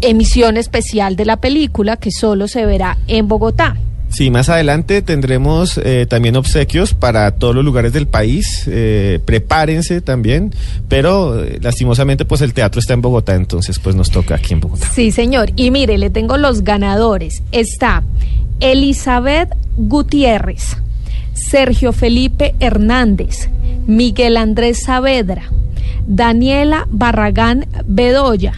emisión 0.00 0.56
especial 0.56 1.16
de 1.16 1.24
la 1.24 1.36
película 1.36 1.96
que 1.96 2.10
solo 2.10 2.48
se 2.48 2.66
verá 2.66 2.98
en 3.06 3.28
Bogotá. 3.28 3.76
Sí, 4.14 4.30
más 4.30 4.48
adelante 4.48 5.02
tendremos 5.02 5.76
eh, 5.76 6.06
también 6.08 6.36
obsequios 6.36 6.94
para 6.94 7.32
todos 7.32 7.52
los 7.52 7.64
lugares 7.64 7.92
del 7.92 8.06
país. 8.06 8.62
Eh, 8.68 9.18
prepárense 9.24 10.00
también, 10.02 10.54
pero 10.88 11.42
eh, 11.42 11.58
lastimosamente 11.60 12.24
pues 12.24 12.40
el 12.40 12.54
teatro 12.54 12.78
está 12.78 12.94
en 12.94 13.00
Bogotá, 13.00 13.34
entonces 13.34 13.80
pues 13.80 13.96
nos 13.96 14.12
toca 14.12 14.36
aquí 14.36 14.54
en 14.54 14.60
Bogotá. 14.60 14.88
Sí, 14.94 15.10
señor. 15.10 15.50
Y 15.56 15.72
mire, 15.72 15.98
le 15.98 16.10
tengo 16.10 16.36
los 16.36 16.62
ganadores. 16.62 17.42
Está 17.50 18.04
Elizabeth 18.60 19.52
Gutiérrez, 19.76 20.76
Sergio 21.34 21.92
Felipe 21.92 22.54
Hernández, 22.60 23.50
Miguel 23.86 24.36
Andrés 24.36 24.84
Saavedra, 24.84 25.50
Daniela 26.06 26.86
Barragán 26.90 27.66
Bedoya. 27.86 28.54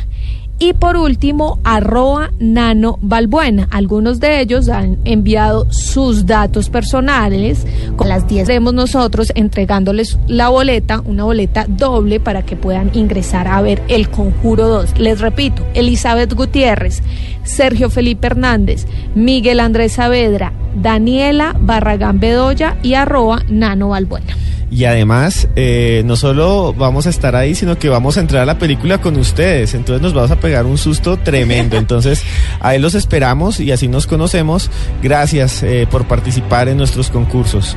Y 0.59 0.73
por 0.73 0.97
último, 0.97 1.59
arroba 1.65 2.31
Nano 2.39 2.99
Balbuena. 3.03 3.69
Algunos 3.71 4.21
de 4.21 4.41
ellos 4.41 4.71
han 4.71 4.97
enviado 5.05 5.71
sus 5.71 6.25
datos 6.25 6.71
personales. 6.71 7.67
Con 7.97 8.09
las 8.09 8.27
10 8.27 8.49
vemos 8.49 8.73
nosotros 8.73 9.33
entregándoles 9.35 10.19
la 10.27 10.49
boleta, 10.49 11.03
una 11.05 11.25
boleta 11.25 11.67
doble 11.69 12.21
para 12.21 12.43
que 12.43 12.57
puedan 12.57 12.91
ingresar 12.95 13.49
a 13.49 13.61
ver 13.61 13.83
el 13.89 14.09
Conjuro 14.09 14.67
2. 14.67 14.99
Les 14.99 15.21
repito, 15.21 15.63
Elizabeth 15.75 16.33
Gutiérrez, 16.33 17.03
Sergio 17.45 17.91
Felipe 17.91 18.29
Hernández, 18.29 18.87
Miguel 19.15 19.61
Andrés 19.61 19.93
Saavedra, 19.93 20.55
Daniela 20.77 21.57
Barragán 21.59 22.21
Bedoya 22.21 22.77
y 22.83 22.95
arroba 22.95 23.43
Nano 23.49 23.89
Balbuena. 23.91 24.37
Y 24.71 24.85
además, 24.85 25.49
eh, 25.55 26.03
no 26.05 26.17
solo 26.17 26.75
vamos 26.77 27.07
a 27.07 27.11
estar 27.11 27.37
ahí, 27.37 27.55
sino 27.55 27.79
que 27.79 27.89
vamos 27.89 28.17
a 28.17 28.21
entrar 28.21 28.43
a 28.43 28.47
la 28.47 28.59
película 28.59 29.01
con 29.01 29.17
ustedes. 29.17 29.75
Entonces 29.75 30.03
nos 30.03 30.13
vamos 30.13 30.31
a 30.33 30.41
pegar 30.41 30.67
un 30.67 30.77
susto 30.77 31.17
tremendo. 31.17 31.77
Entonces, 31.79 32.23
ahí 32.61 32.81
los 32.81 32.95
esperamos 32.95 33.61
y 33.61 33.71
así 33.71 33.87
nos 33.87 34.07
conocemos. 34.07 34.71
Gracias 35.03 35.63
eh, 35.63 35.87
por 35.91 36.07
participar 36.07 36.69
en 36.69 36.79
nuestros 36.79 37.11
concursos. 37.11 37.77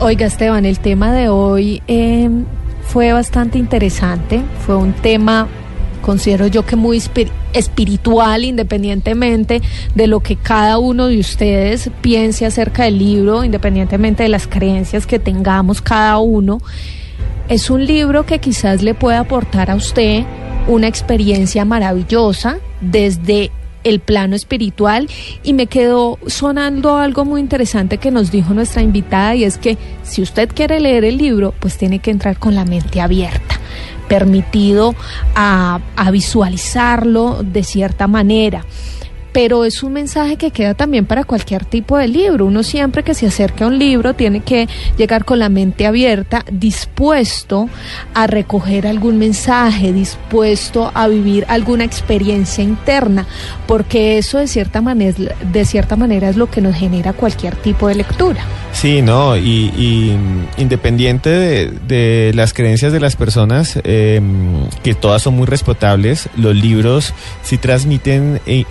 Oiga, 0.00 0.26
Esteban, 0.26 0.64
el 0.66 0.80
tema 0.80 1.12
de 1.12 1.28
hoy 1.28 1.82
eh, 1.86 2.28
fue 2.82 3.12
bastante 3.12 3.58
interesante. 3.58 4.42
Fue 4.66 4.74
un 4.74 4.94
tema, 4.94 5.46
considero 6.02 6.48
yo 6.48 6.66
que 6.66 6.74
muy 6.74 6.96
espiritual, 7.52 8.44
independientemente 8.44 9.62
de 9.94 10.06
lo 10.06 10.20
que 10.20 10.36
cada 10.36 10.78
uno 10.78 11.08
de 11.08 11.18
ustedes 11.18 11.90
piense 12.00 12.46
acerca 12.46 12.84
del 12.84 12.98
libro, 12.98 13.44
independientemente 13.44 14.22
de 14.22 14.28
las 14.28 14.46
creencias 14.46 15.06
que 15.06 15.18
tengamos 15.18 15.80
cada 15.82 16.18
uno. 16.18 16.60
Es 17.48 17.70
un 17.70 17.84
libro 17.84 18.24
que 18.24 18.38
quizás 18.38 18.82
le 18.82 18.94
pueda 18.94 19.20
aportar 19.20 19.70
a 19.70 19.74
usted 19.74 20.24
una 20.68 20.88
experiencia 20.88 21.64
maravillosa 21.64 22.58
desde 22.80 23.50
el 23.84 24.00
plano 24.00 24.36
espiritual 24.36 25.08
y 25.42 25.54
me 25.54 25.66
quedó 25.66 26.18
sonando 26.26 26.96
algo 26.96 27.24
muy 27.24 27.40
interesante 27.40 27.98
que 27.98 28.10
nos 28.10 28.30
dijo 28.30 28.54
nuestra 28.54 28.82
invitada 28.82 29.34
y 29.34 29.44
es 29.44 29.58
que 29.58 29.76
si 30.04 30.22
usted 30.22 30.48
quiere 30.54 30.78
leer 30.80 31.04
el 31.04 31.18
libro, 31.18 31.52
pues 31.58 31.76
tiene 31.76 31.98
que 31.98 32.12
entrar 32.12 32.38
con 32.38 32.54
la 32.54 32.64
mente 32.64 33.00
abierta 33.00 33.51
permitido 34.12 34.94
a, 35.34 35.80
a 35.96 36.10
visualizarlo 36.10 37.42
de 37.42 37.64
cierta 37.64 38.06
manera 38.06 38.62
pero 39.32 39.64
es 39.64 39.82
un 39.82 39.94
mensaje 39.94 40.36
que 40.36 40.50
queda 40.50 40.74
también 40.74 41.06
para 41.06 41.24
cualquier 41.24 41.64
tipo 41.64 41.96
de 41.96 42.08
libro. 42.08 42.46
Uno 42.46 42.62
siempre 42.62 43.02
que 43.02 43.14
se 43.14 43.26
acerca 43.26 43.64
a 43.64 43.68
un 43.68 43.78
libro 43.78 44.14
tiene 44.14 44.40
que 44.40 44.68
llegar 44.96 45.24
con 45.24 45.38
la 45.38 45.48
mente 45.48 45.86
abierta, 45.86 46.44
dispuesto 46.50 47.68
a 48.14 48.26
recoger 48.26 48.86
algún 48.86 49.18
mensaje, 49.18 49.92
dispuesto 49.92 50.90
a 50.94 51.08
vivir 51.08 51.44
alguna 51.48 51.84
experiencia 51.84 52.62
interna, 52.62 53.26
porque 53.66 54.18
eso 54.18 54.38
de 54.38 54.46
cierta 54.46 54.80
manera, 54.80 56.28
es 56.28 56.36
lo 56.36 56.50
que 56.50 56.60
nos 56.60 56.76
genera 56.76 57.12
cualquier 57.12 57.56
tipo 57.56 57.88
de 57.88 57.94
lectura. 57.96 58.44
Sí, 58.72 59.02
no, 59.02 59.36
y, 59.36 60.16
independiente 60.56 61.70
de, 61.70 62.32
las 62.34 62.52
creencias 62.54 62.92
de 62.92 63.00
las 63.00 63.16
personas, 63.16 63.78
em, 63.84 64.66
que 64.82 64.94
todas 64.94 65.22
son 65.22 65.34
muy 65.34 65.46
respetables, 65.46 66.28
los 66.36 66.54
libros 66.54 67.12
sí 67.42 67.58
transmiten 67.58 68.40
eh, 68.46 68.64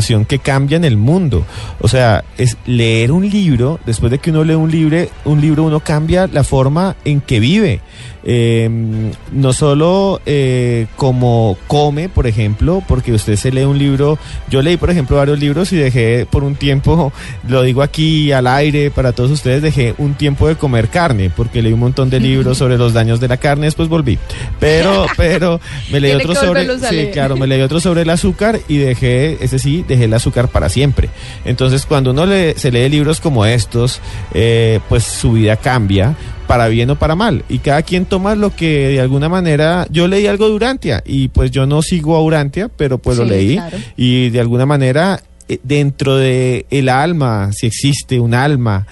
información 0.00 0.24
que 0.24 0.38
cambia 0.38 0.76
en 0.76 0.84
el 0.84 0.96
mundo. 0.96 1.44
O 1.80 1.88
sea, 1.88 2.24
es 2.38 2.56
leer 2.66 3.12
un 3.12 3.28
libro, 3.28 3.78
después 3.84 4.10
de 4.10 4.18
que 4.18 4.30
uno 4.30 4.44
lee 4.44 4.54
un 4.54 4.70
libro, 4.70 4.96
un 5.24 5.40
libro 5.40 5.64
uno 5.64 5.80
cambia 5.80 6.26
la 6.26 6.42
forma 6.42 6.96
en 7.04 7.20
que 7.20 7.40
vive. 7.40 7.80
Em, 8.22 9.12
no 9.32 9.54
solo 9.54 10.20
eh, 10.26 10.86
como 10.96 11.56
come, 11.66 12.10
por 12.10 12.26
ejemplo, 12.26 12.82
porque 12.86 13.14
usted 13.14 13.36
se 13.36 13.50
lee 13.50 13.64
un 13.64 13.78
libro, 13.78 14.18
yo 14.50 14.60
leí, 14.60 14.76
por 14.76 14.90
ejemplo, 14.90 15.16
varios 15.16 15.38
libros 15.38 15.72
y 15.72 15.76
dejé 15.76 16.26
por 16.30 16.44
un 16.44 16.54
tiempo, 16.54 17.14
lo 17.48 17.62
digo 17.62 17.80
aquí 17.80 18.30
al 18.32 18.46
aire 18.46 18.90
para 18.90 19.12
todos 19.12 19.30
ustedes, 19.30 19.62
dejé 19.62 19.94
un 19.96 20.14
tiempo 20.14 20.48
de 20.48 20.56
comer 20.56 20.88
carne, 20.88 21.30
porque 21.34 21.62
leí 21.62 21.72
un 21.72 21.80
montón 21.80 22.10
de 22.10 22.20
libros 22.20 22.58
sobre 22.58 22.76
los 22.76 22.92
daños 22.92 23.20
de 23.20 23.28
la 23.28 23.38
carne, 23.38 23.66
después 23.66 23.88
volví. 23.88 24.18
Pero, 24.58 25.06
pero 25.16 25.58
me 25.90 25.98
leí 25.98 26.12
otro 26.12 26.34
sobre, 26.34 26.78
sí, 26.78 27.08
claro, 27.12 27.36
me 27.36 27.46
leí 27.46 27.62
otro 27.62 27.80
sobre 27.80 28.02
el 28.02 28.10
azúcar 28.10 28.60
y 28.68 28.76
dejé, 28.76 29.42
ese 29.42 29.58
sí, 29.58 29.82
dejé 29.90 30.04
el 30.04 30.14
azúcar 30.14 30.48
para 30.48 30.68
siempre. 30.68 31.08
Entonces, 31.44 31.86
cuando 31.86 32.12
uno 32.12 32.26
se 32.56 32.70
lee 32.70 32.88
libros 32.88 33.20
como 33.20 33.44
estos, 33.44 34.00
eh, 34.32 34.80
pues 34.88 35.04
su 35.04 35.32
vida 35.32 35.56
cambia 35.56 36.16
para 36.46 36.68
bien 36.68 36.90
o 36.90 36.96
para 36.96 37.14
mal. 37.14 37.44
Y 37.48 37.58
cada 37.58 37.82
quien 37.82 38.06
toma 38.06 38.34
lo 38.34 38.54
que 38.54 38.88
de 38.88 39.00
alguna 39.00 39.28
manera. 39.28 39.86
Yo 39.90 40.08
leí 40.08 40.26
algo 40.26 40.48
de 40.48 40.54
Urantia 40.54 41.02
y 41.04 41.28
pues 41.28 41.50
yo 41.50 41.66
no 41.66 41.82
sigo 41.82 42.16
a 42.16 42.22
Urantia, 42.22 42.68
pero 42.68 42.98
pues 42.98 43.18
lo 43.18 43.24
leí. 43.24 43.60
Y 43.96 44.30
de 44.30 44.40
alguna 44.40 44.66
manera 44.66 45.22
eh, 45.48 45.60
dentro 45.62 46.16
de 46.16 46.66
el 46.70 46.88
alma, 46.88 47.50
si 47.52 47.66
existe 47.66 48.18
un 48.18 48.34
alma, 48.34 48.86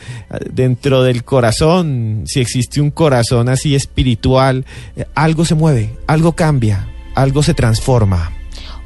dentro 0.52 1.02
del 1.02 1.24
corazón, 1.24 2.24
si 2.26 2.40
existe 2.40 2.80
un 2.80 2.90
corazón 2.90 3.48
así 3.48 3.74
espiritual, 3.74 4.64
eh, 4.96 5.04
algo 5.14 5.44
se 5.44 5.54
mueve, 5.54 5.90
algo 6.06 6.32
cambia, 6.32 6.88
algo 7.14 7.42
se 7.42 7.54
transforma. 7.54 8.37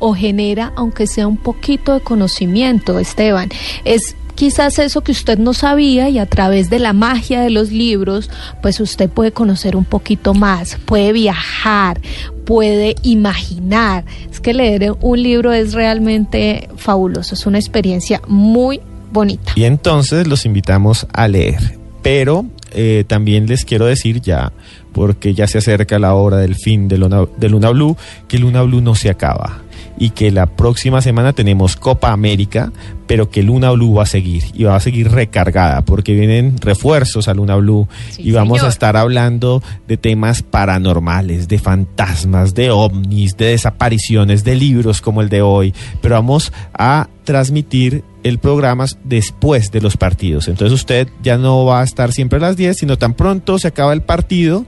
O 0.04 0.14
genera, 0.14 0.72
aunque 0.74 1.06
sea 1.06 1.28
un 1.28 1.36
poquito 1.36 1.94
de 1.94 2.00
conocimiento, 2.00 2.98
Esteban. 2.98 3.50
Es 3.84 4.16
quizás 4.34 4.80
eso 4.80 5.02
que 5.02 5.12
usted 5.12 5.38
no 5.38 5.54
sabía 5.54 6.08
y 6.08 6.18
a 6.18 6.26
través 6.26 6.70
de 6.70 6.80
la 6.80 6.92
magia 6.92 7.40
de 7.40 7.50
los 7.50 7.70
libros, 7.70 8.28
pues 8.60 8.80
usted 8.80 9.08
puede 9.08 9.30
conocer 9.30 9.76
un 9.76 9.84
poquito 9.84 10.34
más, 10.34 10.76
puede 10.84 11.12
viajar, 11.12 12.00
puede 12.44 12.96
imaginar. 13.02 14.04
Es 14.28 14.40
que 14.40 14.54
leer 14.54 14.96
un 15.00 15.22
libro 15.22 15.52
es 15.52 15.72
realmente 15.72 16.68
fabuloso, 16.76 17.36
es 17.36 17.46
una 17.46 17.58
experiencia 17.58 18.20
muy 18.26 18.80
bonita. 19.12 19.52
Y 19.54 19.62
entonces 19.62 20.26
los 20.26 20.44
invitamos 20.46 21.06
a 21.12 21.28
leer, 21.28 21.78
pero 22.02 22.46
eh, 22.72 23.04
también 23.06 23.46
les 23.46 23.64
quiero 23.64 23.86
decir 23.86 24.20
ya, 24.20 24.52
porque 24.92 25.34
ya 25.34 25.46
se 25.46 25.58
acerca 25.58 26.00
la 26.00 26.14
hora 26.14 26.38
del 26.38 26.56
fin 26.56 26.88
de 26.88 26.98
Luna, 26.98 27.26
de 27.36 27.48
Luna 27.48 27.70
Blue, 27.70 27.96
que 28.26 28.38
Luna 28.38 28.62
Blue 28.62 28.80
no 28.80 28.96
se 28.96 29.08
acaba 29.08 29.61
y 29.98 30.10
que 30.10 30.30
la 30.30 30.46
próxima 30.46 31.02
semana 31.02 31.32
tenemos 31.32 31.76
Copa 31.76 32.12
América, 32.12 32.72
pero 33.06 33.30
que 33.30 33.42
Luna 33.42 33.70
Blue 33.72 33.94
va 33.94 34.04
a 34.04 34.06
seguir 34.06 34.44
y 34.54 34.64
va 34.64 34.76
a 34.76 34.80
seguir 34.80 35.10
recargada 35.10 35.84
porque 35.84 36.14
vienen 36.14 36.56
refuerzos 36.58 37.28
a 37.28 37.34
Luna 37.34 37.56
Blue 37.56 37.88
y 38.18 38.32
vamos 38.32 38.62
a 38.62 38.68
estar 38.68 38.96
hablando 38.96 39.62
de 39.86 39.96
temas 39.96 40.42
paranormales, 40.42 41.48
de 41.48 41.58
fantasmas, 41.58 42.54
de 42.54 42.70
ovnis, 42.70 43.36
de 43.36 43.46
desapariciones, 43.46 44.44
de 44.44 44.56
libros 44.56 45.00
como 45.00 45.20
el 45.20 45.28
de 45.28 45.42
hoy, 45.42 45.74
pero 46.00 46.14
vamos 46.14 46.52
a 46.72 47.08
transmitir 47.24 48.02
el 48.22 48.38
programa 48.38 48.86
después 49.04 49.70
de 49.70 49.80
los 49.80 49.96
partidos. 49.96 50.48
Entonces 50.48 50.72
usted 50.72 51.08
ya 51.22 51.38
no 51.38 51.64
va 51.64 51.80
a 51.80 51.84
estar 51.84 52.12
siempre 52.12 52.38
a 52.38 52.42
las 52.42 52.56
10, 52.56 52.76
sino 52.78 52.98
tan 52.98 53.14
pronto 53.14 53.58
se 53.58 53.68
acaba 53.68 53.92
el 53.92 54.02
partido 54.02 54.64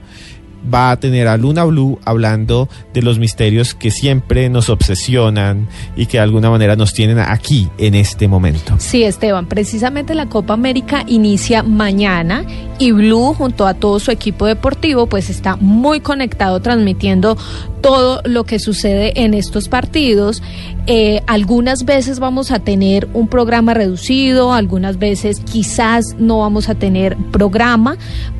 va 0.73 0.91
a 0.91 0.99
tener 0.99 1.27
a 1.27 1.37
Luna 1.37 1.63
Blue 1.65 1.99
hablando 2.05 2.69
de 2.93 3.01
los 3.01 3.19
misterios 3.19 3.73
que 3.73 3.91
siempre 3.91 4.49
nos 4.49 4.69
obsesionan 4.69 5.67
y 5.95 6.05
que 6.05 6.17
de 6.17 6.23
alguna 6.23 6.49
manera 6.49 6.75
nos 6.75 6.93
tienen 6.93 7.19
aquí 7.19 7.69
en 7.77 7.95
este 7.95 8.27
momento. 8.27 8.75
Sí, 8.77 9.03
Esteban, 9.03 9.45
precisamente 9.47 10.15
la 10.15 10.27
Copa 10.27 10.53
América 10.53 11.03
inicia 11.07 11.63
mañana 11.63 12.45
y 12.79 12.91
Blue 12.91 13.33
junto 13.33 13.67
a 13.67 13.73
todo 13.73 13.99
su 13.99 14.11
equipo 14.11 14.45
deportivo 14.45 15.07
pues 15.07 15.29
está 15.29 15.55
muy 15.55 15.99
conectado 15.99 16.59
transmitiendo 16.61 17.37
todo 17.85 18.21
lo 18.25 18.45
que 18.45 18.57
sucede 18.57 19.13
en 19.23 19.35
estos 19.35 19.69
partidos. 19.69 20.41
Eh, 20.87 21.21
algunas 21.27 21.85
veces 21.85 22.19
vamos 22.19 22.49
a 22.49 22.57
tener 22.57 23.07
un 23.13 23.27
programa 23.27 23.75
reducido, 23.75 24.53
algunas 24.53 24.97
veces 24.97 25.39
quizás 25.41 26.15
no 26.17 26.39
vamos 26.39 26.67
a 26.67 26.73
tener 26.73 27.15
programa, 27.31 27.97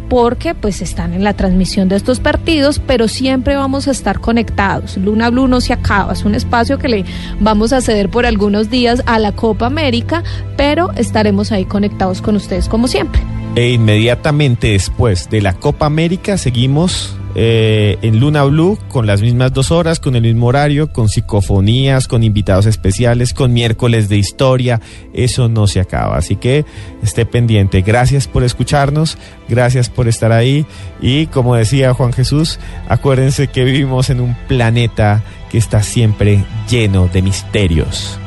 porque 0.10 0.56
pues 0.56 0.82
están 0.82 1.14
en 1.14 1.24
la 1.24 1.34
transmisión 1.36 1.90
de 1.90 1.96
estos 1.96 2.20
partidos, 2.20 2.80
pero 2.80 3.08
siempre 3.08 3.56
vamos 3.56 3.88
a 3.88 3.92
estar 3.92 4.20
conectados. 4.20 4.98
Luna 4.98 5.30
Blue 5.30 5.48
no 5.48 5.62
se 5.62 5.74
acaba, 5.74 6.14
es 6.14 6.26
un 6.26 6.34
espacio 6.34 6.80
que 6.80 6.90
le 6.90 7.06
vamos 7.40 7.72
a 7.72 7.82
ceder 7.82 8.10
por 8.10 8.26
algunos 8.26 8.72
días 8.72 9.04
a 9.06 9.20
la 9.20 9.32
Copa 9.32 9.68
América, 9.68 10.24
pero 10.58 10.92
estaremos 10.94 11.52
ahí 11.52 11.66
conectados 11.66 12.20
con 12.20 12.36
ustedes 12.36 12.68
como 12.68 12.88
siempre. 12.88 13.22
E 13.56 13.70
inmediatamente 13.70 14.72
después 14.72 15.30
de 15.30 15.42
la 15.42 15.54
Copa 15.54 15.86
América 15.86 16.38
seguimos 16.38 17.18
eh, 17.38 17.98
en 18.02 18.20
Luna 18.20 18.44
Blue 18.44 18.78
con 18.90 19.08
las 19.08 19.22
mismas 19.22 19.54
dos 19.54 19.72
horas, 19.72 20.00
con 20.00 20.16
el 20.16 20.24
mismo 20.24 20.48
horario, 20.48 20.92
con 20.92 21.08
psicofonías, 21.08 22.08
con 22.08 22.24
invitados 22.24 22.66
especiales, 22.66 23.34
con 23.34 23.54
miércoles 23.54 24.10
de 24.10 24.18
historia. 24.18 24.82
Eso 25.14 25.48
no 25.48 25.68
se 25.68 25.80
acaba. 25.80 26.18
Así 26.18 26.36
que 26.36 26.66
esté 27.02 27.26
pendiente. 27.26 27.82
Gracias 27.82 28.28
por 28.28 28.44
escucharnos, 28.44 29.18
gracias 29.48 29.90
por 29.90 30.10
estar 30.10 30.34
ahí. 30.34 30.66
Y 31.02 31.28
como 31.28 31.56
decía 31.56 31.94
Juan 31.94 32.12
Jesús, 32.12 32.60
acuérdense 32.90 33.48
que 33.48 33.64
vivimos 33.64 34.10
en 34.10 34.20
un 34.20 34.36
planeta 34.48 35.24
que 35.50 35.58
está 35.58 35.82
siempre 35.82 36.44
lleno 36.70 37.08
de 37.08 37.22
misterios. 37.22 38.20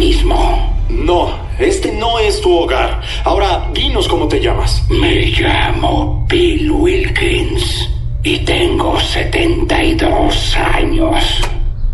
Mismo. 0.00 0.74
No. 0.88 1.28
Este 1.58 1.92
no 1.92 2.18
es 2.18 2.40
tu 2.40 2.50
hogar. 2.56 3.02
Ahora, 3.22 3.70
dinos 3.74 4.08
cómo 4.08 4.26
te 4.26 4.40
llamas. 4.40 4.82
Me 4.88 5.26
llamo 5.26 6.26
Bill 6.26 6.70
Wilkins 6.70 7.86
y 8.22 8.38
tengo 8.38 8.98
72 8.98 10.56
años. 10.56 11.22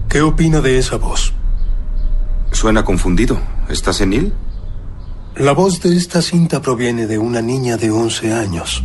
¿Qué 0.08 0.22
opina 0.22 0.60
de 0.60 0.78
esa 0.78 0.96
voz? 0.96 1.32
Suena 2.52 2.84
confundido. 2.84 3.40
¿Estás 3.68 3.96
senil? 3.96 4.32
La 5.34 5.52
voz 5.52 5.82
de 5.82 5.96
esta 5.96 6.22
cinta 6.22 6.62
proviene 6.62 7.06
de 7.08 7.18
una 7.18 7.42
niña 7.42 7.76
de 7.76 7.90
11 7.90 8.32
años. 8.32 8.84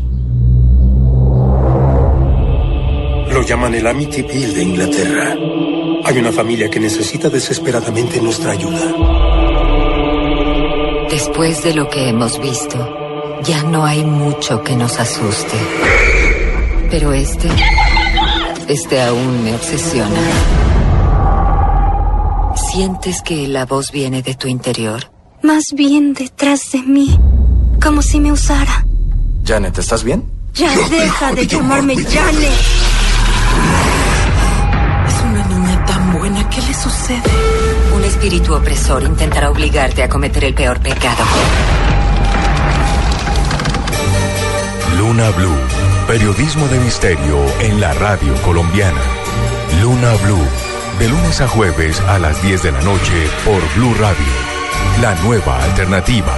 Lo 3.32 3.42
llaman 3.44 3.76
el 3.76 3.86
Amityville 3.86 4.54
de 4.54 4.64
Inglaterra. 4.64 5.36
Hay 6.04 6.18
una 6.18 6.32
familia 6.32 6.70
que 6.70 6.80
necesita 6.80 7.30
desesperadamente 7.30 8.20
nuestra 8.22 8.52
ayuda. 8.52 8.82
Después 11.10 11.64
de 11.64 11.74
lo 11.74 11.90
que 11.90 12.10
hemos 12.10 12.40
visto, 12.42 13.42
ya 13.44 13.64
no 13.64 13.86
hay 13.86 14.04
mucho 14.04 14.64
que 14.64 14.76
nos 14.76 15.00
asuste. 15.00 15.58
Pero 16.90 17.14
este, 17.14 17.50
este 18.68 19.02
aún 19.02 19.44
me 19.44 19.54
obsesiona. 19.54 20.20
¿Sientes 22.72 23.22
que 23.22 23.48
la 23.48 23.66
voz 23.66 23.92
viene 23.92 24.22
de 24.22 24.36
tu 24.36 24.48
interior? 24.48 25.12
Más 25.44 25.66
bien 25.74 26.14
detrás 26.14 26.72
de 26.72 26.82
mí, 26.82 27.18
como 27.82 28.02
si 28.02 28.20
me 28.20 28.32
usara. 28.32 28.86
Janet, 29.46 29.78
¿estás 29.78 30.04
bien? 30.04 30.26
Ya 30.54 30.72
deja 30.90 31.34
de 31.34 31.48
llamarme 31.48 31.96
Janet. 31.96 32.52
¿Qué 36.52 36.62
le 36.62 36.74
sucede? 36.74 37.22
Un 37.96 38.04
espíritu 38.04 38.54
opresor 38.54 39.04
intentará 39.04 39.50
obligarte 39.50 40.04
a 40.04 40.10
cometer 40.10 40.44
el 40.44 40.54
peor 40.54 40.80
pecado. 40.80 41.24
Luna 44.98 45.30
Blue 45.32 45.82
Periodismo 46.12 46.68
de 46.68 46.78
misterio 46.80 47.38
en 47.62 47.80
la 47.80 47.94
radio 47.94 48.34
colombiana. 48.42 49.00
Luna 49.82 50.12
Blue. 50.24 50.46
De 51.00 51.08
lunes 51.08 51.40
a 51.40 51.48
jueves 51.48 52.02
a 52.02 52.20
las 52.20 52.44
10 52.44 52.64
de 52.64 52.72
la 52.74 52.82
noche 52.82 53.30
por 53.46 53.62
Blue 53.76 53.94
Radio. 53.94 54.26
La 55.00 55.16
nueva 55.24 55.64
alternativa. 55.64 56.36